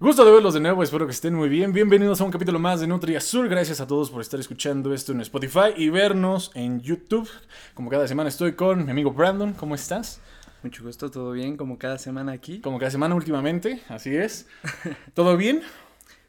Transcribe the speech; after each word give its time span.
Gusto 0.00 0.24
de 0.24 0.32
verlos 0.32 0.54
de 0.54 0.60
nuevo, 0.60 0.82
espero 0.82 1.04
que 1.04 1.12
estén 1.12 1.34
muy 1.34 1.50
bien. 1.50 1.74
Bienvenidos 1.74 2.22
a 2.22 2.24
un 2.24 2.30
capítulo 2.30 2.58
más 2.58 2.80
de 2.80 2.86
Nutria 2.86 3.18
Azul. 3.18 3.50
Gracias 3.50 3.82
a 3.82 3.86
todos 3.86 4.08
por 4.10 4.22
estar 4.22 4.40
escuchando 4.40 4.94
esto 4.94 5.12
en 5.12 5.20
Spotify 5.20 5.74
y 5.76 5.90
vernos 5.90 6.52
en 6.54 6.80
YouTube. 6.80 7.28
Como 7.74 7.90
cada 7.90 8.08
semana 8.08 8.30
estoy 8.30 8.54
con 8.54 8.86
mi 8.86 8.92
amigo 8.92 9.12
Brandon. 9.12 9.52
¿Cómo 9.52 9.74
estás? 9.74 10.22
Mucho 10.62 10.82
gusto, 10.84 11.10
todo 11.10 11.32
bien, 11.32 11.58
como 11.58 11.78
cada 11.78 11.98
semana 11.98 12.32
aquí. 12.32 12.62
Como 12.62 12.78
cada 12.78 12.90
semana 12.90 13.14
últimamente, 13.14 13.82
así 13.90 14.16
es. 14.16 14.48
¿Todo 15.12 15.36
bien? 15.36 15.60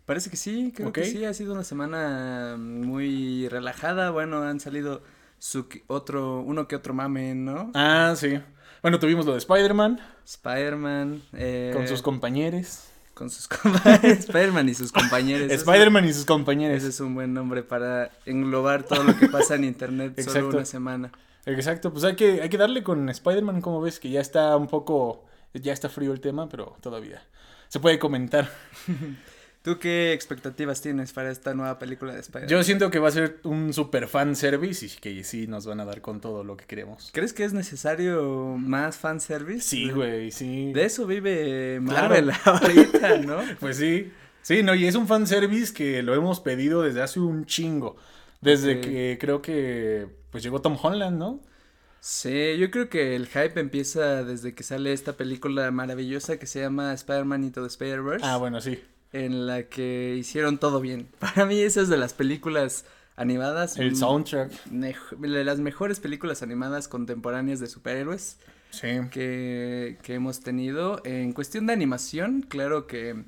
Parece 0.05 0.29
que 0.29 0.35
sí, 0.35 0.73
creo 0.75 0.91
que 0.91 1.05
sí, 1.05 1.23
ha 1.23 1.33
sido 1.33 1.53
una 1.53 1.63
semana 1.63 2.57
muy 2.59 3.47
relajada. 3.47 4.09
Bueno, 4.09 4.43
han 4.43 4.59
salido 4.59 5.01
su 5.39 5.67
otro, 5.87 6.41
uno 6.41 6.67
que 6.67 6.75
otro 6.75 6.93
mame, 6.93 7.35
¿no? 7.35 7.71
Ah, 7.73 8.15
sí. 8.17 8.37
Bueno, 8.81 8.99
tuvimos 8.99 9.25
lo 9.25 9.31
de 9.31 9.37
Spider-Man. 9.37 10.01
Spider-Man. 10.25 11.21
Eh, 11.31 11.71
con 11.73 11.87
sus 11.87 12.01
compañeros. 12.01 12.90
Con 13.21 13.29
sus 13.29 13.47
compañeros. 13.47 14.17
Spider-Man 14.17 14.67
y 14.67 14.73
sus 14.73 14.91
compañeros. 14.91 15.51
Spider-Man 15.51 16.05
y 16.05 16.13
sus 16.13 16.25
compañeros. 16.25 16.77
Ese 16.79 16.87
es 16.87 16.99
un 17.01 17.13
buen 17.13 17.35
nombre 17.35 17.61
para 17.61 18.09
englobar 18.25 18.81
todo 18.81 19.03
lo 19.03 19.15
que 19.15 19.27
pasa 19.27 19.53
en 19.53 19.63
internet 19.63 20.19
solo 20.23 20.49
una 20.49 20.65
semana. 20.65 21.11
Exacto, 21.45 21.91
pues 21.93 22.03
hay 22.03 22.15
que, 22.15 22.41
hay 22.41 22.49
que 22.49 22.57
darle 22.57 22.81
con 22.81 23.07
Spider-Man, 23.09 23.61
como 23.61 23.79
ves, 23.79 23.99
que 23.99 24.09
ya 24.09 24.21
está 24.21 24.57
un 24.57 24.65
poco, 24.65 25.23
ya 25.53 25.71
está 25.71 25.87
frío 25.87 26.13
el 26.13 26.19
tema, 26.19 26.49
pero 26.49 26.75
todavía 26.81 27.21
se 27.67 27.79
puede 27.79 27.99
comentar. 27.99 28.49
¿Tú 29.61 29.77
qué 29.77 30.11
expectativas 30.13 30.81
tienes 30.81 31.13
para 31.13 31.29
esta 31.29 31.53
nueva 31.53 31.77
película 31.77 32.13
de 32.13 32.19
Spider-Man? 32.21 32.49
Yo 32.49 32.63
siento 32.63 32.89
que 32.89 32.97
va 32.97 33.09
a 33.09 33.11
ser 33.11 33.39
un 33.43 33.73
super 33.73 34.07
fan 34.07 34.35
service 34.35 34.83
y 34.83 34.89
que 34.89 35.23
sí 35.23 35.45
nos 35.45 35.67
van 35.67 35.79
a 35.79 35.85
dar 35.85 36.01
con 36.01 36.19
todo 36.19 36.43
lo 36.43 36.57
que 36.57 36.65
queremos. 36.65 37.11
¿Crees 37.13 37.31
que 37.31 37.43
es 37.43 37.53
necesario 37.53 38.55
más 38.57 38.97
fan 38.97 39.19
service? 39.19 39.61
Sí, 39.61 39.91
güey, 39.91 40.31
sí. 40.31 40.73
De 40.73 40.85
eso 40.85 41.05
vive 41.05 41.79
Marvel 41.79 42.31
ahorita, 42.43 43.17
¿no? 43.19 43.37
pues 43.59 43.77
sí. 43.77 44.11
Sí, 44.41 44.63
no, 44.63 44.73
y 44.73 44.87
es 44.87 44.95
un 44.95 45.07
fan 45.07 45.27
service 45.27 45.71
que 45.71 46.01
lo 46.01 46.15
hemos 46.15 46.39
pedido 46.39 46.81
desde 46.81 47.03
hace 47.03 47.19
un 47.19 47.45
chingo. 47.45 47.97
Desde 48.41 48.81
que 48.81 49.19
creo 49.21 49.43
que 49.43 50.07
pues 50.31 50.41
llegó 50.41 50.61
Tom 50.61 50.75
Holland, 50.81 51.19
¿no? 51.19 51.39
Sí, 51.99 52.57
yo 52.57 52.71
creo 52.71 52.89
que 52.89 53.15
el 53.15 53.27
hype 53.27 53.59
empieza 53.59 54.23
desde 54.23 54.55
que 54.55 54.63
sale 54.63 54.91
esta 54.91 55.13
película 55.13 55.69
maravillosa 55.69 56.39
que 56.39 56.47
se 56.47 56.61
llama 56.61 56.91
Spider-Man 56.93 57.43
Into 57.43 57.61
the 57.61 57.67
Spider-Verse. 57.67 58.25
Ah, 58.25 58.37
bueno, 58.37 58.59
sí 58.59 58.81
en 59.13 59.47
la 59.47 59.63
que 59.63 60.15
hicieron 60.17 60.57
todo 60.57 60.81
bien. 60.81 61.07
Para 61.19 61.45
mí 61.45 61.59
esa 61.59 61.81
es 61.81 61.89
de 61.89 61.97
las 61.97 62.13
películas 62.13 62.85
animadas. 63.15 63.77
El 63.77 63.95
soundtrack. 63.95 64.51
De 64.65 65.43
las 65.43 65.59
mejores 65.59 65.99
películas 65.99 66.41
animadas 66.41 66.87
contemporáneas 66.87 67.59
de 67.59 67.67
superhéroes. 67.67 68.37
Sí. 68.71 68.87
Que, 69.11 69.97
que 70.01 70.13
hemos 70.13 70.41
tenido. 70.41 71.01
En 71.03 71.33
cuestión 71.33 71.67
de 71.67 71.73
animación, 71.73 72.41
claro 72.41 72.87
que 72.87 73.23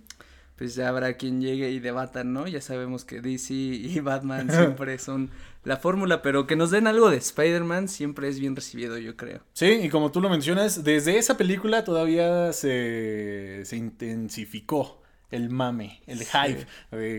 pues 0.58 0.76
ya 0.76 0.88
habrá 0.88 1.14
quien 1.18 1.42
llegue 1.42 1.72
y 1.72 1.80
debatan, 1.80 2.32
¿no? 2.32 2.48
Ya 2.48 2.62
sabemos 2.62 3.04
que 3.06 3.22
DC 3.22 3.54
y 3.54 4.00
Batman 4.02 4.50
siempre 4.50 4.98
son 5.00 5.32
la 5.64 5.78
fórmula, 5.78 6.22
pero 6.22 6.48
que 6.48 6.56
nos 6.56 6.72
den 6.72 6.88
algo 6.88 7.10
de 7.10 7.18
Spider-Man 7.18 7.90
siempre 7.90 8.28
es 8.28 8.40
bien 8.40 8.56
recibido, 8.56 8.98
yo 8.98 9.18
creo. 9.18 9.42
Sí, 9.54 9.66
y 9.66 9.90
como 9.90 10.12
tú 10.12 10.22
lo 10.22 10.30
mencionas, 10.30 10.84
desde 10.84 11.18
esa 11.18 11.38
película 11.38 11.84
todavía 11.84 12.54
se, 12.54 13.64
se 13.66 13.76
intensificó 13.76 15.03
el 15.34 15.50
mame, 15.50 16.02
el 16.06 16.20
hype. 16.20 16.68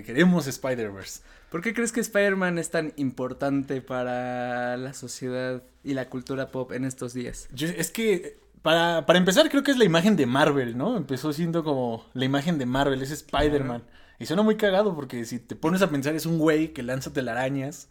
queremos 0.02 0.46
Spider-Verse. 0.46 1.20
¿Por 1.50 1.60
qué 1.60 1.74
crees 1.74 1.92
que 1.92 2.00
Spider-Man 2.00 2.58
es 2.58 2.70
tan 2.70 2.92
importante 2.96 3.80
para 3.80 4.76
la 4.76 4.94
sociedad 4.94 5.62
y 5.82 5.94
la 5.94 6.08
cultura 6.08 6.48
pop 6.48 6.72
en 6.72 6.84
estos 6.84 7.12
días? 7.12 7.48
es 7.56 7.90
que, 7.90 8.38
para, 8.62 9.04
para, 9.06 9.18
empezar, 9.18 9.48
creo 9.50 9.62
que 9.62 9.72
es 9.72 9.78
la 9.78 9.84
imagen 9.84 10.16
de 10.16 10.26
Marvel, 10.26 10.76
¿no? 10.76 10.96
Empezó 10.96 11.32
siendo 11.32 11.64
como 11.64 12.06
la 12.14 12.24
imagen 12.24 12.58
de 12.58 12.66
Marvel, 12.66 13.02
es 13.02 13.10
Spider-Man. 13.10 13.82
Y 14.18 14.26
suena 14.26 14.42
muy 14.42 14.56
cagado 14.56 14.94
porque 14.94 15.24
si 15.24 15.40
te 15.40 15.56
pones 15.56 15.82
a 15.82 15.90
pensar, 15.90 16.14
es 16.14 16.24
un 16.24 16.38
güey 16.38 16.72
que 16.72 16.82
lanza 16.82 17.12
telarañas. 17.12 17.88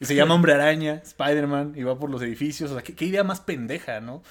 Y 0.00 0.06
se 0.06 0.14
llama 0.14 0.34
Hombre 0.34 0.54
Araña, 0.54 1.00
Spider-Man, 1.04 1.74
y 1.76 1.82
va 1.82 1.98
por 1.98 2.10
los 2.10 2.22
edificios. 2.22 2.70
O 2.70 2.74
sea, 2.74 2.82
qué, 2.82 2.94
qué 2.94 3.04
idea 3.04 3.22
más 3.22 3.40
pendeja, 3.40 4.00
¿no? 4.00 4.22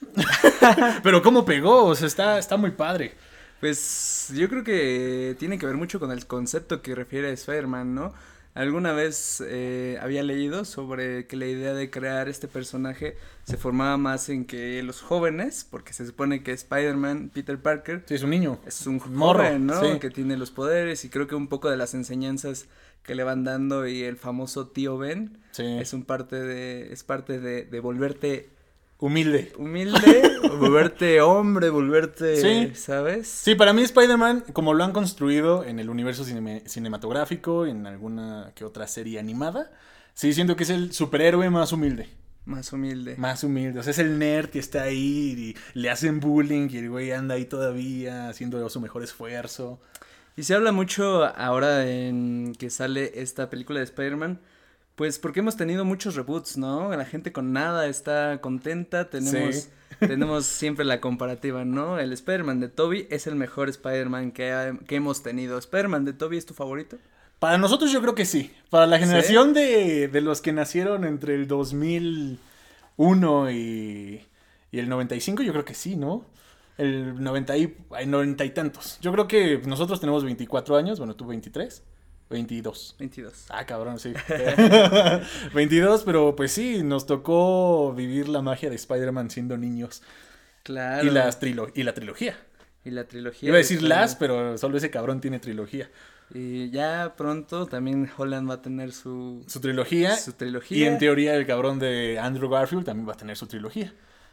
Pero 1.02 1.20
cómo 1.20 1.44
pegó, 1.44 1.84
o 1.84 1.94
sea, 1.94 2.06
está, 2.06 2.38
está 2.38 2.56
muy 2.56 2.70
padre. 2.70 3.14
Pues 3.62 4.32
yo 4.34 4.48
creo 4.48 4.64
que 4.64 5.36
tiene 5.38 5.56
que 5.56 5.66
ver 5.66 5.76
mucho 5.76 6.00
con 6.00 6.10
el 6.10 6.26
concepto 6.26 6.82
que 6.82 6.96
refiere 6.96 7.28
a 7.28 7.30
Spider-Man, 7.30 7.94
¿no? 7.94 8.12
Alguna 8.54 8.92
vez 8.92 9.40
eh, 9.46 10.00
había 10.02 10.24
leído 10.24 10.64
sobre 10.64 11.28
que 11.28 11.36
la 11.36 11.46
idea 11.46 11.72
de 11.72 11.88
crear 11.88 12.28
este 12.28 12.48
personaje 12.48 13.16
se 13.44 13.56
formaba 13.56 13.96
más 13.98 14.28
en 14.30 14.46
que 14.46 14.82
los 14.82 15.00
jóvenes, 15.00 15.64
porque 15.70 15.92
se 15.92 16.04
supone 16.04 16.42
que 16.42 16.50
Spider-Man, 16.50 17.30
Peter 17.32 17.56
Parker, 17.56 18.02
sí, 18.04 18.14
es 18.14 18.24
un 18.24 18.30
niño, 18.30 18.58
es 18.66 18.84
un 18.88 18.98
joven, 18.98 19.66
¿no? 19.66 20.00
Que 20.00 20.10
tiene 20.10 20.36
los 20.36 20.50
poderes 20.50 21.04
y 21.04 21.08
creo 21.08 21.28
que 21.28 21.36
un 21.36 21.46
poco 21.46 21.70
de 21.70 21.76
las 21.76 21.94
enseñanzas 21.94 22.66
que 23.04 23.14
le 23.14 23.22
van 23.22 23.44
dando 23.44 23.86
y 23.86 24.02
el 24.02 24.16
famoso 24.16 24.66
tío 24.66 24.98
Ben 24.98 25.38
es 25.56 25.92
un 25.92 26.02
parte 26.02 26.34
de 26.34 26.92
es 26.92 27.04
parte 27.04 27.38
de, 27.38 27.64
de 27.64 27.78
volverte 27.78 28.48
Humilde. 29.02 29.52
Humilde, 29.58 30.38
volverte 30.60 31.20
hombre, 31.22 31.70
volverte, 31.70 32.72
¿sabes? 32.76 33.26
Sí, 33.26 33.56
para 33.56 33.72
mí 33.72 33.82
Spider-Man, 33.82 34.44
como 34.52 34.74
lo 34.74 34.84
han 34.84 34.92
construido 34.92 35.64
en 35.64 35.80
el 35.80 35.90
universo 35.90 36.24
cinematográfico, 36.24 37.66
en 37.66 37.88
alguna 37.88 38.52
que 38.54 38.64
otra 38.64 38.86
serie 38.86 39.18
animada, 39.18 39.72
sí 40.14 40.32
siento 40.32 40.54
que 40.54 40.62
es 40.62 40.70
el 40.70 40.92
superhéroe 40.92 41.50
más 41.50 41.72
humilde. 41.72 42.10
Más 42.44 42.72
humilde. 42.72 43.16
Más 43.18 43.42
humilde. 43.42 43.80
O 43.80 43.82
sea, 43.82 43.90
es 43.90 43.98
el 43.98 44.20
nerd 44.20 44.50
que 44.50 44.60
está 44.60 44.84
ahí 44.84 45.34
y 45.36 45.56
le 45.76 45.90
hacen 45.90 46.20
bullying 46.20 46.68
y 46.70 46.76
el 46.76 46.88
güey 46.88 47.10
anda 47.10 47.34
ahí 47.34 47.46
todavía 47.46 48.28
haciendo 48.28 48.70
su 48.70 48.80
mejor 48.80 49.02
esfuerzo. 49.02 49.80
Y 50.36 50.44
se 50.44 50.54
habla 50.54 50.70
mucho 50.70 51.24
ahora 51.24 51.88
en 51.88 52.54
que 52.56 52.70
sale 52.70 53.20
esta 53.20 53.50
película 53.50 53.80
de 53.80 53.84
Spider-Man 53.86 54.38
pues 54.96 55.18
porque 55.18 55.40
hemos 55.40 55.56
tenido 55.56 55.84
muchos 55.84 56.14
reboots, 56.14 56.58
¿no? 56.58 56.94
La 56.94 57.04
gente 57.04 57.32
con 57.32 57.52
nada 57.52 57.86
está 57.86 58.40
contenta, 58.40 59.10
tenemos, 59.10 59.68
tenemos 60.00 60.46
siempre 60.46 60.84
la 60.84 61.00
comparativa, 61.00 61.64
¿no? 61.64 61.98
El 61.98 62.12
Spider-Man 62.12 62.60
de 62.60 62.68
Toby 62.68 63.08
es 63.10 63.26
el 63.26 63.34
mejor 63.34 63.68
Spider-Man 63.68 64.30
que, 64.32 64.78
que 64.86 64.96
hemos 64.96 65.22
tenido. 65.22 65.58
¿Spider-Man 65.58 66.04
de 66.04 66.12
Toby 66.12 66.36
es 66.36 66.46
tu 66.46 66.54
favorito? 66.54 66.98
Para 67.38 67.58
nosotros 67.58 67.90
yo 67.90 68.00
creo 68.00 68.14
que 68.14 68.24
sí. 68.24 68.52
Para 68.70 68.86
la 68.86 69.00
generación 69.00 69.52
de, 69.52 70.06
de, 70.06 70.20
los 70.20 70.40
que 70.40 70.52
nacieron 70.52 71.04
entre 71.04 71.34
el 71.34 71.48
2001 71.48 73.50
y, 73.50 74.24
y 74.70 74.78
el 74.78 74.88
95 74.88 75.42
yo 75.42 75.52
creo 75.52 75.64
que 75.64 75.74
sí, 75.74 75.96
¿no? 75.96 76.24
El 76.78 77.20
90 77.20 77.56
y, 77.56 77.76
90 78.06 78.44
y 78.44 78.50
tantos. 78.50 78.98
Yo 79.00 79.10
creo 79.10 79.26
que 79.26 79.60
nosotros 79.66 80.00
tenemos 80.00 80.22
24 80.22 80.76
años, 80.76 80.98
bueno, 80.98 81.16
tú 81.16 81.26
23. 81.26 81.82
22. 82.32 82.96
22. 82.98 83.46
Ah, 83.50 83.64
cabrón, 83.64 83.98
sí. 84.00 84.12
22, 85.54 86.02
pero 86.04 86.34
pues 86.34 86.50
sí, 86.52 86.82
nos 86.82 87.06
tocó 87.06 87.92
vivir 87.92 88.28
la 88.28 88.42
magia 88.42 88.70
de 88.70 88.76
Spider-Man 88.76 89.30
siendo 89.30 89.56
niños. 89.56 90.02
Claro. 90.64 91.06
Y, 91.06 91.10
las 91.10 91.38
trilo 91.38 91.68
y 91.74 91.82
la 91.84 91.94
trilogía. 91.94 92.36
Y 92.84 92.90
la 92.90 93.04
trilogía. 93.04 93.48
Iba 93.48 93.56
a 93.56 93.58
decir 93.58 93.82
las, 93.82 94.16
pero 94.16 94.58
solo 94.58 94.76
ese 94.78 94.90
cabrón 94.90 95.20
tiene 95.20 95.38
trilogía. 95.38 95.88
Y 96.34 96.70
ya 96.70 97.14
pronto 97.16 97.66
también 97.66 98.10
Holland 98.16 98.48
va 98.48 98.54
a 98.54 98.62
tener 98.62 98.92
su... 98.92 99.44
Su 99.46 99.60
trilogía. 99.60 100.16
Su 100.16 100.32
trilogía. 100.32 100.78
Y 100.78 100.84
en 100.84 100.98
teoría 100.98 101.34
el 101.36 101.46
cabrón 101.46 101.78
de 101.78 102.18
Andrew 102.18 102.48
Garfield 102.48 102.84
también 102.84 103.06
va 103.08 103.12
a 103.12 103.16
tener 103.16 103.36
su 103.36 103.46
trilogía. 103.46 103.92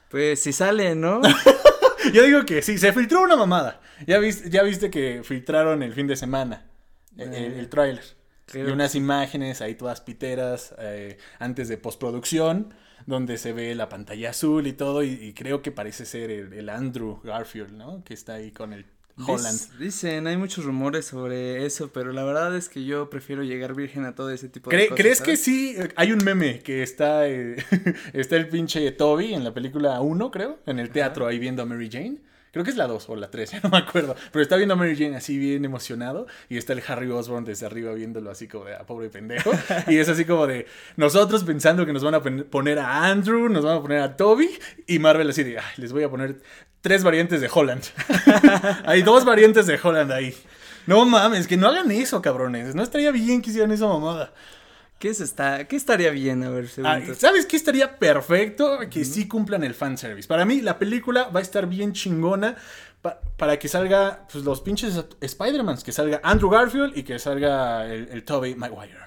Pues 0.09 0.42
si 0.42 0.54
sale, 0.54 0.96
¿no? 0.96 1.22
Yo 2.14 2.24
digo 2.24 2.46
que 2.46 2.62
sí, 2.62 2.78
se 2.78 2.94
filtró 2.94 3.22
una 3.22 3.36
mamada. 3.36 3.82
Ya 4.08 4.18
viste, 4.20 4.50
ya 4.50 4.64
viste 4.64 4.90
que 4.90 5.22
filtraron 5.24 5.84
el 5.84 5.94
fin 5.94 6.08
de 6.08 6.16
semana 6.16 6.69
el, 7.22 7.34
el 7.34 7.69
tráiler. 7.69 8.19
Y 8.53 8.59
unas 8.59 8.96
imágenes 8.96 9.62
ahí 9.62 9.75
todas 9.75 10.02
piteras 10.02 10.74
eh, 10.80 11.18
antes 11.40 11.68
de 11.68 11.78
postproducción, 11.78 12.74
donde 13.06 13.38
se 13.38 13.53
ve 13.53 13.75
la 13.75 13.90
pantalla 13.90 14.31
azul 14.31 14.68
y 14.68 14.74
todo, 14.74 15.03
y, 15.03 15.34
creo 15.34 15.62
que 15.62 15.72
parece 15.72 16.06
ser 16.06 16.31
el, 16.31 16.69
Andrew 16.69 17.22
Garfield, 17.24 17.72
¿no? 17.72 18.03
Que 18.03 18.13
está 18.13 18.35
ahí 18.35 18.52
con 18.52 18.74
el 18.74 18.85
Holland. 19.18 19.78
Dicen, 19.78 20.28
hay 20.28 20.38
muchos 20.38 20.66
rumores 20.66 21.06
sobre 21.06 21.66
eso, 21.66 21.91
pero 21.91 22.14
la 22.14 22.23
verdad 22.23 22.55
es 22.55 22.70
que 22.70 22.85
yo 22.85 23.09
prefiero 23.09 23.44
llegar 23.44 23.76
virgen 23.76 24.05
a 24.05 24.16
todo 24.16 24.32
ese 24.32 24.47
tipo 24.49 24.70
de 24.70 24.88
cosas. 24.88 24.97
¿Crees 24.97 25.22
que 25.22 25.38
sí? 25.38 25.76
Hay 25.96 26.11
un 26.11 26.23
meme 26.23 26.59
que 26.59 26.84
está, 26.84 27.28
eh, 27.28 27.58
está 28.14 28.38
el 28.38 28.47
pinche 28.47 28.91
Toby 28.91 29.34
en 29.34 29.44
la 29.44 29.53
película 29.53 29.99
1, 29.99 30.32
creo, 30.32 30.59
en 30.66 30.79
el 30.79 30.90
teatro 30.90 31.28
ahí 31.28 31.40
viendo 31.40 31.64
a 31.64 31.66
Mary 31.66 31.90
Jane. 31.91 32.17
Creo 32.51 32.63
que 32.63 32.72
es 32.72 32.78
la 32.78 32.87
2 32.87 33.09
o 33.09 33.16
la 33.16 33.29
3, 33.29 33.51
ya 33.53 33.59
no 33.61 33.69
me 33.69 33.78
acuerdo. 33.78 34.16
Pero 34.31 34.41
está 34.41 34.55
viendo 34.55 34.73
a 34.73 34.78
Mary 34.78 34.96
Jane 34.96 35.16
así 35.16 35.37
bien 35.37 35.66
emocionado. 35.66 36.28
Y 36.49 36.57
está 36.57 36.73
el 36.73 36.84
Harry 36.87 37.09
Osborn 37.09 37.46
desde 37.46 37.66
arriba 37.66 37.93
viéndolo 37.93 38.31
así 38.31 38.47
como 38.47 38.66
de 38.66 38.75
a 38.75 38.79
ah, 38.79 38.85
pobre 38.85 39.09
pendejo. 39.09 39.51
y 39.87 39.97
es 39.97 40.09
así 40.09 40.25
como 40.25 40.47
de 40.47 40.67
nosotros 40.96 41.43
pensando 41.43 41.85
que 41.85 41.93
nos 41.93 42.03
van 42.03 42.16
a 42.16 42.22
poner 42.22 42.79
a 42.79 43.05
Andrew, 43.07 43.49
nos 43.49 43.63
van 43.63 43.78
a 43.78 43.81
poner 43.81 43.99
a 43.99 44.16
Toby. 44.16 44.49
Y 44.87 44.99
Marvel 44.99 45.29
así 45.29 45.43
de, 45.43 45.59
les 45.78 45.91
voy 45.91 46.03
a 46.03 46.09
poner 46.09 46.41
tres 46.81 47.03
variantes 47.03 47.41
de 47.41 47.49
Holland. 47.53 47.84
Hay 48.85 49.01
dos 49.01 49.25
variantes 49.25 49.67
de 49.67 49.79
Holland 49.81 50.11
ahí. 50.11 50.35
No 50.87 51.05
mames, 51.05 51.47
que 51.47 51.57
no 51.57 51.67
hagan 51.67 51.91
eso, 51.91 52.22
cabrones. 52.22 52.73
No 52.73 52.81
estaría 52.81 53.11
bien 53.11 53.41
que 53.41 53.51
hicieran 53.51 53.72
esa 53.72 53.87
mamada. 53.87 54.34
¿Qué, 54.99 55.09
es 55.09 55.22
esta, 55.22 55.66
¿Qué 55.66 55.78
estaría 55.78 56.11
bien? 56.11 56.43
A 56.43 56.49
ver, 56.49 56.69
ah, 56.84 56.99
¿Sabes 57.17 57.46
qué 57.46 57.55
estaría 57.55 57.97
perfecto? 57.97 58.79
Que 58.90 59.05
sí 59.05 59.29
cumplan 59.29 59.63
el 59.63 59.73
fanservice. 59.73 60.28
Para 60.28 60.43
mí, 60.43 60.61
la 60.61 60.78
película 60.78 61.29
va 61.29 61.40
a 61.40 61.41
estar 61.41 61.67
bien 61.67 61.93
chingona 61.93 62.57
para 63.37 63.57
que 63.57 63.69
salga 63.69 64.28
pues, 64.29 64.43
los 64.43 64.59
pinches 64.59 65.01
Spider-Man, 65.22 65.78
que 65.84 65.93
salga 65.93 66.19
Andrew 66.22 66.49
Garfield 66.49 66.97
y 66.97 67.03
que 67.03 67.17
salga 67.17 67.85
el, 67.85 68.09
el 68.09 68.23
Tobey 68.25 68.55
Maguire. 68.55 68.97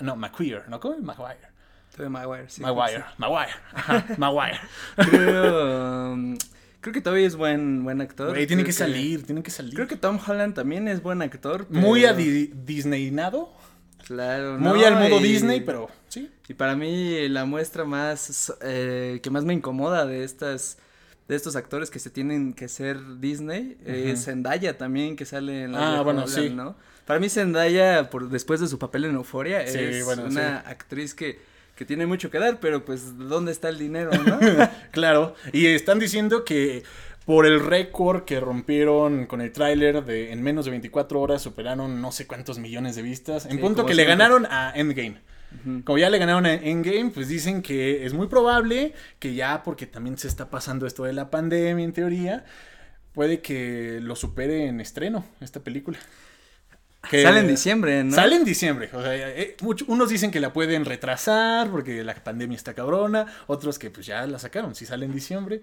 no, 0.00 0.16
McQueer, 0.16 0.68
¿no? 0.68 0.80
¿Cómo? 0.80 0.98
Maguire. 0.98 1.48
Tobey 1.96 2.10
Maguire, 2.10 2.48
sí. 2.48 2.62
Maguire, 2.62 3.04
Maguire, 3.16 3.52
Maguire. 4.18 4.58
Creo, 4.96 6.12
um, 6.12 6.36
creo 6.80 6.92
que 6.92 7.00
Tobey 7.00 7.24
es 7.24 7.36
buen, 7.36 7.84
buen 7.84 8.00
actor. 8.00 8.36
tiene 8.46 8.64
que, 8.64 8.72
salir, 8.72 9.24
tiene 9.24 9.44
que 9.44 9.52
salir. 9.52 9.74
Creo 9.74 9.86
que 9.86 9.96
Tom 9.96 10.18
Holland 10.26 10.54
también 10.54 10.88
es 10.88 11.00
buen 11.02 11.22
actor. 11.22 11.68
Muy 11.70 12.04
a 12.04 12.14
Disneynado. 12.14 13.55
Claro, 14.06 14.58
Muy 14.58 14.84
al 14.84 14.94
modo 14.94 15.18
Disney, 15.20 15.60
pero 15.60 15.88
sí. 16.08 16.30
Y 16.48 16.54
para 16.54 16.76
mí 16.76 17.28
la 17.28 17.44
muestra 17.44 17.84
más 17.84 18.52
eh, 18.62 19.18
que 19.22 19.30
más 19.30 19.44
me 19.44 19.52
incomoda 19.52 20.06
de 20.06 20.22
estas 20.24 20.78
de 21.28 21.34
estos 21.34 21.56
actores 21.56 21.90
que 21.90 21.98
se 21.98 22.08
tienen 22.08 22.54
que 22.54 22.68
ser 22.68 23.18
Disney 23.18 23.76
es 23.84 24.24
Zendaya 24.26 24.78
también 24.78 25.16
que 25.16 25.24
sale 25.24 25.64
en 25.64 25.72
la 25.72 25.98
Ah, 25.98 26.02
bueno, 26.02 26.28
sí. 26.28 26.50
¿no? 26.50 26.76
Para 27.04 27.18
mí 27.18 27.28
Zendaya 27.28 28.10
por 28.10 28.28
después 28.28 28.60
de 28.60 28.68
su 28.68 28.78
papel 28.78 29.06
en 29.06 29.16
Euphoria 29.16 29.60
es 29.62 30.06
una 30.18 30.58
actriz 30.58 31.14
que 31.14 31.40
que 31.76 31.84
tiene 31.84 32.06
mucho 32.06 32.30
que 32.30 32.38
dar, 32.38 32.58
pero 32.58 32.84
pues 32.86 33.18
¿dónde 33.18 33.52
está 33.52 33.68
el 33.68 33.78
dinero, 33.78 34.10
no? 34.10 34.38
claro, 34.92 35.34
y 35.52 35.66
están 35.66 35.98
diciendo 35.98 36.42
que 36.42 36.84
por 37.26 37.44
el 37.44 37.60
récord 37.60 38.24
que 38.24 38.38
rompieron 38.38 39.26
con 39.26 39.40
el 39.40 39.52
tráiler 39.52 40.04
de 40.04 40.32
en 40.32 40.42
menos 40.42 40.64
de 40.64 40.70
24 40.70 41.20
horas 41.20 41.42
superaron 41.42 42.00
no 42.00 42.12
sé 42.12 42.26
cuántos 42.28 42.58
millones 42.60 42.94
de 42.94 43.02
vistas. 43.02 43.46
En 43.46 43.60
punto 43.60 43.84
que 43.84 43.94
le 43.94 44.04
ganaron 44.04 44.46
a 44.46 44.72
Endgame. 44.74 45.18
Como 45.84 45.98
ya 45.98 46.08
le 46.10 46.18
ganaron 46.18 46.46
a 46.46 46.54
Endgame, 46.54 47.10
pues 47.10 47.28
dicen 47.28 47.62
que 47.62 48.04
es 48.06 48.12
muy 48.12 48.28
probable 48.28 48.94
que 49.18 49.34
ya, 49.34 49.62
porque 49.64 49.86
también 49.86 50.18
se 50.18 50.28
está 50.28 50.50
pasando 50.50 50.86
esto 50.86 51.04
de 51.04 51.12
la 51.14 51.30
pandemia 51.30 51.84
en 51.84 51.92
teoría, 51.92 52.44
puede 53.12 53.40
que 53.40 53.98
lo 54.00 54.14
supere 54.14 54.66
en 54.66 54.80
estreno 54.80 55.24
esta 55.40 55.60
película. 55.60 55.98
sale 57.10 57.40
en 57.40 57.48
diciembre, 57.48 58.04
¿no? 58.04 58.14
Sale 58.14 58.36
en 58.36 58.44
diciembre. 58.44 58.90
O 58.92 59.02
sea, 59.02 59.16
eh, 59.16 59.56
unos 59.88 60.10
dicen 60.10 60.30
que 60.30 60.38
la 60.38 60.52
pueden 60.52 60.84
retrasar 60.84 61.70
porque 61.70 62.04
la 62.04 62.14
pandemia 62.14 62.56
está 62.56 62.74
cabrona. 62.74 63.26
Otros 63.48 63.80
que 63.80 63.90
pues 63.90 64.06
ya 64.06 64.26
la 64.26 64.38
sacaron. 64.38 64.76
Si 64.76 64.86
sale 64.86 65.06
en 65.06 65.12
diciembre. 65.12 65.62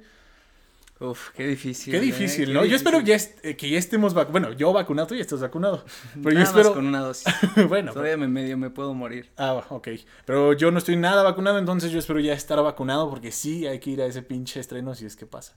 Uf, 1.00 1.32
qué 1.32 1.48
difícil. 1.48 1.92
Qué 1.92 1.98
¿eh? 1.98 2.02
difícil, 2.02 2.54
¿no? 2.54 2.64
Yo 2.66 2.76
espero 2.76 3.02
ya 3.02 3.18
eh, 3.42 3.56
que 3.58 3.70
ya 3.70 3.78
estemos 3.78 4.14
vacunados. 4.14 4.32
Bueno, 4.32 4.58
yo 4.58 4.72
vacunado 4.72 5.16
y 5.16 5.20
estás 5.20 5.42
vacunado. 5.42 5.84
Pero 6.24 6.36
yo 6.36 6.42
espero. 6.42 6.74
con 6.74 6.86
una 6.86 7.00
dosis. 7.00 7.34
bueno. 7.68 7.92
Todavía 7.92 8.16
me 8.18 8.28
medio 8.28 8.58
me 8.58 8.70
puedo 8.70 8.94
morir. 8.94 9.30
Ah, 9.38 9.64
ok. 9.70 9.90
Pero 10.26 10.54
yo 10.54 10.72
no 10.72 10.78
estoy 10.78 10.96
nada 10.96 11.24
vacunado, 11.24 11.58
entonces 11.58 11.92
yo 11.92 12.00
espero 12.00 12.20
ya 12.20 12.34
estar 12.34 12.62
vacunado 12.62 13.10
porque 13.10 13.32
sí 13.32 13.68
hay 13.68 13.80
que 13.80 13.90
ir 13.90 14.02
a 14.02 14.06
ese 14.06 14.22
pinche 14.22 14.60
estreno 14.60 14.96
si 14.96 15.06
es 15.06 15.16
que 15.16 15.26
pasa. 15.26 15.56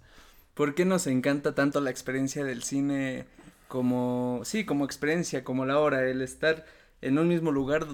¿Por 0.54 0.74
qué 0.74 0.84
nos 0.84 1.06
encanta 1.06 1.54
tanto 1.54 1.80
la 1.80 1.90
experiencia 1.90 2.42
del 2.44 2.62
cine 2.62 3.26
como. 3.68 4.40
Sí, 4.44 4.64
como 4.64 4.84
experiencia, 4.84 5.44
como 5.44 5.66
la 5.66 5.78
hora, 5.78 6.08
el 6.08 6.22
estar 6.22 6.64
en 7.02 7.18
un 7.18 7.28
mismo 7.28 7.52
lugar 7.52 7.86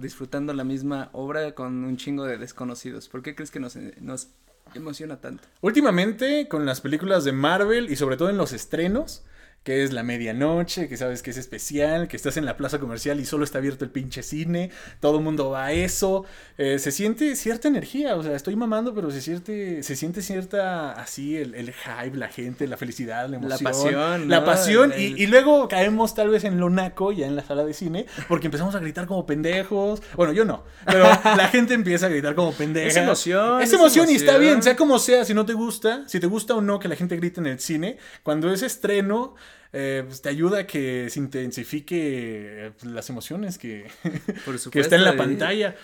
disfrutando 0.00 0.52
la 0.52 0.64
misma 0.64 1.08
obra 1.12 1.54
con 1.54 1.84
un 1.84 1.96
chingo 1.96 2.24
de 2.24 2.38
desconocidos? 2.38 3.08
¿Por 3.08 3.22
qué 3.22 3.34
crees 3.34 3.50
que 3.50 3.58
nos, 3.58 3.76
nos 4.00 4.28
emociona 4.74 5.20
tanto. 5.20 5.44
Últimamente, 5.60 6.48
con 6.48 6.66
las 6.66 6.80
películas 6.80 7.24
de 7.24 7.32
Marvel 7.32 7.90
y 7.90 7.96
sobre 7.96 8.16
todo 8.16 8.30
en 8.30 8.36
los 8.36 8.52
estrenos, 8.52 9.22
que 9.64 9.82
es 9.82 9.92
la 9.92 10.02
medianoche, 10.02 10.88
que 10.88 10.96
sabes 10.98 11.22
que 11.22 11.30
es 11.30 11.38
especial, 11.38 12.06
que 12.06 12.16
estás 12.16 12.36
en 12.36 12.44
la 12.44 12.58
plaza 12.58 12.78
comercial 12.78 13.18
y 13.18 13.24
solo 13.24 13.44
está 13.44 13.58
abierto 13.58 13.84
el 13.84 13.90
pinche 13.90 14.22
cine, 14.22 14.70
todo 15.00 15.16
el 15.16 15.24
mundo 15.24 15.48
va 15.50 15.64
a 15.64 15.72
eso, 15.72 16.26
eh, 16.58 16.78
se 16.78 16.92
siente 16.92 17.34
cierta 17.34 17.66
energía, 17.68 18.14
o 18.14 18.22
sea, 18.22 18.36
estoy 18.36 18.56
mamando, 18.56 18.94
pero 18.94 19.10
se 19.10 19.22
siente, 19.22 19.82
se 19.82 19.96
siente 19.96 20.20
cierta, 20.20 20.92
así, 20.92 21.38
el, 21.38 21.54
el 21.54 21.72
hype, 21.72 22.16
la 22.16 22.28
gente, 22.28 22.66
la 22.68 22.76
felicidad, 22.76 23.26
la 23.26 23.38
emoción. 23.38 23.64
La 23.64 23.70
pasión. 23.70 24.28
La 24.28 24.44
pasión, 24.44 24.92
y, 24.98 25.22
y, 25.22 25.26
luego 25.28 25.66
caemos 25.66 26.14
tal 26.14 26.28
vez 26.28 26.44
en 26.44 26.60
lo 26.60 26.68
naco, 26.68 27.12
ya 27.12 27.26
en 27.26 27.34
la 27.34 27.42
sala 27.42 27.64
de 27.64 27.72
cine, 27.72 28.04
porque 28.28 28.48
empezamos 28.48 28.74
a 28.74 28.80
gritar 28.80 29.06
como 29.06 29.24
pendejos, 29.24 30.02
bueno, 30.14 30.34
yo 30.34 30.44
no, 30.44 30.64
pero 30.84 31.04
la 31.24 31.48
gente 31.48 31.72
empieza 31.72 32.04
a 32.06 32.08
gritar 32.10 32.34
como 32.34 32.52
pendejos. 32.52 32.90
Es 32.90 32.96
emoción. 32.98 33.62
Es, 33.62 33.72
emoción, 33.72 34.10
y 34.10 34.16
está 34.16 34.36
bien, 34.36 34.62
sea 34.62 34.76
como 34.76 34.98
sea, 34.98 35.24
si 35.24 35.32
no 35.32 35.46
te 35.46 35.54
gusta, 35.54 36.06
si 36.06 36.20
te 36.20 36.26
gusta 36.26 36.54
o 36.54 36.60
no 36.60 36.78
que 36.78 36.88
la 36.88 36.96
gente 36.96 37.16
grite 37.16 37.40
en 37.40 37.46
el 37.46 37.60
cine, 37.60 37.96
cuando 38.22 38.52
es 38.52 38.62
estreno 38.62 39.34
eh, 39.72 40.04
pues 40.06 40.22
te 40.22 40.28
ayuda 40.28 40.60
a 40.60 40.66
que 40.66 41.10
se 41.10 41.18
intensifique 41.18 42.72
pues, 42.78 42.92
las 42.92 43.10
emociones 43.10 43.58
que, 43.58 43.90
que 44.70 44.80
está 44.80 44.96
en 44.96 45.04
la 45.04 45.16
pantalla. 45.16 45.74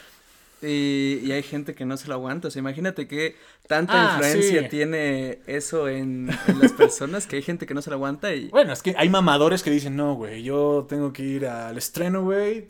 Y, 0.62 1.20
y, 1.25 1.32
hay 1.32 1.43
gente 1.43 1.75
que 1.75 1.87
no 1.87 1.96
se 1.96 2.06
lo 2.08 2.14
aguanta. 2.14 2.49
O 2.49 2.50
sea, 2.50 2.61
imagínate 2.61 3.08
que 3.08 3.37
tanta 3.67 3.94
ah, 3.94 4.12
influencia 4.12 4.69
tiene 4.69 5.40
eso 5.46 5.88
en, 5.88 6.26
las 6.61 6.72
personas 6.72 7.26
que 7.26 7.37
hay 7.37 7.43
gente 7.43 7.67
que 7.67 7.72
no 7.72 7.81
se 7.81 7.88
lo 7.90 7.96
aguanta. 7.96 8.34
Y... 8.34 8.49
Bueno, 8.49 8.72
es 8.72 8.82
que 8.82 8.94
hay 8.96 9.08
mamadores 9.08 9.62
que 9.62 9.70
dicen, 9.70 9.96
no, 9.96 10.14
güey, 10.14 10.43
yo 10.43 10.87
tengo 10.88 11.12
que 11.12 11.23
ir 11.23 11.46
al 11.46 11.78
estreno, 11.78 12.23
güey, 12.23 12.69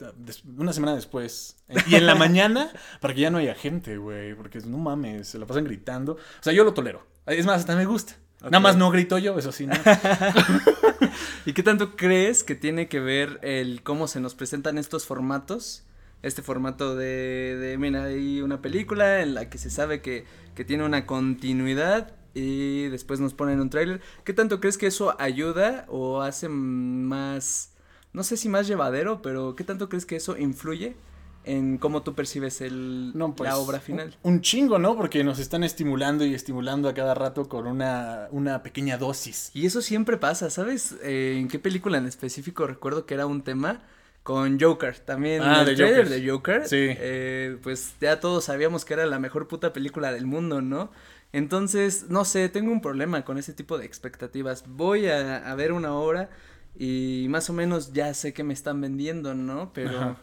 una 0.57 0.73
semana 0.73 0.95
después. 0.95 1.57
Y 1.89 1.97
en 1.97 2.07
la 2.07 2.15
mañana, 2.15 2.71
para 3.01 3.13
que 3.13 3.23
ya 3.23 3.31
no 3.31 3.39
haya 3.39 3.55
gente, 3.55 3.97
güey, 3.97 4.35
porque 4.35 4.61
no 4.61 4.79
mames, 4.79 5.29
se 5.29 5.39
la 5.39 5.47
pasan 5.47 5.65
gritando. 5.65 6.13
O 6.13 6.43
sea, 6.43 6.53
yo 6.53 6.63
lo 6.63 6.73
tolero. 6.73 7.05
Es 7.27 7.45
más, 7.45 7.61
hasta 7.61 7.75
me 7.75 7.87
gusta. 7.87 8.15
Nada 8.43 8.61
más 8.61 8.77
no 8.77 8.91
grito 8.91 9.19
yo, 9.19 9.39
eso 9.39 9.53
sí, 9.53 9.67
¿no? 9.67 9.75
¿Y 11.47 11.53
qué 11.53 11.63
tanto 11.63 11.97
crees 11.97 12.43
que 12.43 12.55
tiene 12.55 12.89
que 12.89 13.01
ver 13.01 13.39
el 13.43 13.83
cómo 13.83 14.09
se 14.09 14.21
nos 14.21 14.35
presentan 14.35 14.79
estos 14.79 15.07
formatos? 15.07 15.85
Este 16.23 16.43
formato 16.43 16.97
de, 16.97 17.57
de 17.57 17.79
mira, 17.79 18.05
hay 18.05 18.41
una 18.41 18.63
película 18.63 19.21
en 19.21 19.35
la 19.35 19.49
que 19.49 19.59
se 19.59 19.71
sabe 19.71 20.01
que, 20.01 20.25
que 20.55 20.65
tiene 20.65 20.85
una 20.85 21.07
continuidad 21.07 22.13
y 22.35 22.89
después 22.89 23.21
nos 23.21 23.35
ponen 23.35 23.61
un 23.61 23.71
tráiler. 23.71 24.01
¿Qué 24.25 24.33
tanto 24.33 24.61
crees 24.61 24.79
que 24.79 24.87
eso 24.87 25.21
ayuda 25.21 25.85
o 25.89 26.21
hace 26.23 26.49
más, 26.49 27.73
no 28.13 28.23
sé 28.23 28.37
si 28.37 28.49
más 28.49 28.67
llevadero, 28.67 29.23
pero 29.23 29.57
qué 29.57 29.65
tanto 29.65 29.89
crees 29.89 30.07
que 30.07 30.17
eso 30.17 30.37
influye 30.37 30.97
en 31.45 31.79
cómo 31.79 32.03
tú 32.03 32.15
percibes 32.15 32.61
el, 32.61 33.13
la 33.19 33.29
pues, 33.29 33.53
obra 33.55 33.81
final. 33.81 34.17
Un, 34.23 34.41
chingo, 34.41 34.79
¿no? 34.79 34.97
Porque 34.97 35.25
nos 35.25 35.39
están 35.39 35.65
estimulando 35.65 36.25
y 36.25 36.35
estimulando 36.35 36.89
a 36.89 36.95
cada 36.95 37.15
rato 37.15 37.49
con 37.49 37.67
una, 37.67 38.29
una 38.31 38.63
pequeña 38.63 38.99
dosis. 38.99 39.51
Y 39.55 39.67
eso 39.67 39.81
siempre 39.81 40.17
pasa, 40.17 40.51
¿sabes? 40.51 40.97
Eh, 41.03 41.37
¿En 41.39 41.49
qué 41.49 41.59
película 41.59 41.99
en 41.99 42.07
específico 42.07 42.67
recuerdo 42.67 43.07
que 43.07 43.15
era 43.15 43.27
un 43.27 43.43
tema? 43.43 43.83
Con 44.23 44.61
Joker, 44.61 44.99
también 44.99 45.41
ah, 45.43 45.65
el 45.67 45.75
trailer 45.75 46.09
de 46.11 46.29
Joker. 46.29 46.69
Sí. 46.69 46.77
Eh, 46.79 47.57
pues 47.63 47.95
ya 48.03 48.21
todos 48.21 48.45
sabíamos 48.45 48.85
que 48.85 48.93
era 48.93 49.07
la 49.07 49.19
mejor 49.19 49.49
puta 49.49 49.73
película 49.73 50.13
del 50.13 50.27
mundo, 50.27 50.61
¿no? 50.61 50.93
Entonces, 51.33 52.11
no 52.11 52.27
sé, 52.27 52.51
tengo 52.51 52.71
un 52.71 52.83
problema 52.83 53.25
con 53.25 53.39
ese 53.39 53.55
tipo 53.55 53.79
de 53.79 53.87
expectativas. 53.87 54.65
Voy 54.69 55.07
a, 55.07 55.39
a 55.39 55.55
ver 55.55 55.73
una 55.73 55.95
obra 55.95 56.29
y 56.77 57.27
más 57.31 57.49
o 57.49 57.55
menos 57.55 57.95
ya 57.95 58.13
sé 58.13 58.35
que 58.35 58.45
me 58.45 58.53
están 58.53 58.81
vendiendo, 58.81 59.35
¿no? 59.35 59.73
Pero... 59.73 60.19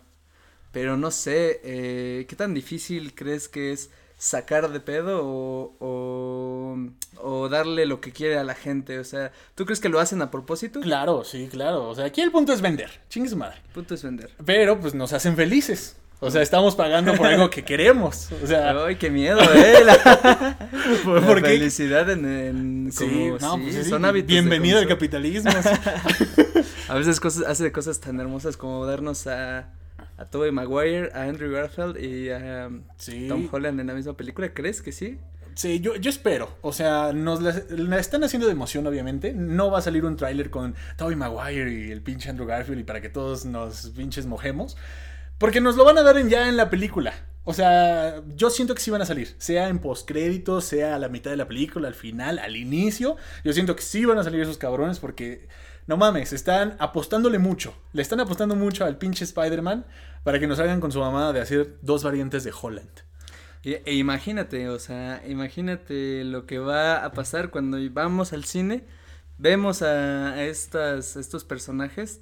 Pero 0.78 0.96
no 0.96 1.10
sé, 1.10 1.60
eh, 1.64 2.28
¿qué 2.30 2.36
tan 2.36 2.54
difícil 2.54 3.16
crees 3.16 3.48
que 3.48 3.72
es 3.72 3.90
sacar 4.16 4.70
de 4.70 4.80
pedo 4.80 5.22
o, 5.24 6.78
o, 7.20 7.50
darle 7.50 7.88
lo 7.88 8.00
que 8.00 8.12
quiere 8.12 8.38
a 8.38 8.44
la 8.44 8.54
gente? 8.54 9.00
O 9.00 9.04
sea, 9.04 9.32
¿tú 9.56 9.66
crees 9.66 9.80
que 9.80 9.90
lo 9.90 10.00
hacen 10.00 10.22
a 10.22 10.30
propósito? 10.30 10.80
Claro, 10.80 11.24
sí, 11.24 11.48
claro. 11.50 11.90
O 11.90 11.96
sea, 11.96 12.06
aquí 12.06 12.22
el 12.22 12.30
punto 12.30 12.54
es 12.54 12.62
vender. 12.62 12.92
Chingue 13.10 13.28
su 13.28 13.38
madre. 13.38 13.58
El 13.70 13.74
punto 13.74 13.96
es 13.96 14.04
vender. 14.04 14.30
Pero 14.46 14.80
pues 14.80 14.94
nos 14.94 15.14
hacen 15.14 15.36
felices. 15.36 15.96
O 16.20 16.30
sea, 16.30 16.44
estamos 16.44 16.76
pagando 16.76 17.16
por 17.16 17.26
algo 17.26 17.50
que 17.50 17.64
queremos. 17.64 18.30
O 18.44 18.46
sea. 18.46 18.70
Ay, 18.86 18.98
qué 18.98 19.10
miedo, 19.10 19.40
eh. 19.56 19.84
La, 19.84 20.58
felicidad 21.42 22.08
en, 22.12 22.92
sí, 22.92 23.32
no, 23.42 23.58
pues, 23.58 23.90
son 23.90 24.06
hábitos. 24.06 24.28
Bienvenido 24.28 24.78
al 24.78 24.88
capitalismo. 24.88 25.50
a 26.88 26.94
veces 26.94 27.20
cosas, 27.20 27.48
hace 27.48 27.72
cosas 27.72 28.00
tan 28.00 28.20
hermosas 28.20 28.58
como 28.58 28.86
darnos 28.86 29.26
a 29.26 29.72
a 30.18 30.26
Tobey 30.26 30.52
Maguire, 30.52 31.12
a 31.14 31.24
Andrew 31.24 31.52
Garfield 31.52 31.98
y 32.04 32.30
a 32.30 32.68
um, 32.68 32.84
Tom 33.28 33.48
Holland 33.52 33.80
en 33.80 33.88
la 33.88 33.94
misma 33.94 34.18
película. 34.18 34.54
¿Crees 34.54 34.82
que 34.82 34.92
sí? 34.92 35.20
Sí, 35.56 35.80
yo, 35.80 35.96
yo 35.96 36.10
espero. 36.10 36.56
O 36.62 36.72
sea, 36.72 37.14
nos 37.14 37.42
la, 37.42 38.00
están 38.00 38.24
haciendo 38.24 38.46
de 38.46 38.54
emoción, 38.54 38.86
obviamente. 38.86 39.34
No 39.34 39.72
va 39.72 39.80
a 39.80 39.82
salir 39.82 40.06
un 40.06 40.16
tráiler 40.16 40.50
con 40.50 40.76
Tobey 40.98 41.16
Maguire 41.16 41.72
y 41.72 41.92
el 41.92 42.02
pinche 42.02 42.30
Andrew 42.30 42.48
Garfield 42.48 42.82
y 42.82 42.84
para 42.84 43.02
que 43.02 43.10
todos 43.10 43.46
nos 43.46 43.90
pinches 43.96 44.28
mojemos. 44.28 44.78
Porque 45.38 45.62
nos 45.62 45.76
lo 45.76 45.86
van 45.86 45.98
a 45.98 46.04
dar 46.04 46.18
en, 46.18 46.30
ya 46.30 46.48
en 46.48 46.58
la 46.58 46.70
película. 46.70 47.14
O 47.44 47.54
sea, 47.54 48.22
yo 48.36 48.50
siento 48.50 48.76
que 48.76 48.82
sí 48.82 48.92
van 48.92 49.02
a 49.02 49.06
salir. 49.06 49.36
Sea 49.38 49.70
en 49.70 49.80
postcréditos, 49.80 50.66
sea 50.66 50.96
a 50.96 51.00
la 51.00 51.10
mitad 51.10 51.32
de 51.32 51.38
la 51.38 51.48
película, 51.48 51.88
al 51.88 51.96
final, 51.96 52.40
al 52.40 52.56
inicio. 52.56 53.16
Yo 53.44 53.54
siento 53.54 53.76
que 53.76 53.82
sí 53.82 54.04
van 54.06 54.18
a 54.18 54.24
salir 54.24 54.42
esos 54.42 54.58
cabrones 54.58 55.00
porque 55.00 55.48
no 55.88 55.96
mames, 55.96 56.34
están 56.34 56.76
apostándole 56.80 57.40
mucho. 57.40 57.74
Le 57.94 58.02
están 58.02 58.20
apostando 58.20 58.56
mucho 58.56 58.84
al 58.84 58.98
pinche 58.98 59.24
Spider-Man 59.24 59.86
para 60.24 60.38
que 60.40 60.48
nos 60.48 60.60
hagan 60.60 60.82
con 60.82 60.92
su 60.92 61.00
mamá 61.00 61.32
de 61.32 61.40
hacer 61.40 61.78
dos 61.82 62.04
variantes 62.04 62.44
de 62.44 62.52
Holland. 62.62 62.90
E, 63.64 63.94
imagínate, 63.94 64.68
o 64.70 64.80
sea, 64.80 65.24
imagínate 65.28 66.26
lo 66.26 66.46
que 66.46 66.60
va 66.60 67.06
a 67.06 67.12
pasar 67.14 67.50
cuando 67.52 67.78
vamos 67.92 68.34
al 68.34 68.44
cine, 68.44 68.86
vemos 69.38 69.82
a 69.82 70.44
estas, 70.44 71.16
estos 71.16 71.46
personajes. 71.46 72.20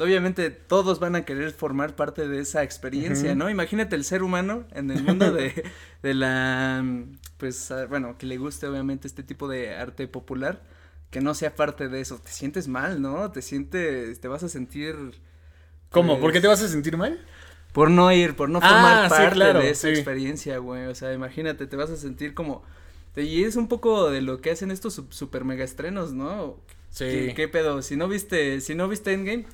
Obviamente 0.00 0.50
todos 0.50 0.98
van 0.98 1.14
a 1.14 1.24
querer 1.24 1.52
formar 1.52 1.94
parte 1.94 2.26
de 2.26 2.40
esa 2.40 2.64
experiencia, 2.64 3.36
¿no? 3.36 3.48
Imagínate 3.48 3.94
el 3.94 4.04
ser 4.04 4.24
humano 4.24 4.66
en 4.72 4.90
el 4.90 5.04
mundo 5.04 5.32
de, 5.32 5.70
de 6.02 6.14
la, 6.14 6.84
pues, 7.38 7.72
bueno, 7.88 8.18
que 8.18 8.26
le 8.26 8.38
guste 8.38 8.66
obviamente 8.66 9.06
este 9.06 9.22
tipo 9.22 9.46
de 9.46 9.76
arte 9.76 10.08
popular 10.08 10.73
que 11.14 11.20
no 11.20 11.32
sea 11.32 11.54
parte 11.54 11.88
de 11.88 12.00
eso, 12.00 12.18
te 12.18 12.32
sientes 12.32 12.66
mal, 12.66 13.00
¿no? 13.00 13.30
Te 13.30 13.40
sientes, 13.40 14.20
te 14.20 14.26
vas 14.26 14.42
a 14.42 14.48
sentir... 14.48 14.96
¿Cómo? 15.92 16.18
¿Por 16.18 16.32
qué 16.32 16.40
te 16.40 16.48
vas 16.48 16.60
a 16.60 16.66
sentir 16.66 16.96
mal? 16.96 17.24
Por 17.72 17.88
no 17.88 18.10
ir, 18.10 18.34
por 18.34 18.48
no 18.48 18.60
formar 18.60 19.04
ah, 19.04 19.08
parte 19.08 19.52
de 19.52 19.70
esa 19.70 19.90
experiencia, 19.90 20.58
güey. 20.58 20.86
O 20.86 20.94
sea, 20.96 21.12
imagínate, 21.12 21.68
te 21.68 21.76
vas 21.76 21.88
a 21.90 21.96
sentir 21.96 22.34
como... 22.34 22.64
Y 23.14 23.44
es 23.44 23.54
un 23.54 23.68
poco 23.68 24.10
de 24.10 24.22
lo 24.22 24.40
que 24.40 24.50
hacen 24.50 24.72
estos 24.72 25.00
super 25.10 25.44
mega 25.44 25.62
estrenos, 25.62 26.12
¿no? 26.12 26.56
Sí. 26.90 27.32
¿Qué, 27.36 27.46
pedo? 27.46 27.80
Si 27.82 27.94
no 27.94 28.08
viste, 28.08 28.60
si 28.60 28.74
no 28.74 28.88
viste 28.88 29.12
Endgame, 29.12 29.46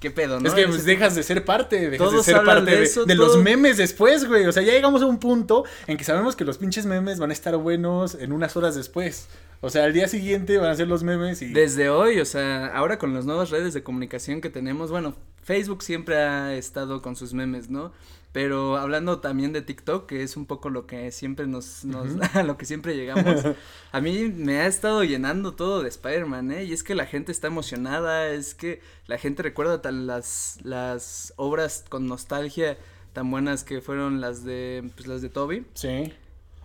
¿Qué 0.00 0.10
pedo, 0.10 0.38
no? 0.38 0.46
Es 0.46 0.52
que 0.52 0.66
pues, 0.66 0.84
dejas 0.84 1.14
de 1.14 1.22
ser 1.22 1.46
parte, 1.46 1.88
dejas 1.88 2.12
de 2.12 2.22
ser 2.22 2.44
parte 2.44 2.86
de, 3.06 3.14
los 3.14 3.42
memes 3.42 3.78
después, 3.78 4.28
güey. 4.28 4.44
O 4.44 4.52
sea, 4.52 4.62
ya 4.62 4.74
llegamos 4.74 5.00
a 5.00 5.06
un 5.06 5.18
punto 5.18 5.64
en 5.86 5.96
que 5.96 6.04
sabemos 6.04 6.36
que 6.36 6.44
los 6.44 6.58
pinches 6.58 6.84
memes 6.84 7.18
van 7.18 7.30
a 7.30 7.32
estar 7.32 7.56
buenos 7.56 8.14
en 8.16 8.32
unas 8.32 8.54
horas 8.58 8.74
después. 8.74 9.28
O 9.60 9.70
sea, 9.70 9.84
al 9.84 9.92
día 9.92 10.08
siguiente 10.08 10.58
van 10.58 10.70
a 10.70 10.76
ser 10.76 10.88
los 10.88 11.02
memes 11.02 11.42
y... 11.42 11.52
Desde 11.52 11.88
hoy, 11.88 12.20
o 12.20 12.24
sea, 12.24 12.66
ahora 12.66 12.98
con 12.98 13.14
las 13.14 13.24
nuevas 13.24 13.50
redes 13.50 13.74
de 13.74 13.82
comunicación 13.82 14.40
que 14.40 14.50
tenemos, 14.50 14.90
bueno, 14.90 15.14
Facebook 15.42 15.82
siempre 15.82 16.16
ha 16.16 16.54
estado 16.54 17.02
con 17.02 17.16
sus 17.16 17.32
memes, 17.32 17.70
¿no? 17.70 17.92
Pero 18.32 18.76
hablando 18.76 19.20
también 19.20 19.54
de 19.54 19.62
TikTok, 19.62 20.06
que 20.06 20.22
es 20.22 20.36
un 20.36 20.44
poco 20.44 20.68
lo 20.68 20.86
que 20.86 21.10
siempre 21.10 21.46
nos, 21.46 21.84
lo 22.44 22.58
que 22.58 22.66
siempre 22.66 22.94
llegamos, 22.94 23.44
a 23.92 24.00
mí 24.00 24.30
me 24.34 24.60
ha 24.60 24.66
estado 24.66 25.04
llenando 25.04 25.54
todo 25.54 25.82
de 25.82 25.88
Spider-Man, 25.88 26.50
¿eh? 26.52 26.64
Y 26.64 26.72
es 26.72 26.82
que 26.82 26.94
la 26.94 27.06
gente 27.06 27.32
está 27.32 27.46
emocionada, 27.46 28.28
es 28.28 28.54
que 28.54 28.82
la 29.06 29.16
gente 29.16 29.42
recuerda 29.42 29.80
tan 29.80 30.06
las, 30.06 30.58
las 30.64 31.32
obras 31.36 31.84
con 31.88 32.06
nostalgia 32.06 32.76
tan 33.14 33.30
buenas 33.30 33.64
que 33.64 33.80
fueron 33.80 34.20
las 34.20 34.44
de, 34.44 34.90
pues 34.94 35.06
las 35.06 35.22
de 35.22 35.30
Toby. 35.30 35.64
Sí. 35.72 36.12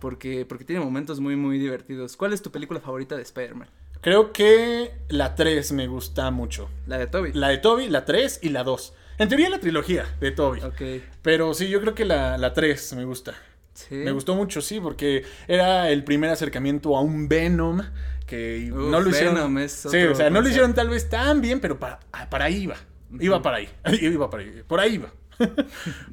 Porque, 0.02 0.44
porque 0.44 0.64
tiene 0.64 0.84
momentos 0.84 1.20
muy, 1.20 1.36
muy 1.36 1.60
divertidos. 1.60 2.16
¿Cuál 2.16 2.32
es 2.32 2.42
tu 2.42 2.50
película 2.50 2.80
favorita 2.80 3.14
de 3.14 3.22
Spider-Man? 3.22 3.68
Creo 4.00 4.32
que 4.32 4.90
la 5.08 5.36
3 5.36 5.70
me 5.74 5.86
gusta 5.86 6.28
mucho. 6.32 6.68
La 6.88 6.98
de 6.98 7.06
Toby. 7.06 7.32
La 7.34 7.50
de 7.50 7.58
Toby, 7.58 7.88
la 7.88 8.04
3 8.04 8.40
y 8.42 8.48
la 8.48 8.64
2. 8.64 8.94
En 9.18 9.28
teoría 9.28 9.48
la 9.48 9.60
trilogía 9.60 10.12
de 10.18 10.32
Toby. 10.32 10.60
Ok. 10.62 11.04
Pero 11.22 11.54
sí, 11.54 11.68
yo 11.68 11.80
creo 11.80 11.94
que 11.94 12.04
la, 12.04 12.36
la 12.36 12.52
3 12.52 12.94
me 12.94 13.04
gusta. 13.04 13.34
Sí. 13.74 13.94
Me 13.94 14.10
gustó 14.10 14.34
mucho, 14.34 14.60
sí, 14.60 14.80
porque 14.80 15.24
era 15.46 15.88
el 15.88 16.02
primer 16.02 16.30
acercamiento 16.30 16.96
a 16.96 17.00
un 17.00 17.28
Venom 17.28 17.80
que 18.26 18.72
no 18.74 18.98
lo 18.98 19.08
hicieron. 19.08 19.36
Venom 19.36 19.58
es 19.58 19.70
sí, 19.70 20.02
o 20.02 20.16
sea, 20.16 20.30
no 20.30 20.40
lo 20.40 20.48
hicieron 20.48 20.74
tal 20.74 20.88
vez 20.88 21.08
tan 21.08 21.40
bien, 21.40 21.60
pero 21.60 21.78
para, 21.78 22.00
para 22.28 22.46
ahí 22.46 22.64
iba. 22.64 22.76
Iba 23.20 23.40
para 23.40 23.58
ahí. 23.58 23.68
Iba 24.00 24.28
para 24.28 24.42
ahí. 24.42 24.64
Por 24.66 24.80
ahí 24.80 24.94
iba. 24.94 25.12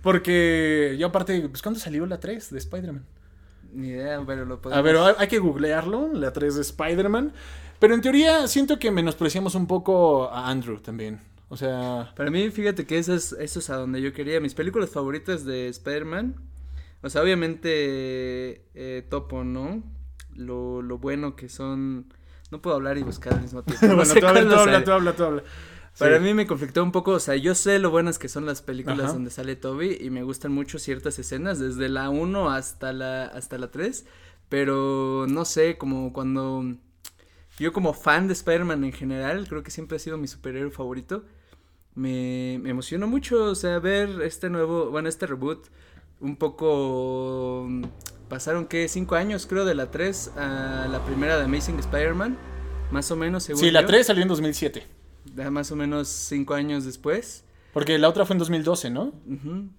porque 0.04 0.96
yo 1.00 1.08
aparte, 1.08 1.50
pues 1.50 1.64
¿cuándo 1.64 1.80
salió 1.80 2.06
la 2.06 2.20
3 2.20 2.52
de 2.52 2.60
Spider-Man? 2.60 3.04
Ni 3.74 3.90
idea, 3.90 4.22
pero 4.26 4.46
lo 4.46 4.62
podemos... 4.62 4.80
A 4.80 4.82
ver, 4.82 5.16
hay 5.18 5.28
que 5.28 5.40
googlearlo, 5.40 6.12
la 6.14 6.34
3 6.34 6.56
de 6.56 6.62
Spider-Man. 6.62 7.34
Pero 7.80 7.94
en 7.94 8.02
teoría 8.02 8.48
siento 8.48 8.78
que 8.78 8.92
menospreciamos 8.92 9.56
un 9.56 9.68
poco 9.68 10.30
a 10.30 10.50
Andrew 10.50 10.80
también. 10.80 11.22
O 11.50 11.58
sea. 11.58 12.14
Para 12.16 12.30
mí, 12.30 12.50
fíjate 12.52 12.86
que 12.86 12.98
eso 12.98 13.14
es, 13.14 13.34
eso 13.34 13.60
es 13.60 13.70
a 13.70 13.76
donde 13.76 14.02
yo 14.02 14.14
quería. 14.14 14.40
Mis 14.40 14.54
películas 14.54 14.90
favoritas 14.92 15.46
de 15.46 15.68
Spider-Man. 15.70 16.36
O 17.02 17.10
sea, 17.10 17.24
obviamente. 17.24 18.66
Eh, 18.76 19.06
topo, 19.10 19.44
¿no? 19.44 19.82
Lo, 20.36 20.82
lo 20.82 20.98
bueno 21.00 21.36
que 21.36 21.50
son. 21.50 22.14
No 22.52 22.62
puedo 22.62 22.76
hablar 22.76 22.98
y 22.98 23.04
buscar 23.04 23.34
al 23.34 23.42
mismo 23.42 23.64
tiempo. 23.64 23.88
bueno, 23.96 24.14
tú, 24.14 24.28
habla, 24.28 24.84
tú, 24.84 24.92
habla, 24.92 25.16
tú 25.16 25.24
habla, 25.24 25.44
Para 26.00 26.20
mí 26.20 26.34
me 26.34 26.48
conflictó 26.48 26.84
un 26.84 26.92
poco, 26.92 27.12
o 27.12 27.20
sea, 27.20 27.36
yo 27.36 27.54
sé 27.56 27.78
lo 27.80 27.92
buenas 27.92 28.18
que 28.18 28.30
son 28.30 28.46
las 28.46 28.62
películas 28.62 29.14
donde 29.14 29.30
sale 29.30 29.56
Toby 29.56 29.98
y 30.00 30.10
me 30.10 30.24
gustan 30.24 30.52
mucho 30.52 30.80
ciertas 30.80 31.20
escenas, 31.20 31.60
desde 31.60 31.90
la 31.90 32.10
1 32.10 32.50
hasta 32.50 32.94
la, 32.94 33.26
hasta 33.26 33.58
la 33.58 33.70
3, 33.70 34.06
pero 34.48 35.26
no 35.28 35.46
sé, 35.46 35.78
como 35.78 36.14
cuando 36.14 36.64
yo 37.58 37.74
como 37.74 37.94
fan 37.94 38.28
de 38.28 38.34
Spider-Man 38.34 38.84
en 38.86 38.94
general, 38.94 39.48
creo 39.48 39.62
que 39.62 39.72
siempre 39.72 39.98
ha 39.98 40.00
sido 40.00 40.18
mi 40.18 40.28
superhéroe 40.28 40.72
favorito, 40.72 41.26
me, 41.96 42.60
me 42.62 42.70
emocionó 42.70 43.08
mucho, 43.08 43.46
o 43.46 43.56
sea, 43.56 43.80
ver 43.80 44.22
este 44.22 44.50
nuevo, 44.50 44.90
bueno, 44.90 45.10
este 45.10 45.28
reboot, 45.28 45.68
un 46.22 46.36
poco... 46.38 47.68
Pasaron, 48.30 48.68
¿qué? 48.68 48.88
Cinco 48.88 49.16
años, 49.16 49.48
creo, 49.48 49.66
de 49.66 49.74
la 49.74 49.90
3 49.90 50.34
a 50.38 50.88
la 50.90 51.04
primera 51.04 51.38
de 51.38 51.46
Amazing 51.46 51.80
Spider-Man, 51.80 52.38
más 52.92 53.10
o 53.10 53.16
menos, 53.16 53.44
según 53.44 53.60
Sí, 53.60 53.72
la 53.72 53.88
3 53.88 54.06
salió 54.06 54.22
en 54.22 54.30
2007. 54.30 54.99
Más 55.50 55.72
o 55.72 55.76
menos 55.76 56.08
cinco 56.08 56.54
años 56.54 56.86
después. 56.86 57.44
Porque 57.74 57.98
la 57.98 58.10
otra 58.10 58.26
fue 58.26 58.36
en 58.36 58.40
2012, 58.40 58.90
¿no? 58.90 59.14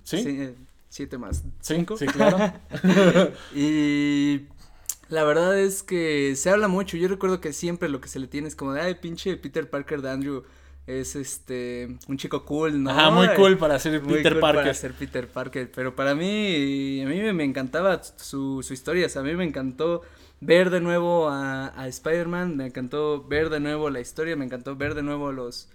¿Sí? 0.04 0.16
Eh, 0.26 0.54
siete 0.88 1.18
más. 1.18 1.44
¿Cinco? 1.60 1.96
Sí, 1.96 2.06
claro. 2.06 2.52
y 3.54 4.42
la 5.08 5.24
verdad 5.24 5.58
es 5.58 5.82
que 5.82 6.34
se 6.36 6.50
habla 6.50 6.68
mucho. 6.68 6.96
Yo 6.96 7.08
recuerdo 7.08 7.40
que 7.40 7.52
siempre 7.52 7.88
lo 7.88 8.00
que 8.00 8.08
se 8.08 8.18
le 8.18 8.28
tiene 8.28 8.48
es 8.48 8.56
como 8.56 8.72
de, 8.72 8.80
ay, 8.80 8.94
pinche 8.94 9.36
Peter 9.36 9.68
Parker 9.68 10.02
de 10.02 10.10
Andrew 10.10 10.44
es 10.86 11.14
este 11.14 11.96
un 12.08 12.16
chico 12.16 12.44
cool, 12.44 12.82
¿no? 12.82 12.90
Ajá, 12.90 13.10
muy 13.10 13.28
cool 13.36 13.56
para 13.58 13.78
ser 13.78 14.00
Peter 14.02 14.40
Parker. 14.40 14.62
Para 14.62 14.74
ser 14.74 14.92
Peter 14.92 15.28
Parker, 15.28 15.70
pero 15.70 15.94
para 15.94 16.14
mí 16.14 17.02
a 17.02 17.06
mí 17.06 17.32
me, 17.32 17.44
encantaba 17.44 18.02
su, 18.02 18.62
su 18.62 18.72
historia, 18.72 19.06
o 19.06 19.08
sea, 19.08 19.22
a 19.22 19.24
mí 19.24 19.34
me 19.34 19.44
encantó 19.44 20.02
ver 20.40 20.70
de 20.70 20.80
nuevo 20.80 21.28
a, 21.28 21.68
a 21.80 21.88
Spider-Man, 21.88 22.56
me 22.56 22.66
encantó 22.66 23.24
ver 23.26 23.50
de 23.50 23.60
nuevo 23.60 23.90
la 23.90 24.00
historia, 24.00 24.36
me 24.36 24.44
encantó 24.44 24.76
ver 24.76 24.94
de 24.94 25.02
nuevo 25.02 25.28
a 25.28 25.32
los 25.32 25.68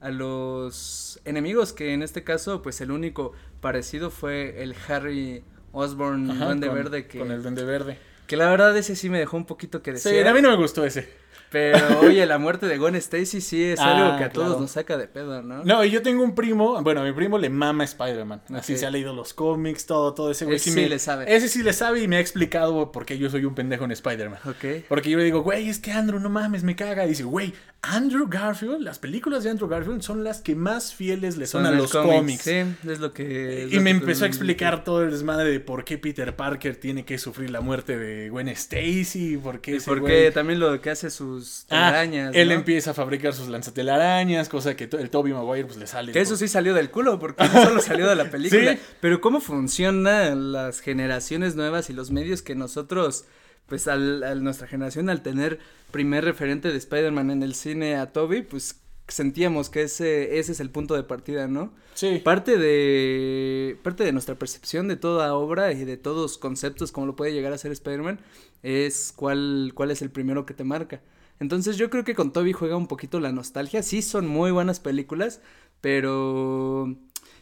a 0.00 0.10
los 0.10 1.20
enemigos 1.26 1.74
que 1.74 1.92
en 1.92 2.02
este 2.02 2.24
caso 2.24 2.62
pues 2.62 2.80
el 2.80 2.90
único 2.90 3.32
parecido 3.60 4.10
fue 4.10 4.62
el 4.62 4.74
Harry 4.88 5.44
Osborn 5.72 6.38
Duende 6.38 6.68
Verde 6.70 7.06
que 7.06 7.18
con 7.18 7.30
el 7.30 7.42
Duende 7.42 7.64
Verde. 7.64 7.98
Que 8.26 8.36
la 8.36 8.48
verdad 8.48 8.76
ese 8.76 8.96
sí 8.96 9.10
me 9.10 9.18
dejó 9.18 9.36
un 9.36 9.44
poquito 9.44 9.82
que 9.82 9.92
desear. 9.92 10.14
Sí, 10.14 10.28
a 10.28 10.32
mí 10.32 10.40
no 10.40 10.50
me 10.50 10.56
gustó 10.56 10.84
ese. 10.84 11.08
Pero, 11.50 12.00
oye, 12.00 12.24
la 12.26 12.38
muerte 12.38 12.66
de 12.66 12.78
Gwen 12.78 12.94
Stacy 12.94 13.40
sí 13.40 13.64
es 13.64 13.80
algo 13.80 14.12
ah, 14.12 14.18
que 14.18 14.24
a 14.24 14.30
todos 14.30 14.60
nos 14.60 14.70
saca 14.70 14.96
de 14.96 15.08
pedo, 15.08 15.42
¿no? 15.42 15.64
No, 15.64 15.84
y 15.84 15.90
yo 15.90 16.00
tengo 16.00 16.22
un 16.22 16.34
primo, 16.34 16.80
bueno, 16.82 17.00
a 17.00 17.04
mi 17.04 17.12
primo 17.12 17.38
le 17.38 17.50
mama 17.50 17.84
Spider-Man. 17.84 18.42
Así 18.54 18.76
se 18.76 18.86
ha 18.86 18.90
leído 18.90 19.12
los 19.12 19.34
cómics, 19.34 19.86
todo, 19.86 20.14
todo 20.14 20.30
ese 20.30 20.44
güey. 20.44 20.58
sí, 20.58 20.88
le 20.88 20.98
sabe. 20.98 21.34
Ese 21.34 21.48
sí 21.48 21.62
le 21.62 21.72
sabe 21.72 22.02
y 22.02 22.08
me 22.08 22.16
ha 22.16 22.20
explicado 22.20 22.92
por 22.92 23.04
qué 23.04 23.18
yo 23.18 23.28
soy 23.30 23.44
un 23.44 23.54
pendejo 23.54 23.84
en 23.84 23.90
Spider-Man. 23.90 24.38
Ok. 24.46 24.86
Porque 24.88 25.10
yo 25.10 25.18
le 25.18 25.24
digo, 25.24 25.42
güey, 25.42 25.68
es 25.68 25.78
que 25.80 25.92
Andrew, 25.92 26.20
no 26.20 26.30
mames, 26.30 26.62
me 26.62 26.76
caga. 26.76 27.04
Y 27.04 27.10
dice, 27.10 27.24
güey, 27.24 27.52
Andrew 27.82 28.26
Garfield, 28.28 28.82
las 28.82 28.98
películas 28.98 29.42
de 29.42 29.50
Andrew 29.50 29.66
Garfield 29.66 30.02
son 30.02 30.22
las 30.22 30.42
que 30.42 30.54
más 30.54 30.94
fieles 30.94 31.38
le 31.38 31.46
son, 31.46 31.64
a 31.64 31.70
los 31.70 31.92
cómics. 31.92 32.42
Sí, 32.42 32.62
es 32.86 33.00
lo 33.00 33.12
que. 33.12 33.68
y 33.70 33.78
me 33.80 33.90
empezó 33.90 34.24
a 34.24 34.28
explicar 34.28 34.84
todo 34.84 35.02
el 35.02 35.10
desmadre 35.10 35.50
de 35.50 35.60
por 35.60 35.84
qué 35.84 35.96
Peter 35.96 36.36
Parker 36.36 36.76
tiene 36.76 37.06
que 37.06 37.16
sufrir 37.16 37.50
la 37.50 37.62
muerte 37.62 37.96
de 37.96 38.28
Gwen 38.28 38.48
Stacy, 38.48 39.38
por 39.38 39.60
qué. 39.60 39.76
Y 39.76 39.80
por 39.80 40.04
qué 40.04 40.30
también 40.30 40.60
lo 40.60 40.78
que 40.80 40.90
hace 40.90 41.10
sus 41.10 41.64
arañas. 41.70 42.34
Él 42.34 42.52
empieza 42.52 42.90
a 42.90 42.94
fabricar 42.94 43.32
sus 43.32 43.48
lanzatelarañas, 43.48 44.50
cosa 44.50 44.76
que 44.76 44.84
el 44.84 45.08
Toby 45.08 45.32
Maguire 45.32 45.64
pues 45.64 45.78
le 45.78 45.86
sale. 45.86 46.12
Que 46.12 46.20
eso 46.20 46.36
sí 46.36 46.48
salió 46.48 46.74
del 46.74 46.90
culo, 46.90 47.18
porque 47.18 47.44
no 47.44 47.64
solo 47.64 47.80
salió 47.80 48.06
de 48.06 48.14
la 48.14 48.24
película. 48.30 48.76
Pero 49.00 49.22
cómo 49.22 49.40
funcionan 49.40 50.52
las 50.52 50.80
generaciones 50.80 51.56
nuevas 51.56 51.88
y 51.88 51.94
los 51.94 52.10
medios 52.10 52.42
que 52.42 52.54
nosotros, 52.54 53.24
pues 53.70 53.86
al, 53.86 54.42
nuestra 54.42 54.66
generación, 54.66 55.08
al 55.08 55.22
tener 55.22 55.60
primer 55.92 56.24
referente 56.24 56.70
de 56.70 56.76
Spider-Man 56.76 57.30
en 57.30 57.42
el 57.44 57.54
cine 57.54 57.94
a 57.94 58.12
Toby, 58.12 58.42
pues 58.42 58.80
sentíamos 59.06 59.70
que 59.70 59.82
ese, 59.82 60.40
ese 60.40 60.52
es 60.52 60.60
el 60.60 60.70
punto 60.70 60.94
de 60.94 61.04
partida, 61.04 61.46
¿no? 61.46 61.72
Sí. 61.94 62.20
Parte 62.22 62.58
de, 62.58 63.78
parte 63.84 64.02
de 64.02 64.12
nuestra 64.12 64.34
percepción 64.34 64.88
de 64.88 64.96
toda 64.96 65.34
obra 65.34 65.72
y 65.72 65.84
de 65.84 65.96
todos 65.96 66.36
conceptos 66.36 66.90
como 66.90 67.06
lo 67.06 67.14
puede 67.14 67.32
llegar 67.32 67.52
a 67.52 67.58
ser 67.58 67.70
Spider-Man 67.70 68.18
es 68.64 69.12
cuál, 69.14 69.70
cuál 69.74 69.92
es 69.92 70.02
el 70.02 70.10
primero 70.10 70.44
que 70.46 70.54
te 70.54 70.64
marca. 70.64 71.00
Entonces 71.38 71.76
yo 71.76 71.90
creo 71.90 72.04
que 72.04 72.16
con 72.16 72.32
Toby 72.32 72.52
juega 72.52 72.76
un 72.76 72.88
poquito 72.88 73.20
la 73.20 73.30
nostalgia. 73.30 73.84
Sí, 73.84 74.02
son 74.02 74.26
muy 74.26 74.50
buenas 74.50 74.80
películas, 74.80 75.40
pero 75.80 76.96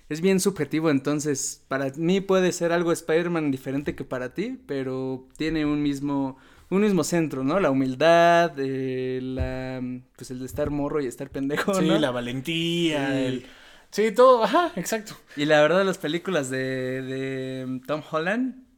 es 0.09 0.21
bien 0.21 0.41
subjetivo. 0.41 0.91
Entonces, 0.91 1.65
para 1.69 1.91
mí 1.97 2.21
puede 2.21 2.53
ser 2.53 2.73
algo 2.73 2.93
Spider-Man 2.93 3.51
diferente 3.51 3.95
que 3.95 4.05
para 4.05 4.35
ti, 4.35 4.59
pero 4.67 5.27
tiene 5.37 5.67
un 5.67 5.83
mismo, 5.83 6.37
un 6.71 6.83
mismo 6.83 7.05
centro, 7.05 7.45
¿no? 7.45 7.61
La 7.61 7.71
humildad, 7.71 8.53
eh, 8.59 9.21
la, 9.23 9.83
pues 10.17 10.31
el 10.31 10.41
de 10.41 10.47
estar 10.47 10.71
morro 10.71 11.01
y 11.01 11.07
estar 11.07 11.31
pendejo, 11.31 11.75
sí, 11.75 11.87
la 11.87 12.11
valentía, 12.11 13.19
el... 13.21 13.47
Sí, 13.91 14.13
todo, 14.13 14.45
ajá, 14.45 14.73
exacto. 14.77 15.15
Y 15.35 15.47
la 15.47 15.63
verdad, 15.63 15.83
las 15.85 15.97
películas 15.97 16.51
de, 16.51 17.01
de 17.03 17.81
Tom 17.87 18.03
Holland 18.11 18.69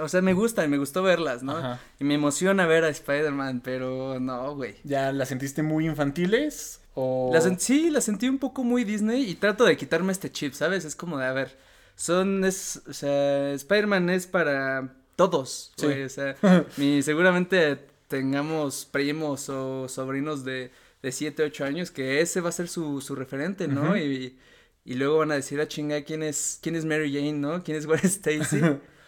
o 0.00 0.08
sea, 0.08 0.22
me 0.22 0.32
gusta 0.32 0.64
y 0.64 0.68
me 0.68 0.78
gustó 0.78 1.02
verlas, 1.02 1.42
¿no? 1.42 1.78
Y 1.98 2.04
me 2.04 2.14
emociona 2.14 2.66
ver 2.66 2.84
a 2.84 2.88
Spider-Man, 2.88 3.60
pero 3.64 4.20
no, 4.20 4.54
güey. 4.54 4.76
¿Ya 4.84 5.12
las 5.12 5.28
sentiste 5.28 5.62
muy 5.62 5.86
infantiles? 5.86 6.80
O... 7.00 7.30
Las, 7.32 7.48
sí, 7.62 7.90
las 7.90 8.04
sentí 8.04 8.28
un 8.28 8.38
poco 8.38 8.62
muy 8.62 8.84
Disney 8.84 9.28
y 9.28 9.34
trato 9.34 9.64
de 9.64 9.76
quitarme 9.76 10.12
este 10.12 10.30
chip, 10.30 10.52
¿sabes? 10.52 10.84
Es 10.84 10.94
como 10.94 11.18
de, 11.18 11.24
a 11.24 11.32
ver, 11.32 11.56
son, 11.96 12.44
es, 12.44 12.82
o 12.88 12.92
sea, 12.92 13.52
Spider-Man 13.52 14.10
es 14.10 14.26
para 14.26 14.92
todos, 15.16 15.72
güey, 15.78 16.04
o 16.04 16.08
sea, 16.08 16.36
mi, 16.76 17.02
seguramente 17.02 17.78
tengamos 18.08 18.84
primos 18.84 19.48
o 19.48 19.88
sobrinos 19.88 20.44
de, 20.44 20.70
de 21.02 21.12
7, 21.12 21.42
8 21.44 21.64
años 21.64 21.90
que 21.90 22.20
ese 22.20 22.40
va 22.40 22.50
a 22.50 22.52
ser 22.52 22.68
su, 22.68 23.00
su 23.00 23.14
referente, 23.14 23.68
¿no? 23.68 23.96
y, 23.96 24.38
y 24.84 24.94
luego 24.94 25.18
van 25.18 25.32
a 25.32 25.36
decir, 25.36 25.60
a 25.60 25.64
ah, 25.64 25.68
chinga, 25.68 26.02
¿quién 26.02 26.22
es, 26.22 26.58
quién 26.62 26.76
es 26.76 26.84
Mary 26.84 27.12
Jane, 27.12 27.34
no? 27.34 27.62
¿Quién 27.62 27.76
es 27.76 27.86
Gwen 27.86 28.00
Stacy? 28.02 28.60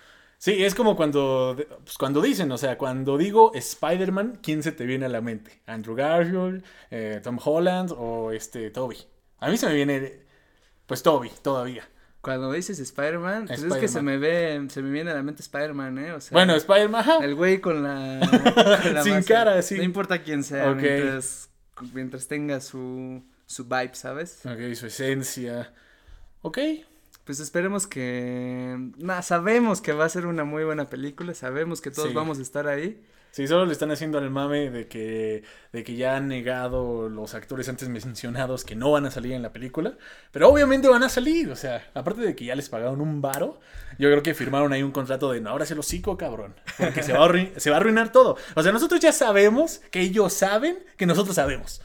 Sí, 0.43 0.65
es 0.65 0.75
como 0.75 0.97
cuando, 0.97 1.57
pues 1.85 1.97
cuando 1.97 2.21
dicen, 2.21 2.51
o 2.51 2.59
sea, 2.59 2.77
cuando 2.77 3.17
digo 3.17 3.53
Spider-Man, 3.55 4.41
¿quién 4.43 4.65
se 4.65 4.73
te 4.73 4.85
viene 4.85 5.07
a 5.07 5.09
la 5.09 5.21
mente? 5.21 5.63
¿Andrew 5.67 5.95
Garfield, 5.95 6.65
eh, 6.91 7.21
Tom 7.23 7.39
Holland 7.41 7.93
o 7.97 8.33
este 8.33 8.73
Toby? 8.73 8.97
A 9.39 9.49
mí 9.49 9.57
se 9.57 9.69
me 9.69 9.75
viene, 9.75 10.25
pues 10.87 11.05
Toby, 11.05 11.31
todavía. 11.43 11.89
Cuando 12.21 12.51
dices 12.51 12.81
Spider-Man, 12.81 13.47
pues 13.47 13.63
es 13.63 13.73
que 13.75 13.87
se 13.87 14.03
me 14.03 14.19
ve, 14.19 14.67
se 14.69 14.83
me 14.83 14.91
viene 14.91 15.13
a 15.13 15.15
la 15.15 15.23
mente 15.23 15.43
Spider-Man, 15.43 15.99
¿eh? 15.99 16.13
O 16.13 16.21
sea, 16.21 16.35
bueno, 16.35 16.57
Spider-Man, 16.57 17.23
El 17.23 17.37
güey 17.37 17.61
con 17.61 17.85
la... 17.85 19.01
Sin 19.05 19.23
cara, 19.23 19.63
sí. 19.63 19.77
No 19.77 19.85
importa 19.85 20.25
quién 20.25 20.43
sea, 20.43 20.75
mientras, 20.75 21.51
mientras 21.95 22.27
tenga 22.27 22.61
su, 22.61 23.23
su 23.47 23.63
vibe, 23.67 23.95
¿sabes? 23.95 24.45
Ok, 24.45 24.75
su 24.75 24.87
esencia. 24.87 25.73
Ok, 26.41 26.59
pues 27.25 27.41
esperemos 27.41 27.87
que. 27.87 28.77
Nah, 28.99 29.23
sabemos 29.23 29.81
que 29.81 29.93
va 29.93 30.05
a 30.05 30.09
ser 30.09 30.27
una 30.27 30.45
muy 30.45 30.65
buena 30.65 30.89
película, 30.89 31.35
sabemos 31.35 31.81
que 31.81 31.91
todos 31.91 32.13
vamos 32.15 32.39
a 32.39 32.43
estar 32.43 32.67
ahí. 32.67 33.03
Sí, 33.33 33.49
solo 33.49 33.65
le 33.65 33.73
están 33.73 33.91
haciendo 33.91 34.19
al 34.19 34.29
mame 34.29 34.71
de 34.71 34.89
que, 34.89 35.43
de 35.73 35.85
que 35.85 35.97
ya 35.97 36.17
han 36.17 36.29
negado 36.29 37.09
los 37.09 37.33
actores 37.33 37.67
antes 37.71 37.89
mencionados 37.89 38.63
que 38.63 38.77
no 38.77 38.93
van 38.93 39.07
a 39.07 39.11
salir 39.11 39.33
en 39.33 39.41
la 39.41 39.55
película. 39.55 39.95
Pero 40.33 40.51
obviamente 40.51 40.87
van 40.87 41.03
a 41.03 41.09
salir. 41.09 41.51
O 41.51 41.57
sea, 41.57 41.91
aparte 41.95 42.21
de 42.21 42.37
que 42.37 42.45
ya 42.45 42.55
les 42.55 42.69
pagaron 42.69 43.01
un 43.01 43.23
varo, 43.23 43.59
yo 43.99 44.11
creo 44.11 44.23
que 44.23 44.35
firmaron 44.35 44.75
ahí 44.75 44.83
un 44.83 44.91
contrato 44.91 45.33
de 45.33 45.41
no, 45.41 45.49
ahora 45.49 45.65
se 45.65 45.75
lo 45.75 45.81
hocico, 45.81 46.19
cabrón. 46.19 46.55
Porque 46.77 47.03
se 47.03 47.15
va, 47.15 47.25
a 47.25 47.31
se 47.57 47.71
va 47.71 47.77
a 47.77 47.81
arruinar 47.81 48.13
todo. 48.13 48.37
O 48.55 48.63
sea, 48.63 48.71
nosotros 48.71 49.01
ya 49.01 49.13
sabemos 49.13 49.81
que 49.91 50.01
ellos 50.01 50.35
saben 50.35 50.79
que 50.99 51.07
nosotros 51.07 51.35
sabemos. 51.35 51.81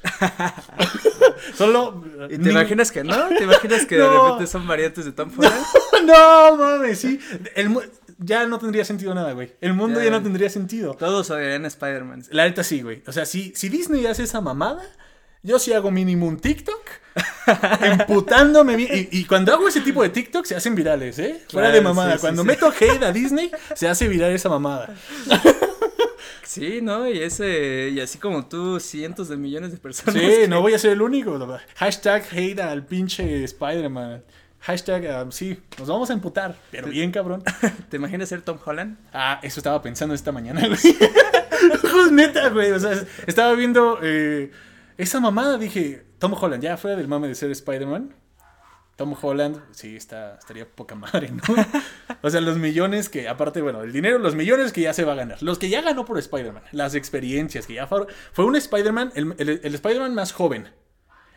Solo. 1.56 2.04
¿Y 2.30 2.40
te 2.40 2.50
imaginas 2.50 2.92
que 2.92 3.06
no? 3.06 3.30
¿Te 3.30 3.46
imaginas 3.46 3.86
que 3.86 3.96
de 3.96 4.10
repente 4.10 4.48
son 4.48 4.68
variantes 4.68 5.06
de 5.06 5.14
Tom 5.14 5.32
Holland? 5.38 5.66
no, 6.06 6.58
mames, 6.58 7.00
sí. 7.00 7.20
El, 7.56 7.74
ya 8.18 8.46
no 8.46 8.60
tendría 8.60 8.86
sentido 8.86 9.14
nada, 9.14 9.34
güey. 9.34 9.54
El 9.62 9.74
mundo 9.74 10.02
ya, 10.02 10.10
no 10.10 10.22
tendría 10.22 10.50
sentido. 10.50 10.94
Todos 10.94 11.30
odiarían 11.30 11.66
Spider-Man. 11.66 12.24
La 12.32 12.46
neta 12.46 12.64
sí, 12.64 12.82
güey. 12.82 13.04
O 13.08 13.12
sea, 13.12 13.26
si, 13.26 13.54
si 13.56 13.70
Disney 13.70 14.06
hace 14.06 14.24
esa 14.24 14.42
mamada, 14.42 14.84
yo 15.44 15.60
sí 15.60 15.74
hago 15.74 15.92
mínimo 15.92 16.28
un 16.28 16.40
TikTok 16.40 16.82
emputándome. 17.82 18.82
Y, 18.82 19.10
y, 19.12 19.26
cuando 19.26 19.54
hago 19.54 19.68
ese 19.68 19.82
tipo 19.82 20.02
de 20.04 20.10
TikTok 20.10 20.46
se 20.46 20.56
hacen 20.56 20.76
virales, 20.76 21.20
¿eh? 21.20 21.42
Fuera 21.50 21.70
de 21.72 21.82
mamada. 21.82 22.18
cuando 22.18 22.44
meto 22.44 22.68
hate 22.68 23.04
a 23.04 23.12
Disney, 23.14 23.52
se 23.76 23.88
hace 23.88 24.08
viral 24.08 24.32
esa 24.32 24.50
mamada. 24.50 24.96
Sí, 26.44 26.80
¿no? 26.82 27.08
Y 27.08 27.20
ese, 27.20 27.92
y 27.94 28.00
así 28.00 28.18
como 28.18 28.48
tú, 28.48 28.80
cientos 28.80 29.30
de 29.30 29.38
millones 29.38 29.72
de 29.72 29.78
personas. 29.78 30.16
Sí, 30.16 30.48
no 30.48 30.62
voy 30.62 30.74
a 30.74 30.80
ser 30.80 30.94
el 30.94 31.02
único. 31.02 31.38
Hashtag 31.76 32.26
hate 32.32 32.60
al 32.62 32.86
pinche 32.86 33.44
Spider-Man. 33.44 34.24
Hashtag, 34.68 35.24
um, 35.24 35.32
sí, 35.32 35.58
nos 35.80 35.88
vamos 35.88 36.10
a 36.10 36.14
emputar, 36.14 36.54
pero 36.72 36.90
bien 36.90 37.10
cabrón. 37.10 37.42
¿Te 37.90 37.96
imaginas 37.96 38.28
ser 38.28 38.42
Tom 38.42 38.58
Holland? 38.66 38.98
Ah, 39.14 39.40
eso 39.42 39.62
estaba 39.62 39.82
pensando 39.82 40.14
esta 40.14 40.34
mañana, 40.34 40.68
güey. 40.68 42.12
neta, 42.12 42.50
güey. 42.50 42.72
O 42.72 42.80
sea, 42.82 43.02
estaba 43.28 43.54
viendo 43.54 43.98
eh, 44.04 44.52
esa 44.98 45.22
mamada, 45.22 45.58
dije, 45.58 46.04
Tom 46.20 46.34
Holland, 46.34 46.62
ya 46.62 46.76
fuera 46.76 46.98
del 46.98 47.08
mame 47.08 47.30
de 47.30 47.36
ser 47.36 47.50
Spider-Man. 47.50 48.14
Tom 48.98 49.16
Holland, 49.22 49.64
sí, 49.72 49.96
está, 49.96 50.36
estaría 50.38 50.68
poca 50.68 50.96
madre, 50.96 51.32
¿no? 51.32 51.44
o 52.22 52.30
sea, 52.30 52.42
los 52.42 52.58
millones 52.58 53.08
que, 53.08 53.30
aparte, 53.30 53.62
bueno, 53.62 53.84
el 53.84 53.94
dinero, 53.94 54.20
los 54.20 54.36
millones 54.36 54.74
que 54.74 54.82
ya 54.82 54.92
se 54.92 55.06
va 55.06 55.14
a 55.14 55.16
ganar. 55.16 55.42
Los 55.42 55.60
que 55.60 55.70
ya 55.70 55.82
ganó 55.82 56.04
por 56.04 56.20
Spider-Man, 56.20 56.64
las 56.74 56.94
experiencias 56.94 57.68
que 57.68 57.76
ya 57.76 57.88
fue, 57.88 58.06
fue 58.34 58.44
un 58.44 58.58
Spider-Man, 58.58 59.14
el, 59.16 59.34
el 59.38 59.76
Spider-Man 59.76 60.14
más 60.14 60.34
joven. 60.34 60.68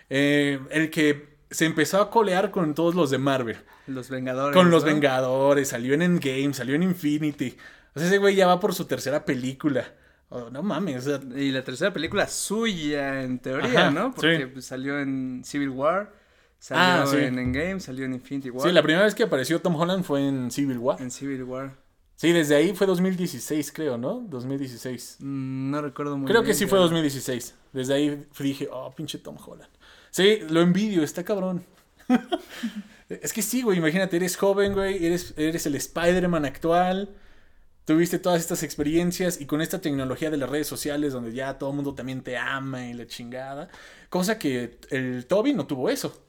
Eh, 0.09 0.59
el 0.73 0.91
que 0.91 1.30
se 1.51 1.65
empezó 1.65 2.01
a 2.01 2.11
colear 2.11 2.51
con 2.51 2.75
todos 2.75 2.95
los 2.95 3.11
de 3.11 3.19
Marvel. 3.19 3.57
Los 3.87 4.09
Vengadores. 4.09 4.57
Con 4.57 4.71
los 4.71 4.85
Vengadores, 4.85 5.69
salió 5.69 5.95
en 5.95 6.03
Endgame, 6.03 6.55
salió 6.55 6.75
en 6.75 6.83
Infinity. 6.83 7.57
O 7.95 7.99
sea, 7.99 8.09
ese 8.09 8.19
güey 8.19 8.37
ya 8.37 8.47
va 8.47 8.61
por 8.61 8.75
su 8.75 8.85
tercera 8.85 9.25
película. 9.25 9.85
Oh, 10.29 10.49
no 10.49 10.63
mames. 10.63 11.07
O 11.07 11.19
sea... 11.19 11.21
Y 11.37 11.51
la 11.51 11.65
tercera 11.65 11.93
película 11.93 12.29
suya, 12.29 13.23
en 13.23 13.41
teoría, 13.41 13.91
¿no? 13.91 14.13
Porque 14.15 14.47
pues, 14.47 14.65
salió 14.65 15.01
en 15.01 15.43
Civil 15.45 15.71
War, 15.71 16.13
salió 16.59 17.11
ah, 17.11 17.27
en 17.27 17.39
Endgame, 17.39 17.81
salió 17.81 18.05
en 18.05 18.15
Infinity 18.15 18.51
War. 18.51 18.69
Sí, 18.69 18.73
la 18.73 18.83
primera 18.83 19.05
vez 19.05 19.15
que 19.15 19.25
apareció 19.25 19.61
Tom 19.61 19.75
Holland 19.75 20.05
fue 20.05 20.27
en 20.27 20.51
Civil 20.53 20.79
War. 20.79 21.03
En 21.03 21.11
Civil 21.11 21.43
War. 21.43 21.75
Sí, 22.15 22.33
desde 22.33 22.55
ahí 22.55 22.75
fue 22.75 22.87
2016, 22.87 23.73
creo, 23.73 23.97
¿no? 23.97 24.21
2016. 24.29 25.17
Mm, 25.21 25.71
no 25.71 25.81
recuerdo 25.81 26.19
muy 26.19 26.27
creo 26.27 26.43
bien. 26.43 26.45
Creo 26.45 26.53
que 26.53 26.55
sí 26.55 26.67
fue 26.67 26.79
2016. 26.79 27.55
Desde 27.73 27.95
ahí 27.95 28.27
dije, 28.39 28.69
oh, 28.71 28.93
pinche 28.95 29.19
Tom 29.19 29.39
Holland. 29.43 29.71
Sí, 30.11 30.41
lo 30.49 30.61
envidio, 30.61 31.03
está 31.03 31.25
cabrón. 31.25 31.65
es 33.09 33.33
que 33.33 33.43
sí, 33.43 33.63
güey, 33.63 33.79
imagínate, 33.79 34.17
eres 34.17 34.37
joven, 34.37 34.75
güey, 34.75 35.05
eres, 35.05 35.35
eres 35.37 35.67
el 35.67 35.77
Spider-Man 35.77 36.45
actual, 36.45 37.11
tuviste 37.85 38.19
todas 38.19 38.41
estas 38.41 38.63
experiencias 38.63 39.41
y 39.41 39.47
con 39.47 39.61
esta 39.61 39.81
tecnología 39.81 40.31
de 40.31 40.37
las 40.37 40.51
redes 40.51 40.67
sociales 40.67 41.13
donde 41.13 41.33
ya 41.33 41.59
todo 41.59 41.71
el 41.71 41.77
mundo 41.77 41.95
también 41.95 42.23
te 42.23 42.37
ama 42.37 42.87
y 42.87 42.95
la 42.95 43.07
chingada, 43.07 43.69
cosa 44.09 44.39
que 44.39 44.79
el 44.91 45.27
Toby 45.27 45.53
no 45.53 45.67
tuvo 45.67 45.91
eso. 45.91 46.25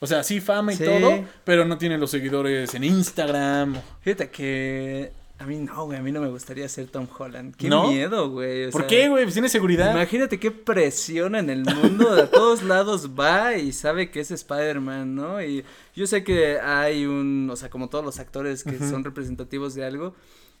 O 0.00 0.06
sea, 0.06 0.24
sí 0.24 0.40
fama 0.40 0.72
y 0.72 0.78
todo, 0.78 1.24
pero 1.44 1.64
no 1.64 1.78
tiene 1.78 1.96
los 1.96 2.10
seguidores 2.10 2.74
en 2.74 2.82
Instagram. 2.82 3.80
Fíjate 4.00 4.30
que 4.30 5.12
a 5.42 5.46
mí 5.46 5.58
no, 5.58 5.86
güey, 5.86 5.98
a 5.98 6.02
mí 6.02 6.12
no 6.12 6.20
me 6.20 6.28
gustaría 6.28 6.68
ser 6.68 6.86
Tom 6.86 7.08
Holland. 7.18 7.56
Qué 7.56 7.68
miedo, 7.68 8.30
güey. 8.30 8.70
¿Por 8.70 8.86
qué, 8.86 9.08
güey? 9.08 9.24
Pues 9.24 9.34
tiene 9.34 9.48
seguridad. 9.48 9.90
Imagínate 9.90 10.38
qué 10.38 10.52
presión 10.52 11.34
en 11.34 11.50
el 11.50 11.64
mundo, 11.64 12.14
de 12.14 12.28
todos 12.28 12.62
lados 12.62 13.10
va 13.18 13.56
y 13.56 13.72
sabe 13.72 14.10
que 14.12 14.20
es 14.20 14.30
Spider-Man, 14.30 15.16
¿no? 15.16 15.42
Y 15.42 15.64
yo 15.96 16.06
sé 16.06 16.22
que 16.22 16.60
hay 16.60 17.06
un, 17.06 17.48
o 17.50 17.56
sea, 17.56 17.70
como 17.70 17.88
todos 17.88 18.04
los 18.04 18.20
actores 18.20 18.62
que 18.62 18.78
son 18.78 19.02
representativos 19.02 19.74
de 19.74 19.84
algo, 19.84 20.14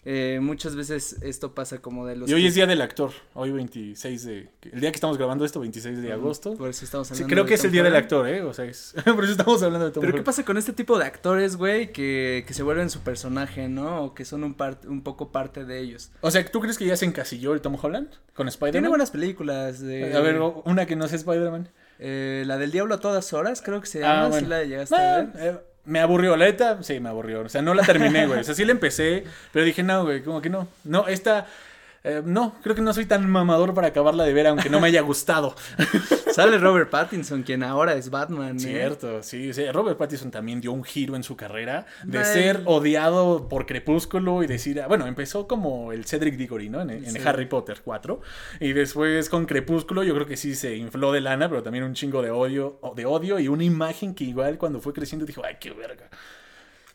eh, 0.04 0.40
muchas 0.42 0.74
veces 0.74 1.16
esto 1.22 1.54
pasa 1.54 1.78
como 1.78 2.06
de 2.06 2.16
los... 2.16 2.28
Y 2.28 2.34
hoy 2.34 2.46
es 2.46 2.54
Día 2.54 2.66
del 2.66 2.80
Actor, 2.80 3.12
hoy 3.34 3.52
26 3.52 4.24
de... 4.24 4.48
El 4.72 4.80
día 4.80 4.90
que 4.90 4.96
estamos 4.96 5.16
grabando 5.16 5.44
esto, 5.44 5.60
26 5.60 6.02
de 6.02 6.12
agosto. 6.12 6.56
Por 6.56 6.70
eso 6.70 6.84
estamos 6.84 7.08
hablando 7.10 7.28
Sí, 7.28 7.32
creo 7.32 7.46
que 7.46 7.54
es 7.54 7.64
el 7.64 7.70
Día 7.70 7.84
del 7.84 7.94
Actor, 7.94 8.28
¿eh? 8.28 8.42
O 8.42 8.52
sea, 8.52 8.64
es... 8.64 8.94
por 9.04 9.22
eso 9.22 9.32
estamos 9.32 9.62
hablando 9.62 9.86
de 9.86 9.92
Tom 9.92 10.00
Pero 10.00 10.14
¿qué 10.14 10.22
pasa 10.22 10.44
con 10.44 10.56
este 10.56 10.72
tipo 10.72 10.98
de 10.98 11.04
actores, 11.04 11.56
güey, 11.56 11.92
que, 11.92 12.44
que 12.46 12.52
se 12.52 12.64
vuelven 12.64 12.90
su 12.90 13.00
personaje, 13.00 13.68
¿no? 13.68 14.04
O 14.04 14.14
que 14.14 14.24
son 14.24 14.42
un, 14.42 14.54
part, 14.54 14.84
un 14.86 15.02
poco 15.02 15.30
parte 15.30 15.64
de 15.64 15.78
ellos. 15.78 16.10
O 16.20 16.30
sea, 16.32 16.44
¿tú 16.44 16.60
crees 16.60 16.78
que 16.78 16.86
ya 16.86 16.96
se 16.96 17.04
encasilló 17.04 17.54
el 17.54 17.60
Tom 17.60 17.76
Holland 17.80 18.08
con 18.34 18.48
Spider-Man? 18.48 18.72
Tiene 18.72 18.88
buenas 18.88 19.12
películas 19.12 19.80
de... 19.80 20.14
A 20.16 20.20
ver, 20.20 20.40
una 20.40 20.86
que 20.86 20.96
no 20.96 21.06
sea 21.06 21.16
Spider-Man. 21.18 21.68
Eh, 22.00 22.42
la 22.46 22.58
del 22.58 22.72
Diablo 22.72 22.96
a 22.96 22.98
todas 22.98 23.32
horas, 23.32 23.62
creo 23.62 23.80
que 23.80 23.86
se 23.86 24.00
llama, 24.00 24.36
ah, 24.36 24.40
la 24.40 24.64
llegaste 24.64 24.96
a 24.96 25.18
ver. 25.18 25.30
Eh, 25.36 25.58
me 25.84 26.00
aburrió, 26.00 26.36
la 26.36 26.46
neta, 26.46 26.82
sí, 26.82 27.00
me 27.00 27.08
aburrió. 27.08 27.40
O 27.40 27.48
sea, 27.48 27.62
no 27.62 27.74
la 27.74 27.82
terminé, 27.82 28.26
güey. 28.26 28.40
O 28.40 28.44
sea, 28.44 28.54
sí 28.54 28.64
la 28.64 28.72
empecé, 28.72 29.24
pero 29.52 29.64
dije, 29.64 29.82
no, 29.82 30.04
güey, 30.04 30.22
como 30.22 30.40
que 30.40 30.50
no. 30.50 30.68
No, 30.84 31.08
esta 31.08 31.46
eh, 32.04 32.20
no, 32.24 32.54
creo 32.62 32.74
que 32.74 32.82
no 32.82 32.92
soy 32.92 33.06
tan 33.06 33.28
mamador 33.30 33.74
para 33.74 33.88
acabarla 33.88 34.24
de 34.24 34.32
ver, 34.32 34.48
aunque 34.48 34.68
no 34.68 34.80
me 34.80 34.88
haya 34.88 35.00
gustado. 35.02 35.54
Sale 36.32 36.58
Robert 36.58 36.90
Pattinson, 36.90 37.42
quien 37.42 37.62
ahora 37.62 37.94
es 37.94 38.10
Batman. 38.10 38.56
¿eh? 38.56 38.60
Cierto, 38.60 39.22
sí, 39.22 39.52
sí. 39.52 39.70
Robert 39.70 39.98
Pattinson 39.98 40.30
también 40.30 40.60
dio 40.60 40.72
un 40.72 40.82
giro 40.82 41.14
en 41.14 41.22
su 41.22 41.36
carrera 41.36 41.86
de 42.04 42.24
ser 42.24 42.62
odiado 42.64 43.48
por 43.48 43.66
Crepúsculo 43.66 44.42
y 44.42 44.46
decir, 44.46 44.80
ah, 44.80 44.88
bueno, 44.88 45.06
empezó 45.06 45.46
como 45.46 45.92
el 45.92 46.04
Cedric 46.04 46.36
Diggory, 46.36 46.70
¿no? 46.70 46.80
En, 46.80 47.26
Harry 47.26 47.46
Potter 47.46 47.82
4. 47.84 48.20
Y 48.60 48.72
después 48.72 49.28
con 49.28 49.46
Crepúsculo, 49.46 50.02
yo 50.02 50.14
creo 50.14 50.26
que 50.26 50.36
sí 50.36 50.54
se 50.54 50.76
infló 50.76 51.12
de 51.12 51.20
lana, 51.20 51.48
pero 51.48 51.62
también 51.62 51.84
un 51.84 51.94
chingo 51.94 52.22
de 52.22 52.30
odio, 52.30 52.80
de 52.96 53.06
odio 53.06 53.38
y 53.38 53.46
una 53.46 53.64
imagen 53.64 54.14
que 54.14 54.24
igual 54.24 54.58
cuando 54.58 54.80
fue 54.80 54.92
creciendo 54.92 55.24
dijo, 55.24 55.42
ay, 55.44 55.56
qué 55.60 55.70
verga. 55.70 56.08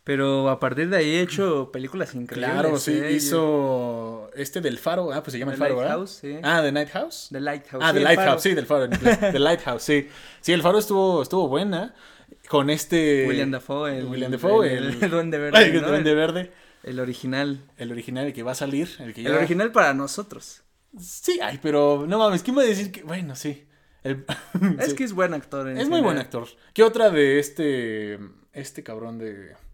Pero 0.08 0.50
a 0.50 0.58
partir 0.58 0.88
de 0.88 0.96
ahí 0.96 1.16
he 1.16 1.22
hecho 1.22 1.70
películas 1.70 2.16
increíbles. 2.16 2.50
Claro, 2.50 2.80
sí, 2.80 2.94
¿eh? 2.94 3.12
hizo 3.12 4.32
este 4.36 4.62
del 4.62 4.78
Faro, 4.78 5.12
ah, 5.12 5.22
pues 5.22 5.34
se 5.34 5.38
llama 5.38 5.52
El 5.52 5.58
Faro, 5.58 5.82
Lighthouse, 5.82 6.12
sí. 6.12 6.38
Ah, 6.44 6.62
The 6.64 6.72
Night 6.72 6.90
House. 6.92 7.28
The 7.30 7.42
Lighthouse. 7.42 7.84
Ah, 7.86 7.92
The 7.92 8.00
Lighthouse, 8.00 8.42
sí, 8.42 8.54
del 8.54 8.66
Faro 8.66 8.88
The 8.88 9.38
Lighthouse, 9.38 9.84
sí. 9.84 10.08
Sí, 10.40 10.54
El 10.54 10.62
Faro 10.62 10.80
estuvo 10.80 11.22
estuvo 11.22 11.50
buena 11.50 11.94
con 12.48 12.70
este 12.70 13.26
William 13.28 13.52
Dafoe, 13.52 13.98
el 13.98 14.06
William 14.06 14.32
Dafoe, 14.32 14.78
el, 14.78 15.04
el, 15.04 15.10
Duende 15.12 15.38
Verde, 15.40 15.66
el 15.66 15.82
Duende 15.82 16.16
Verde. 16.16 16.54
El 16.84 17.02
original. 17.02 17.60
El 17.76 17.92
original, 17.92 18.28
el 18.28 18.34
que 18.34 18.44
va 18.44 18.54
a 18.54 18.56
salir, 18.56 18.88
el 19.00 19.14
que 19.14 19.26
El 19.26 19.34
original 19.34 19.74
para 19.74 19.94
nosotros. 19.94 20.62
Sí, 20.98 21.42
ay, 21.44 21.60
pero 21.62 22.06
no 22.08 22.18
mames, 22.18 22.44
¿quién 22.44 22.58
va 22.58 22.62
a 22.62 22.66
decir 22.66 22.94
que 22.94 23.04
bueno, 23.04 23.36
sí. 23.36 23.68
es 24.80 24.94
que 24.94 25.04
es 25.04 25.12
buen 25.12 25.34
actor. 25.34 25.68
es 25.68 25.90
muy 25.90 26.00
buen 26.00 26.18
actor. 26.18 26.48
¿Qué 26.72 26.84
otra 26.84 27.10
de 27.10 27.40
este 27.40 28.20
este 28.54 28.84
cabrón 28.84 29.18
de 29.18 29.67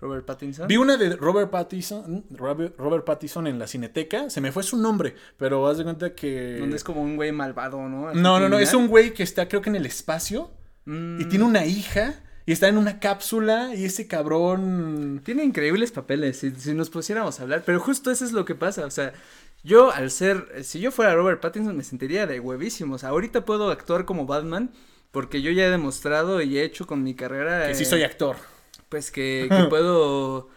Robert 0.00 0.24
Pattinson. 0.24 0.68
Vi 0.68 0.76
una 0.76 0.96
de 0.96 1.16
Robert 1.16 1.50
Pattinson, 1.50 2.24
Robert, 2.30 3.04
Pattinson 3.04 3.46
en 3.46 3.58
la 3.58 3.66
cineteca, 3.66 4.30
se 4.30 4.40
me 4.40 4.52
fue 4.52 4.62
su 4.62 4.76
nombre, 4.76 5.14
pero 5.36 5.66
haz 5.66 5.78
de 5.78 5.84
cuenta 5.84 6.14
que... 6.14 6.58
Donde 6.58 6.76
es 6.76 6.84
como 6.84 7.02
un 7.02 7.16
güey 7.16 7.32
malvado, 7.32 7.88
¿no? 7.88 8.14
no, 8.14 8.40
no, 8.40 8.48
no, 8.48 8.58
es 8.58 8.74
un 8.74 8.88
güey 8.88 9.12
que 9.12 9.22
está 9.22 9.48
creo 9.48 9.60
que 9.60 9.70
en 9.70 9.76
el 9.76 9.86
espacio 9.86 10.50
y 10.86 10.90
mm. 10.90 11.28
tiene 11.28 11.44
una 11.44 11.66
hija 11.66 12.14
y 12.46 12.52
está 12.52 12.68
en 12.68 12.78
una 12.78 13.00
cápsula 13.00 13.74
y 13.74 13.84
ese 13.84 14.06
cabrón... 14.06 15.20
Tiene 15.24 15.44
increíbles 15.44 15.90
papeles, 15.90 16.38
si, 16.38 16.52
si 16.52 16.74
nos 16.74 16.90
pusiéramos 16.90 17.40
a 17.40 17.42
hablar, 17.42 17.62
pero 17.66 17.80
justo 17.80 18.10
eso 18.10 18.24
es 18.24 18.32
lo 18.32 18.44
que 18.44 18.54
pasa, 18.54 18.86
o 18.86 18.90
sea... 18.90 19.12
Yo, 19.64 19.90
al 19.90 20.12
ser, 20.12 20.62
si 20.62 20.78
yo 20.78 20.92
fuera 20.92 21.16
Robert 21.16 21.40
Pattinson, 21.40 21.76
me 21.76 21.82
sentiría 21.82 22.28
de 22.28 22.38
huevísimos. 22.38 23.02
Ahorita 23.02 23.44
puedo 23.44 23.72
actuar 23.72 24.04
como 24.04 24.24
Batman, 24.24 24.70
porque 25.10 25.42
yo 25.42 25.50
ya 25.50 25.66
he 25.66 25.70
demostrado 25.70 26.40
y 26.40 26.58
he 26.58 26.62
hecho 26.62 26.86
con 26.86 27.02
mi 27.02 27.14
carrera. 27.14 27.66
Que 27.66 27.74
sí 27.74 27.84
soy 27.84 28.04
actor 28.04 28.36
pues 28.88 29.10
que, 29.10 29.48
puedo 29.70 30.48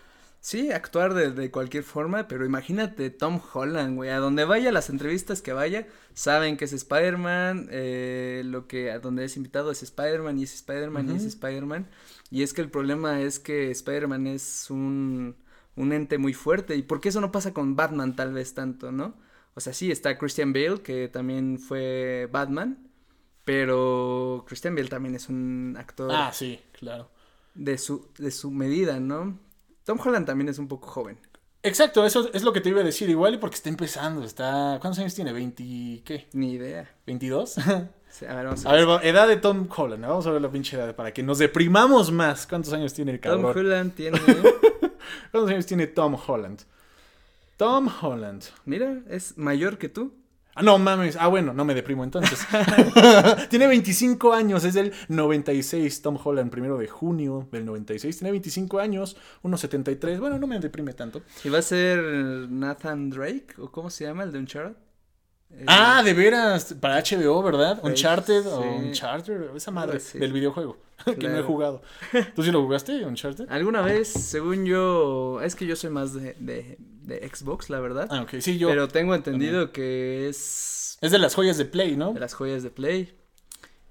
Sí, 0.44 0.72
actuar 0.72 1.14
de, 1.14 1.32
de, 1.32 1.52
cualquier 1.52 1.84
forma, 1.84 2.28
pero 2.28 2.48
imagínate 2.48 3.12
Tom 3.12 3.40
Holland, 3.54 3.96
güey, 3.96 4.10
a 4.10 4.18
donde 4.18 4.44
vaya, 4.44 4.72
las 4.72 4.90
entrevistas 4.90 5.44
que 5.44 5.54
vaya, 5.54 5.88
saben 6.16 6.58
que 6.58 6.66
es 6.66 6.74
Spider-Man, 6.74 7.68
eh, 7.70 8.42
lo 8.44 8.68
que, 8.68 8.90
a 8.90 8.98
donde 8.98 9.24
es 9.24 9.38
invitado 9.38 9.70
es 9.70 9.84
Spider-Man 9.84 10.40
y 10.40 10.44
es 10.44 10.56
Spider-Man 10.56 11.12
y 11.12 11.16
es 11.16 11.26
Spider-Man, 11.26 11.88
y 12.32 12.42
es 12.42 12.54
que 12.56 12.62
el 12.62 12.72
problema 12.72 13.22
es 13.22 13.38
que 13.38 13.70
Spider-Man 13.70 14.26
es 14.26 14.72
un, 14.72 15.36
un 15.76 15.94
ente 15.94 16.18
muy 16.18 16.34
fuerte, 16.34 16.76
y 16.76 16.82
por 16.82 17.02
qué 17.02 17.10
eso 17.10 17.22
no 17.22 17.32
pasa 17.32 17.54
con 17.54 17.76
Batman 17.76 18.16
tal 18.16 18.34
vez 18.34 18.56
tanto, 18.56 18.92
¿no? 18.92 19.14
O 19.54 19.60
sea, 19.60 19.74
sí, 19.74 19.92
está 19.92 20.18
Christian 20.18 20.54
Bale, 20.54 20.82
que 20.82 21.08
también 21.08 21.60
fue 21.60 22.28
Batman, 22.32 22.90
pero 23.46 24.44
Christian 24.48 24.74
Bale 24.74 24.90
también 24.90 25.14
es 25.14 25.30
un 25.30 25.76
actor. 25.78 26.10
Ah, 26.12 26.32
sí, 26.34 26.60
claro. 26.72 27.12
De 27.54 27.78
su, 27.78 28.08
de 28.18 28.32
su 28.32 28.50
medida, 28.52 29.00
¿no? 29.00 29.38
Tom 29.84 30.00
Holland 30.04 30.26
también 30.26 30.50
es 30.50 30.58
un 30.58 30.68
poco 30.68 30.88
joven. 30.88 31.18
Exacto, 31.64 32.06
eso 32.06 32.30
es 32.34 32.44
lo 32.44 32.54
que 32.54 32.62
te 32.62 32.70
iba 32.70 32.82
a 32.82 32.84
decir. 32.84 33.10
Igual 33.10 33.36
y 33.36 33.38
porque 33.38 33.56
está 33.56 33.70
empezando. 33.70 34.24
Está. 34.24 34.78
¿Cuántos 34.82 35.00
años 35.00 35.14
tiene? 35.14 35.32
¿20 35.34 36.04
qué? 36.04 36.28
Ni 36.34 36.54
idea. 36.54 36.90
¿22? 37.06 37.90
Sí, 38.12 38.26
a 38.26 38.36
ver, 38.36 38.44
vamos 38.44 38.66
a, 38.66 38.70
a 38.72 38.74
ver. 38.74 39.06
edad 39.06 39.26
de 39.26 39.38
Tom 39.38 39.70
Holland. 39.74 40.06
Vamos 40.06 40.28
a 40.28 40.32
ver 40.32 40.42
la 40.42 40.52
pinche 40.52 40.76
edad 40.76 40.94
para 40.96 41.14
que 41.14 41.24
nos 41.24 41.38
deprimamos 41.38 42.12
más. 42.12 42.46
¿Cuántos 42.46 42.74
años 42.74 42.94
tiene 42.94 43.14
el 43.14 43.22
cabrón? 43.22 43.42
Tom 43.44 43.52
Holland 43.56 43.94
tiene. 43.94 44.20
¿Cuántos 45.32 45.50
años 45.50 45.66
tiene 45.66 45.88
Tom 45.88 46.18
Holland? 46.28 46.60
Tom 47.56 47.88
Holland. 48.02 48.44
Mira, 48.66 49.02
es 49.10 49.38
mayor 49.38 49.78
que 49.78 49.88
tú. 49.88 50.14
No 50.62 50.78
mames. 50.78 51.18
Ah, 51.20 51.28
bueno, 51.28 51.54
no 51.54 51.66
me 51.66 51.74
deprimo 51.74 52.04
entonces. 52.04 52.40
Tiene 53.50 53.68
25 53.68 54.34
años, 54.34 54.64
es 54.64 54.74
del 54.74 54.94
96. 55.08 56.02
Tom 56.02 56.18
Holland, 56.24 56.52
primero 56.52 56.78
de 56.78 56.88
junio 56.88 57.48
del 57.52 57.66
96. 57.66 58.18
Tiene 58.18 58.32
25 58.32 58.80
años, 58.80 59.18
1.73. 59.44 60.20
Bueno, 60.20 60.40
no 60.40 60.48
me 60.48 60.60
deprime 60.60 60.94
tanto. 60.94 61.22
¿Y 61.44 61.50
va 61.50 61.60
a 61.60 61.64
ser 61.64 62.00
Nathan 62.50 63.10
Drake? 63.10 63.56
¿O 63.58 63.72
cómo 63.72 63.90
se 63.90 64.06
llama 64.06 64.24
el 64.24 64.32
de 64.32 64.40
Uncharted? 64.40 64.76
ah, 65.68 66.02
de 66.04 66.14
veras, 66.14 66.74
para 66.80 67.02
HBO, 67.02 67.42
¿verdad? 67.44 67.80
Uncharted 67.84 68.48
o 68.48 68.62
Uncharted, 68.62 69.56
esa 69.56 69.72
madre 69.72 70.00
del 70.14 70.32
videojuego 70.34 70.78
que 71.20 71.28
no 71.28 71.38
he 71.38 71.44
jugado. 71.44 71.82
¿Tú 72.36 72.44
sí 72.44 72.52
lo 72.52 72.62
jugaste, 72.62 73.06
Uncharted? 73.06 73.50
Alguna 73.50 73.82
vez, 73.82 74.08
según 74.08 74.66
yo, 74.66 75.42
es 75.42 75.56
que 75.56 75.66
yo 75.66 75.76
soy 75.76 75.90
más 75.90 76.14
de, 76.14 76.36
de, 76.40 76.78
de 77.02 77.28
Xbox, 77.28 77.70
la 77.70 77.80
verdad. 77.80 78.08
Ah, 78.10 78.22
ok, 78.22 78.36
sí, 78.40 78.58
yo. 78.58 78.70
Pero 78.70 78.88
tengo 78.88 79.16
entendido 79.16 79.72
que 79.72 80.30
es... 80.30 80.98
Es 81.02 81.12
de 81.12 81.20
las 81.20 81.36
joyas 81.36 81.58
de 81.58 81.66
Play, 81.66 81.96
¿no? 81.96 82.14
De 82.14 82.20
las 82.20 82.34
joyas 82.34 82.64
de 82.64 82.70
Play. 82.70 83.18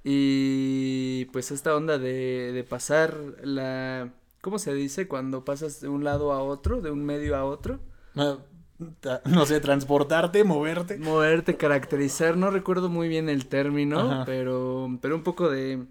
Y 0.04 1.26
pues 1.26 1.50
esta 1.50 1.74
onda 1.74 1.98
de, 1.98 2.52
de 2.52 2.64
pasar 2.64 3.16
la... 3.42 4.12
¿Cómo 4.40 4.58
se 4.58 4.72
dice? 4.72 5.06
Cuando 5.06 5.44
pasas 5.44 5.80
de 5.80 5.88
un 5.88 6.04
lado 6.04 6.32
a 6.32 6.42
otro, 6.42 6.80
de 6.80 6.90
un 6.90 7.04
medio 7.04 7.36
a 7.36 7.44
otro. 7.44 7.80
Ah, 8.16 8.38
no 9.26 9.44
sé, 9.44 9.60
transportarte, 9.60 10.42
moverte. 10.44 10.96
Moverte, 10.96 11.56
caracterizar, 11.58 12.38
no 12.38 12.50
recuerdo 12.50 12.88
muy 12.88 13.08
bien 13.08 13.28
el 13.28 13.46
término, 13.46 14.22
pero, 14.24 14.98
pero 15.02 15.16
un 15.16 15.22
poco 15.22 15.50
de, 15.50 15.84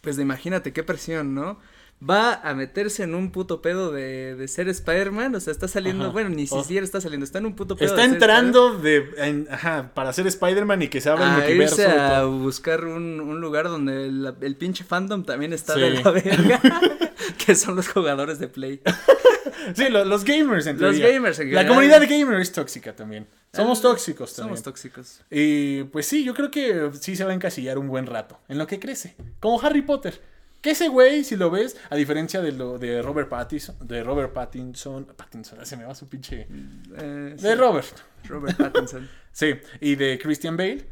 pues 0.00 0.16
de 0.16 0.22
imagínate 0.22 0.72
qué 0.72 0.82
presión, 0.82 1.34
¿no? 1.34 1.60
Va 1.98 2.34
a 2.34 2.54
meterse 2.54 3.04
en 3.04 3.14
un 3.14 3.30
puto 3.30 3.62
pedo 3.62 3.90
de, 3.90 4.34
de 4.34 4.48
ser 4.48 4.68
Spider-Man, 4.68 5.34
o 5.34 5.40
sea, 5.40 5.50
está 5.50 5.66
saliendo, 5.66 6.12
bueno, 6.12 6.28
ni 6.28 6.46
oh. 6.50 6.60
siquiera 6.60 6.84
está 6.84 7.00
saliendo, 7.00 7.24
está 7.24 7.38
en 7.38 7.46
un 7.46 7.56
puto 7.56 7.74
pedo. 7.74 7.88
Está 7.88 8.04
entrando 8.04 8.76
de, 8.76 9.46
ajá, 9.50 9.92
para 9.94 10.12
ser 10.12 10.26
Spider-Man 10.26 10.82
y 10.82 10.88
que 10.88 11.00
se 11.00 11.08
abra 11.08 11.24
el 11.24 11.32
multiverso. 11.32 11.80
Irse 11.80 11.98
a 11.98 12.24
buscar 12.24 12.84
un, 12.84 13.20
un, 13.20 13.40
lugar 13.40 13.64
donde 13.64 14.08
el, 14.08 14.34
el, 14.42 14.56
pinche 14.56 14.84
fandom 14.84 15.24
también 15.24 15.54
está 15.54 15.74
de 15.74 16.02
la 16.02 16.10
verga, 16.10 16.60
que 17.46 17.54
son 17.54 17.76
los 17.76 17.88
jugadores 17.88 18.38
de 18.38 18.48
Play. 18.48 18.82
Sí, 19.74 19.88
los, 19.88 20.24
gamers 20.24 20.66
en 20.66 20.80
Los 20.80 20.98
gamers 20.98 21.38
en 21.38 21.54
La 21.54 21.66
comunidad 21.66 22.00
de 22.00 22.06
gamers 22.06 22.42
es 22.42 22.52
tóxica 22.52 22.94
también. 22.94 23.26
Somos 23.52 23.80
tóxicos 23.80 24.34
también. 24.34 24.56
Somos 24.56 24.62
tóxicos. 24.62 25.20
Y 25.30 25.84
pues 25.84 26.06
sí, 26.06 26.24
yo 26.24 26.34
creo 26.34 26.50
que 26.50 26.90
sí 27.00 27.16
se 27.16 27.24
va 27.24 27.30
a 27.30 27.34
encasillar 27.34 27.78
un 27.78 27.88
buen 27.88 28.06
rato 28.06 28.38
en 28.48 28.58
lo 28.58 28.66
que 28.66 28.78
crece. 28.78 29.16
Como 29.40 29.60
Harry 29.62 29.82
Potter. 29.82 30.20
Que 30.66 30.72
ese 30.72 30.88
güey, 30.88 31.22
si 31.22 31.36
lo 31.36 31.48
ves, 31.48 31.76
a 31.90 31.94
diferencia 31.94 32.42
de 32.42 32.50
lo 32.50 32.76
de 32.76 33.00
Robert 33.00 33.28
Pattinson, 33.28 33.76
de 33.86 34.02
Robert 34.02 34.32
Pattinson, 34.32 35.04
Pattinson, 35.04 35.64
se 35.64 35.76
me 35.76 35.84
va 35.84 35.94
su 35.94 36.08
pinche. 36.08 36.48
Eh, 36.98 37.36
de 37.40 37.54
Robert. 37.54 37.96
Robert 38.24 38.56
Pattinson. 38.56 39.08
sí, 39.32 39.54
y 39.80 39.94
de 39.94 40.18
Christian 40.18 40.56
Bale. 40.56 40.84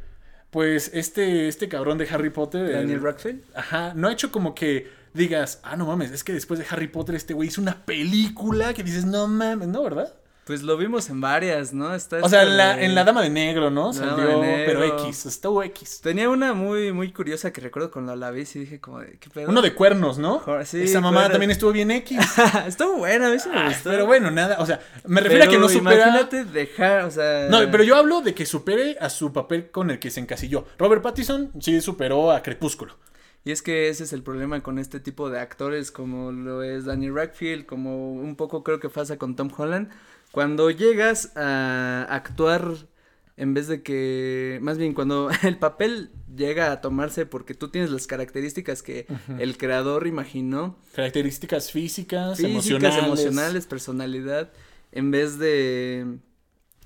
Pues 0.50 0.92
este, 0.94 1.48
este 1.48 1.68
cabrón 1.68 1.98
de 1.98 2.08
Harry 2.08 2.30
Potter. 2.30 2.70
Daniel 2.70 3.02
Radcliffe. 3.02 3.42
Ajá, 3.52 3.94
no 3.96 4.06
ha 4.06 4.12
hecho 4.12 4.30
como 4.30 4.54
que 4.54 4.86
digas, 5.12 5.58
ah, 5.64 5.74
no 5.74 5.86
mames, 5.86 6.12
es 6.12 6.22
que 6.22 6.32
después 6.32 6.60
de 6.60 6.66
Harry 6.70 6.86
Potter 6.86 7.16
este 7.16 7.34
güey 7.34 7.48
hizo 7.48 7.60
una 7.60 7.84
película 7.84 8.74
que 8.74 8.84
dices, 8.84 9.04
no 9.04 9.26
mames, 9.26 9.66
¿no, 9.66 9.82
verdad? 9.82 10.14
Pues 10.44 10.62
lo 10.62 10.76
vimos 10.76 11.08
en 11.08 11.22
varias, 11.22 11.72
¿no? 11.72 11.94
Está 11.94 12.18
o 12.22 12.28
sea, 12.28 12.42
en 12.42 12.56
la, 12.58 12.78
en 12.82 12.94
la, 12.94 13.04
Dama 13.04 13.22
de 13.22 13.30
Negro, 13.30 13.70
¿no? 13.70 13.94
Salió, 13.94 14.40
pero 14.40 14.84
X, 15.00 15.24
estuvo 15.24 15.62
X. 15.62 16.00
Tenía 16.02 16.28
una 16.28 16.52
muy, 16.52 16.92
muy 16.92 17.12
curiosa 17.12 17.50
que 17.50 17.62
recuerdo 17.62 17.90
cuando 17.90 18.14
la 18.14 18.30
vi 18.30 18.42
y 18.42 18.58
dije 18.58 18.78
como, 18.78 19.00
¿qué 19.00 19.30
pedo? 19.32 19.48
Uno 19.48 19.62
de 19.62 19.74
cuernos, 19.74 20.18
¿no? 20.18 20.42
Sí, 20.64 20.82
Esa 20.82 21.00
mamá 21.00 21.30
también 21.30 21.50
estuvo 21.50 21.72
bien 21.72 21.90
X. 21.90 22.18
estuvo 22.66 22.98
buena, 22.98 23.28
a 23.28 23.30
mí 23.30 23.38
sí 23.38 23.48
me 23.48 23.68
gustó. 23.68 23.88
Pero 23.88 24.04
bueno, 24.06 24.30
nada, 24.30 24.56
o 24.58 24.66
sea, 24.66 24.80
me 25.06 25.22
refiero 25.22 25.44
a 25.44 25.48
que 25.48 25.56
no 25.56 25.68
supera... 25.68 26.08
imagínate 26.08 26.44
dejar, 26.44 27.04
o 27.04 27.10
sea... 27.10 27.48
No, 27.48 27.58
pero 27.70 27.82
yo 27.82 27.96
hablo 27.96 28.20
de 28.20 28.34
que 28.34 28.44
supere 28.44 28.98
a 29.00 29.08
su 29.08 29.32
papel 29.32 29.70
con 29.70 29.90
el 29.90 29.98
que 29.98 30.10
se 30.10 30.20
encasilló. 30.20 30.66
Robert 30.78 31.02
Pattinson 31.02 31.52
sí 31.58 31.80
superó 31.80 32.32
a 32.32 32.42
Crepúsculo. 32.42 32.98
Y 33.46 33.52
es 33.52 33.60
que 33.60 33.88
ese 33.88 34.04
es 34.04 34.12
el 34.14 34.22
problema 34.22 34.62
con 34.62 34.78
este 34.78 35.00
tipo 35.00 35.28
de 35.28 35.38
actores 35.38 35.90
como 35.90 36.32
lo 36.32 36.62
es 36.62 36.86
Daniel 36.86 37.14
Radcliffe, 37.14 37.66
como 37.66 38.12
un 38.12 38.36
poco 38.36 38.64
creo 38.64 38.80
que 38.80 38.88
pasa 38.88 39.18
con 39.18 39.36
Tom 39.36 39.50
Holland. 39.54 39.90
Cuando 40.34 40.68
llegas 40.68 41.30
a 41.36 42.08
actuar 42.10 42.88
en 43.36 43.54
vez 43.54 43.68
de 43.68 43.84
que, 43.84 44.58
más 44.62 44.78
bien 44.78 44.92
cuando 44.92 45.30
el 45.44 45.58
papel 45.58 46.10
llega 46.34 46.72
a 46.72 46.80
tomarse 46.80 47.24
porque 47.24 47.54
tú 47.54 47.68
tienes 47.68 47.92
las 47.92 48.08
características 48.08 48.82
que 48.82 49.06
el 49.38 49.56
creador 49.56 50.08
imaginó. 50.08 50.76
Características 50.92 51.70
físicas, 51.70 52.38
físicas 52.38 52.50
emocionales. 52.52 53.04
emocionales, 53.04 53.66
personalidad, 53.66 54.50
en 54.90 55.12
vez 55.12 55.38
de 55.38 56.18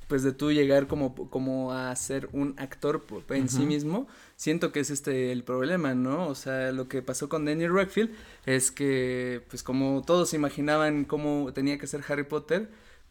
pues 0.08 0.22
de 0.22 0.32
tú 0.32 0.52
llegar 0.52 0.86
como, 0.86 1.14
como 1.14 1.72
a 1.72 1.96
ser 1.96 2.28
un 2.32 2.54
actor 2.58 3.02
en 3.30 3.48
sí 3.48 3.64
mismo, 3.64 4.08
siento 4.36 4.72
que 4.72 4.80
es 4.80 4.90
este 4.90 5.32
el 5.32 5.42
problema, 5.42 5.94
¿no? 5.94 6.28
O 6.28 6.34
sea, 6.34 6.70
lo 6.72 6.86
que 6.86 7.00
pasó 7.00 7.30
con 7.30 7.46
Daniel 7.46 7.72
Radcliffe 7.72 8.12
es 8.44 8.70
que, 8.70 9.42
pues 9.48 9.62
como 9.62 10.02
todos 10.04 10.34
imaginaban 10.34 11.06
cómo 11.06 11.50
tenía 11.54 11.78
que 11.78 11.86
ser 11.86 12.02
Harry 12.08 12.24
Potter, 12.24 12.68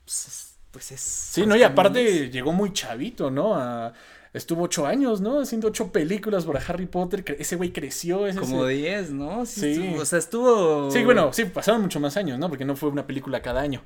pues, 0.08 0.56
pues 0.72 0.92
es... 0.94 1.02
Sí, 1.02 1.46
no, 1.46 1.56
y 1.58 1.64
aparte 1.64 2.30
llegó 2.30 2.54
muy 2.54 2.72
chavito, 2.72 3.30
¿no? 3.30 3.94
estuvo 4.34 4.64
ocho 4.64 4.86
años, 4.86 5.20
¿no? 5.20 5.42
Haciendo 5.42 5.68
ocho 5.68 5.92
películas 5.92 6.46
por 6.46 6.58
Harry 6.58 6.86
Potter. 6.86 7.24
Ese 7.40 7.56
güey 7.56 7.72
creció. 7.72 8.28
Ese, 8.28 8.40
Como 8.40 8.66
diez, 8.66 9.10
¿no? 9.10 9.46
Sí. 9.46 9.96
o 10.00 10.06
sea, 10.06 10.20
estuvo. 10.20 10.92
Sí, 10.92 11.04
bueno, 11.04 11.34
sí, 11.34 11.46
pasaron 11.46 11.82
mucho 11.82 12.00
más 12.00 12.16
años, 12.18 12.38
¿no? 12.40 12.48
Porque 12.48 12.64
no 12.64 12.76
fue 12.76 12.90
una 12.90 13.06
película 13.06 13.42
cada 13.42 13.62
año. 13.62 13.82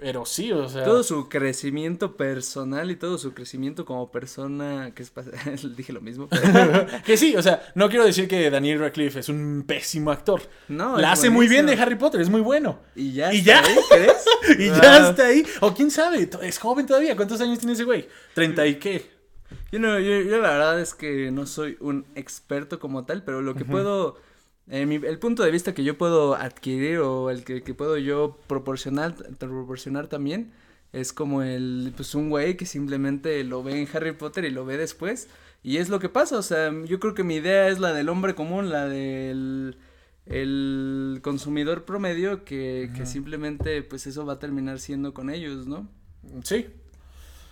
Pero 0.00 0.24
sí, 0.26 0.52
o 0.52 0.68
sea. 0.68 0.84
Todo 0.84 1.02
su 1.02 1.28
crecimiento 1.28 2.16
personal 2.16 2.90
y 2.90 2.96
todo 2.96 3.18
su 3.18 3.34
crecimiento 3.34 3.84
como 3.84 4.10
persona. 4.10 4.92
que 4.94 5.02
es 5.02 5.12
Dije 5.76 5.92
lo 5.92 6.00
mismo. 6.00 6.28
que 7.06 7.16
sí, 7.16 7.36
o 7.36 7.42
sea, 7.42 7.62
no 7.74 7.88
quiero 7.88 8.04
decir 8.04 8.28
que 8.28 8.50
Daniel 8.50 8.80
Radcliffe 8.80 9.20
es 9.20 9.28
un 9.28 9.64
pésimo 9.66 10.10
actor. 10.10 10.42
No. 10.68 10.98
La 10.98 11.12
hace 11.12 11.30
muy 11.30 11.48
bien 11.48 11.66
de 11.66 11.74
Harry 11.74 11.96
Potter, 11.96 12.20
es 12.20 12.28
muy 12.28 12.40
bueno. 12.40 12.80
Y 12.94 13.12
ya. 13.12 13.32
¿Y 13.32 13.42
ya? 13.42 13.62
Ahí, 13.64 13.76
¿crees? 13.90 14.24
y 14.58 14.66
ya 14.66 15.10
está 15.10 15.26
ahí. 15.26 15.44
O 15.60 15.74
quién 15.74 15.90
sabe, 15.90 16.28
es 16.42 16.58
joven 16.58 16.86
todavía. 16.86 17.16
¿Cuántos 17.16 17.40
años 17.40 17.58
tiene 17.58 17.74
ese 17.74 17.84
güey? 17.84 18.08
¿30 18.34 18.70
y 18.70 18.74
qué? 18.76 19.14
Yo, 19.70 19.78
no, 19.78 19.98
yo, 19.98 20.20
yo, 20.20 20.38
la 20.38 20.50
verdad 20.50 20.80
es 20.80 20.94
que 20.94 21.30
no 21.30 21.46
soy 21.46 21.76
un 21.80 22.06
experto 22.14 22.78
como 22.78 23.04
tal, 23.04 23.22
pero 23.22 23.42
lo 23.42 23.54
que 23.54 23.64
puedo 23.64 24.16
el 24.68 25.18
punto 25.18 25.42
de 25.42 25.50
vista 25.50 25.74
que 25.74 25.84
yo 25.84 25.98
puedo 25.98 26.34
adquirir 26.34 26.98
o 26.98 27.30
el 27.30 27.44
que, 27.44 27.60
puedo 27.74 27.98
yo 27.98 28.38
proporcionar, 28.46 29.14
proporcionar 29.38 30.06
también 30.06 30.52
es 30.92 31.12
como 31.12 31.42
el, 31.42 31.92
pues 31.96 32.14
un 32.14 32.30
güey 32.30 32.56
que 32.56 32.66
simplemente 32.66 33.42
lo 33.44 33.62
ve 33.62 33.80
en 33.80 33.88
Harry 33.92 34.12
Potter 34.12 34.44
y 34.44 34.50
lo 34.50 34.64
ve 34.64 34.76
después 34.76 35.28
y 35.62 35.78
es 35.78 35.88
lo 35.88 35.98
que 35.98 36.08
pasa, 36.08 36.38
o 36.38 36.42
sea, 36.42 36.72
yo 36.84 37.00
creo 37.00 37.14
que 37.14 37.24
mi 37.24 37.36
idea 37.36 37.68
es 37.68 37.78
la 37.78 37.92
del 37.92 38.08
hombre 38.08 38.34
común, 38.34 38.70
la 38.70 38.86
del 38.86 39.78
el 40.26 41.20
consumidor 41.22 41.84
promedio 41.84 42.44
que, 42.44 42.90
que 42.96 43.04
simplemente 43.04 43.82
pues 43.82 44.06
eso 44.06 44.24
va 44.24 44.34
a 44.34 44.38
terminar 44.38 44.80
siendo 44.80 45.12
con 45.12 45.28
ellos, 45.28 45.66
¿no? 45.66 45.86
Sí, 46.42 46.66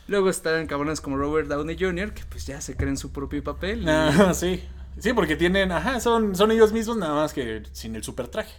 Luego 0.08 0.28
están 0.28 0.66
cabrones 0.66 1.00
como 1.00 1.16
Robert 1.16 1.48
Downey 1.48 1.76
Jr., 1.78 2.12
que 2.12 2.24
pues 2.24 2.46
ya 2.46 2.60
se 2.60 2.76
creen 2.76 2.96
su 2.96 3.12
propio 3.12 3.42
papel. 3.42 3.88
Ah, 3.88 4.32
sí. 4.34 4.62
Sí, 4.98 5.12
porque 5.12 5.36
tienen, 5.36 5.72
ajá, 5.72 6.00
son, 6.00 6.36
son 6.36 6.50
ellos 6.50 6.72
mismos 6.72 6.96
nada 6.96 7.14
más 7.14 7.32
que 7.32 7.62
sin 7.72 7.96
el 7.96 8.04
super 8.04 8.28
traje. 8.28 8.54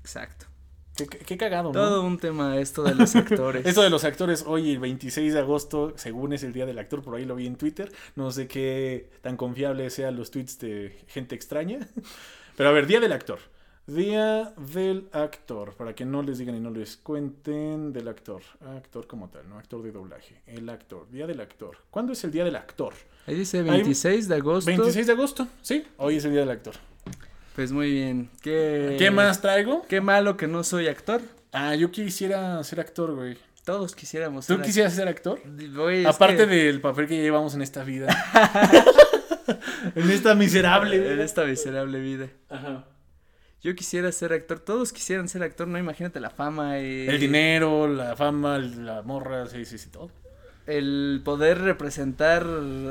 Exacto. 0.00 0.46
Qué, 1.06 1.36
cagado, 1.36 1.72
¿no? 1.72 1.72
Todo 1.72 2.02
un 2.02 2.18
tema 2.18 2.58
esto 2.58 2.82
de 2.82 2.94
los 2.94 3.14
actores. 3.14 3.64
esto 3.66 3.82
de 3.82 3.90
los 3.90 4.02
actores, 4.04 4.44
hoy 4.46 4.72
el 4.72 4.80
26 4.80 5.32
de 5.32 5.38
agosto, 5.38 5.92
según 5.96 6.32
es 6.32 6.42
el 6.42 6.52
día 6.52 6.66
del 6.66 6.78
actor, 6.78 7.02
por 7.02 7.14
ahí 7.14 7.24
lo 7.24 7.36
vi 7.36 7.46
en 7.46 7.56
Twitter. 7.56 7.92
No 8.16 8.32
sé 8.32 8.48
qué 8.48 9.10
tan 9.22 9.36
confiable 9.36 9.90
sean 9.90 10.16
los 10.16 10.32
tweets 10.32 10.58
de 10.58 10.98
gente 11.06 11.36
extraña. 11.36 11.78
Pero 12.56 12.68
a 12.68 12.72
ver, 12.72 12.86
día 12.86 12.98
del 12.98 13.12
actor. 13.12 13.38
Día 13.88 14.52
del 14.74 15.08
actor, 15.12 15.72
para 15.74 15.94
que 15.94 16.04
no 16.04 16.20
les 16.22 16.36
digan 16.36 16.54
y 16.54 16.60
no 16.60 16.68
les 16.68 16.98
cuenten 16.98 17.90
del 17.90 18.08
actor. 18.08 18.42
Actor 18.76 19.06
como 19.06 19.30
tal, 19.30 19.48
no 19.48 19.56
actor 19.56 19.82
de 19.82 19.92
doblaje. 19.92 20.42
El 20.46 20.68
actor, 20.68 21.10
día 21.10 21.26
del 21.26 21.40
actor. 21.40 21.78
¿Cuándo 21.90 22.12
es 22.12 22.22
el 22.22 22.30
día 22.30 22.44
del 22.44 22.56
actor? 22.56 22.92
Ahí 23.26 23.34
dice 23.36 23.62
26 23.62 24.28
de 24.28 24.34
agosto. 24.34 24.70
26 24.70 25.06
de 25.06 25.12
agosto, 25.14 25.48
sí, 25.62 25.86
hoy 25.96 26.16
es 26.16 26.24
el 26.26 26.32
día 26.32 26.40
del 26.40 26.50
actor. 26.50 26.74
Pues 27.56 27.72
muy 27.72 27.90
bien. 27.90 28.28
¿Qué, 28.42 28.96
¿Qué 28.98 29.10
más 29.10 29.40
traigo? 29.40 29.86
Qué 29.88 30.02
malo 30.02 30.36
que 30.36 30.46
no 30.46 30.64
soy 30.64 30.86
actor. 30.86 31.22
Ah, 31.52 31.74
yo 31.74 31.90
quisiera 31.90 32.62
ser 32.64 32.80
actor, 32.80 33.14
güey. 33.14 33.38
Todos 33.64 33.94
quisiéramos 33.94 34.46
¿Tú 34.46 34.56
ser 34.56 34.66
quisieras 34.66 34.92
ser 34.94 35.08
actor? 35.08 35.40
Güey, 35.74 36.04
Aparte 36.04 36.36
que- 36.36 36.46
del 36.46 36.82
papel 36.82 37.06
que 37.06 37.16
llevamos 37.22 37.54
en 37.54 37.62
esta 37.62 37.84
vida. 37.84 38.08
en 39.94 40.10
esta 40.10 40.34
miserable 40.34 41.10
en 41.10 41.20
esta 41.20 41.44
miserable 41.44 42.00
vida. 42.00 42.28
Ajá. 42.50 42.84
Yo 43.62 43.74
quisiera 43.74 44.10
ser 44.12 44.32
actor, 44.32 44.60
todos 44.60 44.92
quisieran 44.92 45.28
ser 45.28 45.42
actor, 45.42 45.66
no 45.66 45.78
imagínate 45.78 46.20
la 46.20 46.30
fama 46.30 46.78
y 46.78 47.08
El 47.08 47.18
dinero, 47.18 47.88
la 47.88 48.14
fama, 48.16 48.58
la 48.58 49.02
morra, 49.02 49.46
sí, 49.46 49.64
sí, 49.64 49.78
sí, 49.78 49.90
todo. 49.90 50.10
el 50.66 51.22
poder 51.24 51.58
representar 51.62 52.44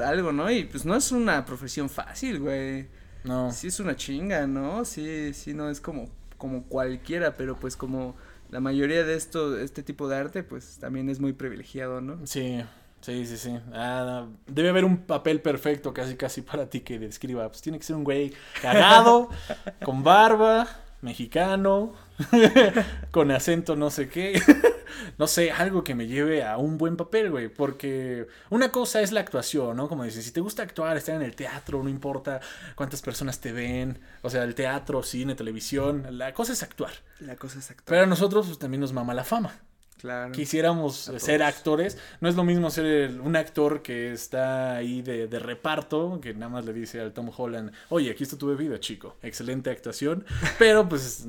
algo, 0.06 0.32
¿no? 0.34 0.52
Y 0.52 0.66
pues 0.66 0.86
no 0.86 0.96
es 0.96 1.12
una 1.12 1.46
profesión 1.46 1.90
fácil, 1.90 2.40
güey. 2.40 2.88
No. 3.24 3.52
Sí 3.52 3.68
es 3.68 3.80
una 3.80 3.96
chinga, 3.96 4.46
¿no? 4.48 4.84
Sí, 4.86 5.34
sí, 5.34 5.54
no 5.54 5.70
es 5.70 5.80
como, 5.80 6.10
como 6.38 6.64
cualquiera, 6.64 7.36
pero 7.38 7.58
pues 7.60 7.76
como 7.78 8.16
la 8.50 8.60
mayoría 8.60 9.04
de 9.04 9.16
esto, 9.16 9.58
este 9.60 9.84
tipo 9.84 10.08
de 10.10 10.16
arte, 10.18 10.44
pues 10.44 10.78
también 10.80 11.10
es 11.10 11.20
muy 11.20 11.34
privilegiado, 11.34 12.02
¿no? 12.02 12.26
Sí, 12.26 12.62
sí, 13.02 13.26
sí, 13.26 13.38
sí. 13.38 13.58
Ah, 13.74 14.28
debe 14.46 14.70
haber 14.70 14.86
un 14.86 15.06
papel 15.06 15.42
perfecto 15.42 15.94
casi, 15.94 16.16
casi 16.16 16.42
para 16.42 16.70
ti 16.70 16.82
que 16.82 17.00
describa. 17.00 17.48
Pues 17.50 17.62
tiene 17.62 17.78
que 17.78 17.86
ser 17.86 17.96
un 17.96 18.04
güey 18.04 18.34
cagado, 18.62 19.30
con 19.84 20.04
barba, 20.04 20.68
mexicano, 21.02 21.94
con 23.12 23.32
acento 23.32 23.76
no 23.76 23.90
sé 23.90 24.10
qué. 24.10 24.42
no 25.18 25.28
sé, 25.28 25.52
algo 25.52 25.84
que 25.84 25.96
me 25.96 26.08
lleve 26.08 26.44
a 26.44 26.58
un 26.58 26.78
buen 26.78 26.98
papel, 26.98 27.32
güey. 27.32 27.50
Porque 27.50 28.28
una 28.50 28.72
cosa 28.72 29.02
es 29.02 29.12
la 29.12 29.20
actuación, 29.20 29.78
¿no? 29.78 29.88
Como 29.88 30.04
dicen, 30.04 30.24
si 30.24 30.32
te 30.32 30.42
gusta 30.42 30.64
actuar, 30.64 30.98
estar 30.98 31.16
en 31.16 31.22
el 31.22 31.36
teatro, 31.36 31.82
no 31.84 31.90
importa 31.90 32.40
cuántas 32.76 33.02
personas 33.02 33.40
te 33.40 33.52
ven. 33.52 34.00
O 34.22 34.30
sea, 34.30 34.44
el 34.44 34.56
teatro, 34.56 35.04
cine, 35.04 35.36
televisión. 35.36 36.06
La 36.18 36.34
cosa 36.34 36.54
es 36.54 36.64
actuar. 36.64 36.92
La 37.20 37.36
cosa 37.36 37.60
es 37.60 37.70
actor. 37.70 37.86
Pero 37.86 38.04
a 38.04 38.08
nosotros 38.08 38.48
pues, 38.48 38.60
también 38.60 38.82
nos 38.82 38.94
mama 38.94 39.14
la 39.14 39.24
fama 39.24 39.54
Claro. 40.00 40.32
quisiéramos 40.32 41.12
ser 41.18 41.42
actores. 41.44 41.98
No 42.22 42.30
es 42.30 42.36
lo 42.36 42.44
mismo 42.44 42.70
ser 42.70 42.86
el- 42.86 43.20
un 43.22 43.36
actor 43.36 43.82
que 43.82 44.12
está 44.12 44.76
ahí 44.76 45.02
de, 45.02 45.28
de 45.28 45.40
reparto, 45.40 46.20
que 46.22 46.34
nada 46.34 46.50
más 46.50 46.66
le 46.66 46.74
dice 46.74 47.02
al 47.02 47.14
Tom 47.14 47.32
Holland, 47.36 47.72
oye, 47.90 48.12
aquí 48.12 48.24
está 48.24 48.38
tu 48.38 48.48
bebida, 48.48 48.80
chico. 48.80 49.16
Excelente 49.24 49.70
actuación. 49.70 50.24
Pero 50.60 50.88
pues 50.88 51.26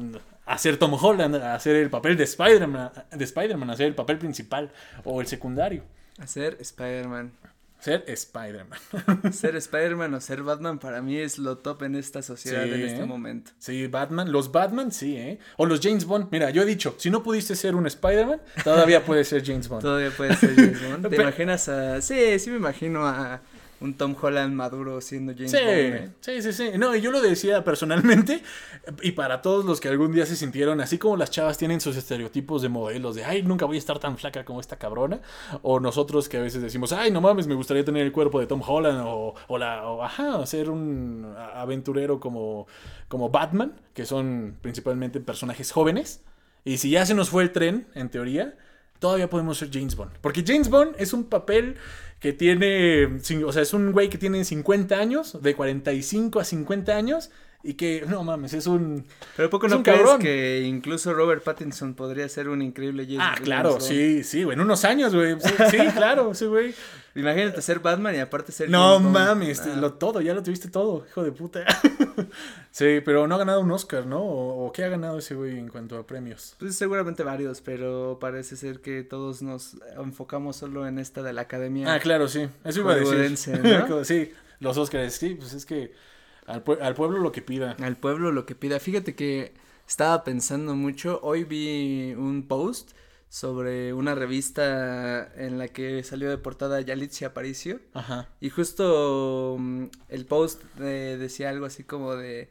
hacer 0.46 0.76
Tom 0.76 0.94
Holland, 1.00 1.37
hacer 1.37 1.76
el 1.76 1.90
papel 1.90 2.16
de 2.16 2.24
Spider-Man, 2.24 2.90
de 3.11 3.24
Spider-Man, 3.24 3.70
hacer 3.70 3.87
el 3.87 3.94
papel 3.94 4.18
principal 4.18 4.70
o 5.04 5.20
el 5.20 5.26
secundario. 5.26 5.83
Hacer 6.18 6.57
Spider-Man. 6.61 7.33
Ser 7.80 8.04
Spider-Man. 8.08 8.78
ser 9.32 9.54
Spider-Man 9.56 10.12
o 10.14 10.20
ser 10.20 10.42
Batman 10.42 10.78
para 10.78 11.00
mí 11.00 11.16
es 11.16 11.38
lo 11.38 11.58
top 11.58 11.84
en 11.84 11.94
esta 11.94 12.22
sociedad 12.22 12.64
Sí. 12.64 12.70
en 12.72 12.80
este 12.82 13.04
momento. 13.04 13.52
Sí, 13.58 13.86
Batman. 13.86 14.32
Los 14.32 14.50
Batman, 14.50 14.90
sí, 14.90 15.16
¿eh? 15.16 15.38
O 15.56 15.64
los 15.66 15.80
James 15.80 16.04
Bond. 16.04 16.28
Mira, 16.32 16.50
yo 16.50 16.62
he 16.62 16.66
dicho, 16.66 16.94
si 16.98 17.08
no 17.10 17.22
pudiste 17.22 17.54
ser 17.54 17.74
un 17.76 17.86
Spider-Man, 17.86 18.40
todavía 18.64 19.04
puedes 19.04 19.28
ser 19.28 19.44
James 19.44 19.68
Bond. 19.68 19.82
Todavía 19.82 20.10
puede 20.10 20.34
ser 20.36 20.54
James 20.56 20.82
Bond. 20.88 21.02
¿Te 21.04 21.08
Pero- 21.10 21.22
imaginas 21.22 21.68
a...? 21.68 22.00
Sí, 22.00 22.38
sí 22.38 22.50
me 22.50 22.56
imagino 22.56 23.06
a 23.06 23.40
un 23.80 23.94
Tom 23.94 24.14
Holland 24.20 24.54
maduro 24.54 25.00
siendo 25.00 25.32
James 25.32 25.50
Sí, 25.52 25.58
Bond, 25.58 26.12
sí, 26.20 26.42
sí, 26.42 26.52
sí. 26.52 26.70
No, 26.78 26.94
y 26.94 27.00
yo 27.00 27.10
lo 27.10 27.20
decía 27.20 27.62
personalmente, 27.64 28.42
y 29.02 29.12
para 29.12 29.40
todos 29.42 29.64
los 29.64 29.80
que 29.80 29.88
algún 29.88 30.12
día 30.12 30.26
se 30.26 30.36
sintieron, 30.36 30.80
así 30.80 30.98
como 30.98 31.16
las 31.16 31.30
chavas 31.30 31.58
tienen 31.58 31.80
sus 31.80 31.96
estereotipos 31.96 32.62
de 32.62 32.68
modelos, 32.68 33.14
de, 33.14 33.24
ay, 33.24 33.42
nunca 33.42 33.66
voy 33.66 33.76
a 33.76 33.78
estar 33.78 33.98
tan 33.98 34.18
flaca 34.18 34.44
como 34.44 34.60
esta 34.60 34.76
cabrona, 34.76 35.20
o 35.62 35.80
nosotros 35.80 36.28
que 36.28 36.38
a 36.38 36.40
veces 36.40 36.62
decimos, 36.62 36.92
ay, 36.92 37.10
no 37.10 37.20
mames, 37.20 37.46
me 37.46 37.54
gustaría 37.54 37.84
tener 37.84 38.04
el 38.04 38.12
cuerpo 38.12 38.40
de 38.40 38.46
Tom 38.46 38.62
Holland, 38.66 39.02
o, 39.06 39.34
o 39.46 39.58
la, 39.58 39.86
o, 39.88 40.02
ajá, 40.02 40.44
ser 40.46 40.70
un 40.70 41.34
aventurero 41.54 42.20
como, 42.20 42.66
como 43.08 43.30
Batman, 43.30 43.80
que 43.94 44.06
son 44.06 44.56
principalmente 44.60 45.20
personajes 45.20 45.70
jóvenes, 45.70 46.22
y 46.64 46.78
si 46.78 46.90
ya 46.90 47.06
se 47.06 47.14
nos 47.14 47.30
fue 47.30 47.44
el 47.44 47.52
tren, 47.52 47.86
en 47.94 48.10
teoría, 48.10 48.56
todavía 48.98 49.30
podemos 49.30 49.58
ser 49.58 49.70
James 49.72 49.96
Bond. 49.96 50.12
Porque 50.20 50.44
James 50.46 50.68
Bond 50.68 50.94
es 50.98 51.12
un 51.12 51.24
papel 51.24 51.76
que 52.20 52.33
tiene, 52.33 53.18
o 53.44 53.52
sea, 53.52 53.62
es 53.62 53.72
un 53.72 53.92
güey 53.92 54.09
que 54.09 54.18
tiene 54.18 54.44
50 54.44 54.96
años, 54.98 55.40
de 55.42 55.54
45 55.54 56.40
a 56.40 56.44
50 56.44 56.96
años, 56.96 57.31
y 57.62 57.74
que, 57.74 58.04
no 58.09 58.22
mames, 58.22 58.54
es 58.54 58.66
un... 58.68 59.04
Pero 59.37 59.50
poco 59.50 59.66
no 59.68 59.78
un 59.78 59.83
crees 59.83 59.98
cabrón. 59.98 60.20
que 60.20 60.62
incluso 60.64 61.12
Robert 61.12 61.42
Pattinson 61.42 61.94
podría 61.94 62.28
ser 62.28 62.48
un 62.48 62.62
increíble 62.62 63.04
James 63.04 63.20
Ah, 63.20 63.35
claro, 63.42 63.81
sí, 63.81 64.22
sí, 64.22 64.44
güey, 64.44 64.54
en 64.54 64.61
unos 64.61 64.85
años, 64.85 65.12
güey. 65.14 65.37
Sí, 65.40 65.50
sí, 65.70 65.76
claro, 65.96 66.35
sí, 66.35 66.46
güey. 66.46 66.72
Imagínate 67.16 67.61
ser 67.62 67.81
Batman 67.81 68.14
y 68.14 68.18
aparte 68.18 68.52
ser 68.52 68.70
No 68.70 68.94
James 69.00 69.12
mames, 69.12 69.61
Ah. 69.61 69.76
lo 69.76 69.94
todo, 69.94 70.20
ya 70.20 70.35
lo 70.35 70.42
tuviste 70.42 70.68
todo, 70.68 71.04
hijo 71.09 71.22
de 71.24 71.33
puta. 71.33 71.64
sí, 72.70 73.00
pero 73.04 73.26
no 73.26 73.35
ha 73.35 73.38
ganado 73.38 73.61
un 73.61 73.70
Oscar, 73.70 74.07
¿no? 74.07 74.20
¿O, 74.22 74.66
o 74.66 74.72
qué 74.72 74.85
ha 74.85 74.88
ganado 74.88 75.18
ese 75.18 75.35
güey 75.35 75.59
en 75.59 75.68
cuanto 75.68 75.96
a 75.98 76.07
premios? 76.07 76.54
Pues 76.59 76.76
seguramente 76.76 77.22
varios, 77.22 77.61
pero 77.61 78.18
parece 78.20 78.57
ser 78.57 78.81
que 78.81 79.02
todos 79.02 79.42
nos 79.42 79.76
enfocamos 79.96 80.57
solo 80.57 80.87
en 80.87 80.98
esta 80.98 81.22
de 81.22 81.33
la 81.33 81.42
academia. 81.42 81.92
Ah, 81.94 81.98
claro, 82.00 82.28
sí, 82.28 82.48
eso 82.64 82.81
iba 82.81 82.92
a 82.92 82.96
decir. 82.96 83.59
¿no? 83.88 84.04
sí, 84.04 84.33
los 84.61 84.76
Oscars, 84.76 85.14
sí, 85.14 85.35
pues 85.35 85.52
es 85.54 85.64
que 85.66 85.92
al, 86.46 86.64
pue- 86.64 86.81
al 86.81 86.94
pueblo 86.94 87.18
lo 87.18 87.33
que 87.33 87.42
pida. 87.42 87.76
Al 87.81 87.96
pueblo 87.96 88.33
lo 88.33 88.46
que 88.46 88.54
pida. 88.54 88.81
Fíjate 88.81 89.14
que 89.14 89.52
estaba 89.87 90.24
pensando 90.24 90.74
mucho. 90.74 91.20
Hoy 91.22 91.44
vi 91.44 92.14
un 92.16 92.46
post 92.46 92.92
sobre 93.28 93.92
una 93.92 94.14
revista 94.14 95.30
en 95.36 95.58
la 95.58 95.68
que 95.68 96.02
salió 96.02 96.30
de 96.30 96.38
portada 96.38 96.80
Yalitza 96.80 97.26
Aparicio. 97.26 97.80
Ajá. 97.92 98.28
Y 98.40 98.50
justo 98.50 99.56
mm, 99.58 99.84
el 100.08 100.26
post 100.26 100.62
eh, 100.80 101.16
decía 101.18 101.50
algo 101.50 101.66
así 101.66 101.84
como 101.84 102.14
de 102.14 102.50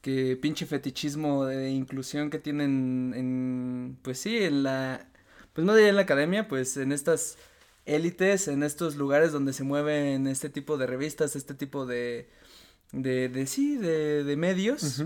que 0.00 0.36
pinche 0.36 0.66
fetichismo 0.66 1.46
de 1.46 1.70
inclusión 1.70 2.30
que 2.30 2.38
tienen 2.38 3.12
en, 3.16 3.98
pues 4.02 4.20
sí, 4.20 4.38
en 4.38 4.62
la, 4.62 5.08
pues 5.52 5.66
no 5.66 5.74
diría 5.74 5.90
en 5.90 5.96
la 5.96 6.02
academia, 6.02 6.46
pues 6.46 6.76
en 6.76 6.92
estas 6.92 7.36
élites, 7.86 8.46
en 8.46 8.62
estos 8.62 8.94
lugares 8.94 9.32
donde 9.32 9.52
se 9.52 9.64
mueven 9.64 10.28
este 10.28 10.48
tipo 10.48 10.76
de 10.76 10.86
revistas, 10.86 11.34
este 11.34 11.54
tipo 11.54 11.86
de, 11.86 12.28
de, 12.92 13.28
de 13.28 13.46
sí, 13.48 13.76
de, 13.76 14.22
de 14.22 14.36
medios. 14.36 15.02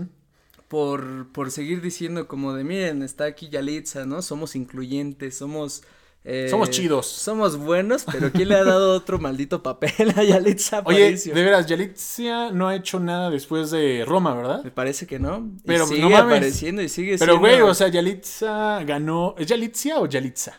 Por, 0.71 1.27
por 1.33 1.51
seguir 1.51 1.81
diciendo 1.81 2.29
como 2.29 2.53
de, 2.53 2.63
miren, 2.63 3.03
está 3.03 3.25
aquí 3.25 3.49
Yalitza, 3.49 4.05
¿no? 4.05 4.21
Somos 4.21 4.55
incluyentes, 4.55 5.37
somos... 5.37 5.83
eh, 6.23 6.47
Somos 6.49 6.69
chidos. 6.69 7.07
Somos 7.07 7.57
buenos, 7.57 8.05
pero 8.09 8.31
¿quién 8.31 8.47
le 8.47 8.55
ha 8.55 8.63
dado 8.63 8.93
otro 8.95 9.19
maldito 9.19 9.61
papel 9.61 10.13
a 10.15 10.23
Yalitza 10.23 10.81
Oye, 10.85 11.13
de 11.17 11.33
veras, 11.43 11.65
Yalitza 11.67 12.51
no 12.51 12.69
ha 12.69 12.75
hecho 12.77 13.01
nada 13.01 13.29
después 13.29 13.69
de 13.71 14.05
Roma, 14.07 14.33
¿verdad? 14.33 14.63
Me 14.63 14.71
parece 14.71 15.05
que 15.05 15.19
no. 15.19 15.51
Y 15.57 15.61
Pero, 15.67 15.85
sigue 15.87 15.99
no 16.03 16.09
mames. 16.09 16.37
apareciendo 16.37 16.81
y 16.81 16.87
sigue 16.87 17.17
Pero, 17.17 17.33
siendo- 17.33 17.39
güey, 17.49 17.59
o 17.69 17.73
sea, 17.73 17.89
Yalitza 17.89 18.81
ganó. 18.85 19.35
¿Es 19.37 19.47
Yalitza 19.47 19.99
o 19.99 20.05
Yalitza? 20.05 20.53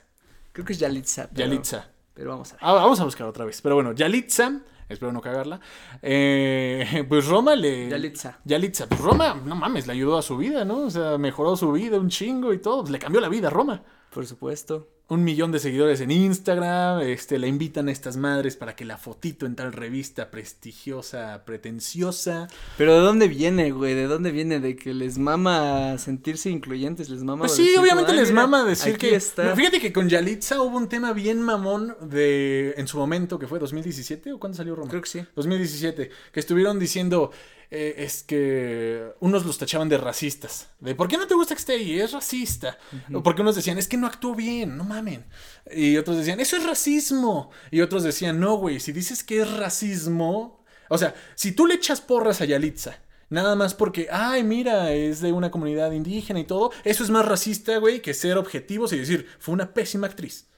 Creo 0.53 0.67
que 0.67 0.75
es 0.75 0.79
Yalitza. 0.79 1.31
Pero, 1.33 1.49
Yalitza. 1.49 1.89
Pero 2.13 2.29
vamos 2.33 2.51
a 2.51 2.57
ver. 2.57 2.61
Ah, 2.63 2.75
vamos 2.75 3.01
a 3.01 3.05
buscar 3.05 3.27
otra 3.27 3.47
vez. 3.47 3.63
Pero 3.63 3.77
bueno, 3.77 3.93
Yalitza, 3.95 4.61
espero 4.93 5.13
no 5.13 5.21
cagarla. 5.21 5.61
eh, 6.01 7.05
pues 7.09 7.27
Roma 7.27 7.55
le. 7.55 7.89
Yalitza. 7.89 8.39
Yalitza, 8.45 8.87
pues 8.89 9.01
Roma, 9.01 9.41
no 9.45 9.55
mames, 9.57 9.87
le 9.87 9.93
ayudó 9.93 10.19
a 10.19 10.23
su 10.23 10.37
vida, 10.37 10.65
¿no? 10.65 10.79
O 10.87 10.91
sea, 10.91 11.19
mejoró 11.19 11.57
su 11.57 11.73
vida 11.73 11.99
un 11.99 12.09
chingo 12.09 12.53
y 12.53 12.59
todo. 12.59 12.81
Pues 12.83 12.91
le 12.93 12.99
cambió 12.99 13.21
la 13.21 13.29
vida 13.29 13.49
a 13.49 13.51
Roma. 13.51 13.83
Por 14.13 14.27
supuesto. 14.27 14.89
Un 15.09 15.25
millón 15.25 15.53
de 15.53 15.59
seguidores 15.59 16.01
en 16.01 16.11
Instagram. 16.11 17.01
Este, 17.01 17.39
la 17.39 17.47
invitan 17.47 17.89
a 17.89 17.93
estas 17.93 18.17
madres 18.17 18.57
para 18.57 18.77
que 18.77 18.85
la 18.85 18.97
fotito 18.97 19.47
en 19.47 19.57
tal 19.57 19.73
revista 19.73 20.31
prestigiosa, 20.31 21.43
pretenciosa. 21.45 22.49
Pero 22.79 22.95
¿de 22.95 23.01
dónde 23.01 23.29
viene, 23.29 23.73
güey? 23.73 23.95
¿De 23.95 24.07
dónde 24.07 24.31
viene? 24.31 24.61
¿De 24.61 24.77
que 24.77 24.95
les 24.95 25.19
mama 25.19 25.99
sentirse 25.99 26.51
incluyentes? 26.51 27.11
¿Les 27.11 27.23
mama 27.25 27.41
Pues 27.41 27.57
sí, 27.57 27.75
obviamente 27.79 28.13
"Ay, 28.13 28.19
les 28.19 28.31
mira, 28.31 28.43
mama 28.43 28.65
decir 28.65 28.97
que. 28.97 29.15
está"? 29.15 29.55
Fíjate 29.57 29.81
que 29.81 29.93
con 29.93 30.09
Yalitza 30.09 30.63
hubo 30.63 30.77
un 30.77 30.89
tema 30.89 31.13
bien 31.13 31.43
mamón 31.43 31.95
de. 32.01 32.75
En 32.77 32.87
su 32.87 32.97
momento, 32.97 33.39
que 33.39 33.47
fue 33.47 33.59
2017 33.59 34.33
o 34.33 34.39
cuándo 34.39 34.57
salió 34.57 34.75
Roma? 34.75 34.89
Creo 34.89 35.03
que 35.03 35.11
sí. 35.11 35.25
2017, 35.35 36.11
que 36.33 36.41
estuvieron 36.41 36.79
diciendo, 36.79 37.33
eh, 37.75 38.05
es 38.05 38.23
que 38.23 39.15
unos 39.21 39.47
los 39.47 39.57
tachaban 39.57 39.89
de 39.89 39.97
racistas, 39.97 40.69
de 40.79 40.95
¿por 40.95 41.09
qué 41.09 41.17
no 41.17 41.27
te 41.27 41.33
gusta 41.33 41.55
que 41.55 41.59
esté 41.59 41.73
ahí? 41.73 41.99
Es 41.99 42.13
racista. 42.13 42.77
O 43.15 43.23
porque 43.23 43.41
unos 43.41 43.57
decían, 43.57 43.79
es 43.79 43.89
que 43.89 43.97
no 43.97 44.07
actuó 44.07 44.35
bien, 44.35 44.77
no 44.77 44.85
mamen. 44.85 45.25
Y 45.71 45.97
otros 45.97 46.19
decían, 46.19 46.39
eso 46.39 46.59
es 46.59 46.67
racismo. 46.67 47.51
Y 47.71 47.81
otros 47.81 48.03
decían, 48.03 48.39
no, 48.39 48.57
güey, 48.57 48.79
si 48.79 48.93
dices 48.93 49.25
que 49.25 49.41
es 49.41 49.51
racismo, 49.51 50.63
o 50.91 50.99
sea, 50.99 51.15
si 51.35 51.53
tú 51.53 51.67
le 51.67 51.77
echas 51.77 52.03
porras 52.03 52.43
a 52.43 52.45
Yalitza, 52.45 52.99
Nada 53.31 53.57
más 53.57 53.73
porque, 53.73 54.09
ay, 54.13 54.45
mira, 54.45 54.93
es 54.93 55.23
de 55.23 55.33
una 55.33 55.51
comunidad 55.51 55.93
indígena 55.93 56.41
y 56.41 56.45
todo. 56.45 56.71
Eso 56.85 57.03
es 57.03 57.09
más 57.09 57.25
racista, 57.25 57.79
güey, 57.79 58.03
que 58.03 58.13
ser 58.13 58.37
objetivos 58.37 58.93
y 58.93 58.99
decir, 58.99 59.27
fue 59.39 59.55
una 59.55 59.73
pésima 59.73 60.07
actriz. 60.07 60.51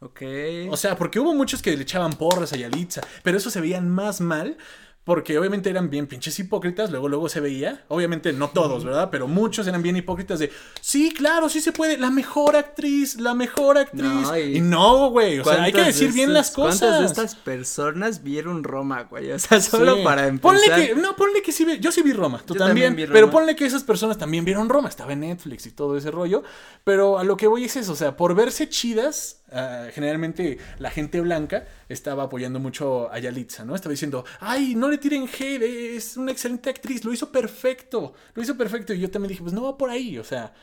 Ok. 0.00 0.20
O 0.68 0.76
sea, 0.76 0.98
porque 0.98 1.18
hubo 1.18 1.34
muchos 1.34 1.62
que 1.62 1.74
le 1.74 1.82
echaban 1.82 2.12
porras 2.12 2.52
a 2.52 2.56
Yalitza, 2.56 3.00
pero 3.22 3.38
eso 3.38 3.48
se 3.48 3.62
veían 3.62 3.88
más 3.88 4.20
mal 4.20 4.58
porque 5.04 5.38
obviamente 5.38 5.68
eran 5.68 5.90
bien 5.90 6.06
pinches 6.06 6.38
hipócritas, 6.38 6.90
luego 6.90 7.08
luego 7.08 7.28
se 7.28 7.40
veía, 7.40 7.84
obviamente 7.88 8.32
no 8.32 8.48
todos, 8.48 8.84
¿verdad? 8.84 9.10
Pero 9.10 9.28
muchos 9.28 9.66
eran 9.66 9.82
bien 9.82 9.96
hipócritas 9.96 10.38
de, 10.38 10.50
sí, 10.80 11.12
claro, 11.12 11.50
sí 11.50 11.60
se 11.60 11.72
puede, 11.72 11.98
la 11.98 12.10
mejor 12.10 12.56
actriz, 12.56 13.20
la 13.20 13.34
mejor 13.34 13.76
actriz. 13.76 14.28
y, 14.54 14.60
no, 14.60 15.10
güey, 15.10 15.40
o 15.40 15.44
sea, 15.44 15.62
hay 15.62 15.72
que 15.72 15.82
decir 15.82 16.12
bien 16.12 16.32
las 16.32 16.50
cosas. 16.50 16.80
¿Cuántas 16.80 17.00
de 17.00 17.06
estas 17.06 17.34
personas 17.34 18.22
vieron 18.22 18.64
Roma, 18.64 19.02
güey? 19.02 19.30
O 19.32 19.38
sea, 19.38 19.60
solo 19.60 20.02
para 20.02 20.26
empezar. 20.26 20.58
Ponle 20.58 20.86
que, 20.86 20.94
no, 20.94 21.14
ponle 21.16 21.42
que 21.42 21.52
sí, 21.52 21.66
yo 21.80 21.92
sí 21.92 22.00
vi 22.00 22.12
Roma, 22.12 22.42
tú 22.44 22.54
también, 22.54 22.96
pero 23.12 23.30
ponle 23.30 23.54
que 23.54 23.66
esas 23.66 23.84
personas 23.84 24.16
también 24.16 24.44
vieron 24.44 24.70
Roma, 24.70 24.88
estaba 24.88 25.12
en 25.12 25.20
Netflix 25.20 25.66
y 25.66 25.72
todo 25.72 25.98
ese 25.98 26.10
rollo, 26.10 26.42
pero 26.82 27.18
a 27.18 27.24
lo 27.24 27.36
que 27.36 27.46
voy 27.46 27.64
es 27.64 27.76
eso, 27.76 27.92
o 27.92 27.96
sea, 27.96 28.16
por 28.16 28.34
verse 28.34 28.68
chidas, 28.70 29.44
Ah, 29.56 29.86
generalmente 29.92 30.58
la 30.78 30.90
gente 30.90 31.20
blanca 31.20 31.64
estaba 31.88 32.24
apoyando 32.24 32.58
mucho 32.58 33.12
a 33.12 33.20
Yalitza, 33.20 33.64
¿no? 33.64 33.76
Estaba 33.76 33.92
diciendo, 33.92 34.24
ay, 34.40 34.74
no 34.74 34.88
le 34.94 34.98
tiren 34.98 35.28
hate, 35.28 35.62
es 35.96 36.16
una 36.16 36.32
excelente 36.32 36.70
actriz, 36.70 37.04
lo 37.04 37.12
hizo 37.12 37.30
perfecto, 37.30 38.14
lo 38.34 38.42
hizo 38.42 38.56
perfecto. 38.56 38.94
Y 38.94 39.00
yo 39.00 39.10
también 39.10 39.30
dije, 39.30 39.42
pues 39.42 39.52
no 39.52 39.62
va 39.62 39.76
por 39.76 39.90
ahí, 39.90 40.18
o 40.18 40.24
sea. 40.24 40.54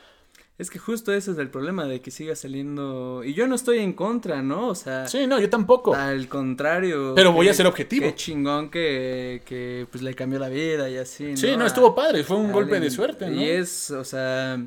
Es 0.58 0.70
que 0.70 0.78
justo 0.78 1.12
ese 1.12 1.32
es 1.32 1.38
el 1.38 1.48
problema 1.48 1.86
de 1.86 2.00
que 2.00 2.10
siga 2.10 2.36
saliendo. 2.36 3.24
Y 3.24 3.34
yo 3.34 3.48
no 3.48 3.54
estoy 3.54 3.78
en 3.78 3.94
contra, 3.94 4.42
¿no? 4.42 4.68
O 4.68 4.74
sea. 4.74 5.08
Sí, 5.08 5.26
no, 5.26 5.40
yo 5.40 5.50
tampoco. 5.50 5.94
Al 5.94 6.28
contrario. 6.28 7.14
Pero 7.16 7.32
voy 7.32 7.48
a 7.48 7.54
ser 7.54 7.66
objetivo. 7.66 8.06
Qué 8.06 8.14
chingón 8.14 8.70
que, 8.70 9.42
que 9.44 9.86
pues 9.90 10.02
le 10.02 10.14
cambió 10.14 10.38
la 10.38 10.48
vida 10.48 10.88
y 10.88 10.98
así. 10.98 11.32
¿no? 11.32 11.36
Sí, 11.36 11.56
no, 11.56 11.66
estuvo 11.66 11.94
padre. 11.94 12.22
Fue 12.22 12.36
un 12.36 12.52
golpe 12.52 12.78
de 12.78 12.90
suerte, 12.90 13.28
¿no? 13.28 13.40
Y 13.40 13.48
es, 13.48 13.90
o 13.90 14.04
sea. 14.04 14.64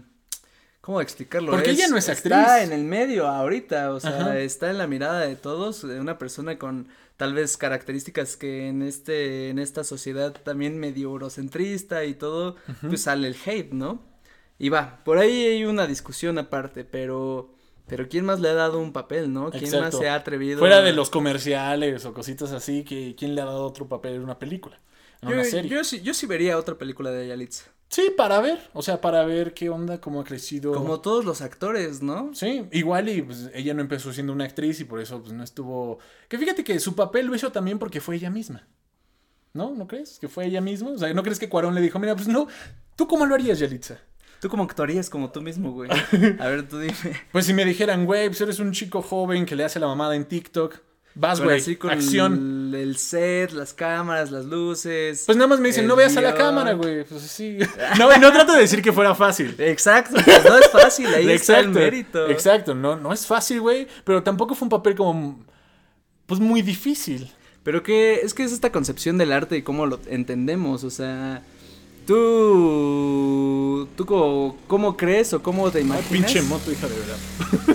¿Cómo 0.81 1.01
explicarlo? 1.01 1.51
Porque 1.51 1.71
ella 1.71 1.87
no 1.87 1.97
es 1.97 2.09
actriz. 2.09 2.37
Está 2.37 2.63
en 2.63 2.71
el 2.71 2.83
medio 2.83 3.27
ahorita, 3.27 3.91
o 3.91 3.99
sea, 3.99 4.37
está 4.39 4.69
en 4.69 4.77
la 4.77 4.85
mirada 4.85 5.21
de 5.21 5.35
todos, 5.35 5.87
de 5.87 5.99
una 5.99 6.19
persona 6.19 6.59
con 6.59 6.89
tal 7.17 7.33
vez 7.33 7.57
características 7.57 8.37
que 8.37 8.67
en 8.67 8.81
este, 8.81 9.49
en 9.49 9.59
esta 9.59 9.83
sociedad 9.83 10.33
también 10.33 10.77
medio 10.79 11.09
eurocentrista 11.09 12.05
y 12.05 12.13
todo, 12.13 12.55
pues 12.81 13.03
sale 13.03 13.27
el 13.27 13.35
hate, 13.45 13.71
¿no? 13.71 14.03
Y 14.57 14.69
va, 14.69 15.03
por 15.03 15.17
ahí 15.17 15.45
hay 15.45 15.65
una 15.65 15.87
discusión 15.87 16.37
aparte, 16.37 16.85
pero, 16.85 17.53
pero 17.87 18.07
¿quién 18.07 18.25
más 18.25 18.39
le 18.39 18.49
ha 18.49 18.53
dado 18.53 18.79
un 18.79 18.93
papel, 18.93 19.31
no? 19.33 19.51
¿Quién 19.51 19.71
más 19.79 19.97
se 19.97 20.07
ha 20.09 20.15
atrevido? 20.15 20.59
Fuera 20.59 20.81
de 20.81 20.93
los 20.93 21.09
comerciales 21.09 22.05
o 22.05 22.13
cositas 22.13 22.51
así, 22.51 22.83
que 22.83 23.15
¿quién 23.17 23.35
le 23.35 23.41
ha 23.41 23.45
dado 23.45 23.65
otro 23.65 23.87
papel 23.87 24.15
en 24.15 24.23
una 24.23 24.39
película? 24.39 24.79
En 25.21 25.29
yo, 25.29 25.35
una 25.35 25.43
serie? 25.43 25.69
Yo, 25.69 25.83
sí, 25.83 26.01
yo 26.01 26.13
sí 26.13 26.25
vería 26.25 26.57
otra 26.57 26.75
película 26.75 27.11
de 27.11 27.27
Yalitza. 27.27 27.74
Sí, 27.87 28.11
para 28.17 28.41
ver, 28.41 28.59
o 28.73 28.81
sea, 28.81 28.99
para 28.99 29.23
ver 29.25 29.53
qué 29.53 29.69
onda, 29.69 30.01
cómo 30.01 30.21
ha 30.21 30.23
crecido. 30.23 30.73
Como 30.73 31.01
todos 31.01 31.23
los 31.23 31.41
actores, 31.41 32.01
¿no? 32.01 32.31
Sí, 32.33 32.65
igual 32.71 33.09
y 33.09 33.21
pues, 33.21 33.49
ella 33.53 33.73
no 33.73 33.81
empezó 33.81 34.11
siendo 34.11 34.33
una 34.33 34.45
actriz 34.45 34.79
y 34.79 34.85
por 34.85 34.99
eso 34.99 35.21
pues 35.21 35.33
no 35.33 35.43
estuvo... 35.43 35.99
Que 36.27 36.37
fíjate 36.37 36.63
que 36.63 36.79
su 36.79 36.95
papel 36.95 37.27
lo 37.27 37.35
hizo 37.35 37.51
también 37.51 37.79
porque 37.79 38.01
fue 38.01 38.15
ella 38.15 38.29
misma. 38.29 38.67
¿No? 39.53 39.73
¿No 39.73 39.87
crees? 39.87 40.19
Que 40.19 40.27
fue 40.27 40.45
ella 40.45 40.61
misma. 40.61 40.89
O 40.91 40.97
sea, 40.97 41.13
¿no 41.13 41.23
crees 41.23 41.39
que 41.39 41.47
Cuarón 41.47 41.75
le 41.75 41.81
dijo, 41.81 41.97
mira, 41.99 42.15
pues 42.15 42.27
no, 42.27 42.47
¿tú 42.95 43.07
cómo 43.07 43.25
lo 43.25 43.35
harías, 43.35 43.59
Yalitza? 43.59 43.99
¿Tú 44.41 44.49
cómo 44.49 44.63
actuarías 44.63 45.09
como 45.09 45.31
tú 45.31 45.41
mismo, 45.41 45.71
güey? 45.71 45.89
A 46.39 46.47
ver, 46.47 46.67
tú 46.67 46.79
dime. 46.79 46.93
Pues 47.31 47.45
si 47.45 47.53
me 47.53 47.63
dijeran, 47.63 48.05
güey, 48.05 48.27
pues 48.27 48.41
eres 48.41 48.59
un 48.59 48.73
chico 48.73 49.01
joven 49.01 49.45
que 49.45 49.55
le 49.55 49.63
hace 49.63 49.79
la 49.79 49.87
mamada 49.87 50.15
en 50.15 50.25
TikTok 50.25 50.81
Vas, 51.15 51.39
güey. 51.39 51.63
Acción. 51.89 52.73
El, 52.75 52.97
set, 52.97 53.51
las 53.51 53.73
cámaras, 53.73 54.31
las 54.31 54.45
luces. 54.45 55.23
Pues 55.25 55.37
nada 55.37 55.47
más 55.47 55.61
me 55.61 55.69
dicen, 55.69 55.87
no 55.87 55.95
veas 55.95 56.15
a 56.17 56.21
la 56.21 56.35
cámara, 56.35 56.73
güey. 56.73 57.05
Pues 57.05 57.21
sí. 57.23 57.57
No, 57.97 58.15
no 58.17 58.31
trato 58.33 58.53
de 58.53 58.59
decir 58.59 58.81
que 58.81 58.91
fuera 58.91 59.15
fácil. 59.15 59.55
Exacto, 59.57 60.17
pues 60.23 60.43
no 60.43 60.57
es 60.57 60.69
fácil, 60.69 61.07
ahí 61.07 61.31
está 61.31 61.59
el 61.59 61.69
mérito. 61.69 62.27
Exacto, 62.29 62.75
no, 62.75 62.97
no 62.97 63.13
es 63.13 63.25
fácil, 63.25 63.61
güey. 63.61 63.87
Pero 64.03 64.21
tampoco 64.23 64.55
fue 64.55 64.65
un 64.65 64.69
papel 64.69 64.95
como. 64.95 65.39
Pues 66.25 66.41
muy 66.41 66.61
difícil. 66.61 67.31
Pero 67.63 67.81
que 67.81 68.15
es 68.15 68.33
que 68.33 68.43
es 68.43 68.51
esta 68.51 68.71
concepción 68.71 69.17
del 69.17 69.31
arte 69.31 69.57
y 69.57 69.61
cómo 69.61 69.85
lo 69.85 69.99
entendemos, 70.07 70.83
o 70.83 70.89
sea. 70.89 71.41
¿Tú, 72.05 73.87
tú 73.95 74.05
cómo, 74.05 74.57
cómo 74.67 74.97
crees 74.97 75.33
o 75.33 75.41
cómo 75.41 75.71
te 75.71 75.81
imaginas? 75.81 76.11
pinche 76.11 76.41
moto, 76.43 76.71
hija 76.71 76.87
de 76.87 76.95
verdad. 76.95 77.74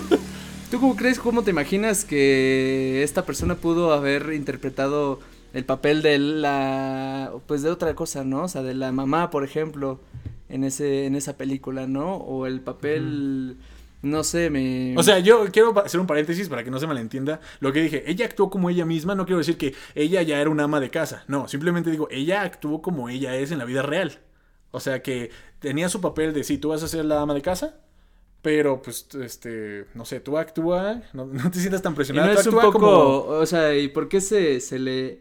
¿Tú 0.81 0.87
cómo 0.87 0.95
crees, 0.95 1.19
cómo 1.19 1.43
te 1.43 1.51
imaginas 1.51 2.05
que 2.05 3.03
esta 3.03 3.23
persona 3.23 3.53
pudo 3.53 3.93
haber 3.93 4.33
interpretado 4.33 5.19
el 5.53 5.63
papel 5.63 6.01
de 6.01 6.17
la, 6.17 7.31
pues 7.45 7.61
de 7.61 7.69
otra 7.69 7.93
cosa, 7.93 8.23
¿no? 8.23 8.45
O 8.45 8.47
sea, 8.47 8.63
de 8.63 8.73
la 8.73 8.91
mamá, 8.91 9.29
por 9.29 9.43
ejemplo, 9.43 9.99
en 10.49 10.63
ese, 10.63 11.05
en 11.05 11.15
esa 11.15 11.37
película, 11.37 11.85
¿no? 11.85 12.15
O 12.15 12.47
el 12.47 12.61
papel, 12.61 13.57
no 14.01 14.23
sé, 14.23 14.49
me... 14.49 14.97
O 14.97 15.03
sea, 15.03 15.19
yo 15.19 15.45
quiero 15.51 15.79
hacer 15.85 15.99
un 15.99 16.07
paréntesis 16.07 16.49
para 16.49 16.63
que 16.63 16.71
no 16.71 16.79
se 16.79 16.87
malentienda 16.87 17.41
lo 17.59 17.71
que 17.71 17.83
dije. 17.83 18.03
Ella 18.09 18.25
actuó 18.25 18.49
como 18.49 18.67
ella 18.71 18.83
misma, 18.83 19.13
no 19.13 19.27
quiero 19.27 19.37
decir 19.37 19.57
que 19.57 19.75
ella 19.93 20.23
ya 20.23 20.41
era 20.41 20.49
una 20.49 20.63
ama 20.63 20.79
de 20.79 20.89
casa, 20.89 21.25
no, 21.27 21.47
simplemente 21.47 21.91
digo, 21.91 22.07
ella 22.09 22.41
actuó 22.41 22.81
como 22.81 23.07
ella 23.07 23.35
es 23.35 23.51
en 23.51 23.59
la 23.59 23.65
vida 23.65 23.83
real. 23.83 24.17
O 24.71 24.79
sea, 24.79 25.03
que 25.03 25.29
tenía 25.59 25.89
su 25.89 26.01
papel 26.01 26.33
de, 26.33 26.43
sí, 26.43 26.57
tú 26.57 26.69
vas 26.69 26.81
a 26.81 26.87
ser 26.87 27.05
la 27.05 27.21
ama 27.21 27.35
de 27.35 27.43
casa, 27.43 27.75
pero, 28.41 28.81
pues, 28.81 29.07
este, 29.21 29.85
no 29.93 30.03
sé, 30.03 30.19
tú 30.19 30.37
actúa, 30.37 31.03
no, 31.13 31.27
te 31.51 31.59
sientas 31.59 31.81
tan 31.81 31.93
presionado. 31.93 32.33
no 32.33 32.39
es 32.39 32.47
un 32.47 32.59
poco, 32.59 33.25
o 33.27 33.45
sea, 33.45 33.75
¿y 33.75 33.87
por 33.87 34.09
qué 34.09 34.19
se, 34.19 34.59
se 34.59 34.79
le, 34.79 35.19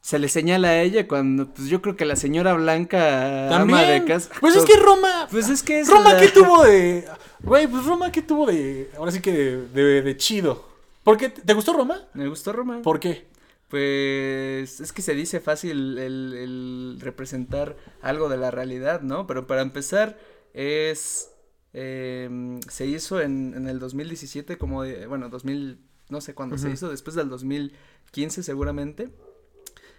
se 0.00 0.18
le 0.20 0.28
señala 0.28 0.68
a 0.68 0.82
ella 0.82 1.08
cuando, 1.08 1.52
pues, 1.52 1.68
yo 1.68 1.82
creo 1.82 1.96
que 1.96 2.04
la 2.04 2.14
señora 2.14 2.54
Blanca 2.54 3.56
ama 3.56 3.82
de 3.82 4.04
casa. 4.04 4.30
Pues 4.40 4.54
es 4.54 4.64
que 4.64 4.76
Roma, 4.76 5.26
pues 5.30 5.48
es 5.48 5.62
que 5.62 5.82
Roma, 5.82 6.16
¿qué 6.18 6.28
tuvo 6.34 6.62
de, 6.64 7.04
güey, 7.42 7.66
pues 7.66 7.84
Roma, 7.84 8.12
¿qué 8.12 8.22
tuvo 8.22 8.46
de, 8.46 8.90
ahora 8.96 9.10
sí 9.10 9.20
que 9.20 9.32
de, 9.32 10.02
de, 10.02 10.16
chido? 10.16 10.64
¿Por 11.02 11.16
qué? 11.16 11.30
¿Te 11.30 11.54
gustó 11.54 11.72
Roma? 11.72 12.02
Me 12.14 12.28
gustó 12.28 12.52
Roma. 12.52 12.82
¿Por 12.82 13.00
qué? 13.00 13.26
Pues 13.68 14.80
es 14.80 14.92
que 14.92 15.02
se 15.02 15.14
dice 15.14 15.40
fácil 15.40 15.98
el, 15.98 16.32
el 16.34 16.98
representar 17.00 17.76
algo 18.00 18.28
de 18.28 18.36
la 18.36 18.52
realidad, 18.52 19.00
¿no? 19.00 19.26
Pero 19.26 19.48
para 19.48 19.62
empezar 19.62 20.16
es 20.54 21.30
Em, 21.78 22.58
se 22.62 22.86
hizo 22.86 23.20
en, 23.20 23.52
en, 23.54 23.68
el 23.68 23.78
2017, 23.78 24.56
como, 24.56 24.82
bueno, 25.08 25.28
2000, 25.28 25.78
no 26.08 26.22
sé 26.22 26.34
cuándo 26.34 26.56
se 26.56 26.70
hizo, 26.70 26.88
después 26.88 27.14
del 27.16 27.28
2015 27.28 28.42
seguramente, 28.42 29.10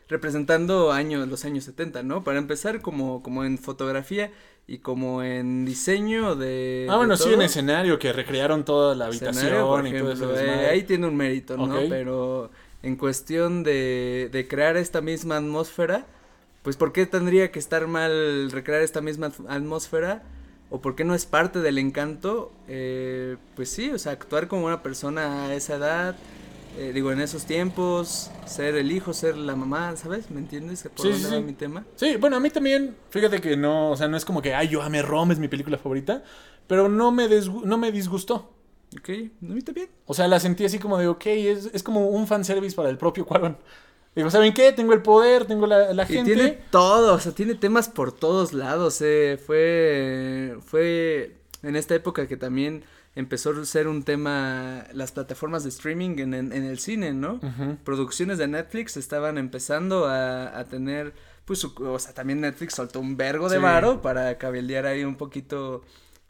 representando 0.07 0.91
años, 0.91 1.27
los 1.27 1.45
años 1.45 1.65
70, 1.65 2.01
¿no? 2.01 2.23
Para 2.23 2.39
empezar 2.39 2.81
como, 2.81 3.21
como 3.21 3.43
en 3.43 3.59
fotografía 3.59 4.31
y 4.65 4.79
como 4.79 5.21
en 5.21 5.65
diseño 5.65 6.35
de... 6.35 6.87
Ah, 6.89 6.97
bueno, 6.97 7.15
sí, 7.15 7.31
en 7.31 7.43
escenario, 7.43 7.99
que 7.99 8.11
recrearon 8.11 8.65
toda 8.65 8.95
la 8.95 9.05
habitación 9.05 9.85
y 9.85 9.99
todo 9.99 10.11
eso. 10.13 10.35
Eh, 10.35 10.69
ahí 10.71 10.81
tiene 10.81 11.05
un 11.05 11.15
mérito, 11.15 11.57
¿no? 11.57 11.77
Pero 11.89 12.49
en 12.81 12.95
cuestión 12.95 13.61
de, 13.61 14.29
de 14.31 14.47
crear 14.47 14.77
esta 14.77 15.01
misma 15.01 15.37
atmósfera, 15.37 16.07
pues 16.63 16.75
¿por 16.75 16.91
qué 16.91 17.05
tendría 17.05 17.51
que 17.51 17.59
estar 17.59 17.85
mal 17.85 18.49
recrear 18.49 18.81
esta 18.81 18.99
misma 18.99 19.31
atmósfera? 19.47 20.23
O 20.69 20.81
por 20.81 20.95
qué 20.95 21.03
no 21.03 21.15
es 21.15 21.25
parte 21.25 21.59
del 21.59 21.77
encanto, 21.77 22.51
eh, 22.67 23.37
pues 23.55 23.69
sí, 23.69 23.89
o 23.91 23.99
sea, 23.99 24.11
actuar 24.11 24.47
como 24.47 24.65
una 24.65 24.83
persona 24.83 25.45
a 25.45 25.53
esa 25.53 25.75
edad, 25.75 26.15
eh, 26.77 26.91
digo, 26.93 27.11
en 27.11 27.21
esos 27.21 27.45
tiempos, 27.45 28.29
ser 28.45 28.75
el 28.75 28.91
hijo, 28.91 29.13
ser 29.13 29.37
la 29.37 29.55
mamá, 29.55 29.95
¿sabes? 29.95 30.29
¿Me 30.29 30.39
entiendes? 30.39 30.87
¿Por 30.95 31.05
sí, 31.05 31.13
sí, 31.13 31.39
mi 31.41 31.53
tema? 31.53 31.85
Sí, 31.95 32.17
bueno, 32.17 32.35
a 32.35 32.39
mí 32.39 32.49
también, 32.49 32.95
fíjate 33.09 33.41
que 33.41 33.57
no, 33.57 33.91
o 33.91 33.97
sea, 33.97 34.07
no 34.07 34.17
es 34.17 34.25
como 34.25 34.41
que, 34.41 34.53
ay, 34.53 34.67
yo 34.67 34.81
ame 34.81 35.01
Rome, 35.01 35.33
es 35.33 35.39
mi 35.39 35.47
película 35.47 35.77
favorita, 35.77 36.23
pero 36.67 36.89
no 36.89 37.11
me, 37.11 37.27
no 37.63 37.77
me 37.77 37.91
disgustó. 37.91 38.53
Ok, 38.97 39.09
a 39.09 39.45
mí 39.53 39.61
también. 39.61 39.89
O 40.05 40.13
sea, 40.13 40.27
la 40.27 40.39
sentí 40.39 40.65
así 40.65 40.79
como 40.79 40.97
de, 40.97 41.07
ok, 41.07 41.25
es, 41.25 41.69
es 41.73 41.83
como 41.83 42.07
un 42.07 42.27
fanservice 42.27 42.75
para 42.75 42.89
el 42.89 42.97
propio 42.97 43.25
Cuarón. 43.25 43.57
Digo, 44.17 44.31
¿saben 44.31 44.51
qué? 44.51 44.71
Tengo 44.71 44.93
el 44.93 45.03
poder, 45.03 45.45
tengo 45.45 45.67
la, 45.67 45.93
la 45.93 46.05
gente. 46.07 46.31
Y 46.31 46.33
tiene 46.33 46.59
todo, 46.71 47.13
o 47.13 47.19
sea, 47.19 47.33
tiene 47.33 47.53
temas 47.53 47.87
por 47.87 48.11
todos 48.11 48.51
lados. 48.51 48.99
Eh. 49.01 49.39
Fue, 49.45 50.57
fue 50.65 51.35
en 51.61 51.75
esta 51.75 51.93
época 51.93 52.27
que 52.27 52.35
también 52.35 52.83
empezó 53.13 53.51
a 53.51 53.63
ser 53.63 53.87
un 53.87 54.01
tema 54.01 54.87
las 54.91 55.11
plataformas 55.11 55.61
de 55.61 55.69
streaming 55.69 56.17
en, 56.17 56.33
en, 56.33 56.51
el 56.51 56.79
cine, 56.79 57.13
¿no? 57.13 57.39
Producciones 57.83 58.39
de 58.39 58.47
Netflix 58.47 58.97
estaban 58.97 59.37
empezando 59.37 60.07
a, 60.07 60.57
a 60.57 60.65
tener, 60.65 61.13
pues, 61.45 61.63
o 61.63 61.99
sea, 61.99 62.15
también 62.15 62.41
Netflix 62.41 62.73
soltó 62.73 62.99
un 62.99 63.17
vergo 63.17 63.49
de 63.49 63.59
varo 63.59 64.01
para 64.01 64.39
cabildear 64.39 64.87
ahí 64.87 65.03
un 65.03 65.17
poquito 65.17 65.83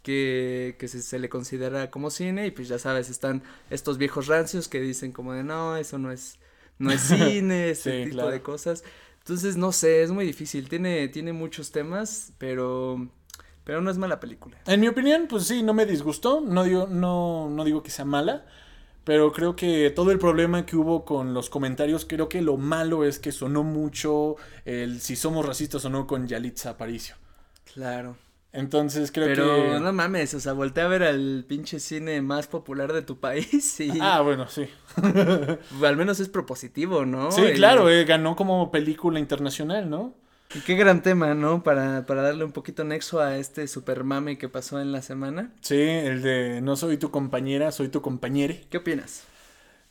que, 0.03 0.75
que 0.77 0.89
se, 0.89 1.01
se, 1.01 1.19
le 1.19 1.29
considera 1.29 1.89
como 1.89 2.09
cine 2.09 2.47
y 2.47 2.51
pues 2.51 2.67
ya 2.67 2.79
sabes, 2.79 3.09
están 3.09 3.43
estos 3.69 3.97
viejos 3.97 4.27
rancios 4.27 4.67
que 4.67 4.81
dicen 4.81 5.13
como 5.13 5.31
de 5.31 5.45
no, 5.45 5.77
eso 5.77 5.97
no 5.97 6.11
es 6.11 6.37
no 6.79 6.91
es 6.91 7.01
cine, 7.01 7.71
ese 7.71 8.05
tipo 8.09 8.29
de 8.29 8.41
cosas. 8.41 8.83
Entonces, 9.19 9.57
no 9.57 9.71
sé, 9.71 10.03
es 10.03 10.11
muy 10.11 10.25
difícil. 10.25 10.69
Tiene, 10.69 11.07
tiene 11.09 11.33
muchos 11.33 11.71
temas, 11.71 12.31
pero, 12.37 13.09
pero 13.63 13.81
no 13.81 13.91
es 13.91 13.97
mala 13.97 14.19
película. 14.19 14.57
En 14.65 14.79
mi 14.79 14.87
opinión, 14.87 15.27
pues 15.27 15.45
sí, 15.45 15.63
no 15.63 15.73
me 15.73 15.85
disgustó. 15.85 16.41
No 16.41 16.63
digo, 16.63 16.87
no, 16.87 17.49
no 17.49 17.65
digo 17.65 17.83
que 17.83 17.91
sea 17.91 18.05
mala. 18.05 18.45
Pero 19.03 19.31
creo 19.31 19.55
que 19.55 19.89
todo 19.89 20.11
el 20.11 20.19
problema 20.19 20.65
que 20.65 20.75
hubo 20.75 21.05
con 21.05 21.33
los 21.33 21.49
comentarios, 21.49 22.05
creo 22.05 22.27
que 22.27 22.41
lo 22.41 22.57
malo 22.57 23.05
es 23.05 23.19
que 23.19 23.31
sonó 23.31 23.63
mucho 23.63 24.35
el 24.65 24.99
si 24.99 25.15
somos 25.15 25.45
racistas 25.45 25.85
o 25.85 25.89
no 25.89 26.05
con 26.07 26.27
Yalitza 26.27 26.71
Aparicio. 26.71 27.15
Claro. 27.73 28.17
Entonces 28.57 29.11
creo 29.11 29.27
Pero 29.27 29.45
que. 29.45 29.61
Pero 29.61 29.79
no 29.79 29.93
mames, 29.93 30.33
o 30.33 30.39
sea, 30.39 30.53
voltea 30.53 30.85
a 30.85 30.87
ver 30.87 31.03
al 31.03 31.45
pinche 31.47 31.79
cine 31.79 32.23
más 32.23 32.47
popular 32.47 32.91
de 32.91 33.03
tu 33.03 33.19
país 33.19 33.79
y. 33.79 33.99
Ah, 34.01 34.21
bueno, 34.21 34.47
sí. 34.47 34.67
al 35.83 35.95
menos 35.95 36.19
es 36.19 36.27
propositivo, 36.27 37.05
¿no? 37.05 37.31
Sí, 37.31 37.43
claro, 37.53 37.87
eh, 37.87 38.03
ganó 38.03 38.35
como 38.35 38.71
película 38.71 39.19
internacional, 39.19 39.87
¿no? 39.87 40.15
Y 40.55 40.61
qué 40.61 40.75
gran 40.75 41.03
tema, 41.03 41.35
¿no? 41.35 41.61
Para, 41.61 42.07
para 42.07 42.23
darle 42.23 42.45
un 42.45 42.51
poquito 42.51 42.83
nexo 42.83 43.21
a 43.21 43.37
este 43.37 43.67
super 43.67 44.03
mame 44.03 44.39
que 44.39 44.49
pasó 44.49 44.81
en 44.81 44.91
la 44.91 45.03
semana. 45.03 45.51
Sí, 45.61 45.79
el 45.79 46.23
de 46.23 46.59
no 46.61 46.75
soy 46.75 46.97
tu 46.97 47.11
compañera, 47.11 47.71
soy 47.71 47.89
tu 47.89 48.01
compañere. 48.01 48.63
¿Qué 48.71 48.77
opinas? 48.77 49.27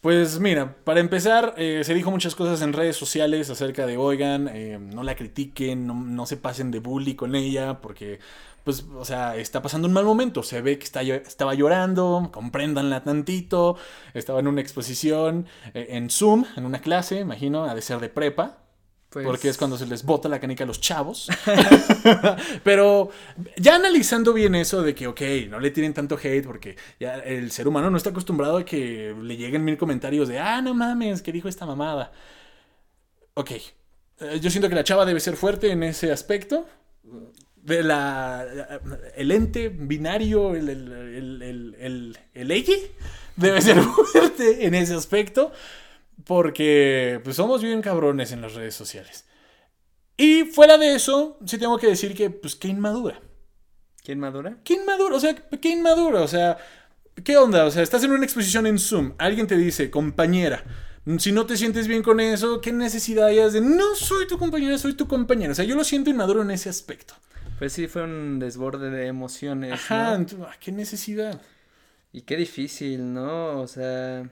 Pues 0.01 0.39
mira, 0.39 0.77
para 0.85 1.01
empezar, 1.01 1.55
eh, 1.57 1.83
se 1.85 1.95
dijo 1.95 2.11
muchas 2.11 2.35
cosas 2.35 2.63
en 2.63 2.73
redes 2.73 2.97
sociales 2.97 3.51
acerca 3.51 3.87
de, 3.87 3.97
oigan, 3.97 4.49
eh, 4.53 4.79
no 4.79 5.03
la 5.03 5.17
critiquen, 5.17 5.87
no, 5.87 5.95
no, 5.95 6.27
se 6.27 6.37
pasen 6.37 6.71
de 6.71 6.79
bully 6.79 7.17
con 7.17 7.35
ella, 7.35 7.81
porque, 7.81 8.21
pues, 8.67 8.85
o 8.97 9.05
sea, 9.05 9.37
está 9.37 9.63
pasando 9.63 9.87
un 9.87 9.95
mal 9.95 10.05
momento, 10.05 10.43
se 10.43 10.61
ve 10.61 10.77
que 10.77 10.85
está, 10.85 11.03
estaba 11.03 11.55
llorando, 11.55 12.31
compréndanla 12.33 13.05
tantito, 13.05 13.77
estaba 14.13 14.41
en 14.41 14.49
una 14.49 14.61
exposición 14.61 15.47
eh, 15.73 15.87
en 15.91 16.11
Zoom, 16.11 16.45
en 16.57 16.67
una 16.67 16.81
clase, 16.81 17.21
imagino, 17.21 17.63
ha 17.63 17.77
de 17.77 17.81
ser 17.81 18.01
de 18.01 18.09
prepa, 18.09 18.59
pues... 19.09 19.25
Porque 19.25 19.49
es 19.49 19.57
cuando 19.57 19.79
se 19.79 19.87
les 19.87 20.03
bota 20.05 20.29
la 20.29 20.41
canica 20.41 20.65
a 20.65 20.67
los 20.67 20.81
chavos. 20.81 21.29
Pero 22.65 23.11
ya 23.57 23.77
analizando 23.77 24.33
bien 24.33 24.57
eso 24.57 24.83
de 24.83 24.97
que, 24.97 25.07
ok, 25.07 25.21
no 25.49 25.61
le 25.61 25.71
tienen 25.71 25.95
tanto 25.95 26.19
hate 26.21 26.45
porque 26.45 26.75
ya 26.99 27.15
el 27.21 27.53
ser 27.53 27.69
humano 27.69 27.89
no 27.89 27.97
está 27.97 28.11
acostumbrado 28.11 28.57
a 28.57 28.65
que 28.65 29.15
le 29.23 29.37
lleguen 29.37 29.65
mil 29.65 29.79
comentarios 29.79 30.27
de, 30.27 30.41
ah, 30.41 30.61
no 30.61 30.75
mames, 30.75 31.23
que 31.23 31.31
dijo 31.31 31.49
esta 31.49 31.67
mamada. 31.67 32.11
Ok, 33.35 33.53
yo 34.41 34.51
siento 34.51 34.69
que 34.69 34.75
la 34.75 34.83
chava 34.83 35.07
debe 35.07 35.21
ser 35.21 35.37
fuerte 35.37 35.71
en 35.71 35.85
ese 35.85 36.11
aspecto. 36.11 36.67
De 37.67 37.83
la, 37.83 38.47
el 39.17 39.31
ente 39.33 39.69
binario, 39.69 40.55
el, 40.55 40.69
el, 40.69 40.93
el, 40.93 41.43
el, 41.43 41.77
el, 41.81 42.19
el 42.49 42.65
debe 43.37 43.61
ser 43.61 43.83
fuerte 44.13 44.67
en 44.67 44.75
ese 44.75 44.95
aspecto. 44.95 45.53
Porque 46.25 47.21
pues 47.23 47.37
somos 47.37 47.63
bien 47.63 47.83
cabrones 47.83 48.33
en 48.33 48.41
las 48.41 48.55
redes 48.55 48.75
sociales. 48.75 49.27
Y 50.17 50.45
fuera 50.45 50.79
de 50.79 50.95
eso, 50.95 51.39
sí 51.45 51.59
tengo 51.59 51.79
que 51.79 51.89
decir 51.89 52.15
que, 52.15 52.31
pues, 52.31 52.57
qué 52.57 52.69
inmadura. 52.69 53.21
¿Qué 54.03 54.13
inmadura? 54.13 54.59
¿Qué 54.65 54.75
inmadura? 54.75 55.17
O 55.17 55.21
sea, 55.21 55.35
qué 55.35 55.69
inmadura. 55.69 56.23
O 56.23 56.29
sea, 56.29 56.57
¿qué 57.23 57.37
onda? 57.37 57.67
O 57.67 57.71
sea, 57.71 57.83
estás 57.83 58.03
en 58.05 58.13
una 58.13 58.25
exposición 58.25 58.67
en 58.67 58.79
Zoom. 58.79 59.15
Alguien 59.19 59.47
te 59.47 59.57
dice, 59.57 59.91
compañera. 59.91 60.65
Si 61.19 61.33
no 61.33 61.47
te 61.47 61.57
sientes 61.57 61.87
bien 61.87 62.03
con 62.03 62.19
eso, 62.19 62.61
¿qué 62.61 62.73
necesidad 62.73 63.27
hayas 63.27 63.53
de 63.53 63.61
no 63.61 63.95
soy 63.95 64.27
tu 64.27 64.39
compañera, 64.39 64.77
soy 64.79 64.95
tu 64.95 65.07
compañera? 65.07 65.53
O 65.53 65.55
sea, 65.55 65.65
yo 65.65 65.77
lo 65.77 65.85
siento 65.85 66.11
inmaduro 66.11 66.43
en 66.43 66.51
ese 66.51 66.69
aspecto. 66.69 67.15
Pues 67.59 67.73
sí, 67.73 67.89
fue 67.89 68.03
un 68.03 68.39
desborde 68.39 68.91
de 68.91 69.07
emociones. 69.07 69.73
Ajá, 69.73 70.19
¿no? 70.19 70.47
¿qué 70.61 70.73
necesidad? 70.73 71.41
Y 72.13 72.23
qué 72.23 72.37
difícil, 72.37 73.15
¿no? 73.15 73.61
O 73.61 73.67
sea, 73.67 74.29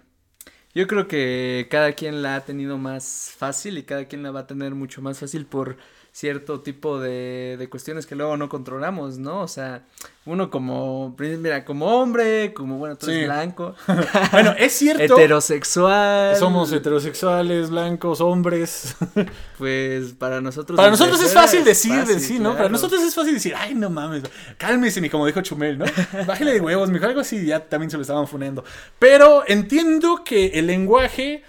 yo 0.75 0.87
creo 0.87 1.09
que 1.09 1.67
cada 1.71 1.93
quien 1.93 2.23
la 2.23 2.37
ha 2.37 2.45
tenido 2.45 2.77
más 2.77 3.33
fácil 3.37 3.79
y 3.79 3.85
cada 3.85 4.07
quien 4.07 4.23
la 4.23 4.31
va 4.31 4.41
a 4.41 4.47
tener 4.47 4.75
mucho 4.75 5.01
más 5.01 5.19
fácil 5.19 5.47
por 5.47 5.79
cierto 6.15 6.61
tipo 6.61 7.01
de, 7.01 7.57
de 7.59 7.69
cuestiones 7.69 8.07
que 8.07 8.15
luego 8.15 8.37
no 8.37 8.49
controlamos, 8.49 9.19
¿no? 9.19 9.41
O 9.41 9.49
sea, 9.49 9.83
uno 10.27 10.49
como, 10.49 11.17
mira, 11.19 11.65
como 11.65 11.87
hombre, 11.87 12.55
como, 12.55 12.79
bueno, 12.79 12.97
tú 12.97 13.11
eres 13.11 13.25
blanco. 13.25 13.75
bueno, 14.31 14.55
es 14.57 14.75
cierto. 14.75 15.03
Heterosexual. 15.03 16.37
Somos 16.37 16.73
heterosexuales, 16.73 17.71
blancos, 17.71 18.21
hombres. 18.21 18.95
pues 19.59 20.13
para 20.13 20.41
nosotros. 20.41 20.77
Para 20.77 20.91
nosotros 20.91 21.21
es 21.21 21.35
fácil 21.35 21.65
decir, 21.65 21.91
fácil, 21.91 22.15
decir, 22.15 22.41
¿no? 22.41 22.57
Para 22.57 22.69
nosotros 22.69 23.03
es 23.03 23.13
fácil 23.13 23.35
decir, 23.35 23.55
ay, 23.57 23.75
no 23.75 23.91
mames, 23.91 24.23
cálmese, 24.57 25.01
ni 25.01 25.11
como 25.11 25.27
dijo 25.27 25.41
Chumel, 25.41 25.79
¿no? 25.79 25.85
Bájale 26.29 26.53
de 26.53 26.61
huevos, 26.61 26.91
mejor 26.91 27.09
algo 27.09 27.23
así, 27.23 27.45
ya 27.45 27.59
también 27.59 27.91
se 27.91 27.97
lo 27.97 28.03
estaban 28.03 28.29
funendo. 28.29 28.63
Pero 29.01 29.43
entiendo 29.49 30.23
que 30.25 30.47
el 30.61 30.69
lenguaje 30.69 31.43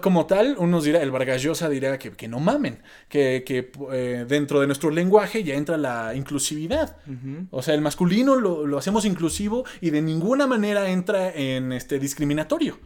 como 0.00 0.26
tal, 0.26 0.56
unos 0.58 0.84
dirá, 0.84 1.02
el 1.02 1.10
Vargas 1.10 1.42
Llosa 1.42 1.68
dirá 1.68 1.98
que, 1.98 2.12
que, 2.12 2.28
no 2.28 2.40
mamen, 2.40 2.82
que, 3.08 3.42
que 3.46 3.72
eh, 3.92 4.24
dentro 4.28 4.60
de 4.60 4.66
nuestro 4.66 4.90
lenguaje 4.90 5.42
ya 5.44 5.54
entra 5.54 5.76
la 5.76 6.14
inclusividad. 6.14 6.96
Uh 7.06 7.10
-huh. 7.10 7.46
O 7.50 7.62
sea, 7.62 7.74
el 7.74 7.80
masculino 7.80 8.36
lo, 8.36 8.66
lo, 8.66 8.78
hacemos 8.78 9.04
inclusivo 9.04 9.64
y 9.80 9.90
de 9.90 10.02
ninguna 10.02 10.46
manera 10.46 10.90
entra 10.90 11.30
en 11.30 11.72
este 11.72 11.98
discriminatorio. 11.98 12.78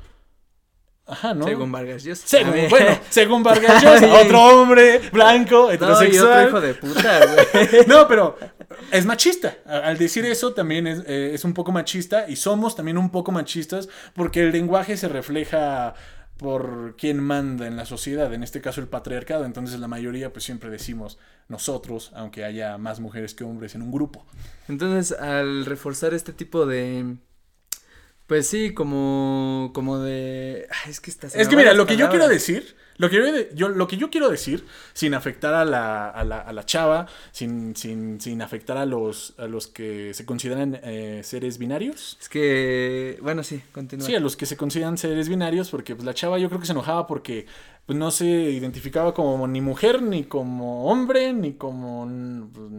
Ajá, 1.06 1.34
¿no? 1.34 1.44
Según 1.44 1.70
Vargas 1.70 2.02
Llosa. 2.02 2.26
Según, 2.26 2.54
bueno, 2.70 2.98
según 3.10 3.42
Vargas 3.42 3.82
Llosa, 3.82 4.20
otro 4.22 4.42
hombre 4.42 5.00
blanco, 5.12 5.70
heterosexual. 5.70 6.24
No, 6.24 6.30
y 6.30 6.46
otro 6.46 6.48
hijo 6.48 6.60
de 6.62 6.74
puta, 6.74 7.20
güey. 7.26 7.68
no, 7.86 8.08
pero 8.08 8.38
es 8.90 9.04
machista. 9.04 9.58
Al 9.66 9.98
decir 9.98 10.24
eso 10.24 10.54
también 10.54 10.86
es, 10.86 11.00
eh, 11.06 11.32
es 11.34 11.44
un 11.44 11.52
poco 11.52 11.72
machista 11.72 12.24
y 12.28 12.36
somos 12.36 12.74
también 12.74 12.96
un 12.96 13.10
poco 13.10 13.32
machistas 13.32 13.88
porque 14.14 14.40
el 14.40 14.52
lenguaje 14.52 14.96
se 14.96 15.08
refleja 15.08 15.94
por 16.36 16.96
quién 16.98 17.20
manda 17.20 17.66
en 17.66 17.76
la 17.76 17.86
sociedad, 17.86 18.32
en 18.34 18.42
este 18.42 18.60
caso 18.60 18.80
el 18.80 18.88
patriarcado, 18.88 19.44
entonces 19.44 19.78
la 19.78 19.88
mayoría 19.88 20.32
pues 20.32 20.44
siempre 20.44 20.70
decimos 20.70 21.18
nosotros, 21.48 22.10
aunque 22.14 22.44
haya 22.44 22.76
más 22.78 23.00
mujeres 23.00 23.34
que 23.34 23.44
hombres 23.44 23.74
en 23.74 23.82
un 23.82 23.92
grupo. 23.92 24.26
Entonces, 24.68 25.16
al 25.18 25.64
reforzar 25.66 26.14
este 26.14 26.32
tipo 26.32 26.66
de 26.66 27.16
pues 28.26 28.48
sí, 28.48 28.72
como 28.72 29.70
como 29.74 29.98
de 29.98 30.66
es 30.88 31.00
que 31.00 31.10
está 31.10 31.26
Es 31.26 31.48
que 31.48 31.56
mira, 31.56 31.74
lo 31.74 31.86
que 31.86 31.96
yo 31.96 32.08
quiero 32.08 32.26
decir, 32.28 32.76
lo 32.96 33.10
que 33.10 33.50
yo, 33.54 33.68
lo 33.68 33.86
que 33.88 33.96
yo 33.96 34.10
quiero 34.10 34.28
decir, 34.28 34.64
sin 34.92 35.14
afectar 35.14 35.54
a 35.54 35.64
la, 35.64 36.08
a 36.08 36.24
la, 36.24 36.38
a 36.38 36.52
la 36.52 36.64
chava, 36.64 37.06
sin, 37.32 37.74
sin, 37.74 38.20
sin, 38.20 38.40
afectar 38.40 38.76
a 38.76 38.86
los, 38.86 39.34
a 39.38 39.46
los 39.46 39.66
que 39.66 40.14
se 40.14 40.24
consideran 40.24 40.80
eh, 40.82 41.20
seres 41.24 41.58
binarios. 41.58 42.16
Es 42.20 42.28
que, 42.28 43.18
bueno, 43.22 43.42
sí, 43.42 43.62
continúa. 43.72 44.06
Sí, 44.06 44.14
a 44.14 44.20
los 44.20 44.36
que 44.36 44.46
se 44.46 44.56
consideran 44.56 44.96
seres 44.96 45.28
binarios, 45.28 45.70
porque 45.70 45.96
pues, 45.96 46.06
la 46.06 46.14
chava 46.14 46.38
yo 46.38 46.48
creo 46.48 46.60
que 46.60 46.66
se 46.66 46.72
enojaba 46.72 47.06
porque 47.06 47.46
pues, 47.86 47.98
no 47.98 48.10
se 48.10 48.26
identificaba 48.26 49.12
como 49.12 49.46
ni 49.48 49.60
mujer, 49.60 50.00
ni 50.02 50.24
como 50.24 50.86
hombre, 50.86 51.32
ni 51.32 51.54
como... 51.54 52.08
Pues, 52.52 52.70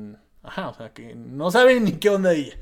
ajá, 0.44 0.70
o 0.70 0.74
sea, 0.76 0.94
que 0.94 1.16
no 1.16 1.52
sabe 1.52 1.80
ni 1.80 1.94
qué 1.94 2.10
onda 2.10 2.34
ella. 2.34 2.58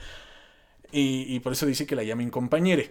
Y, 0.92 1.36
y 1.36 1.40
por 1.40 1.54
eso 1.54 1.66
dice 1.66 1.86
que 1.86 1.96
la 1.96 2.04
llamen 2.04 2.30
compañere. 2.30 2.90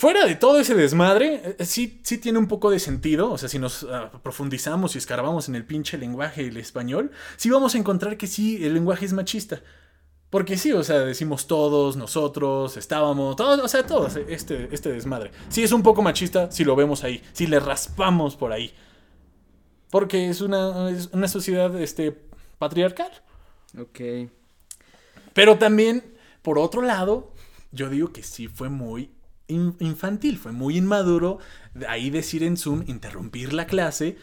Fuera 0.00 0.24
de 0.24 0.34
todo 0.34 0.60
ese 0.60 0.74
desmadre, 0.74 1.56
sí, 1.60 2.00
sí 2.02 2.16
tiene 2.16 2.38
un 2.38 2.48
poco 2.48 2.70
de 2.70 2.78
sentido. 2.78 3.30
O 3.32 3.36
sea, 3.36 3.50
si 3.50 3.58
nos 3.58 3.82
uh, 3.82 4.08
profundizamos 4.22 4.94
y 4.94 4.98
escarbamos 4.98 5.50
en 5.50 5.56
el 5.56 5.66
pinche 5.66 5.98
lenguaje 5.98 6.46
el 6.46 6.56
español, 6.56 7.10
sí 7.36 7.50
vamos 7.50 7.74
a 7.74 7.78
encontrar 7.78 8.16
que 8.16 8.26
sí, 8.26 8.64
el 8.64 8.72
lenguaje 8.72 9.04
es 9.04 9.12
machista. 9.12 9.62
Porque 10.30 10.56
sí, 10.56 10.72
o 10.72 10.82
sea, 10.84 11.00
decimos 11.00 11.46
todos, 11.46 11.98
nosotros, 11.98 12.78
estábamos, 12.78 13.36
todos, 13.36 13.60
o 13.60 13.68
sea, 13.68 13.84
todos, 13.84 14.16
este, 14.16 14.70
este 14.72 14.90
desmadre. 14.90 15.32
Sí 15.50 15.62
es 15.62 15.70
un 15.70 15.82
poco 15.82 16.00
machista 16.00 16.50
si 16.50 16.64
lo 16.64 16.74
vemos 16.74 17.04
ahí, 17.04 17.22
si 17.34 17.46
le 17.46 17.60
raspamos 17.60 18.36
por 18.36 18.52
ahí. 18.52 18.72
Porque 19.90 20.30
es 20.30 20.40
una, 20.40 20.88
es 20.88 21.10
una 21.12 21.28
sociedad 21.28 21.78
este, 21.78 22.16
patriarcal. 22.58 23.12
Ok. 23.78 24.00
Pero 25.34 25.58
también, 25.58 26.02
por 26.40 26.58
otro 26.58 26.80
lado, 26.80 27.34
yo 27.70 27.90
digo 27.90 28.14
que 28.14 28.22
sí 28.22 28.48
fue 28.48 28.70
muy 28.70 29.10
infantil, 29.50 30.38
fue 30.38 30.52
muy 30.52 30.76
inmaduro 30.76 31.38
ahí 31.88 32.10
decir 32.10 32.42
en 32.42 32.56
Zoom, 32.56 32.84
interrumpir 32.86 33.52
la 33.52 33.66
clase 33.66 34.16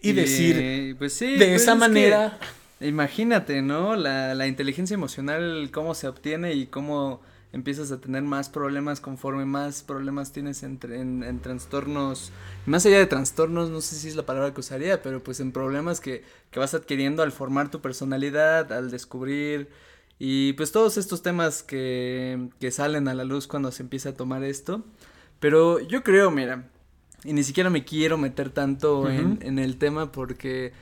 y, 0.00 0.10
y 0.10 0.12
decir 0.12 0.96
pues 0.98 1.12
sí, 1.12 1.36
de 1.36 1.46
pues 1.46 1.62
esa 1.62 1.74
manera... 1.74 2.38
Que, 2.78 2.88
imagínate, 2.88 3.62
¿no? 3.62 3.96
La, 3.96 4.34
la, 4.34 4.46
inteligencia 4.46 4.94
emocional, 4.94 5.70
cómo 5.72 5.94
se 5.94 6.06
obtiene 6.06 6.54
y 6.54 6.66
cómo 6.66 7.20
empiezas 7.52 7.90
a 7.92 8.00
tener 8.00 8.22
más 8.22 8.48
problemas 8.48 9.00
conforme 9.00 9.44
más 9.46 9.82
problemas 9.82 10.32
tienes 10.32 10.62
en, 10.62 10.78
en, 10.82 11.24
en 11.24 11.40
trastornos, 11.40 12.30
más 12.66 12.84
allá 12.84 12.98
de 12.98 13.06
trastornos, 13.06 13.70
no 13.70 13.80
sé 13.80 13.96
si 13.96 14.08
es 14.08 14.16
la 14.16 14.26
palabra 14.26 14.52
que 14.52 14.60
usaría, 14.60 15.02
pero 15.02 15.22
pues 15.22 15.40
en 15.40 15.52
problemas 15.52 16.00
que, 16.00 16.22
que 16.50 16.60
vas 16.60 16.74
adquiriendo 16.74 17.22
al 17.22 17.32
formar 17.32 17.70
tu 17.70 17.80
personalidad, 17.80 18.70
al 18.72 18.90
descubrir 18.90 19.68
y 20.18 20.52
pues 20.54 20.72
todos 20.72 20.96
estos 20.96 21.22
temas 21.22 21.62
que, 21.62 22.48
que 22.58 22.70
salen 22.70 23.08
a 23.08 23.14
la 23.14 23.24
luz 23.24 23.46
cuando 23.46 23.70
se 23.70 23.82
empieza 23.82 24.10
a 24.10 24.14
tomar 24.14 24.42
esto. 24.42 24.84
Pero 25.38 25.78
yo 25.80 26.02
creo, 26.02 26.30
mira, 26.30 26.68
y 27.24 27.32
ni 27.32 27.44
siquiera 27.44 27.70
me 27.70 27.84
quiero 27.84 28.18
meter 28.18 28.50
tanto 28.50 29.00
uh 29.00 29.04
-huh. 29.06 29.18
en, 29.18 29.38
en, 29.42 29.58
el 29.58 29.76
tema 29.78 30.10
porque, 30.10 30.72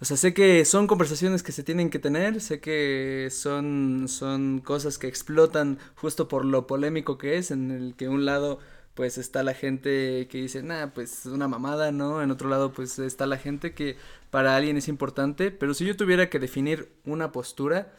o 0.00 0.04
sea, 0.06 0.16
sé 0.16 0.32
que 0.32 0.64
son 0.64 0.86
conversaciones 0.86 1.42
que 1.42 1.52
se 1.52 1.62
tienen 1.62 1.90
que 1.90 1.98
tener, 1.98 2.40
sé 2.40 2.60
que 2.60 3.28
son, 3.30 4.06
son 4.08 4.60
cosas 4.60 4.96
que 4.98 5.06
explotan 5.08 5.78
justo 5.94 6.28
por 6.28 6.46
lo 6.46 6.66
polémico 6.66 7.18
que 7.18 7.36
es, 7.36 7.50
en 7.50 7.70
el 7.70 7.94
que 7.94 8.08
un 8.08 8.24
lado 8.24 8.58
pues 8.94 9.16
está 9.16 9.42
la 9.42 9.54
gente 9.54 10.28
que 10.30 10.38
dice, 10.38 10.62
nah, 10.62 10.88
pues 10.88 11.24
una 11.26 11.48
mamada, 11.48 11.92
¿no? 11.92 12.22
En 12.22 12.30
otro 12.30 12.48
lado 12.48 12.72
pues 12.72 12.98
está 12.98 13.26
la 13.26 13.38
gente 13.38 13.74
que 13.74 13.96
para 14.30 14.54
alguien 14.56 14.76
es 14.76 14.88
importante, 14.88 15.50
pero 15.50 15.74
si 15.74 15.86
yo 15.86 15.96
tuviera 15.96 16.28
que 16.28 16.38
definir 16.38 16.90
una 17.04 17.32
postura, 17.32 17.92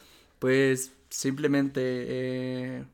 pues 0.44 0.92
simplemente 1.08 1.80
eh, 1.80 2.84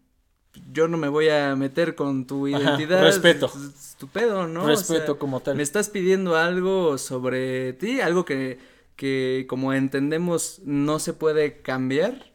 yo 0.72 0.86
no 0.86 0.96
me 0.96 1.08
voy 1.08 1.30
a 1.30 1.56
meter 1.56 1.96
con 1.96 2.24
tu 2.24 2.46
identidad. 2.46 2.98
Ajá, 2.98 3.06
respeto. 3.06 3.46
Es, 3.46 3.56
es 3.56 3.96
tu 3.98 4.06
pedo, 4.06 4.46
¿no? 4.46 4.68
Respeto 4.68 5.02
o 5.02 5.06
sea, 5.06 5.18
como 5.18 5.40
tal. 5.40 5.56
Me 5.56 5.64
estás 5.64 5.88
pidiendo 5.88 6.36
algo 6.36 6.96
sobre 6.96 7.72
ti, 7.72 8.00
algo 8.00 8.24
que, 8.24 8.60
que 8.94 9.46
como 9.48 9.72
entendemos 9.72 10.60
no 10.64 11.00
se 11.00 11.12
puede 11.12 11.60
cambiar. 11.60 12.32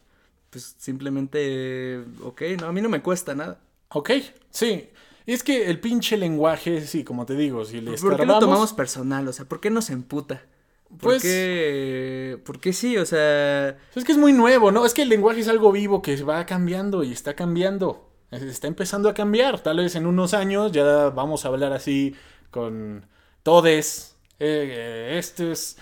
pues 0.49 0.75
simplemente, 0.79 2.03
ok, 2.21 2.41
no, 2.59 2.67
a 2.67 2.73
mí 2.73 2.81
no 2.81 2.89
me 2.89 3.01
cuesta 3.01 3.35
nada. 3.35 3.61
Ok, 3.87 4.11
sí. 4.49 4.89
Es 5.25 5.43
que 5.43 5.69
el 5.69 5.79
pinche 5.79 6.17
lenguaje, 6.17 6.85
sí, 6.85 7.05
como 7.05 7.25
te 7.25 7.35
digo, 7.35 7.63
si 7.63 7.79
le 7.79 7.93
¿Por 7.93 8.17
qué 8.17 8.25
lo 8.25 8.37
tomamos 8.39 8.73
personal? 8.73 9.25
O 9.29 9.31
sea, 9.31 9.45
¿por 9.45 9.61
qué 9.61 9.69
nos 9.69 9.89
emputa? 9.91 10.43
¿Por 10.89 10.99
pues, 10.99 11.23
qué? 11.23 12.39
Porque 12.45 12.71
sí, 12.71 12.97
o 12.97 13.05
sea... 13.05 13.77
Es 13.95 14.03
que 14.05 14.11
es 14.11 14.17
muy 14.17 14.33
nuevo, 14.33 14.71
¿no? 14.71 14.85
Es 14.85 14.93
que 14.93 15.01
el 15.01 15.09
lenguaje 15.09 15.41
es 15.41 15.47
algo 15.47 15.71
vivo 15.71 16.01
que 16.01 16.15
va 16.23 16.45
cambiando 16.45 17.03
y 17.03 17.11
está 17.11 17.35
cambiando. 17.35 18.09
Está 18.31 18.67
empezando 18.67 19.09
a 19.09 19.13
cambiar. 19.13 19.59
Tal 19.61 19.77
vez 19.77 19.95
en 19.95 20.05
unos 20.05 20.33
años 20.33 20.71
ya 20.71 21.09
vamos 21.09 21.43
a 21.43 21.49
hablar 21.49 21.73
así 21.73 22.15
con 22.51 23.05
todes. 23.43 24.15
Eh, 24.39 25.15
este 25.17 25.51
es... 25.51 25.77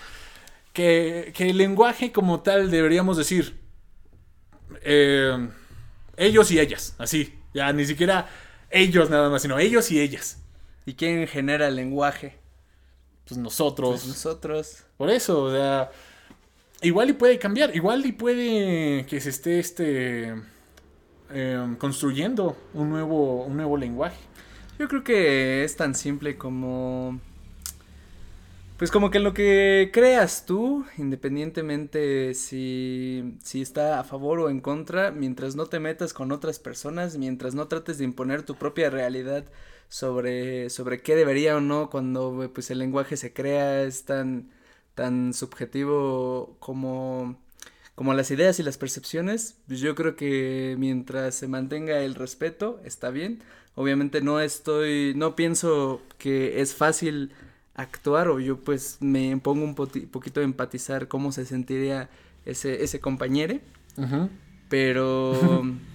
Que, 0.72 1.32
que, 1.36 1.50
el 1.50 1.58
lenguaje 1.58 2.10
como 2.10 2.40
tal 2.40 2.70
deberíamos 2.70 3.16
decir... 3.16 3.60
Eh, 4.82 5.48
ellos 6.16 6.50
y 6.50 6.58
ellas, 6.58 6.96
así. 6.98 7.38
Ya 7.52 7.72
ni 7.72 7.84
siquiera 7.84 8.28
ellos 8.70 9.10
nada 9.10 9.30
más, 9.30 9.42
sino 9.42 9.58
ellos 9.58 9.90
y 9.92 10.00
ellas. 10.00 10.42
¿Y 10.86 10.94
quién 10.94 11.26
genera 11.28 11.68
el 11.68 11.76
lenguaje? 11.76 12.38
Pues 13.26 13.38
nosotros. 13.38 13.90
Pues 13.90 14.06
nosotros. 14.06 14.84
Por 14.96 15.10
eso, 15.10 15.44
o 15.44 15.50
sea, 15.50 15.90
igual 16.82 17.10
y 17.10 17.12
puede 17.14 17.38
cambiar, 17.38 17.74
igual 17.74 18.04
y 18.06 18.12
puede 18.12 19.06
que 19.06 19.20
se 19.20 19.30
esté 19.30 19.58
este 19.58 20.34
em, 21.30 21.76
construyendo 21.76 22.56
un 22.74 22.90
nuevo, 22.90 23.44
un 23.44 23.56
nuevo 23.56 23.76
lenguaje. 23.76 24.18
Yo 24.78 24.88
creo 24.88 25.04
que 25.04 25.64
es 25.64 25.76
tan 25.76 25.94
simple 25.94 26.36
como 26.36 27.20
pues 28.76 28.90
como 28.90 29.10
que 29.10 29.20
lo 29.20 29.32
que 29.34 29.90
creas 29.92 30.46
tú, 30.46 30.84
independientemente 30.98 32.34
si, 32.34 33.36
si 33.42 33.62
está 33.62 34.00
a 34.00 34.04
favor 34.04 34.40
o 34.40 34.50
en 34.50 34.60
contra, 34.60 35.12
mientras 35.12 35.54
no 35.54 35.66
te 35.66 35.78
metas 35.78 36.12
con 36.12 36.32
otras 36.32 36.58
personas, 36.58 37.16
mientras 37.16 37.54
no 37.54 37.68
trates 37.68 37.98
de 37.98 38.04
imponer 38.04 38.42
tu 38.42 38.56
propia 38.56 38.90
realidad 38.90 39.44
sobre, 39.94 40.70
sobre 40.70 41.02
qué 41.02 41.14
debería 41.14 41.56
o 41.56 41.60
no 41.60 41.88
cuando 41.88 42.50
pues 42.52 42.68
el 42.72 42.80
lenguaje 42.80 43.16
se 43.16 43.32
crea, 43.32 43.84
es 43.84 44.04
tan, 44.04 44.50
tan 44.96 45.32
subjetivo 45.32 46.56
como, 46.58 47.36
como 47.94 48.12
las 48.12 48.28
ideas 48.32 48.58
y 48.58 48.64
las 48.64 48.76
percepciones, 48.76 49.56
pues 49.68 49.78
yo 49.78 49.94
creo 49.94 50.16
que 50.16 50.74
mientras 50.80 51.36
se 51.36 51.46
mantenga 51.46 52.00
el 52.00 52.16
respeto, 52.16 52.80
está 52.84 53.10
bien. 53.10 53.40
Obviamente 53.76 54.20
no 54.20 54.40
estoy, 54.40 55.12
no 55.14 55.36
pienso 55.36 56.02
que 56.18 56.60
es 56.60 56.74
fácil 56.74 57.30
actuar 57.76 58.26
o 58.26 58.40
yo 58.40 58.56
pues 58.58 58.96
me 58.98 59.36
pongo 59.36 59.62
un 59.62 59.76
poquito 59.76 60.40
a 60.40 60.42
empatizar 60.42 61.06
cómo 61.06 61.30
se 61.30 61.46
sentiría 61.46 62.10
ese, 62.44 62.82
ese 62.82 62.98
compañero. 62.98 63.60
Pero... 64.68 65.62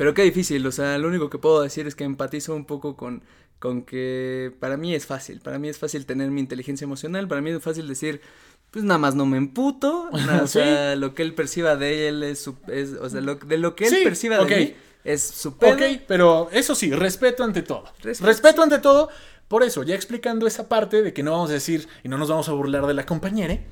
pero 0.00 0.14
qué 0.14 0.22
difícil, 0.22 0.66
o 0.66 0.72
sea, 0.72 0.96
lo 0.96 1.08
único 1.08 1.28
que 1.28 1.36
puedo 1.36 1.60
decir 1.60 1.86
es 1.86 1.94
que 1.94 2.04
empatizo 2.04 2.54
un 2.56 2.64
poco 2.64 2.96
con, 2.96 3.22
con 3.58 3.82
que 3.82 4.50
para 4.58 4.78
mí 4.78 4.94
es 4.94 5.04
fácil, 5.04 5.40
para 5.40 5.58
mí 5.58 5.68
es 5.68 5.76
fácil 5.76 6.06
tener 6.06 6.30
mi 6.30 6.40
inteligencia 6.40 6.86
emocional, 6.86 7.28
para 7.28 7.42
mí 7.42 7.50
es 7.50 7.62
fácil 7.62 7.86
decir, 7.86 8.22
pues 8.70 8.82
nada 8.82 8.96
más 8.96 9.14
no 9.14 9.26
me 9.26 9.36
emputo, 9.36 10.08
o 10.42 10.46
sea, 10.46 10.96
lo 10.96 11.14
que 11.14 11.20
él 11.20 11.34
perciba 11.34 11.76
de 11.76 12.08
él 12.08 12.22
es, 12.22 12.48
es 12.68 12.94
o 12.94 13.10
sea, 13.10 13.20
lo, 13.20 13.34
de 13.34 13.58
lo 13.58 13.76
que 13.76 13.88
él 13.88 13.98
perciba 14.02 14.42
de 14.42 14.56
mí 14.56 14.74
es 15.04 15.22
su 15.22 15.50
Ok, 15.50 15.82
pero 16.08 16.48
eso 16.50 16.74
sí, 16.74 16.92
respeto 16.92 17.44
ante 17.44 17.60
todo. 17.60 17.84
respeto. 18.00 18.62
Ante 18.62 18.78
todo, 18.78 19.10
por 19.48 19.62
eso, 19.62 19.82
ya 19.82 19.96
explicando 19.96 20.46
esa 20.46 20.66
parte 20.66 21.02
de 21.02 21.12
que 21.12 21.22
no 21.22 21.32
vamos 21.32 21.50
a 21.50 21.52
decir 21.52 21.88
y 22.02 22.08
no 22.08 22.16
nos 22.16 22.30
vamos 22.30 22.48
a 22.48 22.52
burlar 22.52 22.86
de 22.86 22.94
la 22.94 23.04
compañere, 23.04 23.66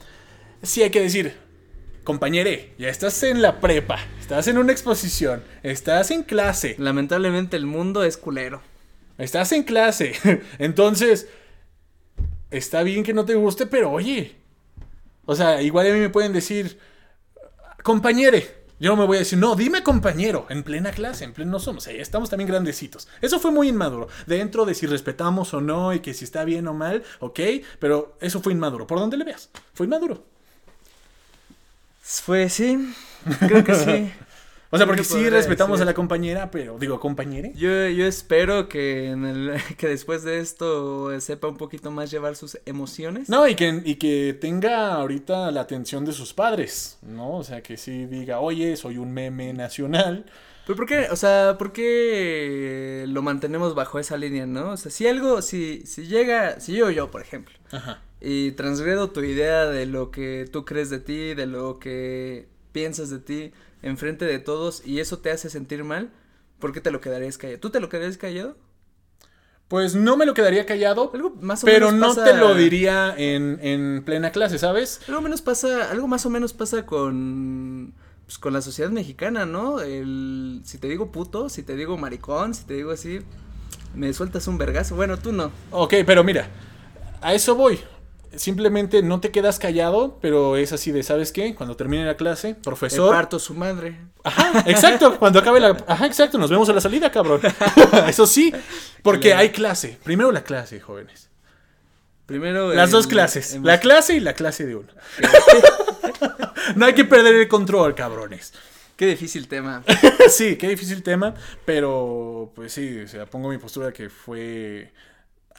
sí 0.62 0.83
hay 0.83 0.91
que 0.91 1.01
decir, 1.01 1.47
compañere, 2.09 2.73
ya 2.79 2.89
estás 2.89 3.23
en 3.23 3.43
la 3.43 3.61
prepa, 3.61 3.99
estás 4.19 4.49
en 4.49 4.57
una 4.57 4.73
exposición, 4.73 5.45
estás 5.63 6.11
en 6.11 6.23
clase. 6.23 6.75
Lamentablemente 6.79 7.59
el 7.59 7.67
mundo 7.67 8.03
es 8.03 8.17
culero. 8.17 8.63
Estás 9.19 9.53
en 9.53 9.63
clase, 9.63 10.15
entonces, 10.59 11.29
está 12.51 12.83
bien 12.83 13.05
que 13.05 13.13
no 13.13 13.27
te 13.27 13.35
guste, 13.35 13.67
pero 13.67 13.91
oye, 13.91 14.37
o 15.27 15.37
sea, 15.37 15.61
igual 15.61 15.87
a 15.87 15.93
mí 15.93 16.01
me 16.01 16.09
pueden 16.09 16.33
decir, 16.33 16.79
compañere, 17.83 18.55
yo 18.81 18.93
no 18.93 18.97
me 18.97 19.07
voy 19.07 19.19
a 19.19 19.21
decir, 19.21 19.39
no, 19.39 19.55
dime 19.55 19.83
compañero, 19.83 20.47
en 20.49 20.63
plena 20.63 20.93
clase, 20.93 21.25
en 21.25 21.35
pleno 21.35 21.59
somos, 21.59 21.89
estamos 21.89 22.31
también 22.31 22.49
grandecitos. 22.49 23.07
Eso 23.21 23.39
fue 23.39 23.51
muy 23.51 23.69
inmaduro. 23.69 24.09
Dentro 24.27 24.65
de 24.65 24.73
si 24.73 24.87
respetamos 24.87 25.53
o 25.53 25.61
no 25.61 25.93
y 25.93 26.01
que 26.01 26.15
si 26.15 26.25
está 26.25 26.47
bien 26.47 26.69
o 26.69 26.73
mal, 26.73 27.03
ok, 27.21 27.41
pero 27.79 28.17
eso 28.23 28.41
fue 28.41 28.55
inmaduro. 28.55 28.87
Por 28.87 28.99
donde 28.99 29.19
le 29.19 29.25
veas, 29.25 29.51
fue 29.75 29.85
inmaduro. 29.85 30.38
Fue, 32.09 32.49
sí, 32.49 32.95
creo 33.47 33.63
que 33.63 33.75
sí. 33.75 34.13
O 34.71 34.77
sea, 34.77 34.87
porque 34.87 35.03
sí 35.03 35.31
respetamos 35.31 35.81
a 35.81 35.87
la 35.87 35.95
compañera, 35.95 36.51
pero 36.51 36.79
digo, 36.79 37.01
compañere. 37.01 37.53
Yo, 37.55 37.89
yo 37.89 38.05
espero 38.05 38.69
que, 38.69 39.09
en 39.09 39.25
el, 39.25 39.53
que 39.79 39.89
después 39.89 40.25
de 40.25 40.41
esto 40.41 41.19
sepa 41.23 41.49
un 41.49 41.57
poquito 41.57 41.91
más 41.91 42.11
llevar 42.11 42.37
sus 42.37 42.59
emociones. 42.67 43.31
No, 43.31 43.49
y 43.49 43.55
que, 43.55 43.81
y 43.83 43.95
que 43.95 44.37
tenga 44.39 44.93
ahorita 44.93 45.51
la 45.53 45.63
atención 45.63 46.05
de 46.05 46.13
sus 46.13 46.35
padres, 46.35 46.99
¿no? 47.01 47.39
O 47.39 47.45
sea, 47.45 47.63
que 47.63 47.79
sí 47.79 48.05
diga, 48.05 48.41
oye, 48.41 48.77
soy 48.77 48.99
un 48.99 49.11
meme 49.11 49.55
nacional. 49.55 50.27
Pero 50.69 50.77
¿por 50.77 50.87
qué? 50.87 51.09
O 51.11 51.16
sea, 51.16 51.57
¿por 51.57 51.73
qué 51.73 53.07
lo 53.09 53.23
mantenemos 53.23 53.75
bajo 53.75 53.99
esa 53.99 54.19
línea, 54.19 54.45
no? 54.45 54.73
O 54.73 54.77
sea, 54.77 54.91
si 54.91 55.07
algo, 55.07 55.41
si, 55.41 55.87
si 55.87 56.07
llega, 56.07 56.61
si 56.61 56.75
yo 56.75 56.91
yo, 56.91 57.11
por 57.11 57.23
ejemplo, 57.23 57.55
Ajá. 57.73 58.03
y 58.21 58.51
transgredo 58.51 59.09
tu 59.09 59.23
idea 59.23 59.64
de 59.64 59.87
lo 59.87 60.11
que 60.11 60.47
tú 60.53 60.66
crees 60.66 60.91
de 60.91 60.99
ti, 60.99 61.33
de 61.33 61.47
lo 61.47 61.79
que 61.79 62.49
piensas 62.73 63.09
de 63.09 63.19
ti, 63.19 63.53
enfrente 63.81 64.27
de 64.27 64.41
todos 64.41 64.87
y 64.87 65.01
eso 65.01 65.21
te 65.21 65.31
hace 65.31 65.49
sentir 65.49 65.85
mal, 65.85 66.11
¿por 66.59 66.75
qué 66.75 66.83
te 66.83 66.91
lo 66.91 67.01
quedarías 67.01 67.39
callado? 67.39 67.61
¿Tú 67.61 67.71
te 67.71 67.81
lo 67.81 67.89
quedarías 67.89 68.19
callado? 68.19 68.59
Pues 69.69 69.95
no 69.95 70.19
me 70.19 70.27
lo 70.27 70.35
quedaría 70.35 70.66
callado, 70.66 71.11
más 71.41 71.64
o 71.64 71.66
pero 71.66 71.93
no 71.93 72.14
te 72.14 72.35
lo 72.35 72.55
diría 72.55 73.14
en, 73.16 73.59
en, 73.62 74.05
plena 74.05 74.33
clase, 74.33 74.59
¿sabes? 74.59 75.01
Algo 75.09 75.23
menos 75.23 75.41
pasa, 75.41 75.91
algo 75.91 76.09
más 76.09 76.27
o 76.27 76.31
menos 76.31 76.53
pasa 76.53 76.85
con 76.85 77.95
pues, 78.29 78.37
con 78.37 78.53
la 78.53 78.61
sociedad 78.61 78.91
mexicana, 78.91 79.47
¿no? 79.47 79.81
El 79.81 80.61
si 80.66 80.76
te 80.76 80.87
digo 80.87 81.11
puto, 81.11 81.49
si 81.49 81.62
te 81.62 81.76
digo 81.76 81.97
maricón, 81.97 82.53
si 82.53 82.64
te 82.64 82.74
digo 82.74 82.91
así, 82.91 83.20
me 83.95 84.12
sueltas 84.12 84.47
un 84.49 84.59
vergazo. 84.59 84.97
Bueno, 84.97 85.18
tú 85.18 85.33
no. 85.33 85.51
Ok, 85.70 85.95
pero 86.05 86.22
mira, 86.22 86.51
a 87.22 87.33
eso 87.33 87.55
voy 87.55 87.81
simplemente 88.37 89.03
no 89.03 89.18
te 89.18 89.31
quedas 89.31 89.59
callado, 89.59 90.18
pero 90.20 90.59
es 90.59 90.74
así 90.74 90.93
de, 90.93 91.03
¿sabes 91.03 91.33
qué? 91.33 91.55
Cuando 91.55 91.74
termine 91.74 92.05
la 92.05 92.18
clase, 92.18 92.55
profesor. 92.55 93.11
parto 93.11 93.39
su 93.39 93.55
madre. 93.55 93.99
Ajá, 94.22 94.62
exacto. 94.66 95.18
Cuando 95.18 95.39
acabe 95.39 95.59
la. 95.59 95.76
Ajá, 95.87 96.05
exacto. 96.05 96.37
Nos 96.37 96.51
vemos 96.51 96.68
a 96.68 96.74
la 96.74 96.83
salida, 96.83 97.11
cabrón. 97.11 97.41
Eso 98.07 98.26
sí, 98.26 98.53
porque 99.03 99.33
hay 99.33 99.51
clase. 99.51 99.99
Primero 100.05 100.31
la 100.33 100.43
clase, 100.43 100.81
jóvenes. 100.81 101.31
Primero. 102.26 102.74
Las 102.74 102.91
dos 102.91 103.07
clases. 103.07 103.59
La 103.62 103.81
clase 103.81 104.16
y 104.16 104.20
la 104.20 104.35
clase 104.35 104.66
de 104.66 104.76
uno. 104.76 104.93
No 106.77 106.87
hay 106.87 106.95
que 106.95 107.05
perder 107.05 107.35
el 107.35 107.49
control, 107.49 107.95
cabrones. 107.95 108.53
Qué 108.97 109.07
difícil 109.07 109.47
tema. 109.47 109.85
sí, 110.29 110.57
qué 110.57 110.69
difícil 110.69 111.03
tema. 111.03 111.35
Pero, 111.64 112.53
pues 112.55 112.73
sí, 112.73 113.01
o 113.01 113.09
sea, 113.09 113.27
pongo 113.27 113.49
mi 113.49 113.59
postura 113.59 113.93
que 113.93 114.11
fue 114.11 114.93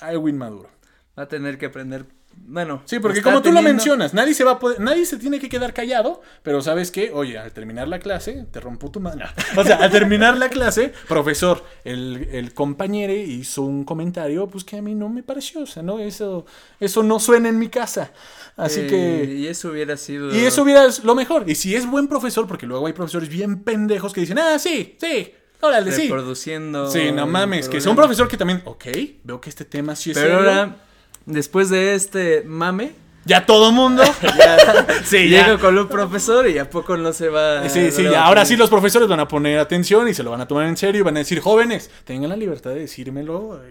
algo 0.01 0.28
inmaduro. 0.28 0.70
Va 1.18 1.24
a 1.24 1.28
tener 1.28 1.57
que 1.57 1.68
aprender 1.68 2.05
bueno. 2.47 2.81
Sí, 2.85 2.99
porque 2.99 3.21
como 3.21 3.41
tú 3.41 3.51
lo 3.51 3.61
mencionas, 3.61 4.13
nadie 4.13 4.33
se 4.33 4.43
va 4.43 4.53
a 4.53 4.59
poder, 4.59 4.79
nadie 4.79 5.05
se 5.05 5.17
tiene 5.17 5.39
que 5.39 5.49
quedar 5.49 5.73
callado, 5.73 6.21
pero 6.43 6.61
sabes 6.61 6.91
qué, 6.91 7.11
oye, 7.13 7.37
al 7.37 7.51
terminar 7.51 7.87
la 7.87 7.99
clase, 7.99 8.45
te 8.51 8.59
rompo 8.59 8.91
tu 8.91 8.99
mano. 8.99 9.25
O 9.57 9.63
sea, 9.63 9.77
al 9.77 9.91
terminar 9.91 10.37
la 10.37 10.49
clase, 10.49 10.93
profesor, 11.07 11.63
el, 11.83 12.29
el 12.31 12.53
compañero 12.53 13.13
hizo 13.13 13.63
un 13.63 13.83
comentario, 13.83 14.47
pues 14.47 14.63
que 14.63 14.77
a 14.77 14.81
mí 14.81 14.95
no 14.95 15.09
me 15.09 15.23
pareció, 15.23 15.61
o 15.61 15.65
sea, 15.65 15.83
no, 15.83 15.99
eso, 15.99 16.45
eso 16.79 17.03
no 17.03 17.19
suena 17.19 17.49
en 17.49 17.59
mi 17.59 17.69
casa. 17.69 18.11
Así 18.55 18.87
que. 18.87 19.23
Eh, 19.23 19.35
y 19.35 19.47
eso 19.47 19.69
hubiera 19.69 19.97
sido. 19.97 20.33
Y 20.33 20.45
eso 20.45 20.63
hubiera 20.63 20.87
lo 21.03 21.15
mejor. 21.15 21.49
Y 21.49 21.55
si 21.55 21.75
es 21.75 21.85
buen 21.85 22.07
profesor, 22.07 22.47
porque 22.47 22.65
luego 22.65 22.87
hay 22.87 22.93
profesores 22.93 23.29
bien 23.29 23.63
pendejos 23.63 24.13
que 24.13 24.21
dicen, 24.21 24.39
ah, 24.39 24.57
sí, 24.59 24.95
sí, 24.99 25.33
Órale, 25.61 25.91
sí. 25.91 26.03
Reproduciendo. 26.03 26.89
Sí, 26.89 27.11
no 27.11 27.27
mames, 27.27 27.67
que 27.67 27.77
es 27.77 27.85
un 27.85 27.95
profesor 27.95 28.27
que 28.27 28.37
también, 28.37 28.61
ok, 28.65 28.85
veo 29.23 29.41
que 29.41 29.49
este 29.49 29.65
tema 29.65 29.95
sí 29.95 30.11
es 30.11 30.17
Pero 30.17 30.37
ahora 30.37 30.88
después 31.26 31.70
de 31.70 31.95
este 31.95 32.43
mame, 32.43 32.93
ya 33.26 33.45
todo 33.45 33.72
mundo 33.72 34.03
sí, 35.03 35.30
llega 35.30 35.57
con 35.57 35.78
un 35.78 35.88
profesor 35.88 36.49
y 36.49 36.57
a 36.57 36.70
poco 36.70 36.97
no 36.97 37.13
se 37.13 37.30
va. 37.30 37.67
Sí, 37.70 37.91
sí, 37.91 38.07
ahora 38.07 38.45
sí 38.45 38.55
los 38.55 38.70
profesores 38.70 39.07
van 39.07 39.20
a 39.20 39.28
poner 39.28 39.59
atención 39.59 40.07
y 40.07 40.13
se 40.13 40.24
lo 40.24 40.32
van 40.32 40.41
a 40.41 40.47
tomar 40.47 40.65
en 40.65 40.78
serio 40.78 41.01
y 41.01 41.03
van 41.03 41.15
a 41.17 41.20
decir, 41.20 41.39
jóvenes, 41.39 41.91
tengan 42.05 42.30
la 42.30 42.36
libertad 42.36 42.72
de 42.72 42.82
decírmelo 42.82 43.61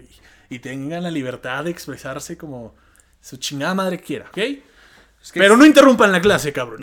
y, 0.49 0.59
tengan 0.59 1.03
la 1.03 1.11
libertad 1.11 1.63
de 1.63 1.71
expresarse 1.71 2.37
como 2.37 2.73
su 3.21 3.37
chingada 3.37 3.73
madre 3.73 3.99
quiera, 3.99 4.27
¿ok? 4.29 4.39
Pero 5.33 5.57
no 5.57 5.65
interrumpan 5.65 6.11
la 6.11 6.21
clase, 6.21 6.53
cabrón. 6.53 6.81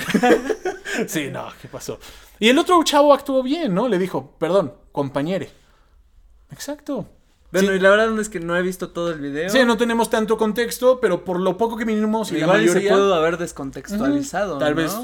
sí, 1.06 1.30
no, 1.32 1.48
¿qué 1.60 1.68
pasó? 1.68 1.98
Y 2.38 2.48
el 2.48 2.58
otro 2.58 2.82
chavo 2.84 3.14
actuó 3.14 3.42
bien, 3.42 3.74
¿no? 3.74 3.88
Le 3.88 3.98
dijo, 3.98 4.36
perdón, 4.38 4.74
compañere. 4.92 5.50
Exacto. 6.52 7.08
Bueno, 7.62 7.74
y 7.74 7.80
la 7.80 7.90
verdad 7.90 8.18
es 8.20 8.28
que 8.28 8.40
no 8.40 8.56
he 8.56 8.62
visto 8.62 8.88
todo 8.90 9.10
el 9.10 9.20
video. 9.20 9.50
Sí, 9.50 9.64
no 9.64 9.76
tenemos 9.76 10.10
tanto 10.10 10.36
contexto, 10.36 11.00
pero 11.00 11.24
por 11.24 11.40
lo 11.40 11.56
poco 11.56 11.76
que 11.76 11.84
vinimos 11.84 12.30
y 12.32 12.36
Igual 12.36 12.48
la 12.64 12.66
mayoría... 12.66 12.90
se 12.90 12.94
pudo 12.96 13.14
haber 13.14 13.38
descontextualizado, 13.38 14.58
Tal 14.58 14.74
vez 14.74 14.96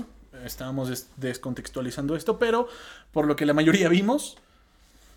estábamos 0.44 0.88
des- 0.88 1.08
descontextualizando 1.16 2.16
esto, 2.16 2.38
pero 2.38 2.68
por 3.12 3.26
lo 3.26 3.36
que 3.36 3.46
la 3.46 3.54
mayoría 3.54 3.88
vimos, 3.88 4.36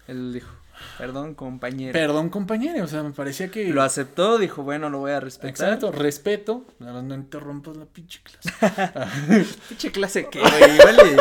Él 0.07 0.33
dijo, 0.33 0.49
perdón, 0.97 1.33
compañero. 1.33 1.93
perdón 1.93 2.29
compañero, 2.29 2.83
o 2.83 2.87
sea, 2.87 3.01
me 3.01 3.11
parecía 3.11 3.49
que... 3.49 3.67
Lo 3.69 3.81
aceptó, 3.81 4.37
dijo, 4.37 4.61
bueno, 4.63 4.89
lo 4.89 4.99
voy 4.99 5.11
a 5.11 5.19
respetar. 5.19 5.49
Exacto, 5.49 5.91
respeto, 5.91 6.63
más 6.79 7.03
no 7.03 7.15
interrumpas 7.15 7.75
la 7.77 7.85
pinche 7.85 8.21
clase. 8.23 9.05
Pinche 9.69 9.91
clase 9.91 10.27
que, 10.29 10.39
güey, 10.39 10.77
vale. 10.77 11.17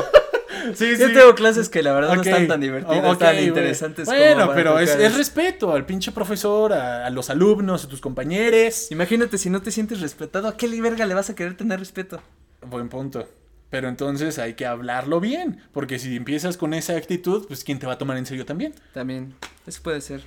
Sí, 0.74 0.96
Yo 0.98 1.12
tengo 1.12 1.34
clases 1.34 1.68
que 1.68 1.82
la 1.82 1.92
verdad 1.92 2.14
no 2.14 2.22
están 2.22 2.46
tan 2.48 2.60
divertidas, 2.60 3.04
ok, 3.04 3.18
tan 3.18 3.38
interesantes 3.42 4.06
como 4.06 4.18
Bueno, 4.18 4.50
pero 4.54 4.78
es, 4.78 5.16
respeto 5.16 5.72
al 5.72 5.86
pinche 5.86 6.12
profesor, 6.12 6.72
a, 6.72 7.06
a 7.06 7.10
los 7.10 7.30
alumnos, 7.30 7.84
a 7.84 7.88
tus 7.88 8.00
compañeros. 8.00 8.90
Imagínate 8.90 9.38
si 9.38 9.50
no 9.50 9.62
te 9.62 9.70
sientes 9.70 10.00
respetado, 10.00 10.48
¿a 10.48 10.56
qué 10.56 10.68
verga 10.80 11.06
le 11.06 11.14
vas 11.14 11.30
a 11.30 11.34
querer 11.34 11.56
tener 11.56 11.78
respeto? 11.78 12.20
Buen 12.62 12.88
punto. 12.88 13.28
Pero 13.70 13.88
entonces 13.88 14.38
hay 14.38 14.54
que 14.54 14.66
hablarlo 14.66 15.20
bien, 15.20 15.60
porque 15.72 15.98
si 15.98 16.14
empiezas 16.14 16.56
con 16.56 16.74
esa 16.74 16.96
actitud, 16.96 17.46
pues 17.48 17.64
¿quién 17.64 17.78
te 17.78 17.86
va 17.86 17.94
a 17.94 17.98
tomar 17.98 18.16
en 18.16 18.26
serio 18.26 18.46
también? 18.46 18.72
También, 18.92 19.34
eso 19.66 19.82
puede 19.82 20.00
ser. 20.00 20.22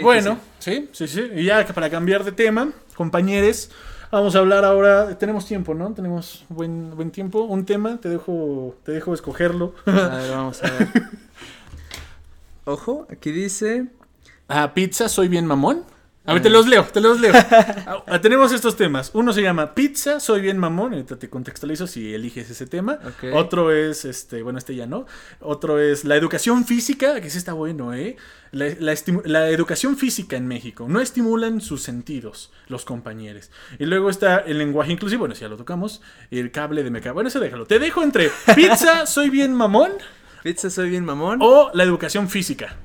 Bueno, 0.00 0.38
sí, 0.58 0.88
sí, 0.92 1.06
sí. 1.06 1.28
Y 1.34 1.44
ya 1.44 1.66
para 1.66 1.90
cambiar 1.90 2.24
de 2.24 2.32
tema, 2.32 2.72
compañeros, 2.94 3.70
vamos 4.12 4.36
a 4.36 4.38
hablar 4.38 4.64
ahora. 4.64 5.18
Tenemos 5.18 5.46
tiempo, 5.46 5.74
¿no? 5.74 5.92
Tenemos 5.92 6.44
buen, 6.48 6.94
buen 6.94 7.10
tiempo. 7.10 7.42
Un 7.42 7.64
tema, 7.64 7.98
te 8.00 8.08
dejo, 8.08 8.76
te 8.84 8.92
dejo 8.92 9.14
escogerlo. 9.14 9.74
A 9.86 9.90
ver, 9.90 10.30
vamos 10.30 10.62
a 10.62 10.70
ver. 10.70 10.88
Ojo, 12.64 13.06
aquí 13.10 13.32
dice. 13.32 13.86
Ah, 14.46 14.72
pizza, 14.74 15.08
soy 15.08 15.28
bien 15.28 15.46
mamón. 15.46 15.82
A 16.24 16.34
ver, 16.34 16.42
te 16.42 16.50
los 16.50 16.68
leo, 16.68 16.84
te 16.84 17.00
los 17.00 17.18
leo. 17.20 17.32
Ah, 18.06 18.20
tenemos 18.20 18.52
estos 18.52 18.76
temas. 18.76 19.10
Uno 19.14 19.32
se 19.32 19.42
llama 19.42 19.74
Pizza, 19.74 20.20
soy 20.20 20.40
bien 20.40 20.56
mamón. 20.58 20.92
Ahorita 20.92 21.16
te 21.18 21.28
contextualizo 21.28 21.86
si 21.86 22.14
eliges 22.14 22.48
ese 22.50 22.66
tema. 22.66 22.98
Otro 23.34 23.72
es, 23.72 24.04
este, 24.04 24.42
bueno, 24.42 24.58
este 24.58 24.74
ya 24.76 24.86
no. 24.86 25.06
Otro 25.40 25.80
es 25.80 26.04
la 26.04 26.14
educación 26.16 26.64
física, 26.64 27.20
que 27.20 27.28
sí 27.30 27.38
está 27.38 27.52
bueno, 27.54 27.92
¿eh? 27.94 28.16
La, 28.52 28.66
la 28.78 28.92
estimu- 28.92 29.24
la 29.24 29.48
educación 29.48 29.96
física 29.96 30.36
en 30.36 30.46
México. 30.46 30.86
No 30.88 31.00
estimulan 31.00 31.60
sus 31.60 31.82
sentidos, 31.82 32.52
los 32.68 32.84
compañeros. 32.84 33.50
Y 33.78 33.86
luego 33.86 34.08
está 34.10 34.38
el 34.38 34.58
lenguaje 34.58 34.92
inclusivo, 34.92 35.20
bueno, 35.20 35.34
si 35.34 35.40
ya 35.40 35.48
lo 35.48 35.56
tocamos. 35.56 36.02
El 36.30 36.52
cable 36.52 36.84
de 36.84 36.90
meca. 36.90 37.12
Bueno, 37.12 37.28
ese 37.28 37.40
déjalo. 37.40 37.66
Te 37.66 37.78
dejo 37.78 38.02
entre 38.02 38.30
pizza, 38.54 39.06
soy 39.06 39.28
bien 39.30 39.54
mamón 39.54 39.90
Pizza, 40.44 40.70
soy 40.70 40.90
bien 40.90 41.04
mamón. 41.04 41.38
o 41.42 41.70
la 41.74 41.82
educación 41.82 42.28
física. 42.28 42.76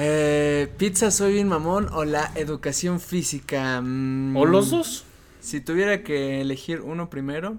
Eh, 0.00 0.68
pizza, 0.78 1.10
soy 1.10 1.34
bien 1.34 1.48
mamón. 1.48 1.88
O 1.92 2.04
la 2.04 2.30
educación 2.36 3.00
física. 3.00 3.80
mm, 3.82 4.36
O 4.36 4.46
los 4.46 4.70
dos. 4.70 5.04
Si 5.40 5.60
tuviera 5.60 6.02
que 6.02 6.40
elegir 6.40 6.80
uno 6.80 7.10
primero. 7.10 7.56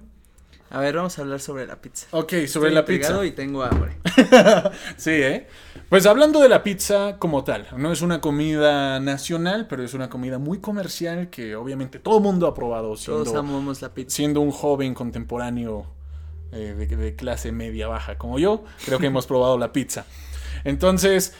A 0.71 0.79
ver, 0.79 0.95
vamos 0.95 1.17
a 1.17 1.23
hablar 1.23 1.39
sobre 1.39 1.65
la 1.65 1.81
pizza. 1.81 2.05
Ok, 2.11 2.29
sobre 2.29 2.43
Estoy 2.45 2.71
la 2.71 2.85
pizza. 2.85 3.25
y 3.25 3.31
tengo 3.31 3.63
hambre. 3.63 3.97
Sí, 4.97 5.09
¿eh? 5.09 5.47
Pues 5.89 6.05
hablando 6.05 6.39
de 6.41 6.47
la 6.49 6.61
pizza 6.61 7.17
como 7.17 7.43
tal, 7.43 7.67
no 7.75 7.91
es 7.91 8.03
una 8.03 8.21
comida 8.21 8.99
nacional, 8.99 9.65
pero 9.67 9.83
es 9.83 9.95
una 9.95 10.09
comida 10.11 10.37
muy 10.37 10.59
comercial 10.59 11.31
que 11.31 11.55
obviamente 11.55 11.97
todo 11.97 12.17
el 12.17 12.23
mundo 12.23 12.45
ha 12.45 12.53
probado 12.53 12.89
Todos 12.89 13.01
siendo, 13.01 13.39
amamos 13.39 13.81
la 13.81 13.89
pizza. 13.95 14.15
siendo 14.15 14.41
un 14.41 14.51
joven 14.51 14.93
contemporáneo 14.93 15.87
eh, 16.51 16.75
de, 16.77 16.85
de 16.85 17.15
clase 17.15 17.51
media 17.51 17.87
baja 17.87 18.19
como 18.19 18.37
yo, 18.37 18.63
creo 18.85 18.99
que 18.99 19.07
hemos 19.07 19.25
probado 19.27 19.57
la 19.57 19.71
pizza. 19.73 20.05
Entonces, 20.63 21.33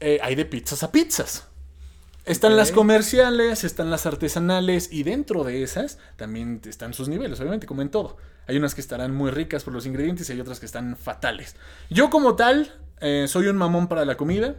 eh, 0.00 0.18
hay 0.22 0.34
de 0.34 0.44
pizzas 0.44 0.82
a 0.82 0.92
pizzas. 0.92 1.48
Están 2.24 2.56
las 2.56 2.72
comerciales, 2.72 3.62
están 3.62 3.88
las 3.88 4.04
artesanales 4.04 4.88
y 4.90 5.04
dentro 5.04 5.44
de 5.44 5.62
esas 5.62 5.98
también 6.16 6.60
están 6.66 6.92
sus 6.92 7.08
niveles, 7.08 7.38
obviamente, 7.38 7.68
como 7.68 7.82
en 7.82 7.88
todo. 7.88 8.16
Hay 8.48 8.56
unas 8.56 8.74
que 8.74 8.80
estarán 8.80 9.14
muy 9.14 9.30
ricas 9.30 9.62
por 9.62 9.72
los 9.72 9.86
ingredientes 9.86 10.28
y 10.28 10.32
hay 10.32 10.40
otras 10.40 10.58
que 10.58 10.66
están 10.66 10.96
fatales. 10.96 11.54
Yo 11.88 12.10
como 12.10 12.34
tal, 12.34 12.72
eh, 13.00 13.26
soy 13.28 13.46
un 13.46 13.56
mamón 13.56 13.86
para 13.86 14.04
la 14.04 14.16
comida. 14.16 14.56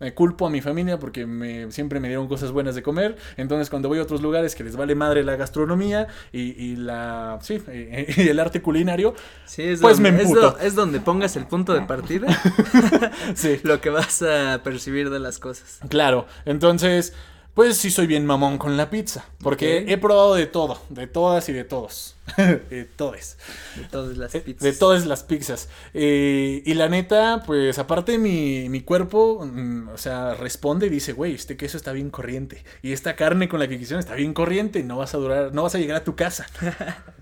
Me 0.00 0.14
culpo 0.14 0.46
a 0.46 0.50
mi 0.50 0.60
familia 0.60 0.98
porque 0.98 1.26
me, 1.26 1.70
siempre 1.70 2.00
me 2.00 2.08
dieron 2.08 2.26
cosas 2.26 2.50
buenas 2.52 2.74
de 2.74 2.82
comer. 2.82 3.16
Entonces 3.36 3.70
cuando 3.70 3.88
voy 3.88 3.98
a 3.98 4.02
otros 4.02 4.22
lugares 4.22 4.54
que 4.54 4.64
les 4.64 4.74
vale 4.76 4.94
madre 4.94 5.22
la 5.22 5.36
gastronomía 5.36 6.08
y, 6.32 6.40
y 6.62 6.76
la, 6.76 7.38
sí, 7.42 7.62
y, 7.68 8.22
y 8.22 8.28
el 8.28 8.40
arte 8.40 8.62
culinario, 8.62 9.14
Sí, 9.44 9.62
es, 9.62 9.80
Pues 9.80 9.96
donde, 9.96 10.12
me 10.12 10.22
es, 10.22 10.32
do- 10.32 10.58
es 10.58 10.74
donde 10.74 11.00
pongas 11.00 11.36
el 11.36 11.46
punto 11.46 11.74
de 11.74 11.82
partida, 11.82 12.26
sí, 13.34 13.60
lo 13.62 13.80
que 13.80 13.90
vas 13.90 14.22
a 14.22 14.60
percibir 14.62 15.10
de 15.10 15.18
las 15.20 15.38
cosas. 15.38 15.80
Claro, 15.88 16.26
entonces, 16.44 17.14
pues 17.60 17.76
sí 17.76 17.90
soy 17.90 18.06
bien 18.06 18.24
mamón 18.24 18.56
con 18.56 18.78
la 18.78 18.88
pizza, 18.88 19.26
porque 19.42 19.84
he 19.88 19.98
probado 19.98 20.34
de 20.34 20.46
todo, 20.46 20.80
de 20.88 21.06
todas 21.06 21.46
y 21.50 21.52
de 21.52 21.64
todos, 21.64 22.16
de 22.38 22.88
todes, 22.96 23.36
De 23.76 23.84
todas 23.84 24.16
las 24.16 24.34
Eh, 24.34 24.40
pizzas. 24.40 24.62
de 24.62 24.72
todas 24.72 25.04
las 25.04 25.24
pizzas. 25.24 25.68
Eh, 25.92 26.62
y 26.64 26.72
la 26.72 26.88
neta, 26.88 27.42
pues 27.44 27.78
aparte 27.78 28.16
mi, 28.16 28.70
mi 28.70 28.80
cuerpo, 28.80 29.44
mm, 29.44 29.88
o 29.90 29.98
sea, 29.98 30.32
responde 30.32 30.86
y 30.86 30.88
dice, 30.88 31.12
güey, 31.12 31.34
este 31.34 31.58
queso 31.58 31.76
está 31.76 31.92
bien 31.92 32.08
corriente, 32.08 32.64
y 32.80 32.92
esta 32.92 33.14
carne 33.14 33.46
con 33.50 33.60
la 33.60 33.68
que 33.68 33.78
quisieron 33.78 34.00
está 34.00 34.14
bien 34.14 34.32
corriente, 34.32 34.82
no 34.82 34.96
vas 34.96 35.12
a 35.14 35.18
durar, 35.18 35.52
no 35.52 35.62
vas 35.64 35.74
a 35.74 35.78
llegar 35.78 35.98
a 35.98 36.04
tu 36.04 36.16
casa. 36.16 36.46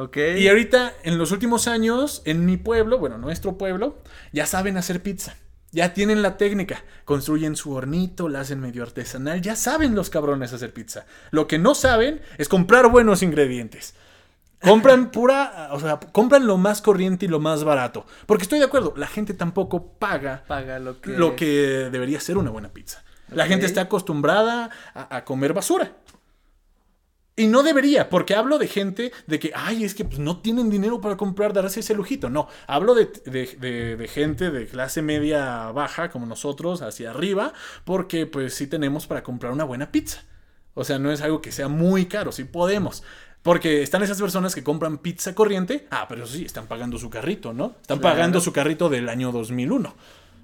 Ok. 0.00 0.16
Y 0.38 0.46
ahorita, 0.48 0.94
en 1.02 1.18
los 1.18 1.32
últimos 1.32 1.66
años, 1.66 2.22
en 2.24 2.46
mi 2.46 2.56
pueblo, 2.56 2.98
bueno, 2.98 3.18
nuestro 3.18 3.58
pueblo, 3.58 3.98
ya 4.32 4.46
saben 4.46 4.76
hacer 4.76 5.02
pizza. 5.02 5.36
Ya 5.70 5.92
tienen 5.92 6.22
la 6.22 6.36
técnica. 6.36 6.82
Construyen 7.04 7.56
su 7.56 7.72
hornito, 7.72 8.28
la 8.28 8.40
hacen 8.40 8.60
medio 8.60 8.82
artesanal. 8.82 9.42
Ya 9.42 9.54
saben 9.54 9.94
los 9.94 10.10
cabrones 10.10 10.52
hacer 10.52 10.72
pizza. 10.72 11.06
Lo 11.30 11.46
que 11.46 11.58
no 11.58 11.74
saben 11.74 12.22
es 12.38 12.48
comprar 12.48 12.90
buenos 12.90 13.22
ingredientes. 13.22 13.94
Compran 14.60 15.10
pura, 15.12 15.68
o 15.72 15.80
sea, 15.80 16.00
compran 16.00 16.46
lo 16.46 16.56
más 16.56 16.80
corriente 16.80 17.26
y 17.26 17.28
lo 17.28 17.38
más 17.38 17.64
barato. 17.64 18.06
Porque 18.26 18.42
estoy 18.42 18.58
de 18.58 18.64
acuerdo, 18.64 18.94
la 18.96 19.06
gente 19.06 19.34
tampoco 19.34 19.92
paga 19.92 20.44
Paga 20.46 20.78
lo 20.78 21.00
que... 21.00 21.10
lo 21.10 21.36
que 21.36 21.88
debería 21.92 22.20
ser 22.20 22.38
una 22.38 22.50
buena 22.50 22.70
pizza. 22.70 23.04
La 23.30 23.46
gente 23.46 23.66
está 23.66 23.82
acostumbrada 23.82 24.70
a, 24.94 25.16
a 25.16 25.24
comer 25.26 25.52
basura. 25.52 25.92
Y 27.38 27.46
no 27.46 27.62
debería, 27.62 28.10
porque 28.10 28.34
hablo 28.34 28.58
de 28.58 28.66
gente 28.68 29.12
de 29.26 29.38
que, 29.38 29.52
ay, 29.54 29.84
es 29.84 29.94
que 29.94 30.04
pues, 30.04 30.18
no 30.18 30.40
tienen 30.40 30.68
dinero 30.70 31.00
para 31.00 31.16
comprar, 31.16 31.52
darse 31.52 31.80
ese 31.80 31.94
lujito. 31.94 32.28
No, 32.28 32.48
hablo 32.66 32.94
de, 32.94 33.06
de- 33.24 33.56
de- 33.60 33.96
de 33.96 34.08
gente 34.08 34.50
de 34.50 34.66
clase 34.66 35.02
media 35.02 35.70
baja, 35.70 36.10
como 36.10 36.26
nosotros, 36.26 36.82
hacia 36.82 37.10
arriba, 37.10 37.52
porque 37.84 38.26
pues 38.26 38.54
sí 38.54 38.66
tenemos 38.66 39.06
para 39.06 39.22
comprar 39.22 39.52
una 39.52 39.64
buena 39.64 39.90
pizza. 39.92 40.24
O 40.74 40.84
sea, 40.84 40.98
no 40.98 41.10
es 41.12 41.20
algo 41.22 41.40
que 41.40 41.52
sea 41.52 41.68
muy 41.68 42.06
caro, 42.06 42.32
sí 42.32 42.44
podemos. 42.44 43.02
Porque 43.42 43.82
están 43.82 44.02
esas 44.02 44.20
personas 44.20 44.54
que 44.54 44.64
compran 44.64 44.98
pizza 44.98 45.32
corriente, 45.34 45.86
ah, 45.92 46.06
pero 46.08 46.26
sí, 46.26 46.44
están 46.44 46.66
pagando 46.66 46.98
su 46.98 47.08
carrito, 47.08 47.52
¿no? 47.52 47.76
Están 47.80 48.00
Claro. 48.00 48.16
pagando 48.16 48.40
su 48.40 48.52
carrito 48.52 48.88
del 48.88 49.08
año 49.08 49.30
2001. 49.30 49.94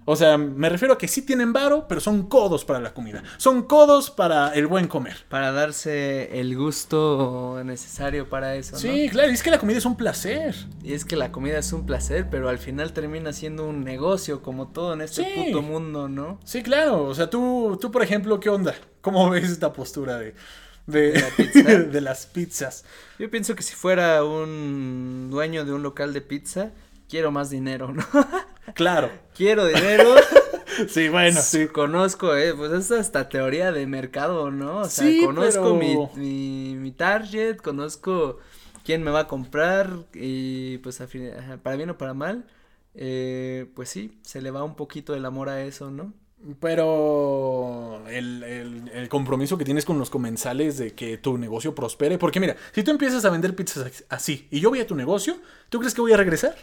O 0.06 0.16
sea, 0.16 0.36
me 0.36 0.68
refiero 0.68 0.94
a 0.94 0.98
que 0.98 1.08
sí 1.08 1.22
tienen 1.22 1.52
varo, 1.54 1.86
pero 1.88 2.00
son 2.00 2.28
codos 2.28 2.64
para 2.64 2.78
la 2.80 2.92
comida. 2.92 3.22
Son 3.38 3.62
codos 3.62 4.10
para 4.10 4.52
el 4.54 4.66
buen 4.66 4.86
comer. 4.86 5.16
Para 5.30 5.50
darse 5.52 6.38
el 6.40 6.56
gusto 6.56 7.62
necesario 7.64 8.28
para 8.28 8.54
eso, 8.56 8.72
¿no? 8.72 8.78
Sí, 8.78 9.08
claro, 9.10 9.30
y 9.30 9.34
es 9.34 9.42
que 9.42 9.50
la 9.50 9.58
comida 9.58 9.78
es 9.78 9.86
un 9.86 9.96
placer. 9.96 10.54
Y 10.82 10.92
es 10.92 11.04
que 11.04 11.16
la 11.16 11.32
comida 11.32 11.58
es 11.58 11.72
un 11.72 11.86
placer, 11.86 12.28
pero 12.30 12.48
al 12.50 12.58
final 12.58 12.92
termina 12.92 13.32
siendo 13.32 13.66
un 13.66 13.82
negocio, 13.82 14.42
como 14.42 14.68
todo 14.68 14.92
en 14.92 15.00
este 15.00 15.24
Sí. 15.24 15.30
puto 15.46 15.62
mundo, 15.62 16.08
¿no? 16.08 16.38
Sí, 16.44 16.62
claro. 16.62 17.04
O 17.04 17.14
sea, 17.14 17.30
tú, 17.30 17.78
tú 17.80 17.90
por 17.90 18.02
ejemplo, 18.02 18.38
¿qué 18.40 18.50
onda? 18.50 18.74
¿Cómo 19.00 19.30
ves 19.30 19.50
esta 19.50 19.72
postura 19.72 20.18
de, 20.18 20.34
de, 20.86 21.12
¿De 21.12 21.20
la 21.20 21.28
pizza? 21.36 21.62
de 21.78 22.00
las 22.02 22.26
pizzas? 22.26 22.84
Yo 23.18 23.30
pienso 23.30 23.54
que 23.54 23.62
si 23.62 23.74
fuera 23.74 24.22
un 24.24 25.28
dueño 25.30 25.64
de 25.64 25.72
un 25.72 25.82
local 25.82 26.12
de 26.12 26.20
pizza, 26.20 26.72
quiero 27.08 27.30
más 27.30 27.48
dinero, 27.48 27.92
¿no? 27.92 28.04
Claro. 28.74 29.10
quiero 29.36 29.66
dinero. 29.66 30.14
Sí, 30.88 31.08
bueno, 31.08 31.40
sí. 31.40 31.68
Conozco, 31.68 32.34
eh, 32.34 32.52
pues 32.52 32.72
es 32.72 32.90
hasta 32.90 33.28
teoría 33.28 33.70
de 33.70 33.86
mercado, 33.86 34.50
¿no? 34.50 34.78
O 34.78 34.84
sea, 34.88 35.06
Sí, 35.06 35.22
conozco 35.24 35.78
pero- 35.78 36.10
mi, 36.16 36.20
mi, 36.20 36.74
mi 36.76 36.90
target, 36.90 37.58
conozco 37.58 38.38
quién 38.84 39.04
me 39.04 39.12
va 39.12 39.20
a 39.20 39.26
comprar 39.28 39.90
y 40.14 40.78
pues 40.78 41.00
a 41.00 41.06
fin- 41.06 41.30
para 41.62 41.76
bien 41.76 41.90
o 41.90 41.98
para 41.98 42.12
mal, 42.12 42.46
eh, 42.96 43.66
pues 43.76 43.88
sí, 43.90 44.18
se 44.22 44.42
le 44.42 44.50
va 44.50 44.64
un 44.64 44.74
poquito 44.74 45.14
el 45.14 45.24
amor 45.26 45.48
a 45.48 45.62
eso, 45.62 45.92
¿no? 45.92 46.12
Pero 46.78 48.02
el, 48.08 48.42
el- 48.42 48.88
el 48.92 49.08
compromiso 49.08 49.56
que 49.56 49.64
tienes 49.64 49.84
con 49.84 49.98
los 49.98 50.10
comensales 50.10 50.76
de 50.78 50.92
que 50.92 51.18
tu 51.18 51.38
negocio 51.38 51.74
prospere. 51.74 52.18
Porque 52.18 52.40
mira, 52.40 52.56
si 52.72 52.82
tú 52.82 52.90
empiezas 52.90 53.24
a 53.24 53.30
vender 53.30 53.54
pizzas 53.54 54.04
así 54.08 54.48
y 54.50 54.60
yo 54.60 54.70
voy 54.70 54.80
a 54.80 54.86
tu 54.86 54.96
negocio, 54.96 55.36
¿tú 55.68 55.78
crees 55.78 55.94
que 55.94 56.00
voy 56.00 56.12
a 56.12 56.16
regresar? 56.16 56.56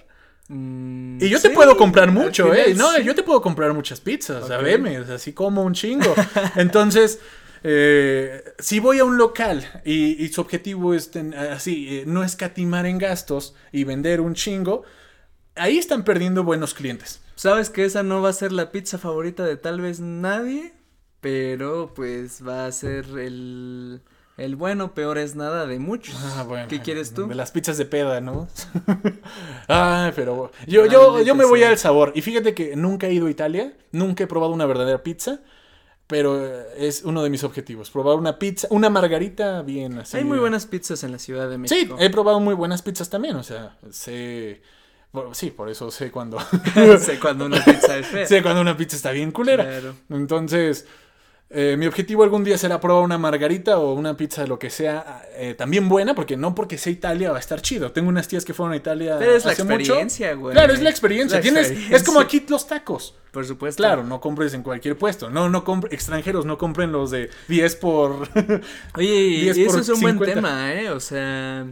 Mm, 0.53 1.17
Y 1.23 1.29
yo 1.29 1.39
te 1.41 1.49
puedo 1.51 1.77
comprar 1.77 2.11
mucho, 2.11 2.53
¿eh? 2.53 2.73
No, 2.75 2.99
yo 2.99 3.15
te 3.15 3.23
puedo 3.23 3.41
comprar 3.41 3.73
muchas 3.73 4.01
pizzas, 4.01 4.43
o 4.43 4.47
sea, 4.47 4.57
Ok. 4.57 4.63
veme, 4.63 4.99
o 4.99 5.05
sea, 5.05 5.15
así 5.15 5.31
como 5.33 5.63
un 5.63 5.73
chingo. 5.73 6.13
Entonces, 6.57 7.19
eh, 7.63 8.43
si 8.59 8.79
voy 8.79 8.99
a 8.99 9.05
un 9.05 9.17
local 9.17 9.65
y, 9.85 10.21
y 10.23 10.27
su 10.29 10.41
objetivo 10.41 10.93
es 10.93 11.09
ten- 11.11 11.33
así, 11.33 11.99
eh, 11.99 12.03
no 12.05 12.23
escatimar 12.23 12.85
en 12.85 12.97
gastos 12.97 13.55
y 13.71 13.85
vender 13.85 14.19
un 14.19 14.33
chingo, 14.33 14.83
ahí 15.55 15.77
están 15.77 16.03
perdiendo 16.03 16.43
buenos 16.43 16.73
clientes. 16.73 17.21
Sabes 17.35 17.69
que 17.69 17.85
esa 17.85 18.03
no 18.03 18.21
va 18.21 18.29
a 18.29 18.33
ser 18.33 18.51
la 18.51 18.71
pizza 18.71 18.97
favorita 18.97 19.45
de 19.45 19.55
tal 19.57 19.79
vez 19.79 19.99
nadie, 20.01 20.73
pero 21.21 21.93
pues 21.95 22.45
va 22.45 22.65
a 22.65 22.71
ser 22.73 23.05
el, 23.17 24.01
El 24.41 24.55
bueno, 24.55 24.95
peor 24.95 25.19
es 25.19 25.35
nada 25.35 25.67
de 25.67 25.77
muchos. 25.77 26.15
Ah, 26.19 26.43
bueno. 26.47 26.67
¿Qué 26.67 26.79
quieres 26.79 27.13
tú? 27.13 27.27
De 27.27 27.35
las 27.35 27.51
pizzas 27.51 27.77
de 27.77 27.85
peda, 27.85 28.21
¿no? 28.21 28.47
ah, 29.69 30.11
pero 30.15 30.51
yo, 30.65 30.87
yo, 30.87 31.21
yo 31.21 31.35
me 31.35 31.45
voy 31.45 31.61
al 31.61 31.77
sabor. 31.77 32.11
Y 32.15 32.23
fíjate 32.23 32.55
que 32.55 32.75
nunca 32.75 33.05
he 33.05 33.13
ido 33.13 33.27
a 33.27 33.29
Italia, 33.29 33.77
nunca 33.91 34.23
he 34.23 34.27
probado 34.27 34.51
una 34.51 34.65
verdadera 34.65 35.03
pizza. 35.03 35.41
Pero 36.07 36.43
es 36.75 37.03
uno 37.03 37.23
de 37.23 37.29
mis 37.29 37.43
objetivos, 37.43 37.91
probar 37.91 38.17
una 38.17 38.39
pizza, 38.39 38.67
una 38.71 38.89
margarita 38.89 39.61
bien 39.61 39.99
así. 39.99 40.17
Hay 40.17 40.23
muy 40.23 40.39
buenas 40.39 40.65
pizzas 40.65 41.03
en 41.03 41.11
la 41.11 41.19
Ciudad 41.19 41.47
de 41.47 41.59
México. 41.59 41.95
Sí, 41.97 42.03
he 42.03 42.09
probado 42.09 42.39
muy 42.39 42.55
buenas 42.55 42.81
pizzas 42.81 43.09
también, 43.09 43.35
o 43.35 43.43
sea, 43.43 43.77
sé... 43.91 44.61
Sí, 45.33 45.51
por 45.51 45.69
eso 45.69 45.89
sé 45.91 46.09
cuando... 46.09 46.37
sé 46.99 47.19
cuando 47.19 47.45
una 47.45 47.63
pizza 47.63 47.97
es 47.97 48.07
fea. 48.07 48.25
sé 48.25 48.41
cuando 48.41 48.59
una 48.59 48.75
pizza 48.75 48.95
está 48.97 49.11
bien 49.11 49.31
culera. 49.31 49.63
Claro. 49.63 49.95
Entonces, 50.09 50.85
eh, 51.53 51.75
mi 51.77 51.85
objetivo 51.85 52.23
algún 52.23 52.45
día 52.45 52.57
será 52.57 52.79
probar 52.79 53.03
una 53.03 53.17
margarita 53.17 53.77
o 53.77 53.93
una 53.93 54.15
pizza 54.15 54.41
de 54.41 54.47
lo 54.47 54.57
que 54.57 54.69
sea 54.69 55.27
eh, 55.35 55.53
también 55.53 55.89
buena, 55.89 56.15
porque 56.15 56.37
no 56.37 56.55
porque 56.55 56.77
sea 56.77 56.93
Italia 56.93 57.31
va 57.31 57.37
a 57.37 57.39
estar 57.41 57.61
chido. 57.61 57.91
Tengo 57.91 58.07
unas 58.07 58.27
tías 58.27 58.45
que 58.45 58.53
fueron 58.53 58.71
a 58.71 58.77
Italia. 58.77 59.17
Pero 59.19 59.35
es 59.35 59.43
la 59.43 59.51
experiencia, 59.51 60.33
güey. 60.33 60.53
Claro, 60.53 60.73
es 60.73 60.81
la 60.81 60.89
experiencia. 60.89 61.41
Tienes, 61.41 61.71
Es 61.91 62.03
como 62.03 62.21
aquí 62.21 62.45
los 62.47 62.67
tacos. 62.67 63.15
Por 63.31 63.45
supuesto. 63.45 63.81
Claro, 63.81 64.03
no 64.03 64.21
compres 64.21 64.53
en 64.53 64.63
cualquier 64.63 64.97
puesto. 64.97 65.29
No, 65.29 65.49
no 65.49 65.63
extranjeros 65.89 66.45
no 66.45 66.57
compren 66.57 66.91
los 66.91 67.11
de 67.11 67.29
10 67.49 67.75
por. 67.77 68.29
Oye, 68.95 69.13
y 69.13 69.49
eso 69.49 69.79
es 69.79 69.89
un 69.89 70.01
buen 70.01 70.19
tema, 70.19 70.73
¿eh? 70.73 70.89
O 70.89 70.99
sea. 70.99 71.67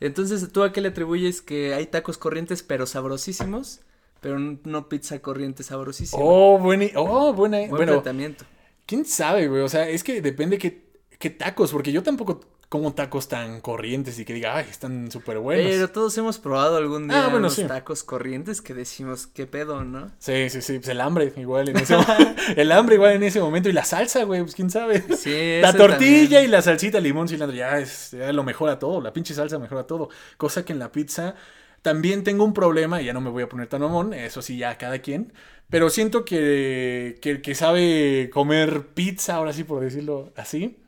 Entonces, 0.00 0.48
¿tú 0.52 0.62
a 0.62 0.72
qué 0.72 0.80
le 0.80 0.88
atribuyes 0.88 1.42
que 1.42 1.74
hay 1.74 1.86
tacos 1.86 2.18
corrientes 2.18 2.62
pero 2.62 2.86
sabrosísimos? 2.86 3.80
Pero 4.20 4.38
no 4.38 4.88
pizza 4.88 5.18
corriente 5.18 5.62
sabrosísima. 5.62 6.22
Oh, 6.22 6.58
buena, 6.58 6.86
oh, 6.96 7.32
buena, 7.32 7.58
buen 7.58 7.70
bueno, 7.70 7.92
planteamiento. 7.92 8.44
¿Quién 8.88 9.04
sabe, 9.04 9.48
güey? 9.48 9.60
O 9.60 9.68
sea, 9.68 9.86
es 9.86 10.02
que 10.02 10.22
depende 10.22 10.56
qué, 10.56 10.82
qué 11.18 11.28
tacos, 11.28 11.72
porque 11.72 11.92
yo 11.92 12.02
tampoco 12.02 12.40
como 12.70 12.94
tacos 12.94 13.28
tan 13.28 13.60
corrientes 13.60 14.18
y 14.18 14.24
que 14.24 14.32
diga, 14.32 14.56
ay, 14.56 14.66
están 14.70 15.10
súper 15.10 15.40
buenos. 15.40 15.66
Pero 15.66 15.90
todos 15.90 16.16
hemos 16.16 16.38
probado 16.38 16.78
algún 16.78 17.06
día 17.06 17.26
ah, 17.26 17.66
tacos 17.66 18.02
corrientes 18.02 18.62
que 18.62 18.72
decimos, 18.72 19.26
qué 19.26 19.46
pedo, 19.46 19.84
¿no? 19.84 20.10
Sí, 20.18 20.48
sí, 20.48 20.62
sí, 20.62 20.78
pues 20.78 20.88
el 20.88 21.02
hambre 21.02 21.34
igual 21.36 21.68
en 21.68 21.76
ese 21.76 21.96
el 22.56 22.72
hambre 22.72 22.94
igual 22.94 23.12
en 23.12 23.24
ese 23.24 23.40
momento 23.40 23.68
y 23.68 23.72
la 23.72 23.84
salsa, 23.84 24.24
güey, 24.24 24.40
pues 24.40 24.54
quién 24.54 24.70
sabe. 24.70 25.04
Sí, 25.18 25.58
La 25.60 25.74
tortilla 25.74 26.40
y 26.40 26.46
la 26.46 26.62
salsita, 26.62 26.98
limón, 26.98 27.28
cilantro, 27.28 27.54
ya 27.54 27.78
es, 27.78 28.12
ya 28.12 28.32
lo 28.32 28.42
mejora 28.42 28.78
todo, 28.78 29.02
la 29.02 29.12
pinche 29.12 29.34
salsa 29.34 29.58
mejora 29.58 29.86
todo, 29.86 30.08
cosa 30.38 30.64
que 30.64 30.72
en 30.72 30.78
la 30.78 30.90
pizza 30.90 31.34
también 31.82 32.24
tengo 32.24 32.44
un 32.44 32.54
problema, 32.54 33.00
y 33.00 33.06
ya 33.06 33.12
no 33.12 33.20
me 33.20 33.30
voy 33.30 33.42
a 33.42 33.48
poner 33.48 33.68
tan 33.68 33.80
mamón, 33.80 34.14
eso 34.14 34.42
sí, 34.42 34.58
ya 34.58 34.78
cada 34.78 35.00
quien. 35.00 35.32
Pero 35.70 35.90
siento 35.90 36.24
que, 36.24 37.18
que 37.20 37.30
el 37.30 37.42
que 37.42 37.54
sabe 37.54 38.30
comer 38.32 38.88
pizza, 38.94 39.34
ahora 39.34 39.52
sí 39.52 39.64
por 39.64 39.82
decirlo 39.82 40.32
así, 40.36 40.78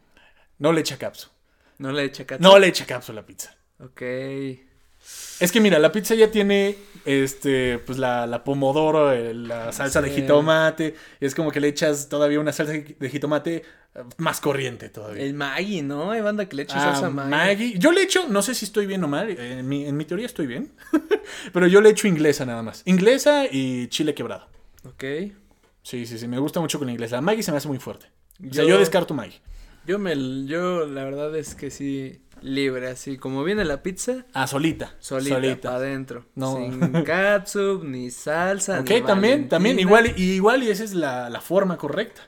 no 0.59 0.73
le 0.73 0.81
echa 0.81 0.99
cápsula. 0.99 1.33
No 1.79 1.93
le 1.93 2.05
echa 2.05 2.27
cápsula. 2.27 2.51
No 2.51 2.59
le 2.59 2.67
echa 2.67 2.87
cápsula 2.87 3.21
a 3.21 3.23
la 3.23 3.27
pizza. 3.27 3.57
Ok. 3.79 4.03
Es 5.41 5.53
que 5.53 5.61
mira, 5.61 5.79
la 5.79 5.91
pizza 5.91 6.15
ya 6.15 6.31
tiene 6.31 6.77
este, 7.05 7.79
pues 7.79 7.99
la, 7.99 8.27
la 8.27 8.45
pomodoro, 8.45 9.15
la 9.33 9.73
salsa 9.73 10.03
de 10.03 10.11
jitomate. 10.11 10.95
Y 11.21 11.27
es 11.27 11.35
como 11.35 11.51
que 11.51 11.61
le 11.61 11.69
echas 11.69 12.09
todavía 12.09 12.41
una 12.41 12.53
salsa 12.53 12.73
de 12.73 13.09
jitomate 13.09 13.65
eh, 13.95 14.03
más 14.19 14.41
corriente 14.41 14.89
todavía. 14.89 15.25
El 15.25 15.35
Maggi, 15.35 15.83
¿no? 15.83 16.11
Hay 16.11 16.21
banda 16.21 16.47
que 16.49 16.57
le 16.57 16.63
echa 16.63 16.77
ah, 16.77 16.95
salsa 16.95 17.11
Maggi. 17.11 17.79
Yo 17.79 17.93
le 17.93 18.03
echo, 18.03 18.29
no 18.29 18.43
sé 18.43 18.55
si 18.55 18.67
estoy 18.67 18.87
bien 18.87 19.03
o 19.03 19.09
mal. 19.09 19.31
En 19.31 19.69
mi, 19.69 19.87
en 19.87 19.97
mi 19.97 20.05
teoría 20.05 20.27
estoy 20.27 20.47
bien. 20.47 20.73
pero 21.53 21.67
yo 21.67 21.81
le 21.81 21.91
echo 21.91 22.07
inglesa 22.07 22.45
nada 22.45 22.63
más. 22.63 22.83
Inglesa 22.85 23.47
y 23.51 23.89
chile 23.89 24.15
quebrado. 24.15 24.47
Ok. 24.85 25.05
Sí, 25.83 26.05
sí, 26.05 26.19
sí. 26.19 26.29
Me 26.29 26.39
gusta 26.39 26.61
mucho 26.61 26.79
con 26.79 26.87
la 26.87 26.93
inglesa. 26.93 27.17
La 27.17 27.23
Maggi 27.23 27.43
se 27.43 27.51
me 27.51 27.57
hace 27.57 27.69
muy 27.69 27.79
fuerte. 27.79 28.07
O 28.49 28.53
sea, 28.53 28.65
yo 28.65 28.79
descarto 28.79 29.15
Maggi. 29.15 29.41
Yo 29.87 29.99
me, 29.99 30.15
yo 30.47 30.87
la 30.87 31.05
verdad 31.05 31.35
es 31.37 31.55
que 31.55 31.71
sí 31.71 32.21
libre, 32.43 32.89
así 32.89 33.19
como 33.19 33.45
viene 33.45 33.65
la 33.65 33.83
pizza. 33.83 34.25
Ah, 34.33 34.47
solita. 34.47 34.95
Solita, 34.99 35.35
solita. 35.35 35.75
adentro. 35.75 36.27
No. 36.35 36.57
Sin 36.57 37.03
catsup, 37.05 37.85
ni 37.85 38.11
salsa. 38.11 38.81
Ok, 38.81 39.07
también, 39.07 39.49
también, 39.49 39.79
igual, 39.79 40.15
y 40.17 40.33
igual 40.33 40.63
y 40.63 40.71
esa 40.71 40.85
es 40.85 40.95
la, 40.95 41.31
la, 41.31 41.41
forma 41.41 41.77
correcta. 41.77 42.23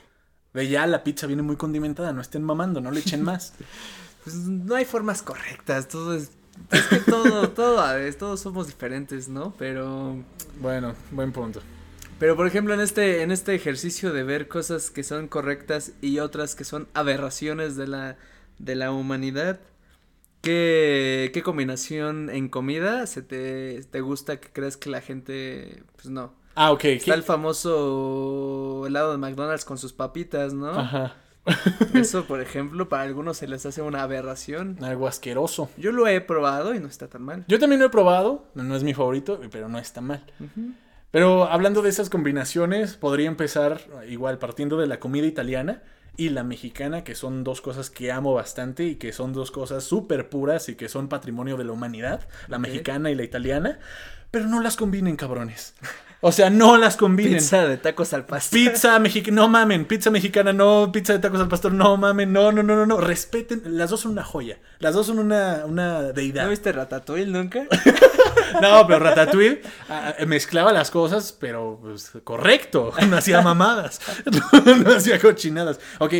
De 0.53 0.69
ya 0.69 0.87
la 0.87 1.03
pizza 1.03 1.27
viene 1.27 1.43
muy 1.43 1.57
condimentada, 1.57 2.13
no 2.13 2.21
estén 2.21 2.43
mamando, 2.43 2.81
no 2.81 2.91
le 2.91 3.01
echen 3.01 3.23
más. 3.23 3.55
pues 4.25 4.37
no 4.37 4.75
hay 4.75 4.85
formas 4.85 5.23
correctas, 5.23 5.89
todo 5.89 6.15
es. 6.15 6.31
Es 6.71 6.83
que 6.87 6.97
todo, 6.97 7.49
todo, 7.51 7.81
a 7.81 7.97
todos 8.19 8.41
somos 8.41 8.67
diferentes, 8.67 9.29
¿no? 9.29 9.55
Pero. 9.59 10.23
Bueno, 10.61 10.95
buen 11.11 11.33
punto. 11.33 11.61
Pero 12.23 12.37
por 12.37 12.47
ejemplo, 12.47 12.73
en 12.73 12.79
este, 12.79 13.23
en 13.23 13.33
este 13.33 13.53
ejercicio 13.53 14.13
de 14.13 14.23
ver 14.23 14.47
cosas 14.47 14.91
que 14.91 15.03
son 15.03 15.27
correctas 15.27 15.91
y 16.01 16.21
otras 16.21 16.55
que 16.55 16.63
son 16.63 16.87
aberraciones 16.95 17.75
de 17.75 17.89
la, 17.89 18.17
de 18.61 18.77
la 18.77 18.93
humanidad, 18.93 19.59
¿Qué, 20.43 21.31
¿Qué, 21.33 21.43
combinación 21.43 22.29
en 22.29 22.49
comida 22.49 23.07
se 23.07 23.23
te, 23.23 23.83
te, 23.85 24.01
gusta 24.01 24.39
que 24.39 24.49
crees 24.53 24.77
que 24.77 24.91
la 24.91 25.01
gente, 25.01 25.85
pues 25.97 26.11
no? 26.11 26.35
Ah, 26.55 26.73
ok. 26.73 26.85
Está 26.85 27.15
el 27.15 27.23
famoso 27.23 28.85
helado 28.87 29.13
de 29.13 29.19
McDonald's 29.19 29.65
con 29.65 29.79
sus 29.79 29.93
papitas, 29.93 30.53
¿no? 30.53 30.71
Ajá. 30.71 31.15
Eso, 31.95 32.25
por 32.25 32.41
ejemplo, 32.43 32.89
para 32.89 33.05
algunos 33.05 33.37
se 33.37 33.49
les 33.49 33.65
hace 33.67 33.83
una 33.83 34.03
aberración. 34.03 34.79
Algo 34.83 35.09
asqueroso. 35.09 35.71
Yo 35.77 35.93
lo 35.93 36.07
he 36.07 36.21
probado 36.21 36.75
y 36.75 36.81
no 36.81 36.89
está 36.89 37.09
tan 37.09 37.23
mal. 37.23 37.45
Yo 37.49 37.59
también 37.59 37.81
lo 37.81 37.87
he 37.87 37.91
probado, 37.91 38.49
no 38.55 38.77
es 38.77 38.83
mi 38.83 38.95
favorito, 38.95 39.41
pero 39.51 39.69
no 39.69 39.79
está 39.79 40.01
mal. 40.01 40.25
Pero 41.11 41.45
hablando 41.45 41.83
de 41.83 41.91
esas 41.91 42.11
combinaciones, 42.11 42.97
podría 42.97 43.29
empezar 43.29 43.81
igual 44.09 44.39
partiendo 44.39 44.77
de 44.77 44.87
la 44.87 44.99
comida 44.99 45.27
italiana 45.27 45.83
y 46.17 46.29
la 46.29 46.45
mexicana, 46.45 47.05
que 47.05 47.15
son 47.15 47.45
dos 47.45 47.61
cosas 47.61 47.91
que 47.91 48.13
amo 48.13 48.35
bastante 48.35 48.85
y 48.85 48.97
que 48.97 49.13
son 49.13 49.33
dos 49.33 49.51
cosas 49.51 49.85
súper 49.85 50.29
puras 50.29 50.69
y 50.69 50.75
que 50.75 50.89
son 50.89 51.09
patrimonio 51.09 51.57
de 51.57 51.65
la 51.65 51.73
humanidad, 51.73 52.27
la 52.49 52.59
mexicana 52.59 53.11
y 53.11 53.15
la 53.15 53.25
italiana, 53.25 53.79
pero 54.31 54.47
no 54.47 54.61
las 54.61 54.77
combinen, 54.77 55.17
cabrones. 55.17 55.75
O 56.25 56.31
sea, 56.31 56.51
no 56.51 56.77
las 56.77 56.97
combinen. 56.97 57.35
Pizza 57.35 57.67
de 57.67 57.77
tacos 57.79 58.13
al 58.13 58.25
pastor. 58.25 58.57
Pizza 58.57 58.97
mexicana, 59.01 59.35
no 59.35 59.49
mamen. 59.49 59.85
Pizza 59.87 60.09
mexicana, 60.09 60.53
no. 60.53 60.93
Pizza 60.93 61.15
de 61.15 61.19
tacos 61.19 61.41
al 61.41 61.49
pastor, 61.49 61.73
no 61.73 61.97
mamen. 61.97 62.33
No, 62.33 62.53
no, 62.53 62.63
no, 62.63 62.77
no, 62.77 62.87
no. 62.87 63.01
Respeten. 63.01 63.61
Las 63.77 63.91
dos 63.91 64.03
son 64.03 64.13
una 64.13 64.23
joya. 64.23 64.61
Las 64.79 64.95
dos 64.95 65.09
son 65.09 65.19
una, 65.19 65.65
una 65.67 66.13
deidad. 66.13 66.45
¿No 66.45 66.51
viste 66.51 66.71
Ratatouille 66.71 67.27
nunca? 67.27 67.67
no, 68.63 68.87
pero 68.87 69.01
Ratatouille 69.01 69.63
ah, 69.89 70.15
ah, 70.17 70.25
mezclaba 70.25 70.73
las 70.73 70.93
cosas, 70.93 71.33
pero 71.33 71.81
pues, 71.83 72.13
correcto. 72.23 72.93
No 73.09 73.17
hacía 73.17 73.43
mamadas. 73.43 74.01
no 74.85 74.93
hacía 74.93 75.19
cochinadas. 75.19 75.81
Ok, 75.99 76.15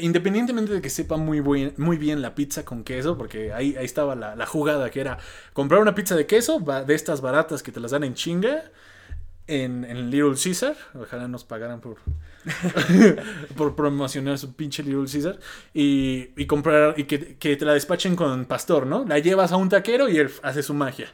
independientemente 0.00 0.72
de 0.72 0.82
que 0.82 0.90
sepa 0.90 1.16
muy, 1.16 1.40
muy 1.76 1.96
bien 1.96 2.22
la 2.22 2.34
pizza 2.34 2.64
con 2.64 2.82
queso, 2.82 3.16
porque 3.16 3.52
ahí, 3.52 3.76
ahí 3.76 3.84
estaba 3.84 4.16
la, 4.16 4.34
la 4.34 4.46
jugada 4.46 4.90
que 4.90 5.00
era 5.00 5.18
comprar 5.52 5.80
una 5.80 5.94
pizza 5.94 6.16
de 6.16 6.26
queso, 6.26 6.58
de 6.58 6.94
estas 6.94 7.20
baratas 7.20 7.62
que 7.62 7.70
te 7.70 7.78
las 7.78 7.92
dan 7.92 8.02
en 8.02 8.14
chinga 8.14 8.64
en, 9.46 10.10
Little 10.10 10.34
Caesar. 10.42 10.76
Ojalá 10.94 11.28
nos 11.28 11.44
pagaran 11.44 11.80
por, 11.80 11.96
por 13.56 13.76
promocionar 13.76 14.38
su 14.38 14.54
pinche 14.54 14.82
Little 14.82 15.10
Caesar. 15.10 15.38
Y, 15.72 16.30
y 16.36 16.46
comprar, 16.46 16.94
y 16.98 17.04
que, 17.04 17.56
te 17.56 17.64
la 17.64 17.74
despachen 17.74 18.16
con 18.16 18.44
pastor, 18.46 18.86
¿no? 18.86 19.04
La 19.04 19.18
llevas 19.18 19.52
a 19.52 19.56
un 19.56 19.68
taquero 19.68 20.08
y 20.08 20.18
él 20.18 20.30
hace 20.42 20.62
su 20.62 20.74
magia. 20.74 21.08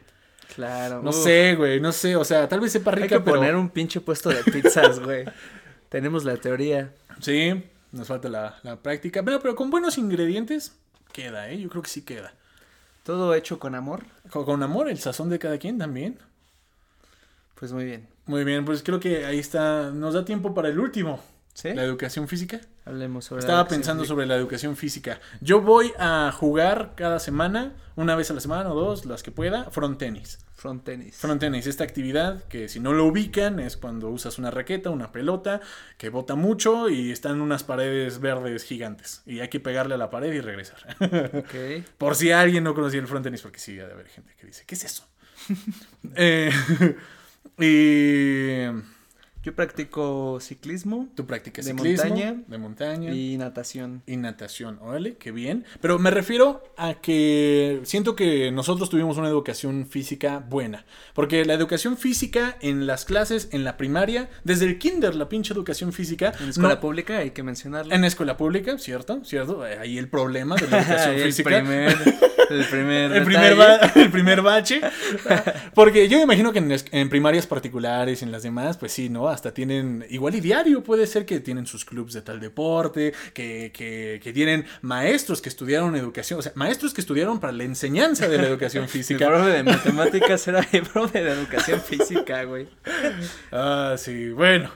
Claro. 0.54 1.02
No 1.02 1.12
sé, 1.12 1.54
güey, 1.56 1.80
no 1.80 1.92
sé. 1.92 2.16
O 2.16 2.24
sea, 2.24 2.48
tal 2.48 2.60
vez 2.60 2.72
sepa 2.72 2.90
rica, 2.90 3.16
Hay 3.16 3.22
que 3.22 3.30
poner 3.30 3.54
un 3.56 3.70
pinche 3.70 4.00
puesto 4.00 4.30
de 4.30 4.42
pizzas, 4.44 5.00
güey. 5.00 5.24
Tenemos 5.88 6.24
la 6.24 6.36
teoría. 6.36 6.92
Sí, 7.20 7.64
nos 7.92 8.08
falta 8.08 8.28
la, 8.28 8.78
práctica. 8.82 9.22
Pero, 9.22 9.40
pero 9.40 9.54
con 9.54 9.70
buenos 9.70 9.98
ingredientes, 9.98 10.76
queda, 11.12 11.50
¿eh? 11.50 11.60
Yo 11.60 11.68
creo 11.68 11.82
que 11.82 11.90
sí 11.90 12.02
queda. 12.02 12.34
¿Todo 13.02 13.34
hecho 13.34 13.58
con 13.58 13.74
amor? 13.74 14.04
con 14.30 14.62
amor, 14.62 14.88
el 14.88 14.98
sazón 14.98 15.30
de 15.30 15.38
cada 15.38 15.58
quien 15.58 15.78
también. 15.78 16.18
Pues 17.60 17.72
muy 17.72 17.84
bien. 17.84 18.08
Muy 18.30 18.44
bien, 18.44 18.64
pues 18.64 18.84
creo 18.84 19.00
que 19.00 19.26
ahí 19.26 19.40
está. 19.40 19.90
Nos 19.90 20.14
da 20.14 20.24
tiempo 20.24 20.54
para 20.54 20.68
el 20.68 20.78
último. 20.78 21.20
¿Sí? 21.52 21.74
La 21.74 21.82
educación 21.82 22.28
física. 22.28 22.60
Hablemos 22.84 23.24
sobre 23.24 23.40
Estaba 23.40 23.66
pensando 23.66 24.04
sobre 24.04 24.24
la 24.24 24.36
educación 24.36 24.76
física. 24.76 25.18
Yo 25.40 25.60
voy 25.60 25.92
a 25.98 26.30
jugar 26.32 26.92
cada 26.94 27.18
semana, 27.18 27.74
una 27.96 28.14
vez 28.14 28.30
a 28.30 28.34
la 28.34 28.40
semana 28.40 28.72
o 28.72 28.74
dos, 28.76 29.04
las 29.04 29.24
que 29.24 29.32
pueda, 29.32 29.68
front 29.72 29.98
tenis. 29.98 30.38
Front 30.54 30.84
tenis. 30.84 31.16
Front 31.16 31.40
tenis, 31.40 31.66
esta 31.66 31.82
actividad 31.82 32.44
que 32.44 32.68
si 32.68 32.78
no 32.78 32.92
lo 32.92 33.06
ubican 33.06 33.58
es 33.58 33.76
cuando 33.76 34.10
usas 34.10 34.38
una 34.38 34.52
raqueta, 34.52 34.90
una 34.90 35.10
pelota, 35.10 35.60
que 35.98 36.08
bota 36.08 36.36
mucho 36.36 36.88
y 36.88 37.10
están 37.10 37.40
unas 37.40 37.64
paredes 37.64 38.20
verdes 38.20 38.62
gigantes. 38.62 39.22
Y 39.26 39.40
hay 39.40 39.48
que 39.48 39.58
pegarle 39.58 39.96
a 39.96 39.98
la 39.98 40.08
pared 40.08 40.32
y 40.32 40.40
regresar. 40.40 40.96
Ok. 41.34 41.84
Por 41.98 42.14
si 42.14 42.30
alguien 42.30 42.62
no 42.62 42.76
conocía 42.76 43.00
el 43.00 43.08
front 43.08 43.24
tenis, 43.24 43.42
porque 43.42 43.58
sí, 43.58 43.74
de 43.74 43.90
haber 43.90 44.06
gente 44.06 44.36
que 44.38 44.46
dice, 44.46 44.62
¿qué 44.68 44.76
es 44.76 44.84
eso? 44.84 45.04
eh, 46.14 46.52
y 47.60 48.64
Yo 49.42 49.54
practico 49.54 50.38
ciclismo. 50.38 51.08
Tú 51.14 51.24
practicas 51.26 51.64
de 51.64 51.72
ciclismo, 51.72 52.04
montaña 52.10 52.42
de 52.46 52.58
montaña 52.58 53.10
y 53.14 53.38
natación. 53.38 54.02
y 54.06 54.18
natación. 54.18 54.78
Órale, 54.82 55.16
qué 55.16 55.32
bien. 55.32 55.64
Pero 55.80 55.98
me 55.98 56.10
refiero 56.10 56.62
a 56.76 56.92
que 57.00 57.80
siento 57.84 58.14
que 58.14 58.50
nosotros 58.52 58.90
tuvimos 58.90 59.16
una 59.16 59.28
educación 59.28 59.86
física 59.86 60.44
buena. 60.46 60.84
Porque 61.14 61.46
la 61.46 61.54
educación 61.54 61.96
física 61.96 62.58
en 62.60 62.86
las 62.86 63.06
clases, 63.06 63.48
en 63.52 63.64
la 63.64 63.78
primaria, 63.78 64.28
desde 64.44 64.66
el 64.66 64.78
kinder, 64.78 65.14
la 65.14 65.30
pinche 65.30 65.54
educación 65.54 65.94
física. 65.94 66.34
En 66.38 66.50
escuela 66.50 66.74
no- 66.74 66.80
pública 66.80 67.16
hay 67.16 67.30
que 67.30 67.42
mencionarlo. 67.42 67.94
en 67.94 68.04
escuela 68.04 68.36
pública, 68.36 68.76
¿cierto? 68.78 69.24
¿Cierto? 69.24 69.62
Ahí 69.62 69.96
el 69.96 70.08
problema 70.10 70.56
de 70.56 70.68
la 70.68 70.78
educación 70.82 71.16
física. 71.16 71.64
el 72.50 72.64
primer, 72.66 73.12
El 73.12 73.24
primer, 73.24 73.54
ba- 73.56 73.76
el 73.94 74.10
primer 74.10 74.42
bache. 74.42 74.80
Porque 75.74 76.08
yo 76.08 76.18
me 76.18 76.24
imagino 76.24 76.52
que 76.52 76.58
en, 76.92 77.08
primarias 77.08 77.46
particulares 77.46 78.22
y 78.22 78.24
en 78.24 78.32
las 78.32 78.42
demás, 78.42 78.76
pues 78.76 78.92
sí, 78.92 79.08
¿no? 79.08 79.28
Hasta 79.28 79.52
tienen, 79.54 80.04
igual 80.10 80.34
y 80.34 80.40
diario, 80.40 80.82
puede 80.82 81.06
ser 81.06 81.24
que 81.26 81.40
tienen 81.40 81.66
sus 81.66 81.84
clubs 81.84 82.12
de 82.12 82.22
tal 82.22 82.40
deporte, 82.40 83.12
que, 83.34 83.70
que, 83.74 84.20
que 84.22 84.32
tienen 84.32 84.64
maestros 84.82 85.40
que 85.40 85.48
estudiaron 85.48 85.96
educación, 85.96 86.38
o 86.38 86.42
sea, 86.42 86.52
maestros 86.54 86.94
que 86.94 87.00
estudiaron 87.00 87.40
para 87.40 87.52
la 87.52 87.64
enseñanza 87.64 88.28
de 88.28 88.38
la 88.38 88.46
educación 88.46 88.88
física. 88.88 89.26
profe 89.26 89.50
de 89.50 89.62
matemáticas 89.64 90.46
era 90.48 90.66
mi 90.72 90.80
profe 90.80 91.22
de 91.22 91.30
educación 91.32 91.80
física, 91.80 92.44
güey. 92.44 92.68
Ah, 93.52 93.94
sí, 93.98 94.30
bueno. 94.30 94.70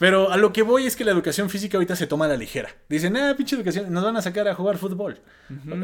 Pero 0.00 0.32
a 0.32 0.36
lo 0.38 0.52
que 0.52 0.62
voy 0.62 0.86
es 0.86 0.96
que 0.96 1.04
la 1.04 1.12
educación 1.12 1.48
física 1.50 1.76
ahorita 1.76 1.94
se 1.94 2.06
toma 2.08 2.24
a 2.24 2.28
la 2.28 2.36
ligera. 2.36 2.70
Dicen, 2.88 3.16
ah, 3.16 3.34
pinche 3.36 3.54
educación, 3.54 3.92
nos 3.92 4.02
van 4.02 4.16
a 4.16 4.22
sacar 4.22 4.48
a 4.48 4.54
jugar 4.56 4.78
fútbol. 4.78 5.20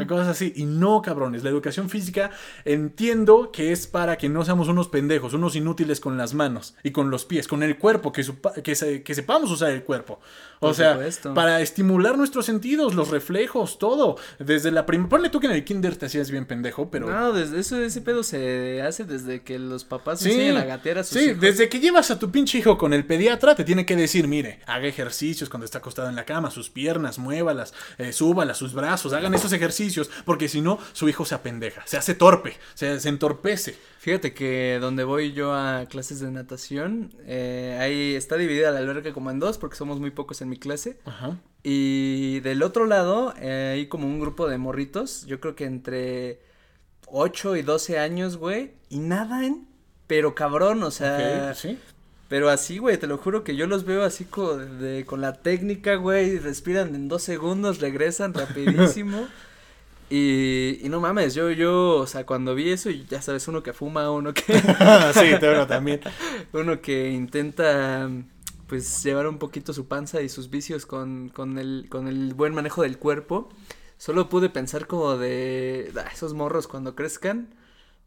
Cosas 0.08 0.28
así. 0.28 0.52
Y 0.56 0.64
no, 0.64 1.02
cabrones. 1.02 1.44
La 1.44 1.50
educación 1.50 1.90
física 1.90 2.30
entiendo 2.64 3.50
que 3.52 3.72
es 3.72 3.86
para 3.86 4.16
que 4.16 4.28
no 4.28 4.44
seamos 4.44 4.68
unos 4.68 4.88
pendejos, 4.88 5.34
unos 5.34 5.54
inútiles 5.54 6.00
con 6.00 6.16
las 6.16 6.34
manos 6.34 6.74
y 6.82 6.92
con 6.92 7.10
los 7.10 7.24
pies, 7.24 7.46
con 7.46 7.62
el 7.62 7.76
cuerpo, 7.78 8.10
que, 8.12 8.24
que, 8.64 8.74
se- 8.74 9.02
que 9.02 9.14
sepamos 9.14 9.50
usar 9.50 9.70
el 9.70 9.82
cuerpo. 9.82 10.18
O 10.58 10.68
Por 10.68 10.74
sea, 10.74 10.92
supuesto. 10.94 11.34
para 11.34 11.60
estimular 11.60 12.16
nuestros 12.16 12.46
sentidos, 12.46 12.94
los 12.94 13.10
reflejos, 13.10 13.78
todo. 13.78 14.16
Desde 14.38 14.70
la 14.70 14.86
primera. 14.86 15.10
Ponle 15.10 15.28
tú 15.28 15.40
que 15.40 15.46
en 15.46 15.52
el 15.52 15.64
kinder 15.64 15.94
te 15.96 16.06
hacías 16.06 16.30
bien 16.30 16.46
pendejo, 16.46 16.90
pero. 16.90 17.10
No, 17.10 17.32
desde 17.34 17.60
eso, 17.60 17.78
ese 17.80 18.00
pedo 18.00 18.22
se 18.22 18.80
hace 18.80 19.04
desde 19.04 19.42
que 19.42 19.58
los 19.58 19.84
papás 19.84 20.20
Sí, 20.20 20.30
enseñan 20.30 20.56
a 20.56 20.64
gatear 20.64 20.98
a 20.98 21.04
sus 21.04 21.18
sí, 21.18 21.26
hijos. 21.26 21.40
desde 21.40 21.68
que 21.68 21.80
llevas 21.80 22.10
a 22.10 22.18
tu 22.18 22.30
pinche 22.30 22.56
hijo 22.58 22.78
con 22.78 22.94
el 22.94 23.04
pediatra, 23.04 23.54
te 23.54 23.64
tiene 23.64 23.84
que 23.84 23.94
decir, 23.94 24.05
mire, 24.26 24.60
haga 24.66 24.86
ejercicios 24.86 25.48
cuando 25.48 25.64
está 25.64 25.78
acostado 25.78 26.08
en 26.08 26.16
la 26.16 26.24
cama, 26.24 26.50
sus 26.50 26.70
piernas, 26.70 27.18
muévalas, 27.18 27.74
eh, 27.98 28.12
súbalas, 28.12 28.58
sus 28.58 28.72
brazos, 28.72 29.12
hagan 29.12 29.34
esos 29.34 29.52
ejercicios, 29.52 30.10
porque 30.24 30.48
si 30.48 30.60
no, 30.60 30.78
su 30.92 31.08
hijo 31.08 31.24
se 31.24 31.34
apendeja, 31.34 31.82
se 31.86 31.96
hace 31.96 32.14
torpe, 32.14 32.56
se, 32.74 33.00
se 33.00 33.08
entorpece. 33.08 33.76
Fíjate 33.98 34.34
que 34.34 34.78
donde 34.80 35.04
voy 35.04 35.32
yo 35.32 35.52
a 35.52 35.86
clases 35.86 36.20
de 36.20 36.30
natación, 36.30 37.12
eh, 37.24 37.76
ahí 37.80 38.14
está 38.14 38.36
dividida 38.36 38.70
la 38.70 38.78
alberca 38.78 39.12
como 39.12 39.30
en 39.30 39.40
dos 39.40 39.58
porque 39.58 39.76
somos 39.76 39.98
muy 39.98 40.10
pocos 40.10 40.40
en 40.42 40.48
mi 40.48 40.58
clase. 40.58 40.98
Ajá. 41.04 41.38
Y 41.62 42.38
del 42.40 42.62
otro 42.62 42.86
lado 42.86 43.34
eh, 43.40 43.72
hay 43.74 43.88
como 43.88 44.06
un 44.06 44.20
grupo 44.20 44.48
de 44.48 44.58
morritos, 44.58 45.26
yo 45.26 45.40
creo 45.40 45.56
que 45.56 45.64
entre 45.64 46.40
8 47.08 47.56
y 47.56 47.62
12 47.62 47.98
años, 47.98 48.36
güey, 48.36 48.74
y 48.88 48.98
nadan, 48.98 49.66
pero 50.06 50.34
cabrón, 50.34 50.82
o 50.84 50.92
sea, 50.92 51.54
sí. 51.54 51.76
Pero 52.28 52.48
así, 52.50 52.78
güey, 52.78 52.98
te 52.98 53.06
lo 53.06 53.18
juro 53.18 53.44
que 53.44 53.56
yo 53.56 53.66
los 53.66 53.84
veo 53.84 54.02
así 54.04 54.24
co- 54.24 54.56
de, 54.58 55.04
con 55.06 55.20
la 55.20 55.34
técnica, 55.34 55.94
güey, 55.96 56.38
respiran 56.38 56.94
en 56.94 57.08
dos 57.08 57.22
segundos, 57.22 57.80
regresan 57.80 58.34
rapidísimo. 58.34 59.26
Y, 60.08 60.78
y 60.84 60.88
no 60.88 61.00
mames, 61.00 61.34
yo, 61.34 61.50
yo, 61.50 61.96
o 61.96 62.06
sea, 62.06 62.24
cuando 62.24 62.54
vi 62.54 62.70
eso, 62.70 62.90
y 62.90 63.04
ya 63.06 63.20
sabes, 63.20 63.48
uno 63.48 63.64
que 63.64 63.72
fuma, 63.72 64.08
uno 64.12 64.32
que, 64.32 64.42
sí, 65.14 65.32
pero 65.40 65.66
también. 65.66 66.00
uno 66.52 66.80
que 66.80 67.10
intenta, 67.10 68.08
pues, 68.68 69.02
llevar 69.02 69.26
un 69.26 69.38
poquito 69.38 69.72
su 69.72 69.88
panza 69.88 70.22
y 70.22 70.28
sus 70.28 70.48
vicios 70.48 70.86
con, 70.86 71.28
con 71.30 71.58
el, 71.58 71.86
con 71.88 72.06
el 72.06 72.34
buen 72.34 72.54
manejo 72.54 72.82
del 72.82 72.98
cuerpo, 72.98 73.48
solo 73.98 74.28
pude 74.28 74.48
pensar 74.48 74.86
como 74.86 75.16
de, 75.16 75.90
"Ah, 75.96 76.08
esos 76.12 76.34
morros 76.34 76.68
cuando 76.68 76.94
crezcan, 76.94 77.48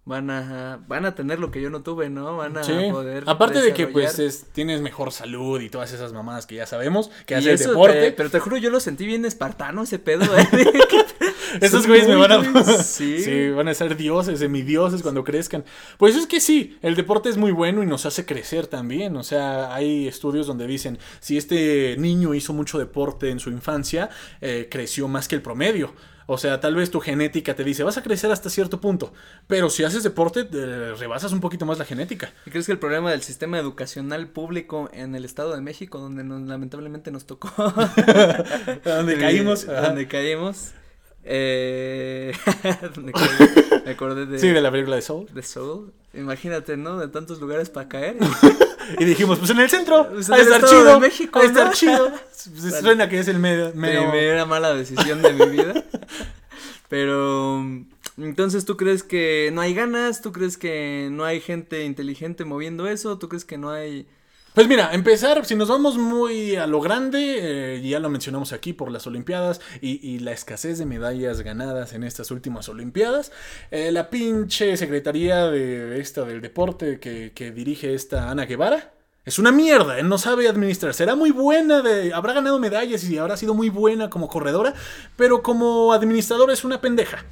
van 0.10 0.30
a, 0.30 0.80
van 0.88 1.06
a 1.06 1.16
tener 1.16 1.40
lo 1.40 1.52
que 1.52 1.62
yo 1.62 1.70
no 1.70 1.82
tuve, 1.84 2.10
¿no? 2.10 2.36
Van 2.36 2.58
a 2.58 2.64
Sí. 2.66 2.74
poder 2.92 3.24
Aparte 3.28 3.62
de 3.62 3.74
que 3.74 3.88
pues 3.88 4.08
desarrollar". 4.18 4.28
es- 4.34 4.46
tienes 4.52 4.82
mejor 4.82 5.14
salud 5.14 5.62
y 5.62 5.70
todas 5.70 5.94
esas 5.94 6.12
mamadas 6.12 6.46
que 6.46 6.56
ya 6.56 6.66
sabemos, 6.66 7.12
que 7.26 7.36
Y 7.36 7.38
hace 7.38 7.50
el 7.50 7.56
eso 7.56 7.70
deporte. 7.70 8.02
te- 8.02 8.12
pero 8.12 8.30
te 8.30 8.40
juro, 8.40 8.58
yo 8.58 8.70
lo 8.72 8.80
sentí 8.82 9.06
bien 9.06 9.24
espartano 9.24 9.84
ese 9.84 10.00
pedo, 10.00 10.26
¿eh? 10.38 10.48
Esos 11.62 11.88
güeyes 11.88 12.08
me 12.08 12.16
van 12.16 12.32
a. 12.32 12.64
sí. 12.84 13.24
sí, 13.24 13.50
van 13.50 13.68
a 13.68 13.74
ser 13.74 13.96
dioses, 13.98 14.40
semidioses 14.40 15.02
cuando 15.02 15.24
crezcan. 15.24 15.64
Pues 15.98 16.16
es 16.16 16.28
que 16.28 16.40
sí, 16.40 16.78
el 16.82 16.96
deporte 16.96 17.30
es 17.30 17.38
muy 17.38 17.52
bueno 17.52 17.82
y 17.84 17.86
nos 17.86 18.06
hace 18.06 18.26
crecer 18.26 18.68
también. 18.68 19.16
O 19.16 19.24
sea, 19.24 19.74
hay 19.74 20.08
estudios 20.08 20.48
donde 20.48 20.68
dicen: 20.68 21.00
si 21.20 21.38
este 21.38 21.96
niño 21.98 22.34
hizo 22.34 22.54
mucho 22.54 22.78
deporte 22.78 23.30
en 23.30 23.40
su 23.40 23.50
infancia, 23.50 24.10
eh, 24.42 24.68
creció 24.70 25.08
más 25.08 25.28
que 25.28 25.36
el 25.36 25.42
promedio. 25.42 25.94
O 26.32 26.38
sea, 26.38 26.60
tal 26.60 26.76
vez 26.76 26.92
tu 26.92 27.00
genética 27.00 27.56
te 27.56 27.64
dice, 27.64 27.82
vas 27.84 27.98
a 27.98 28.04
crecer 28.04 28.32
hasta 28.32 28.52
cierto 28.52 28.80
punto. 28.80 29.12
Pero 29.48 29.70
si 29.72 29.84
haces 29.84 30.04
deporte, 30.04 30.48
eh, 30.54 30.94
rebasas 30.96 31.32
un 31.34 31.40
poquito 31.42 31.66
más 31.66 31.80
la 31.80 31.86
genética. 31.86 32.32
¿Y 32.46 32.52
crees 32.52 32.68
que 32.68 32.72
el 32.72 32.78
problema 32.78 33.10
del 33.10 33.24
sistema 33.24 33.58
educacional 33.58 34.28
público 34.28 34.92
en 34.94 35.16
el 35.16 35.26
Estado 35.26 35.56
de 35.56 35.62
México, 35.62 35.98
donde 35.98 36.24
nos- 36.24 36.48
lamentablemente 36.48 37.10
nos 37.10 37.26
tocó, 37.26 37.50
Donde 38.86 39.18
caímos. 39.20 39.66
donde 39.66 40.08
caímos, 40.08 40.70
eh, 41.24 42.32
me 43.86 43.92
acordé 43.92 44.26
de, 44.28 44.38
Sí, 44.40 44.50
de 44.50 44.62
la 44.62 44.70
película 44.72 44.96
de 44.98 45.02
Soul. 45.02 45.28
de 45.34 45.42
Soul, 45.44 45.94
imagínate, 46.14 46.78
¿no? 46.78 46.98
De 47.00 47.08
tantos 47.08 47.40
lugares 47.40 47.70
para 47.72 47.90
caer. 47.90 48.18
Y 48.98 49.06
dijimos, 49.06 49.38
pues 49.40 49.52
en 49.52 49.60
el 49.60 49.70
centro. 49.70 50.08
Pues 50.10 50.30
en 50.30 50.36
el 50.36 50.42
estar 50.42 50.64
Estado 50.64 50.78
de 50.84 50.88
chido. 50.90 51.00
México, 51.00 51.42
estar 51.42 51.68
¿no? 51.68 51.74
chido. 51.74 52.12
Pues 52.62 52.80
Suena 52.80 53.10
que 53.10 53.20
es 53.20 53.28
el 53.28 53.38
medio. 53.38 53.74
medio- 53.76 54.10
Primera 54.10 54.46
mala 54.46 54.74
decisión 54.74 55.22
de 55.22 55.34
mi 55.34 55.46
vida. 55.48 55.84
Pero 56.88 57.64
entonces 58.18 58.66
tú 58.66 58.78
crees 58.78 59.04
que 59.04 59.52
no 59.54 59.62
hay 59.62 59.74
ganas, 59.74 60.22
tú 60.22 60.32
crees 60.32 60.58
que 60.58 61.10
no 61.12 61.26
hay 61.26 61.40
gente 61.42 61.84
inteligente 61.86 62.46
moviendo 62.46 62.88
eso, 62.88 63.18
tú 63.18 63.30
crees 63.30 63.46
que 63.46 63.58
no 63.58 63.70
hay 63.72 64.08
Pues 64.54 64.68
mira, 64.68 64.90
empezar, 64.94 65.46
si 65.46 65.56
nos 65.56 65.70
vamos 65.70 65.98
muy 65.98 66.56
a 66.56 66.66
lo 66.66 66.82
grande, 66.82 67.76
eh, 67.76 67.82
ya 67.82 68.00
lo 68.00 68.10
mencionamos 68.10 68.52
aquí 68.52 68.74
por 68.74 68.92
las 68.92 69.06
Olimpiadas 69.06 69.62
y, 69.80 70.20
la 70.20 70.32
escasez 70.32 70.80
de 70.80 70.86
medallas 70.86 71.42
ganadas 71.42 71.94
en 71.94 72.04
estas 72.04 72.32
últimas 72.32 72.68
Olimpiadas, 72.68 73.32
eh, 73.70 73.92
la 73.92 74.10
pinche 74.10 74.76
secretaría 74.76 75.46
de 75.46 76.00
esta 76.00 76.26
del 76.26 76.42
deporte 76.42 77.00
que, 77.00 77.32
que 77.34 77.52
dirige 77.52 77.94
esta 77.94 78.32
Ana 78.32 78.46
Guevara. 78.46 78.92
Es 79.24 79.38
una 79.38 79.52
mierda, 79.52 80.02
no 80.02 80.18
sabe 80.18 80.50
administrar. 80.50 80.96
Será 80.96 81.16
muy 81.16 81.30
buena, 81.30 81.84
de, 81.84 82.12
habrá 82.12 82.34
ganado 82.34 82.58
medallas 82.58 83.04
y 83.04 83.20
habrá 83.20 83.38
sido 83.38 83.54
muy 83.54 83.70
buena 83.70 84.10
como 84.10 84.28
corredora, 84.28 84.74
pero 85.16 85.44
como 85.44 85.94
administradora 85.94 86.54
es 86.54 86.64
una 86.64 86.82
pendeja. 86.82 87.24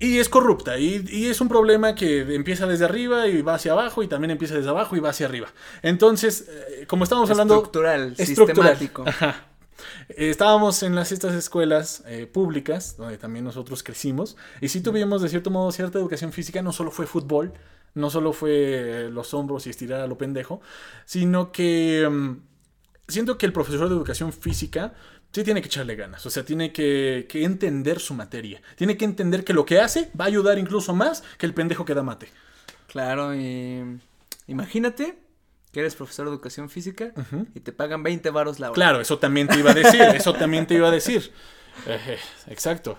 Y 0.00 0.18
es 0.18 0.28
corrupta, 0.28 0.78
y, 0.78 1.04
y 1.10 1.26
es 1.26 1.40
un 1.40 1.48
problema 1.48 1.94
que 1.94 2.34
empieza 2.34 2.66
desde 2.66 2.86
arriba 2.86 3.28
y 3.28 3.42
va 3.42 3.54
hacia 3.54 3.72
abajo, 3.72 4.02
y 4.02 4.08
también 4.08 4.30
empieza 4.30 4.54
desde 4.54 4.70
abajo 4.70 4.96
y 4.96 5.00
va 5.00 5.10
hacia 5.10 5.26
arriba. 5.26 5.48
Entonces, 5.82 6.48
eh, 6.48 6.86
como 6.86 7.04
estábamos 7.04 7.30
hablando... 7.30 7.54
estructural, 7.54 8.14
estructural. 8.16 8.78
sistemático. 8.78 9.04
Ajá. 9.06 9.46
Eh, 10.08 10.30
Estábamos 10.30 10.82
en 10.82 10.94
las 10.94 11.12
estas 11.12 11.34
escuelas 11.34 12.02
eh, 12.06 12.26
públicas, 12.26 12.96
donde 12.96 13.18
también 13.18 13.44
nosotros 13.44 13.82
crecimos, 13.82 14.36
y 14.60 14.68
sí 14.68 14.80
tuvimos 14.80 15.22
de 15.22 15.28
cierto 15.28 15.50
modo 15.50 15.70
cierta 15.72 15.98
educación 15.98 16.32
física, 16.32 16.62
no 16.62 16.72
solo 16.72 16.90
fue 16.90 17.06
fútbol, 17.06 17.52
no 17.94 18.10
solo 18.10 18.32
fue 18.32 18.50
eh, 18.52 19.10
los 19.10 19.34
hombros 19.34 19.66
y 19.66 19.70
estirar 19.70 20.00
a 20.00 20.06
lo 20.06 20.16
pendejo, 20.16 20.60
sino 21.04 21.52
que 21.52 22.08
mm, 22.10 22.36
siento 23.08 23.36
que 23.36 23.46
el 23.46 23.52
profesor 23.52 23.88
de 23.88 23.94
educación 23.94 24.32
física 24.32 24.94
sí 25.32 25.44
tiene 25.44 25.60
que 25.60 25.68
echarle 25.68 25.96
ganas, 25.96 26.24
o 26.26 26.30
sea, 26.30 26.44
tiene 26.44 26.72
que, 26.72 27.26
que 27.28 27.44
entender 27.44 28.00
su 28.00 28.14
materia, 28.14 28.60
tiene 28.76 28.96
que 28.96 29.04
entender 29.04 29.44
que 29.44 29.52
lo 29.52 29.64
que 29.64 29.80
hace 29.80 30.10
va 30.18 30.24
a 30.24 30.28
ayudar 30.28 30.58
incluso 30.58 30.94
más 30.94 31.22
que 31.38 31.46
el 31.46 31.54
pendejo 31.54 31.84
que 31.84 31.94
da 31.94 32.02
mate. 32.02 32.28
Claro, 32.88 33.34
y 33.34 34.00
imagínate 34.48 35.18
que 35.72 35.80
eres 35.80 35.94
profesor 35.94 36.26
de 36.26 36.32
educación 36.32 36.68
física 36.68 37.12
y 37.54 37.60
te 37.60 37.72
pagan 37.72 38.02
20 38.02 38.30
varos 38.30 38.58
la 38.58 38.68
hora. 38.70 38.74
Claro, 38.74 39.00
eso 39.00 39.18
también 39.18 39.46
te 39.46 39.58
iba 39.58 39.70
a 39.70 39.74
decir, 39.74 40.02
eso 40.02 40.34
también 40.34 40.66
te 40.66 40.74
iba 40.74 40.88
a 40.88 40.92
decir. 40.92 41.32
Eh, 41.86 42.18
exacto. 42.48 42.98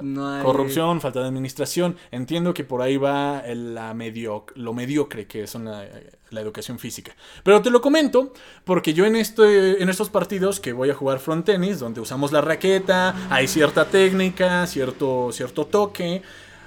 No. 0.00 0.42
Corrupción, 0.42 1.00
falta 1.02 1.20
de 1.20 1.26
administración. 1.28 1.96
Entiendo 2.10 2.54
que 2.54 2.64
por 2.64 2.80
ahí 2.80 2.96
va 2.96 3.42
la 3.54 3.92
medio, 3.92 4.46
lo 4.54 4.72
mediocre 4.72 5.26
que 5.26 5.42
es 5.42 5.54
una- 5.54 5.84
la 6.30 6.40
educación 6.40 6.78
física. 6.78 7.14
Pero 7.44 7.60
te 7.60 7.68
lo 7.70 7.82
comento 7.82 8.32
porque 8.64 8.94
yo 8.94 9.04
en, 9.04 9.16
este, 9.16 9.82
en 9.82 9.90
estos 9.90 10.08
partidos 10.08 10.60
que 10.60 10.72
voy 10.72 10.88
a 10.88 10.94
jugar 10.94 11.18
front 11.18 11.44
tenis, 11.44 11.78
donde 11.78 12.00
usamos 12.00 12.32
la 12.32 12.40
raqueta, 12.40 13.14
hay 13.28 13.46
cierta 13.46 13.84
técnica, 13.84 14.66
cierto, 14.66 15.28
cierto 15.30 15.66
toque. 15.66 16.22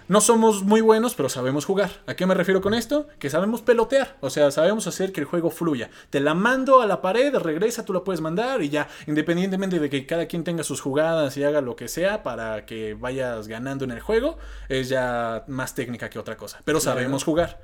No 0.08 0.22
somos 0.22 0.62
muy 0.62 0.82
buenos, 0.82 1.16
pero 1.16 1.30
sabemos 1.30 1.66
jugar. 1.66 1.89
¿A 2.06 2.14
qué 2.14 2.28
me 2.28 2.36
refiero 2.36 2.62
con 2.62 2.76
esto? 2.76 3.08
Que 3.18 3.32
sabemos 3.32 3.64
pelotear. 3.64 4.18
O 4.22 4.30
sea, 4.30 4.51
sabemos 4.51 4.86
hacer 4.86 5.12
que 5.12 5.20
el 5.20 5.26
juego 5.26 5.49
fluya. 5.49 5.89
Te 6.12 6.20
la 6.20 6.36
mando 6.36 6.82
a 6.82 6.86
la 6.86 7.01
pared, 7.01 7.34
regresa, 7.36 7.86
tú 7.86 7.91
la 7.91 8.03
puedes 8.03 8.22
mandar 8.22 8.62
y 8.62 8.70
ya, 8.70 8.88
independientemente 9.08 9.80
de 9.80 9.89
que 9.89 10.06
cada 10.06 10.28
quien 10.28 10.43
tenga 10.43 10.64
sus 10.64 10.80
jugadas 10.80 11.36
y 11.38 11.43
haga 11.43 11.62
lo 11.62 11.76
que 11.76 11.88
sea 11.88 12.22
para 12.22 12.68
que 12.68 12.93
vayas 12.93 13.47
ganando 13.47 13.84
en 13.84 13.91
el 13.91 13.99
juego, 13.99 14.38
es 14.70 14.89
ya 14.89 15.43
más 15.47 15.74
técnica 15.74 16.08
que 16.08 16.20
otra 16.20 16.38
cosa. 16.38 16.62
Pero 16.66 16.80
sabemos 16.80 17.24
jugar. 17.24 17.60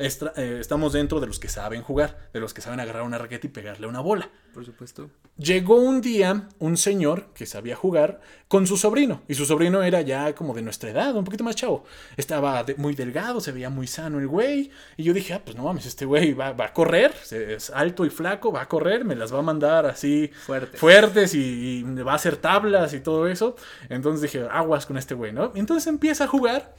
Eh, 0.00 0.58
estamos 0.58 0.94
dentro 0.94 1.20
de 1.20 1.26
los 1.26 1.38
que 1.38 1.48
saben 1.48 1.82
jugar, 1.82 2.30
de 2.32 2.40
los 2.40 2.54
que 2.54 2.62
saben 2.62 2.80
agarrar 2.80 3.02
una 3.02 3.18
raqueta 3.18 3.46
y 3.46 3.50
pegarle 3.50 3.86
una 3.86 4.00
bola. 4.00 4.30
Por 4.54 4.64
supuesto. 4.64 5.10
Llegó 5.36 5.76
un 5.76 6.00
día 6.00 6.48
un 6.58 6.76
señor 6.76 7.26
que 7.34 7.44
sabía 7.44 7.76
jugar 7.76 8.20
con 8.48 8.66
su 8.66 8.76
sobrino. 8.78 9.22
Y 9.28 9.34
su 9.34 9.44
sobrino 9.44 9.82
era 9.82 10.00
ya 10.00 10.34
como 10.34 10.54
de 10.54 10.62
nuestra 10.62 10.90
edad, 10.90 11.14
un 11.14 11.24
poquito 11.24 11.44
más 11.44 11.54
chavo. 11.54 11.84
Estaba 12.16 12.64
muy 12.78 12.94
delgado, 12.94 13.40
se 13.40 13.52
veía 13.52 13.68
muy 13.68 13.86
sano 13.86 14.18
el 14.18 14.26
güey. 14.26 14.70
Y 14.96 15.04
yo 15.04 15.12
dije, 15.12 15.34
ah, 15.34 15.42
pues 15.44 15.54
no 15.54 15.64
mames, 15.64 15.84
este 15.84 16.06
güey 16.06 16.32
va, 16.32 16.48
a 16.48 16.72
correr. 16.72 17.14
Es 17.30 17.68
alto 17.70 18.06
y 18.06 18.10
flaco, 18.10 18.50
va 18.50 18.62
a 18.62 18.68
correr, 18.68 19.04
me 19.04 19.14
las 19.14 19.32
va 19.32 19.40
a 19.40 19.42
mandar 19.42 19.84
así 19.84 20.30
fuertes, 20.76 21.34
y, 21.34 21.78
y 21.78 21.82
va 21.82 22.12
a 22.12 22.16
hacer 22.16 22.38
tablas 22.38 22.94
y 22.94 23.00
todo 23.00 23.28
eso. 23.28 23.54
Entonces 23.90 24.22
dije, 24.22 24.46
aguas 24.50 24.86
con 24.86 24.96
este 24.96 25.14
güey, 25.14 25.32
¿no? 25.32 25.52
Entonces 25.54 25.86
empieza 25.86 26.24
a 26.24 26.26
jugar. 26.26 26.74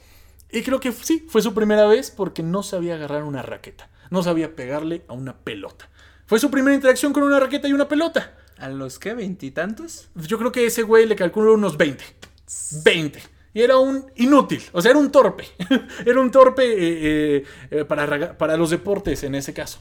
Y 0.52 0.62
creo 0.62 0.80
que 0.80 0.92
sí, 0.92 1.26
fue 1.28 1.40
su 1.40 1.54
primera 1.54 1.86
vez 1.86 2.10
porque 2.10 2.42
no 2.42 2.62
sabía 2.62 2.94
agarrar 2.94 3.24
una 3.24 3.40
raqueta. 3.40 3.88
No 4.10 4.22
sabía 4.22 4.54
pegarle 4.54 5.02
a 5.08 5.14
una 5.14 5.38
pelota. 5.38 5.88
Fue 6.26 6.38
su 6.38 6.50
primera 6.50 6.74
interacción 6.74 7.14
con 7.14 7.22
una 7.22 7.40
raqueta 7.40 7.66
y 7.68 7.72
una 7.72 7.88
pelota. 7.88 8.34
¿A 8.58 8.68
los 8.68 8.98
qué? 8.98 9.14
¿Veintitantos? 9.14 10.10
Yo 10.14 10.38
creo 10.38 10.52
que 10.52 10.66
ese 10.66 10.82
güey 10.82 11.06
le 11.06 11.16
calculó 11.16 11.54
unos 11.54 11.78
20. 11.78 12.04
20. 12.84 13.22
Y 13.54 13.60
era 13.62 13.78
un 13.78 14.06
inútil, 14.16 14.62
o 14.72 14.80
sea, 14.80 14.90
era 14.90 15.00
un 15.00 15.10
torpe. 15.10 15.44
era 16.06 16.20
un 16.20 16.30
torpe 16.30 16.64
eh, 16.64 16.76
eh, 17.36 17.44
eh, 17.70 17.84
para, 17.84 18.36
para, 18.36 18.56
los 18.56 18.70
deportes 18.70 19.22
en 19.24 19.34
ese 19.34 19.52
caso. 19.52 19.80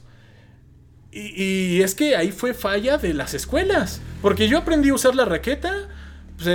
Y, 1.11 1.43
y, 1.43 1.82
es 1.82 1.95
que 1.95 2.15
ahí 2.15 2.32
fue 2.32 2.53
falla 2.53 2.97
de 2.97 3.13
las 3.13 3.34
escuelas. 3.34 4.01
Porque 4.22 4.47
yo 4.47 4.57
aprendí 4.57 4.89
a 4.89 4.93
usar 4.93 5.15
la 5.15 5.26
raqueta 5.26 5.89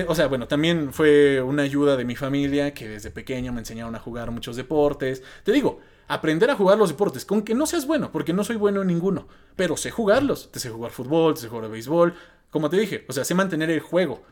o 0.09 0.15
sea, 0.15 0.27
bueno, 0.27 0.49
también 0.49 0.93
fue 0.93 1.41
una 1.43 1.63
ayuda 1.63 1.97
de 1.97 2.05
mi 2.05 2.17
familia 2.17 2.75
que 2.75 2.89
desde 2.89 3.11
pequeño 3.11 3.53
me 3.53 3.61
enseñaron 3.61 3.95
a 3.95 3.99
jugar 3.99 4.31
muchos 4.31 4.57
deportes. 4.57 5.23
Te 5.45 5.53
digo, 5.53 5.81
aprender 6.09 6.51
a 6.51 6.57
jugar 6.57 6.79
los 6.79 6.91
deportes, 6.91 7.25
con 7.25 7.43
que 7.43 7.55
no 7.55 7.67
seas 7.67 7.87
bueno, 7.87 8.11
porque 8.13 8.33
no 8.33 8.45
soy 8.45 8.57
bueno 8.57 8.83
en 8.83 8.89
ninguno, 8.89 9.29
pero 9.57 9.77
sé 9.77 9.91
jugarlos. 9.91 10.51
Te 10.53 10.61
sé 10.61 10.71
jugar 10.71 10.93
fútbol, 10.93 11.35
te 11.35 11.43
sé 11.43 11.49
jugar 11.49 11.71
béisbol, 11.71 12.15
como 12.51 12.71
te 12.71 12.79
dije, 12.79 13.05
o 13.09 13.13
sea, 13.13 13.25
sé 13.25 13.35
mantener 13.35 13.71
el 13.71 13.81
juego. 13.81 14.23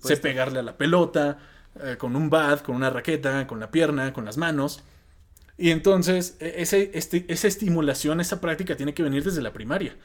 sé 0.00 0.16
pegarle 0.16 0.58
a 0.58 0.62
la 0.62 0.76
pelota, 0.76 1.38
eh, 1.82 1.96
con 1.98 2.16
un 2.16 2.30
bat, 2.30 2.62
con 2.62 2.76
una 2.76 2.90
raqueta, 2.90 3.46
con 3.46 3.60
la 3.60 3.70
pierna, 3.70 4.12
con 4.12 4.24
las 4.24 4.36
manos. 4.36 4.82
Y 5.58 5.70
entonces, 5.70 6.36
e, 6.40 6.54
ese, 6.58 6.90
este, 6.94 7.24
esa 7.28 7.48
estimulación, 7.48 8.20
esa 8.20 8.40
práctica 8.40 8.76
tiene 8.76 8.94
que 8.94 9.02
venir 9.02 9.24
desde 9.24 9.42
la 9.42 9.52
primaria 9.52 9.96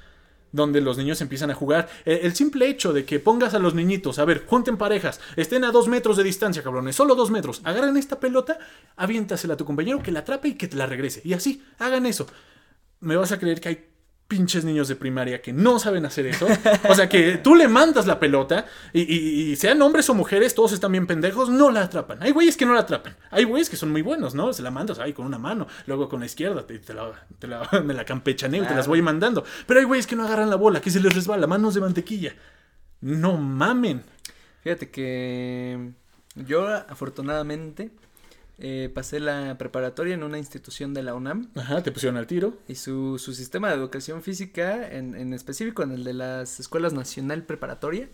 donde 0.51 0.81
los 0.81 0.97
niños 0.97 1.21
empiezan 1.21 1.51
a 1.51 1.55
jugar. 1.55 1.89
Eh, 2.05 2.21
el 2.23 2.35
simple 2.35 2.67
hecho 2.67 2.93
de 2.93 3.05
que 3.05 3.19
pongas 3.19 3.53
a 3.53 3.59
los 3.59 3.73
niñitos, 3.73 4.19
a 4.19 4.25
ver, 4.25 4.45
junten 4.45 4.77
parejas, 4.77 5.19
estén 5.35 5.63
a 5.63 5.71
dos 5.71 5.87
metros 5.87 6.17
de 6.17 6.23
distancia, 6.23 6.63
cabrones, 6.63 6.95
solo 6.95 7.15
dos 7.15 7.31
metros, 7.31 7.61
agarren 7.63 7.97
esta 7.97 8.19
pelota, 8.19 8.57
aviéntasela 8.95 9.55
a 9.55 9.57
tu 9.57 9.65
compañero, 9.65 10.01
que 10.01 10.11
la 10.11 10.19
atrape 10.19 10.49
y 10.49 10.53
que 10.55 10.67
te 10.67 10.77
la 10.77 10.85
regrese. 10.85 11.21
Y 11.23 11.33
así, 11.33 11.63
hagan 11.79 12.05
eso. 12.05 12.27
Me 12.99 13.15
vas 13.15 13.31
a 13.31 13.39
creer 13.39 13.61
que 13.61 13.69
hay 13.69 13.85
pinches 14.27 14.65
niños 14.65 14.87
de 14.87 14.95
primaria 14.95 15.41
que 15.41 15.53
no 15.53 15.79
saben 15.79 16.05
hacer 16.05 16.25
eso. 16.27 16.47
O 16.89 16.95
sea, 16.95 17.07
que 17.07 17.37
tú 17.37 17.55
le 17.55 17.67
mandas 17.67 18.05
la 18.07 18.19
pelota 18.19 18.65
y, 18.93 19.55
sean 19.55 19.81
hombres 19.81 20.09
o 20.09 20.13
mujeres, 20.13 20.53
todos 20.53 20.73
están 20.73 20.91
bien 20.91 21.07
pendejos, 21.07 21.49
no 21.49 21.71
la 21.71 21.83
atrapan. 21.83 22.21
Hay 22.21 22.31
güeyes 22.31 22.57
que 22.57 22.65
no 22.65 22.73
la 22.73 22.81
atrapan. 22.81 23.15
Hay 23.31 23.45
güeyes 23.45 23.69
que 23.69 23.77
son 23.77 23.91
muy 23.91 24.01
buenos, 24.01 24.35
¿no? 24.35 24.51
Se 24.53 24.61
la 24.61 24.71
mandas 24.71 24.99
ahí 24.99 25.13
con 25.13 25.25
una 25.25 25.37
mano, 25.37 25.67
luego 25.85 26.09
con 26.09 26.19
la 26.19 26.25
izquierda, 26.25 26.65
te, 26.65 26.93
la, 26.93 27.69
me 27.83 27.93
la 27.93 28.05
campechaneo 28.05 28.63
y 28.63 28.67
te 28.67 28.75
las 28.75 28.87
voy 28.87 29.01
mandando. 29.01 29.43
Pero 29.65 29.79
hay 29.79 29.85
güeyes 29.85 30.07
que 30.07 30.15
no 30.15 30.25
agarran 30.25 30.49
la 30.49 30.57
bola, 30.57 30.81
que 30.81 30.91
se 30.91 30.99
les 30.99 31.13
resbala, 31.13 31.47
manos 31.47 31.73
de 31.73 31.81
mantequilla. 31.81 32.35
No 33.01 33.37
mamen. 33.37 34.03
Fíjate 34.63 34.89
que 34.89 35.91
yo 36.35 36.67
afortunadamente 36.67 37.91
eh, 38.59 38.89
pasé 38.93 39.19
la 39.19 39.57
preparatoria 39.57 40.15
en 40.15 40.23
una 40.23 40.39
institución 40.39 40.93
de 40.93 41.03
la 41.03 41.13
UNAM. 41.13 41.49
Ajá, 41.55 41.83
te 41.83 41.91
pusieron 41.91 42.17
al 42.17 42.25
tiro. 42.25 42.57
Y 42.67 42.75
su, 42.75 43.19
su 43.19 43.33
sistema 43.33 43.69
de 43.69 43.75
educación 43.75 44.23
física, 44.23 44.91
en, 44.91 45.13
en, 45.13 45.33
específico 45.33 45.83
en 45.83 45.91
el 45.91 46.03
de 46.03 46.13
las 46.13 46.59
escuelas 46.59 46.93
nacional 46.93 47.43
preparatoria, 47.43 48.09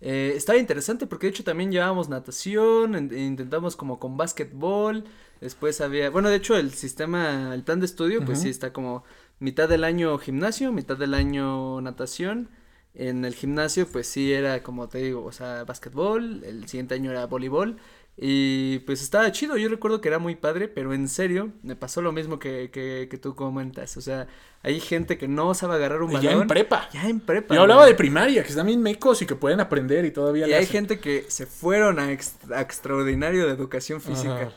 eh, 0.00 0.32
estaba 0.36 0.58
interesante 0.58 1.06
porque 1.06 1.26
de 1.26 1.30
hecho 1.30 1.44
también 1.44 1.70
llevábamos 1.70 2.08
natación, 2.08 2.94
intentamos 3.14 3.76
como 3.76 3.98
con 3.98 4.16
básquetbol, 4.16 5.04
después 5.40 5.80
había, 5.80 6.10
bueno, 6.10 6.28
de 6.30 6.36
hecho 6.36 6.56
el 6.56 6.72
sistema, 6.72 7.54
el 7.54 7.62
plan 7.62 7.80
de 7.80 7.86
estudio, 7.86 8.24
pues 8.24 8.40
sí 8.40 8.48
está 8.48 8.72
como 8.72 9.04
mitad 9.38 9.68
del 9.68 9.84
año 9.84 10.16
gimnasio, 10.18 10.72
mitad 10.72 10.96
del 10.96 11.14
año 11.14 11.80
natación. 11.80 12.48
En 12.96 13.24
el 13.24 13.34
gimnasio, 13.34 13.88
pues 13.88 14.06
sí 14.06 14.32
era 14.32 14.62
como 14.62 14.88
te 14.88 14.98
digo, 14.98 15.24
o 15.24 15.32
sea, 15.32 15.64
básquetbol, 15.64 16.44
el 16.44 16.68
siguiente 16.68 16.94
año 16.94 17.10
era 17.10 17.26
voleibol 17.26 17.78
y 18.16 18.78
pues 18.80 19.02
estaba 19.02 19.30
chido, 19.32 19.56
yo 19.56 19.68
recuerdo 19.68 20.00
que 20.00 20.08
era 20.08 20.20
muy 20.20 20.36
padre, 20.36 20.68
pero 20.68 20.94
en 20.94 21.08
serio, 21.08 21.50
me 21.62 21.74
pasó 21.74 22.00
lo 22.00 22.12
mismo 22.12 22.38
que, 22.38 22.70
que, 22.70 23.08
que 23.10 23.18
tú 23.18 23.34
comentas. 23.34 23.96
O 23.96 24.00
sea, 24.00 24.28
hay 24.62 24.78
gente 24.78 25.18
que 25.18 25.26
no 25.26 25.52
sabe 25.54 25.74
agarrar 25.74 26.02
un 26.02 26.12
balón. 26.12 26.22
Ya 26.22 26.32
en 26.32 26.46
prepa. 26.46 26.88
Ya 26.92 27.08
en 27.08 27.18
prepa. 27.18 27.54
Yo 27.54 27.62
hablaba 27.62 27.86
de 27.86 27.94
primaria, 27.94 28.42
que 28.44 28.50
están 28.50 28.66
bien 28.66 28.82
mecos 28.82 29.20
y 29.20 29.26
que 29.26 29.34
pueden 29.34 29.58
aprender 29.58 30.04
y 30.04 30.12
todavía. 30.12 30.46
Y 30.46 30.52
hay 30.52 30.66
gente 30.66 31.00
que 31.00 31.26
se 31.28 31.46
fueron 31.46 31.98
a, 31.98 32.12
extraordinario 32.12 33.46
de 33.46 33.52
educación 33.52 34.00
física. 34.00 34.52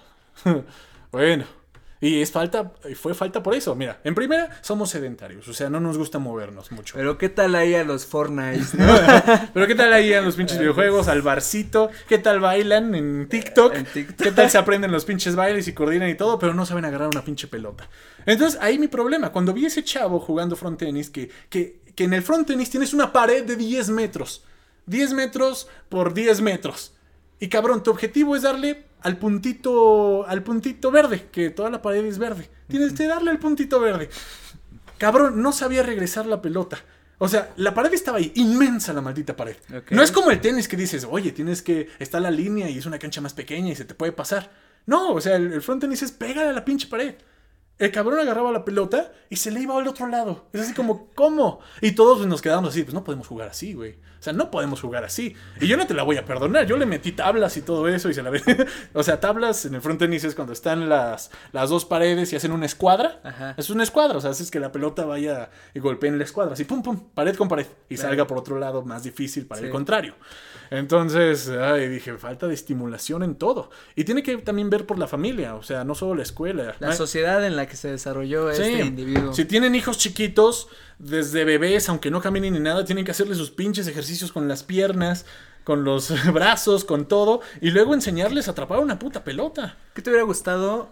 bueno. 1.12 1.45
Y 2.00 2.22
es 2.22 2.32
falta, 2.32 2.74
fue 2.95 3.14
falta 3.16 3.41
por 3.41 3.56
eso. 3.56 3.74
Mira, 3.76 4.00
en 4.04 4.14
primera, 4.14 4.50
somos 4.62 4.91
sedentarios, 4.91 5.48
o 5.48 5.54
sea, 5.54 5.70
no 5.70 5.80
nos 5.80 5.98
gusta 5.98 6.20
movernos 6.20 6.72
mucho. 6.72 6.95
Pero 6.95 7.18
qué 7.18 7.30
tal 7.30 7.56
ahí 7.56 7.74
a 7.74 7.84
los 7.84 8.06
Fortnite, 8.06 8.64
Pero 9.54 9.68
qué 9.68 9.76
tal 9.76 9.91
ahí 9.93 10.14
a 10.14 10.22
los 10.22 10.36
pinches 10.36 10.60
videojuegos, 10.60 11.08
al 11.08 11.24
barcito, 11.24 11.89
qué 12.08 12.20
tal 12.20 12.39
bailan 12.39 12.93
en 12.93 13.28
TikTok, 13.28 13.74
qué 13.93 14.32
tal 14.32 14.50
se 14.50 14.58
aprenden 14.58 14.91
los 14.91 15.06
pinches 15.06 15.36
bailes 15.36 15.68
y 15.68 15.74
coordinan 15.74 16.10
y 16.10 16.16
todo, 16.16 16.38
pero 16.38 16.54
no 16.54 16.66
saben 16.66 16.86
agarrar 16.86 17.08
una 17.08 17.24
pinche 17.24 17.48
pelota. 17.48 17.89
Entonces, 18.26 18.60
ahí 18.62 18.78
mi 18.78 18.88
problema, 18.88 19.32
cuando 19.32 19.54
vi 19.54 19.66
ese 19.66 19.84
chavo 19.84 20.20
jugando 20.20 20.56
front 20.56 20.78
tenis, 20.78 21.10
que, 21.10 21.32
que, 21.50 21.80
que 21.95 22.04
en 22.04 22.14
el 22.14 22.22
front 22.22 22.48
tenis 22.48 22.70
tienes 22.70 22.93
una 22.93 23.12
pared 23.12 23.43
de 23.43 23.56
10 23.56 23.89
metros, 23.89 24.43
10 24.86 25.14
metros 25.14 25.68
por 25.89 26.14
10 26.14 26.41
metros. 26.41 26.93
Y 27.40 27.50
cabrón, 27.50 27.84
tu 27.84 27.92
objetivo 27.92 28.36
es 28.36 28.42
darle 28.42 28.86
al 29.02 29.18
puntito, 29.18 30.26
al 30.28 30.44
puntito 30.44 30.92
verde, 30.92 31.28
que 31.32 31.50
toda 31.50 31.70
la 31.70 31.82
pared 31.82 32.04
es 32.06 32.18
verde. 32.18 32.50
Tienes 32.68 32.94
que 32.94 33.08
darle 33.08 33.32
al 33.32 33.40
puntito 33.40 33.80
verde. 33.80 34.10
Cabrón, 34.98 35.42
no 35.42 35.52
sabía 35.52 35.84
regresar 35.84 36.26
la 36.26 36.42
pelota. 36.42 36.80
O 37.20 37.28
sea, 37.28 37.52
la 37.58 37.74
pared 37.74 37.94
estaba 37.94 38.18
ahí, 38.18 38.32
inmensa 38.36 38.94
la 38.94 39.02
maldita 39.02 39.36
pared. 39.36 39.56
No 39.90 40.04
es 40.04 40.12
como 40.12 40.30
el 40.32 40.40
tenis 40.40 40.68
que 40.68 40.78
dices, 40.78 41.08
oye, 41.10 41.32
tienes 41.32 41.62
que, 41.62 41.90
está 42.00 42.20
la 42.20 42.30
línea 42.30 42.70
y 42.70 42.78
es 42.78 42.86
una 42.86 43.00
cancha 43.00 43.22
más 43.22 43.34
pequeña 43.34 43.72
y 43.72 43.76
se 43.76 43.86
te 43.86 43.96
puede 43.96 44.12
pasar. 44.12 44.52
No, 44.86 45.14
o 45.14 45.22
sea, 45.22 45.36
el, 45.36 45.52
el 45.54 45.62
front 45.62 45.82
tenis 45.82 46.04
es 46.04 46.12
pégale 46.12 46.50
a 46.50 46.54
la 46.54 46.66
pinche 46.66 46.88
pared. 46.88 47.16
El 47.80 47.92
cabrón 47.92 48.20
agarraba 48.20 48.52
la 48.52 48.66
pelota 48.66 49.12
y 49.30 49.36
se 49.36 49.52
le 49.52 49.60
iba 49.60 49.78
al 49.78 49.88
otro 49.88 50.08
lado. 50.08 50.48
Es 50.52 50.62
así 50.62 50.74
como, 50.74 51.10
¿cómo? 51.14 51.60
Y 51.82 51.92
todos 51.92 52.26
nos 52.26 52.42
quedamos 52.42 52.72
así, 52.72 52.84
pues 52.84 52.96
no 52.96 53.04
podemos 53.04 53.28
jugar 53.28 53.50
así, 53.50 53.74
güey. 53.74 54.00
O 54.20 54.24
sea, 54.24 54.34
no 54.34 54.50
podemos 54.50 54.82
jugar 54.82 55.04
así. 55.04 55.36
Y 55.62 55.68
yo 55.68 55.78
no 55.78 55.86
te 55.86 55.94
la 55.94 56.02
voy 56.02 56.18
a 56.18 56.26
perdonar. 56.26 56.66
Yo 56.66 56.76
le 56.76 56.88
metí 56.88 57.12
tablas 57.12 57.56
y 57.56 57.62
todo 57.62 57.88
eso 57.88 58.10
y 58.10 58.16
se 58.16 58.24
la 58.24 58.32
ve. 58.32 58.42
o 58.94 59.04
sea, 59.04 59.20
tablas 59.20 59.66
en 59.66 59.76
el 59.76 59.82
front 59.82 60.00
tenis 60.00 60.24
es 60.24 60.34
cuando 60.34 60.54
están 60.54 60.90
las, 60.90 61.30
las 61.52 61.70
dos 61.70 61.86
paredes 61.86 62.34
y 62.34 62.36
hacen 62.36 62.52
una 62.52 62.66
escuadra. 62.66 63.20
Ajá. 63.24 63.54
Es 63.58 63.70
una 63.70 63.84
escuadra, 63.84 64.18
o 64.18 64.22
sea, 64.22 64.32
haces 64.32 64.50
que 64.50 64.60
la 64.60 64.72
pelota 64.72 65.06
vaya 65.06 65.52
y 65.76 65.80
golpee 65.80 66.10
en 66.10 66.18
la 66.18 66.24
escuadra. 66.24 66.54
Así, 66.54 66.64
pum, 66.64 66.82
pum, 66.82 67.10
pared 67.14 67.36
con 67.36 67.48
pared. 67.48 67.68
Y 67.90 67.98
salga 67.98 68.26
por 68.26 68.40
otro 68.40 68.58
lado 68.58 68.84
más 68.84 69.04
difícil 69.04 69.46
para 69.46 69.62
el 69.62 69.70
contrario. 69.70 70.16
Entonces, 70.70 71.49
ay, 71.49 71.88
dije, 71.88 72.18
falta 72.18 72.47
de 72.47 72.53
estimulación 72.53 73.24
en 73.24 73.36
todo. 73.36 73.70
Y 73.95 74.03
tiene 74.03 74.24
que 74.24 74.38
también 74.38 74.70
ver 74.70 74.86
por 74.86 74.97
la 74.97 75.07
familia, 75.07 75.55
o 75.55 75.63
sea, 75.63 75.84
no 75.84 75.95
solo 75.95 76.15
la 76.15 76.24
escuela. 76.24 76.76
La 76.80 76.93
sociedad 76.93 77.45
en 77.45 77.55
la 77.55 77.68
que 77.68 77.76
se 77.76 77.89
desarrolló 77.89 78.49
este 78.49 78.82
individuo. 78.82 79.34
Si 79.34 79.45
tienen 79.45 79.76
hijos 79.76 79.97
chiquitos, 79.97 80.68
desde 80.99 81.43
bebés, 81.43 81.89
aunque 81.89 82.11
no 82.11 82.22
caminen 82.22 82.53
ni 82.53 82.59
nada, 82.59 82.86
tienen 82.86 83.05
que 83.05 83.11
hacerle 83.11 83.36
sus 83.36 83.51
pinches 83.51 83.88
ejercicios 83.88 84.32
con 84.32 84.47
las 84.47 84.63
piernas, 84.63 85.26
con 85.63 85.84
los 85.84 86.13
brazos, 86.34 86.86
con 86.86 87.07
todo, 87.07 87.41
y 87.61 87.72
luego 87.72 87.93
enseñarles 87.93 88.47
a 88.47 88.51
atrapar 88.51 88.80
una 88.80 88.99
puta 88.99 89.24
pelota. 89.24 89.78
¿Qué 89.93 90.01
te 90.01 90.09
hubiera 90.09 90.26
gustado 90.26 90.89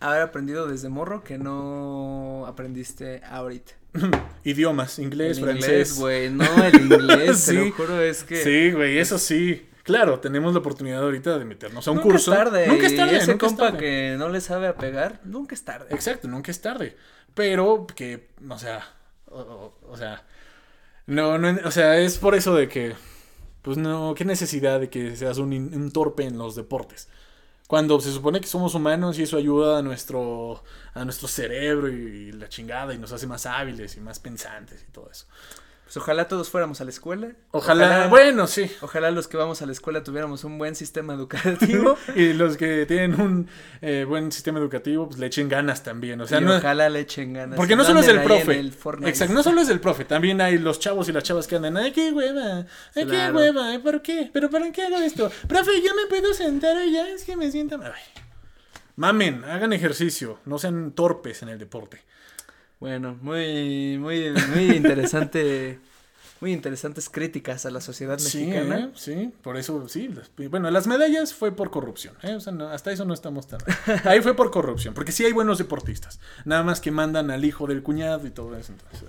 haber 0.00 0.22
aprendido 0.22 0.66
desde 0.66 0.88
morro 0.88 1.22
que 1.22 1.38
no 1.38 2.44
aprendiste 2.46 3.22
ahorita? 3.24 3.72
Idiomas, 4.44 4.98
inglés, 4.98 5.38
el 5.38 5.44
francés. 5.44 5.64
Inglés, 5.68 5.98
güey, 5.98 6.30
no, 6.30 6.44
el 6.64 6.74
inglés, 6.74 7.38
sí. 7.40 7.54
te 7.54 7.64
lo 7.64 7.72
juro, 7.72 8.00
es 8.00 8.24
que. 8.24 8.36
Sí, 8.36 8.72
güey, 8.72 8.98
eso 8.98 9.18
sí. 9.18 9.66
Claro, 9.82 10.18
tenemos 10.18 10.52
la 10.52 10.58
oportunidad 10.58 11.02
ahorita 11.02 11.38
de 11.38 11.44
meternos 11.44 11.86
a 11.86 11.92
un 11.92 11.98
nunca 11.98 12.10
curso. 12.10 12.32
Es 12.32 12.38
tarde. 12.38 12.66
Nunca 12.66 12.86
es 12.86 12.96
tarde. 12.96 13.12
Y 13.12 13.16
ese 13.16 13.32
nunca 13.32 13.46
compa 13.46 13.66
es 13.66 13.72
tarde. 13.72 13.84
que 13.84 14.16
no 14.18 14.28
le 14.28 14.40
sabe 14.40 14.66
a 14.66 14.76
pegar, 14.76 15.20
nunca 15.24 15.54
es 15.54 15.64
tarde. 15.64 15.86
Exacto, 15.90 16.26
nunca 16.26 16.50
es 16.50 16.60
tarde. 16.60 16.96
Pero 17.34 17.86
que, 17.94 18.30
o 18.48 18.58
sea, 18.58 18.84
o, 19.30 19.74
o 19.88 19.96
sea, 19.96 20.24
no, 21.06 21.38
no, 21.38 21.56
o 21.64 21.70
sea, 21.70 21.98
es 21.98 22.18
por 22.18 22.34
eso 22.34 22.54
de 22.54 22.68
que, 22.68 22.94
pues 23.62 23.76
no, 23.76 24.14
qué 24.16 24.24
necesidad 24.24 24.80
de 24.80 24.90
que 24.90 25.14
seas 25.14 25.38
un, 25.38 25.52
un 25.52 25.92
torpe 25.92 26.24
en 26.24 26.36
los 26.36 26.56
deportes. 26.56 27.08
Cuando 27.66 28.00
se 28.00 28.12
supone 28.12 28.40
que 28.40 28.46
somos 28.46 28.74
humanos 28.74 29.18
y 29.18 29.24
eso 29.24 29.36
ayuda 29.36 29.78
a 29.78 29.82
nuestro, 29.82 30.62
a 30.94 31.04
nuestro 31.04 31.26
cerebro 31.26 31.88
y, 31.88 32.30
la 32.32 32.48
chingada 32.48 32.94
y 32.94 32.98
nos 32.98 33.12
hace 33.12 33.26
más 33.26 33.44
hábiles 33.46 33.96
y 33.96 34.00
más 34.00 34.20
pensantes 34.20 34.84
y 34.88 34.92
todo 34.92 35.10
eso. 35.10 35.26
Pues 35.86 35.96
ojalá 35.98 36.26
todos 36.26 36.50
fuéramos 36.50 36.80
a 36.80 36.84
la 36.84 36.90
escuela. 36.90 37.28
Ojalá, 37.52 38.08
bueno, 38.08 38.48
sí. 38.48 38.68
Ojalá 38.80 39.12
los 39.12 39.28
que 39.28 39.36
vamos 39.36 39.62
a 39.62 39.66
la 39.66 39.72
escuela 39.72 40.02
tuviéramos 40.02 40.42
un 40.42 40.58
buen 40.58 40.74
sistema 40.74 41.14
educativo. 41.14 41.96
y 42.16 42.32
los 42.32 42.56
que 42.56 42.86
tienen 42.86 43.20
un 43.20 43.48
eh, 43.82 44.04
buen 44.04 44.32
sistema 44.32 44.58
educativo, 44.58 45.06
pues 45.06 45.20
le 45.20 45.26
echen 45.26 45.48
ganas 45.48 45.84
también. 45.84 46.20
O 46.20 46.26
sea, 46.26 46.40
y 46.40 46.44
no, 46.44 46.56
ojalá 46.56 46.88
le 46.88 46.98
echen 46.98 47.34
ganas. 47.34 47.56
Porque 47.56 47.76
no 47.76 47.84
solo 47.84 48.00
es 48.00 48.08
el 48.08 48.20
profe. 48.20 48.58
Exacto, 49.08 49.32
no 49.32 49.44
solo 49.44 49.60
es 49.60 49.68
el 49.68 49.78
profe, 49.78 50.04
también 50.04 50.40
hay 50.40 50.58
los 50.58 50.80
chavos 50.80 51.08
y 51.08 51.12
las 51.12 51.22
chavas 51.22 51.46
que 51.46 51.54
andan, 51.54 51.76
ay, 51.76 51.92
qué 51.92 52.10
hueva, 52.10 52.66
ay, 52.96 53.06
qué 53.06 53.30
hueva, 53.30 53.78
¿por 53.80 54.02
qué? 54.02 54.28
¿Pero 54.32 54.50
para 54.50 54.72
qué 54.72 54.82
hago 54.82 54.96
esto? 54.96 55.30
Profe, 55.46 55.70
yo 55.84 55.94
me 55.94 56.06
puedo 56.08 56.34
sentar 56.34 56.76
ya, 56.90 57.08
es 57.10 57.22
que 57.22 57.36
me 57.36 57.48
siento... 57.52 57.78
Ay. 57.80 58.24
Mamen, 58.96 59.44
hagan 59.44 59.72
ejercicio, 59.72 60.40
no 60.46 60.58
sean 60.58 60.90
torpes 60.92 61.42
en 61.42 61.50
el 61.50 61.58
deporte. 61.58 62.02
Bueno, 62.80 63.18
muy, 63.22 63.98
muy, 63.98 64.32
muy 64.52 64.76
interesante. 64.76 65.80
muy 66.40 66.52
interesantes 66.52 67.08
críticas 67.08 67.64
a 67.66 67.70
la 67.70 67.80
sociedad 67.80 68.18
mexicana. 68.18 68.90
Sí, 68.94 69.14
sí, 69.14 69.32
por 69.42 69.56
eso, 69.56 69.88
sí. 69.88 70.10
bueno, 70.50 70.70
las 70.70 70.86
medallas 70.86 71.32
fue 71.32 71.52
por 71.52 71.70
corrupción. 71.70 72.14
¿eh? 72.22 72.34
O 72.34 72.40
sea, 72.40 72.52
hasta 72.72 72.92
eso 72.92 73.04
no 73.04 73.14
estamos 73.14 73.46
tan. 73.46 73.60
Ahí 74.04 74.20
fue 74.20 74.34
por 74.34 74.50
corrupción, 74.50 74.94
porque 74.94 75.12
sí 75.12 75.24
hay 75.24 75.32
buenos 75.32 75.58
deportistas. 75.58 76.20
Nada 76.44 76.62
más 76.62 76.80
que 76.80 76.90
mandan 76.90 77.30
al 77.30 77.44
hijo 77.44 77.66
del 77.66 77.82
cuñado 77.82 78.26
y 78.26 78.30
todo 78.30 78.56
eso. 78.56 78.72
Entonces, 78.72 79.08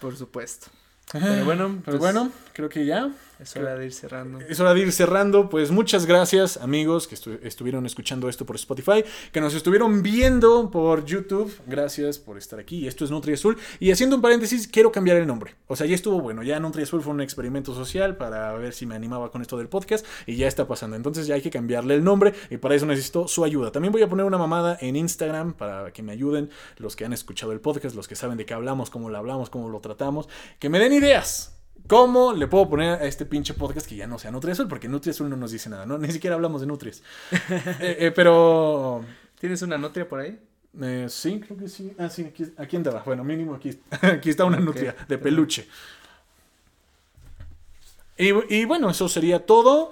por 0.00 0.16
supuesto. 0.16 0.68
Pero 1.12 1.44
bueno, 1.44 1.80
pero 1.84 1.98
pues, 1.98 2.12
bueno, 2.12 2.30
creo 2.52 2.68
que 2.68 2.86
ya. 2.86 3.10
Es 3.40 3.56
hora 3.56 3.74
de 3.74 3.86
ir 3.86 3.92
cerrando. 3.94 4.38
Es 4.40 4.60
hora 4.60 4.74
de 4.74 4.80
ir 4.80 4.92
cerrando. 4.92 5.48
Pues 5.48 5.70
muchas 5.70 6.04
gracias, 6.04 6.58
amigos, 6.58 7.08
que 7.08 7.14
estuvieron 7.42 7.86
escuchando 7.86 8.28
esto 8.28 8.44
por 8.44 8.56
Spotify, 8.56 9.02
que 9.32 9.40
nos 9.40 9.54
estuvieron 9.54 10.02
viendo 10.02 10.70
por 10.70 11.06
YouTube. 11.06 11.50
Gracias 11.66 12.18
por 12.18 12.36
estar 12.36 12.60
aquí. 12.60 12.86
Esto 12.86 13.06
es 13.06 13.10
Nutri 13.10 13.32
Azul. 13.32 13.56
Y 13.78 13.92
haciendo 13.92 14.16
un 14.16 14.20
paréntesis, 14.20 14.68
quiero 14.68 14.92
cambiar 14.92 15.16
el 15.16 15.26
nombre. 15.26 15.56
O 15.68 15.76
sea, 15.76 15.86
ya 15.86 15.94
estuvo 15.94 16.20
bueno. 16.20 16.42
Ya 16.42 16.60
Nutri 16.60 16.82
Azul 16.82 17.00
fue 17.00 17.14
un 17.14 17.22
experimento 17.22 17.74
social 17.74 18.18
para 18.18 18.52
ver 18.52 18.74
si 18.74 18.84
me 18.84 18.94
animaba 18.94 19.30
con 19.30 19.40
esto 19.40 19.56
del 19.56 19.68
podcast. 19.68 20.04
Y 20.26 20.36
ya 20.36 20.46
está 20.46 20.68
pasando. 20.68 20.96
Entonces 20.96 21.26
ya 21.26 21.34
hay 21.34 21.40
que 21.40 21.50
cambiarle 21.50 21.94
el 21.94 22.04
nombre. 22.04 22.34
Y 22.50 22.58
para 22.58 22.74
eso 22.74 22.84
necesito 22.84 23.26
su 23.26 23.42
ayuda. 23.42 23.72
También 23.72 23.90
voy 23.90 24.02
a 24.02 24.08
poner 24.08 24.26
una 24.26 24.36
mamada 24.36 24.76
en 24.82 24.96
Instagram 24.96 25.54
para 25.54 25.94
que 25.94 26.02
me 26.02 26.12
ayuden 26.12 26.50
los 26.76 26.94
que 26.94 27.06
han 27.06 27.14
escuchado 27.14 27.52
el 27.52 27.60
podcast, 27.60 27.96
los 27.96 28.06
que 28.06 28.16
saben 28.16 28.36
de 28.36 28.44
qué 28.44 28.52
hablamos, 28.52 28.90
cómo 28.90 29.08
lo 29.08 29.16
hablamos, 29.16 29.48
cómo 29.48 29.70
lo 29.70 29.80
tratamos. 29.80 30.28
Que 30.58 30.68
me 30.68 30.78
den 30.78 30.92
ideas 30.92 31.59
¿Cómo 31.90 32.32
le 32.32 32.46
puedo 32.46 32.68
poner 32.68 33.02
a 33.02 33.04
este 33.04 33.26
pinche 33.26 33.52
podcast 33.52 33.84
que 33.84 33.96
ya 33.96 34.06
no 34.06 34.16
sea 34.16 34.30
Nutriazul? 34.30 34.68
Porque 34.68 34.86
Nutriazul 34.86 35.28
no 35.28 35.36
nos 35.36 35.50
dice 35.50 35.68
nada, 35.68 35.86
¿no? 35.86 35.98
Ni 35.98 36.12
siquiera 36.12 36.36
hablamos 36.36 36.60
de 36.60 36.68
Nutries. 36.68 37.02
Eh, 37.80 37.96
eh, 37.98 38.12
pero... 38.14 39.04
¿Tienes 39.40 39.60
una 39.62 39.76
nutria 39.76 40.08
por 40.08 40.20
ahí? 40.20 40.38
Eh, 40.80 41.06
sí, 41.08 41.40
creo 41.40 41.58
que 41.58 41.66
sí. 41.66 41.92
Ah, 41.98 42.08
sí, 42.08 42.26
aquí, 42.26 42.44
aquí 42.56 42.76
andaba. 42.76 43.02
Bueno, 43.02 43.24
mínimo 43.24 43.56
aquí, 43.56 43.76
aquí 44.02 44.30
está 44.30 44.44
una 44.44 44.60
nutria 44.60 44.94
de 45.08 45.18
peluche. 45.18 45.66
Y, 48.16 48.28
y, 48.54 48.64
bueno, 48.66 48.88
eso 48.88 49.08
sería 49.08 49.44
todo. 49.44 49.90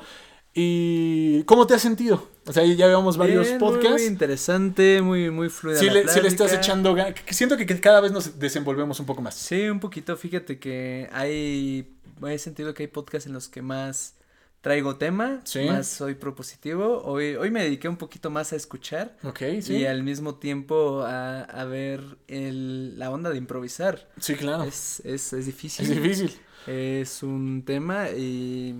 ¿Y 0.54 1.42
cómo 1.44 1.66
te 1.66 1.74
has 1.74 1.82
sentido? 1.82 2.28
O 2.46 2.52
sea, 2.52 2.64
ya 2.64 2.86
llevamos 2.86 3.16
varios 3.16 3.48
podcasts. 3.60 4.00
Muy 4.00 4.04
interesante, 4.04 5.02
muy, 5.02 5.30
muy 5.30 5.50
fluida. 5.50 5.78
Sí, 5.78 5.90
le, 5.90 6.04
le, 6.04 6.28
estás 6.28 6.52
echando 6.52 6.96
Siento 7.30 7.56
que 7.56 7.66
cada 7.80 8.00
vez 8.00 8.10
nos 8.10 8.38
desenvolvemos 8.38 8.98
un 9.00 9.06
poco 9.06 9.20
más. 9.20 9.34
Sí, 9.34 9.68
un 9.68 9.80
poquito. 9.80 10.16
Fíjate 10.16 10.58
que 10.58 11.08
hay. 11.12 11.94
He 12.26 12.38
sentido 12.38 12.74
que 12.74 12.84
hay 12.84 12.86
podcasts 12.88 13.26
en 13.26 13.34
los 13.34 13.48
que 13.48 13.62
más 13.62 14.14
traigo 14.60 14.96
tema, 14.96 15.42
más 15.66 15.86
soy 15.86 16.14
propositivo. 16.14 17.02
Hoy, 17.04 17.36
hoy 17.36 17.50
me 17.50 17.62
dediqué 17.62 17.88
un 17.88 17.96
poquito 17.96 18.30
más 18.30 18.52
a 18.52 18.56
escuchar. 18.56 19.16
Ok, 19.22 19.40
sí. 19.60 19.76
Y 19.76 19.86
al 19.86 20.02
mismo 20.02 20.34
tiempo 20.34 21.02
a, 21.02 21.42
a 21.42 21.64
ver 21.64 22.02
el, 22.26 22.98
la 22.98 23.10
onda 23.10 23.30
de 23.30 23.36
improvisar. 23.38 24.08
Sí, 24.20 24.34
claro. 24.34 24.64
Es, 24.64 25.00
es, 25.04 25.32
es 25.32 25.46
difícil. 25.46 25.84
Es 25.84 26.02
difícil. 26.02 26.36
Es 26.66 27.22
un 27.22 27.62
tema 27.64 28.10
y 28.10 28.74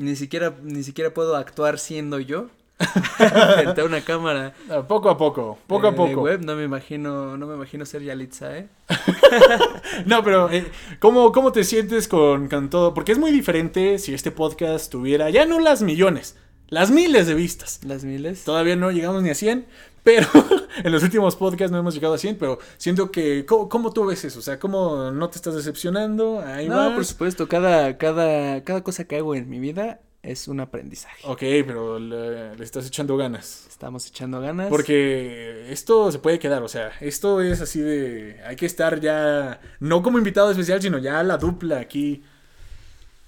ni 0.00 0.16
siquiera, 0.16 0.54
ni 0.62 0.82
siquiera 0.82 1.12
puedo 1.12 1.36
actuar 1.36 1.78
siendo 1.78 2.18
yo. 2.18 2.48
frente 3.56 3.82
a 3.82 3.84
una 3.84 4.00
cámara. 4.00 4.54
Ah, 4.70 4.82
poco 4.88 5.10
a 5.10 5.18
poco, 5.18 5.58
poco 5.66 5.86
a 5.86 5.94
poco. 5.94 6.22
web 6.22 6.42
no 6.42 6.56
me 6.56 6.64
imagino, 6.64 7.36
no 7.36 7.46
me 7.46 7.54
imagino 7.54 7.84
ser 7.84 8.02
Yalitza, 8.02 8.56
¿eh? 8.56 8.68
no, 10.06 10.24
pero 10.24 10.50
eh, 10.50 10.64
¿cómo, 10.98 11.30
¿cómo, 11.30 11.52
te 11.52 11.62
sientes 11.64 12.08
con, 12.08 12.48
con, 12.48 12.70
todo? 12.70 12.94
Porque 12.94 13.12
es 13.12 13.18
muy 13.18 13.32
diferente 13.32 13.98
si 13.98 14.14
este 14.14 14.30
podcast 14.30 14.90
tuviera 14.90 15.28
ya 15.28 15.44
no 15.44 15.60
las 15.60 15.82
millones, 15.82 16.36
las 16.70 16.90
miles 16.90 17.26
de 17.26 17.34
vistas. 17.34 17.80
Las 17.84 18.04
miles. 18.04 18.44
Todavía 18.44 18.76
no 18.76 18.90
llegamos 18.90 19.22
ni 19.22 19.28
a 19.28 19.34
100, 19.34 19.66
pero 20.02 20.26
en 20.84 20.92
los 20.92 21.02
últimos 21.02 21.36
podcasts 21.36 21.70
no 21.70 21.78
hemos 21.78 21.94
llegado 21.94 22.14
a 22.14 22.18
100, 22.18 22.36
pero 22.36 22.58
siento 22.76 23.10
que, 23.10 23.44
¿cómo, 23.46 23.92
tú 23.92 24.06
ves 24.06 24.24
eso? 24.24 24.38
O 24.38 24.42
sea, 24.42 24.58
¿cómo 24.58 25.10
no 25.10 25.28
te 25.28 25.36
estás 25.36 25.54
decepcionando? 25.54 26.42
no, 26.66 26.94
por 26.94 27.04
supuesto, 27.04 27.48
cada, 27.48 27.98
cada, 27.98 28.62
cada 28.64 28.82
cosa 28.82 29.04
que 29.04 29.16
hago 29.16 29.34
en 29.34 29.48
mi 29.48 29.58
vida 29.58 30.00
es 30.22 30.48
un 30.48 30.60
aprendizaje. 30.60 31.22
Ok, 31.24 31.40
pero 31.66 31.98
le, 31.98 32.62
estás 32.62 32.86
echando 32.86 33.16
ganas. 33.16 33.66
Estamos 33.68 34.06
echando 34.06 34.40
ganas. 34.40 34.68
Porque 34.68 35.70
esto 35.70 36.12
se 36.12 36.18
puede 36.18 36.38
quedar, 36.38 36.62
o 36.62 36.68
sea, 36.68 36.92
esto 37.00 37.40
es 37.40 37.60
así 37.60 37.80
de... 37.80 38.40
Hay 38.46 38.56
que 38.56 38.66
estar 38.66 39.00
ya, 39.00 39.60
no 39.80 40.02
como 40.02 40.18
invitado 40.18 40.50
especial, 40.50 40.82
sino 40.82 40.98
ya 40.98 41.22
la 41.22 41.38
dupla 41.38 41.80
aquí. 41.80 42.22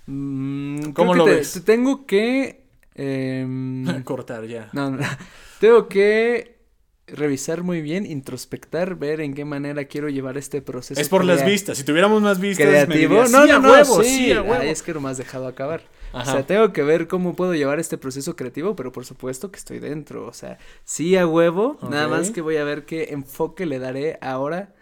Mm, 0.07 0.91
¿Cómo 0.93 1.15
lo 1.15 1.25
ves? 1.25 1.63
Tengo 1.65 2.05
que... 2.05 2.63
Em, 2.95 4.03
Cortar 4.05 4.47
ya. 4.47 4.69
No, 4.73 4.91
no, 4.91 4.99
tengo 5.61 5.89
que 5.89 6.62
revisar 7.07 7.63
muy 7.63 7.83
bien, 7.83 8.07
introspectar, 8.07 8.97
ver 8.97 9.21
en 9.21 9.35
qué 9.35 9.45
manera 9.45 9.85
quiero 9.85 10.09
llevar 10.09 10.39
este 10.39 10.63
proceso. 10.63 11.01
Es 11.01 11.09
por 11.09 11.25
las 11.25 11.45
vistas. 11.45 11.79
Si 11.79 11.85
tuviéramos 11.85 12.23
más 12.23 12.41
vistas, 12.41 12.67
creativo. 12.67 13.25
no, 13.29 13.47
no, 13.47 13.59
no, 13.59 13.73
huevo, 13.73 14.03
sí, 14.03 14.33
a 14.33 14.43
huevo. 14.43 14.63
es 14.63 14.83
que 14.83 14.95
no 14.95 15.01
me 15.01 15.11
has 15.11 15.19
dejado 15.19 15.47
acabar. 15.47 15.83
O 16.13 16.25
sea, 16.25 16.47
tengo 16.47 16.73
que 16.73 16.83
ver 16.83 17.09
cómo 17.09 17.35
puedo 17.35 17.55
llevar 17.55 17.81
este 17.81 17.97
proceso 17.97 18.37
creativo, 18.37 18.77
pero 18.77 18.93
por 18.93 19.07
supuesto 19.07 19.51
que 19.51 19.59
estoy 19.59 19.79
dentro. 19.79 20.27
O 20.27 20.33
sea, 20.35 20.59
sí 20.85 21.17
a 21.17 21.27
huevo, 21.27 21.79
nada 21.89 22.07
más 22.09 22.31
que 22.31 22.43
voy 22.43 22.57
a 22.57 22.65
ver 22.65 22.85
qué 22.85 23.09
enfoque 23.11 23.65
le 23.65 23.79
daré 23.79 24.19
ahora 24.21 24.75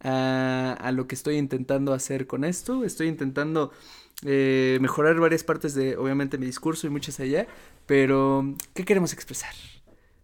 a, 0.00 0.76
a 0.78 0.92
lo 0.92 1.06
que 1.06 1.14
estoy 1.14 1.36
intentando 1.38 1.94
hacer 1.94 2.26
con 2.26 2.44
esto. 2.44 2.84
Estoy 2.84 3.08
intentando 3.08 3.72
eh, 4.24 4.78
mejorar 4.80 5.18
varias 5.20 5.42
partes 5.42 5.74
de, 5.74 5.96
obviamente, 5.96 6.38
mi 6.38 6.46
discurso 6.46 6.86
y 6.86 6.90
muchas 6.90 7.18
allá, 7.20 7.46
pero 7.86 8.54
¿qué 8.74 8.84
queremos 8.84 9.12
expresar? 9.12 9.52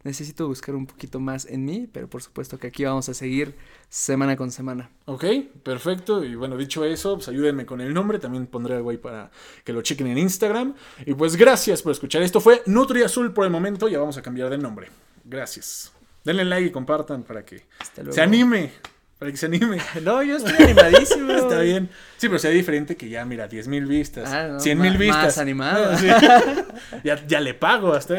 Necesito 0.02 0.46
buscar 0.46 0.74
un 0.74 0.86
poquito 0.86 1.20
más 1.20 1.46
en 1.46 1.64
mí, 1.64 1.88
pero 1.92 2.08
por 2.08 2.22
supuesto 2.22 2.58
que 2.58 2.68
aquí 2.68 2.84
vamos 2.84 3.08
a 3.08 3.14
seguir 3.14 3.54
semana 3.88 4.36
con 4.36 4.50
semana. 4.50 4.90
Ok, 5.04 5.24
perfecto. 5.62 6.24
Y 6.24 6.34
bueno, 6.34 6.56
dicho 6.56 6.84
eso, 6.84 7.16
pues 7.16 7.28
ayúdenme 7.28 7.66
con 7.66 7.80
el 7.80 7.92
nombre. 7.92 8.18
También 8.18 8.46
pondré 8.46 8.76
algo 8.76 8.90
ahí 8.90 8.96
para 8.96 9.30
que 9.64 9.72
lo 9.72 9.82
chequen 9.82 10.06
en 10.06 10.18
Instagram. 10.18 10.74
Y 11.04 11.14
pues 11.14 11.36
gracias 11.36 11.82
por 11.82 11.92
escuchar. 11.92 12.22
Esto 12.22 12.40
fue 12.40 12.62
Nutri 12.66 13.02
Azul 13.02 13.32
por 13.32 13.44
el 13.44 13.50
momento. 13.50 13.88
Ya 13.88 13.98
vamos 13.98 14.16
a 14.16 14.22
cambiar 14.22 14.48
de 14.50 14.58
nombre. 14.58 14.88
Gracias. 15.24 15.92
Denle 16.24 16.44
like 16.44 16.68
y 16.68 16.70
compartan 16.70 17.22
para 17.22 17.44
que 17.44 17.62
se 18.10 18.20
anime. 18.20 18.72
Para 19.18 19.30
que 19.30 19.36
se 19.36 19.46
anime. 19.46 19.78
No, 20.02 20.22
yo 20.22 20.36
estoy 20.36 20.54
animadísimo. 20.64 21.32
Está 21.36 21.60
bien. 21.60 21.90
Sí, 22.16 22.28
pero 22.28 22.38
sea 22.38 22.50
diferente 22.50 22.96
que 22.96 23.08
ya, 23.08 23.24
mira, 23.26 23.48
10 23.48 23.68
mil 23.68 23.84
vistas. 23.84 24.30
Ah, 24.32 24.48
no, 24.48 24.60
100 24.60 24.78
mil 24.80 24.96
vistas. 24.96 25.24
Más 25.24 25.38
animado. 25.38 25.94
ya, 27.04 27.26
ya 27.26 27.40
le 27.40 27.52
pago 27.52 27.92
hasta. 27.92 28.18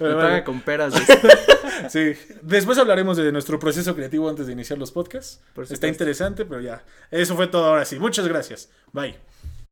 Me 0.00 0.14
paga 0.14 0.44
con 0.44 0.60
peras. 0.60 0.94
sí. 1.88 2.12
Después 2.42 2.78
hablaremos 2.78 3.16
de 3.16 3.32
nuestro 3.32 3.58
proceso 3.58 3.94
creativo 3.94 4.28
antes 4.28 4.46
de 4.46 4.52
iniciar 4.52 4.78
los 4.78 4.92
podcasts. 4.92 5.40
Está 5.70 5.88
interesante, 5.88 6.44
pero 6.44 6.60
ya. 6.60 6.82
Eso 7.10 7.36
fue 7.36 7.46
todo 7.46 7.66
ahora 7.66 7.84
sí. 7.84 7.98
Muchas 7.98 8.26
gracias. 8.28 8.70
Bye. 8.92 9.16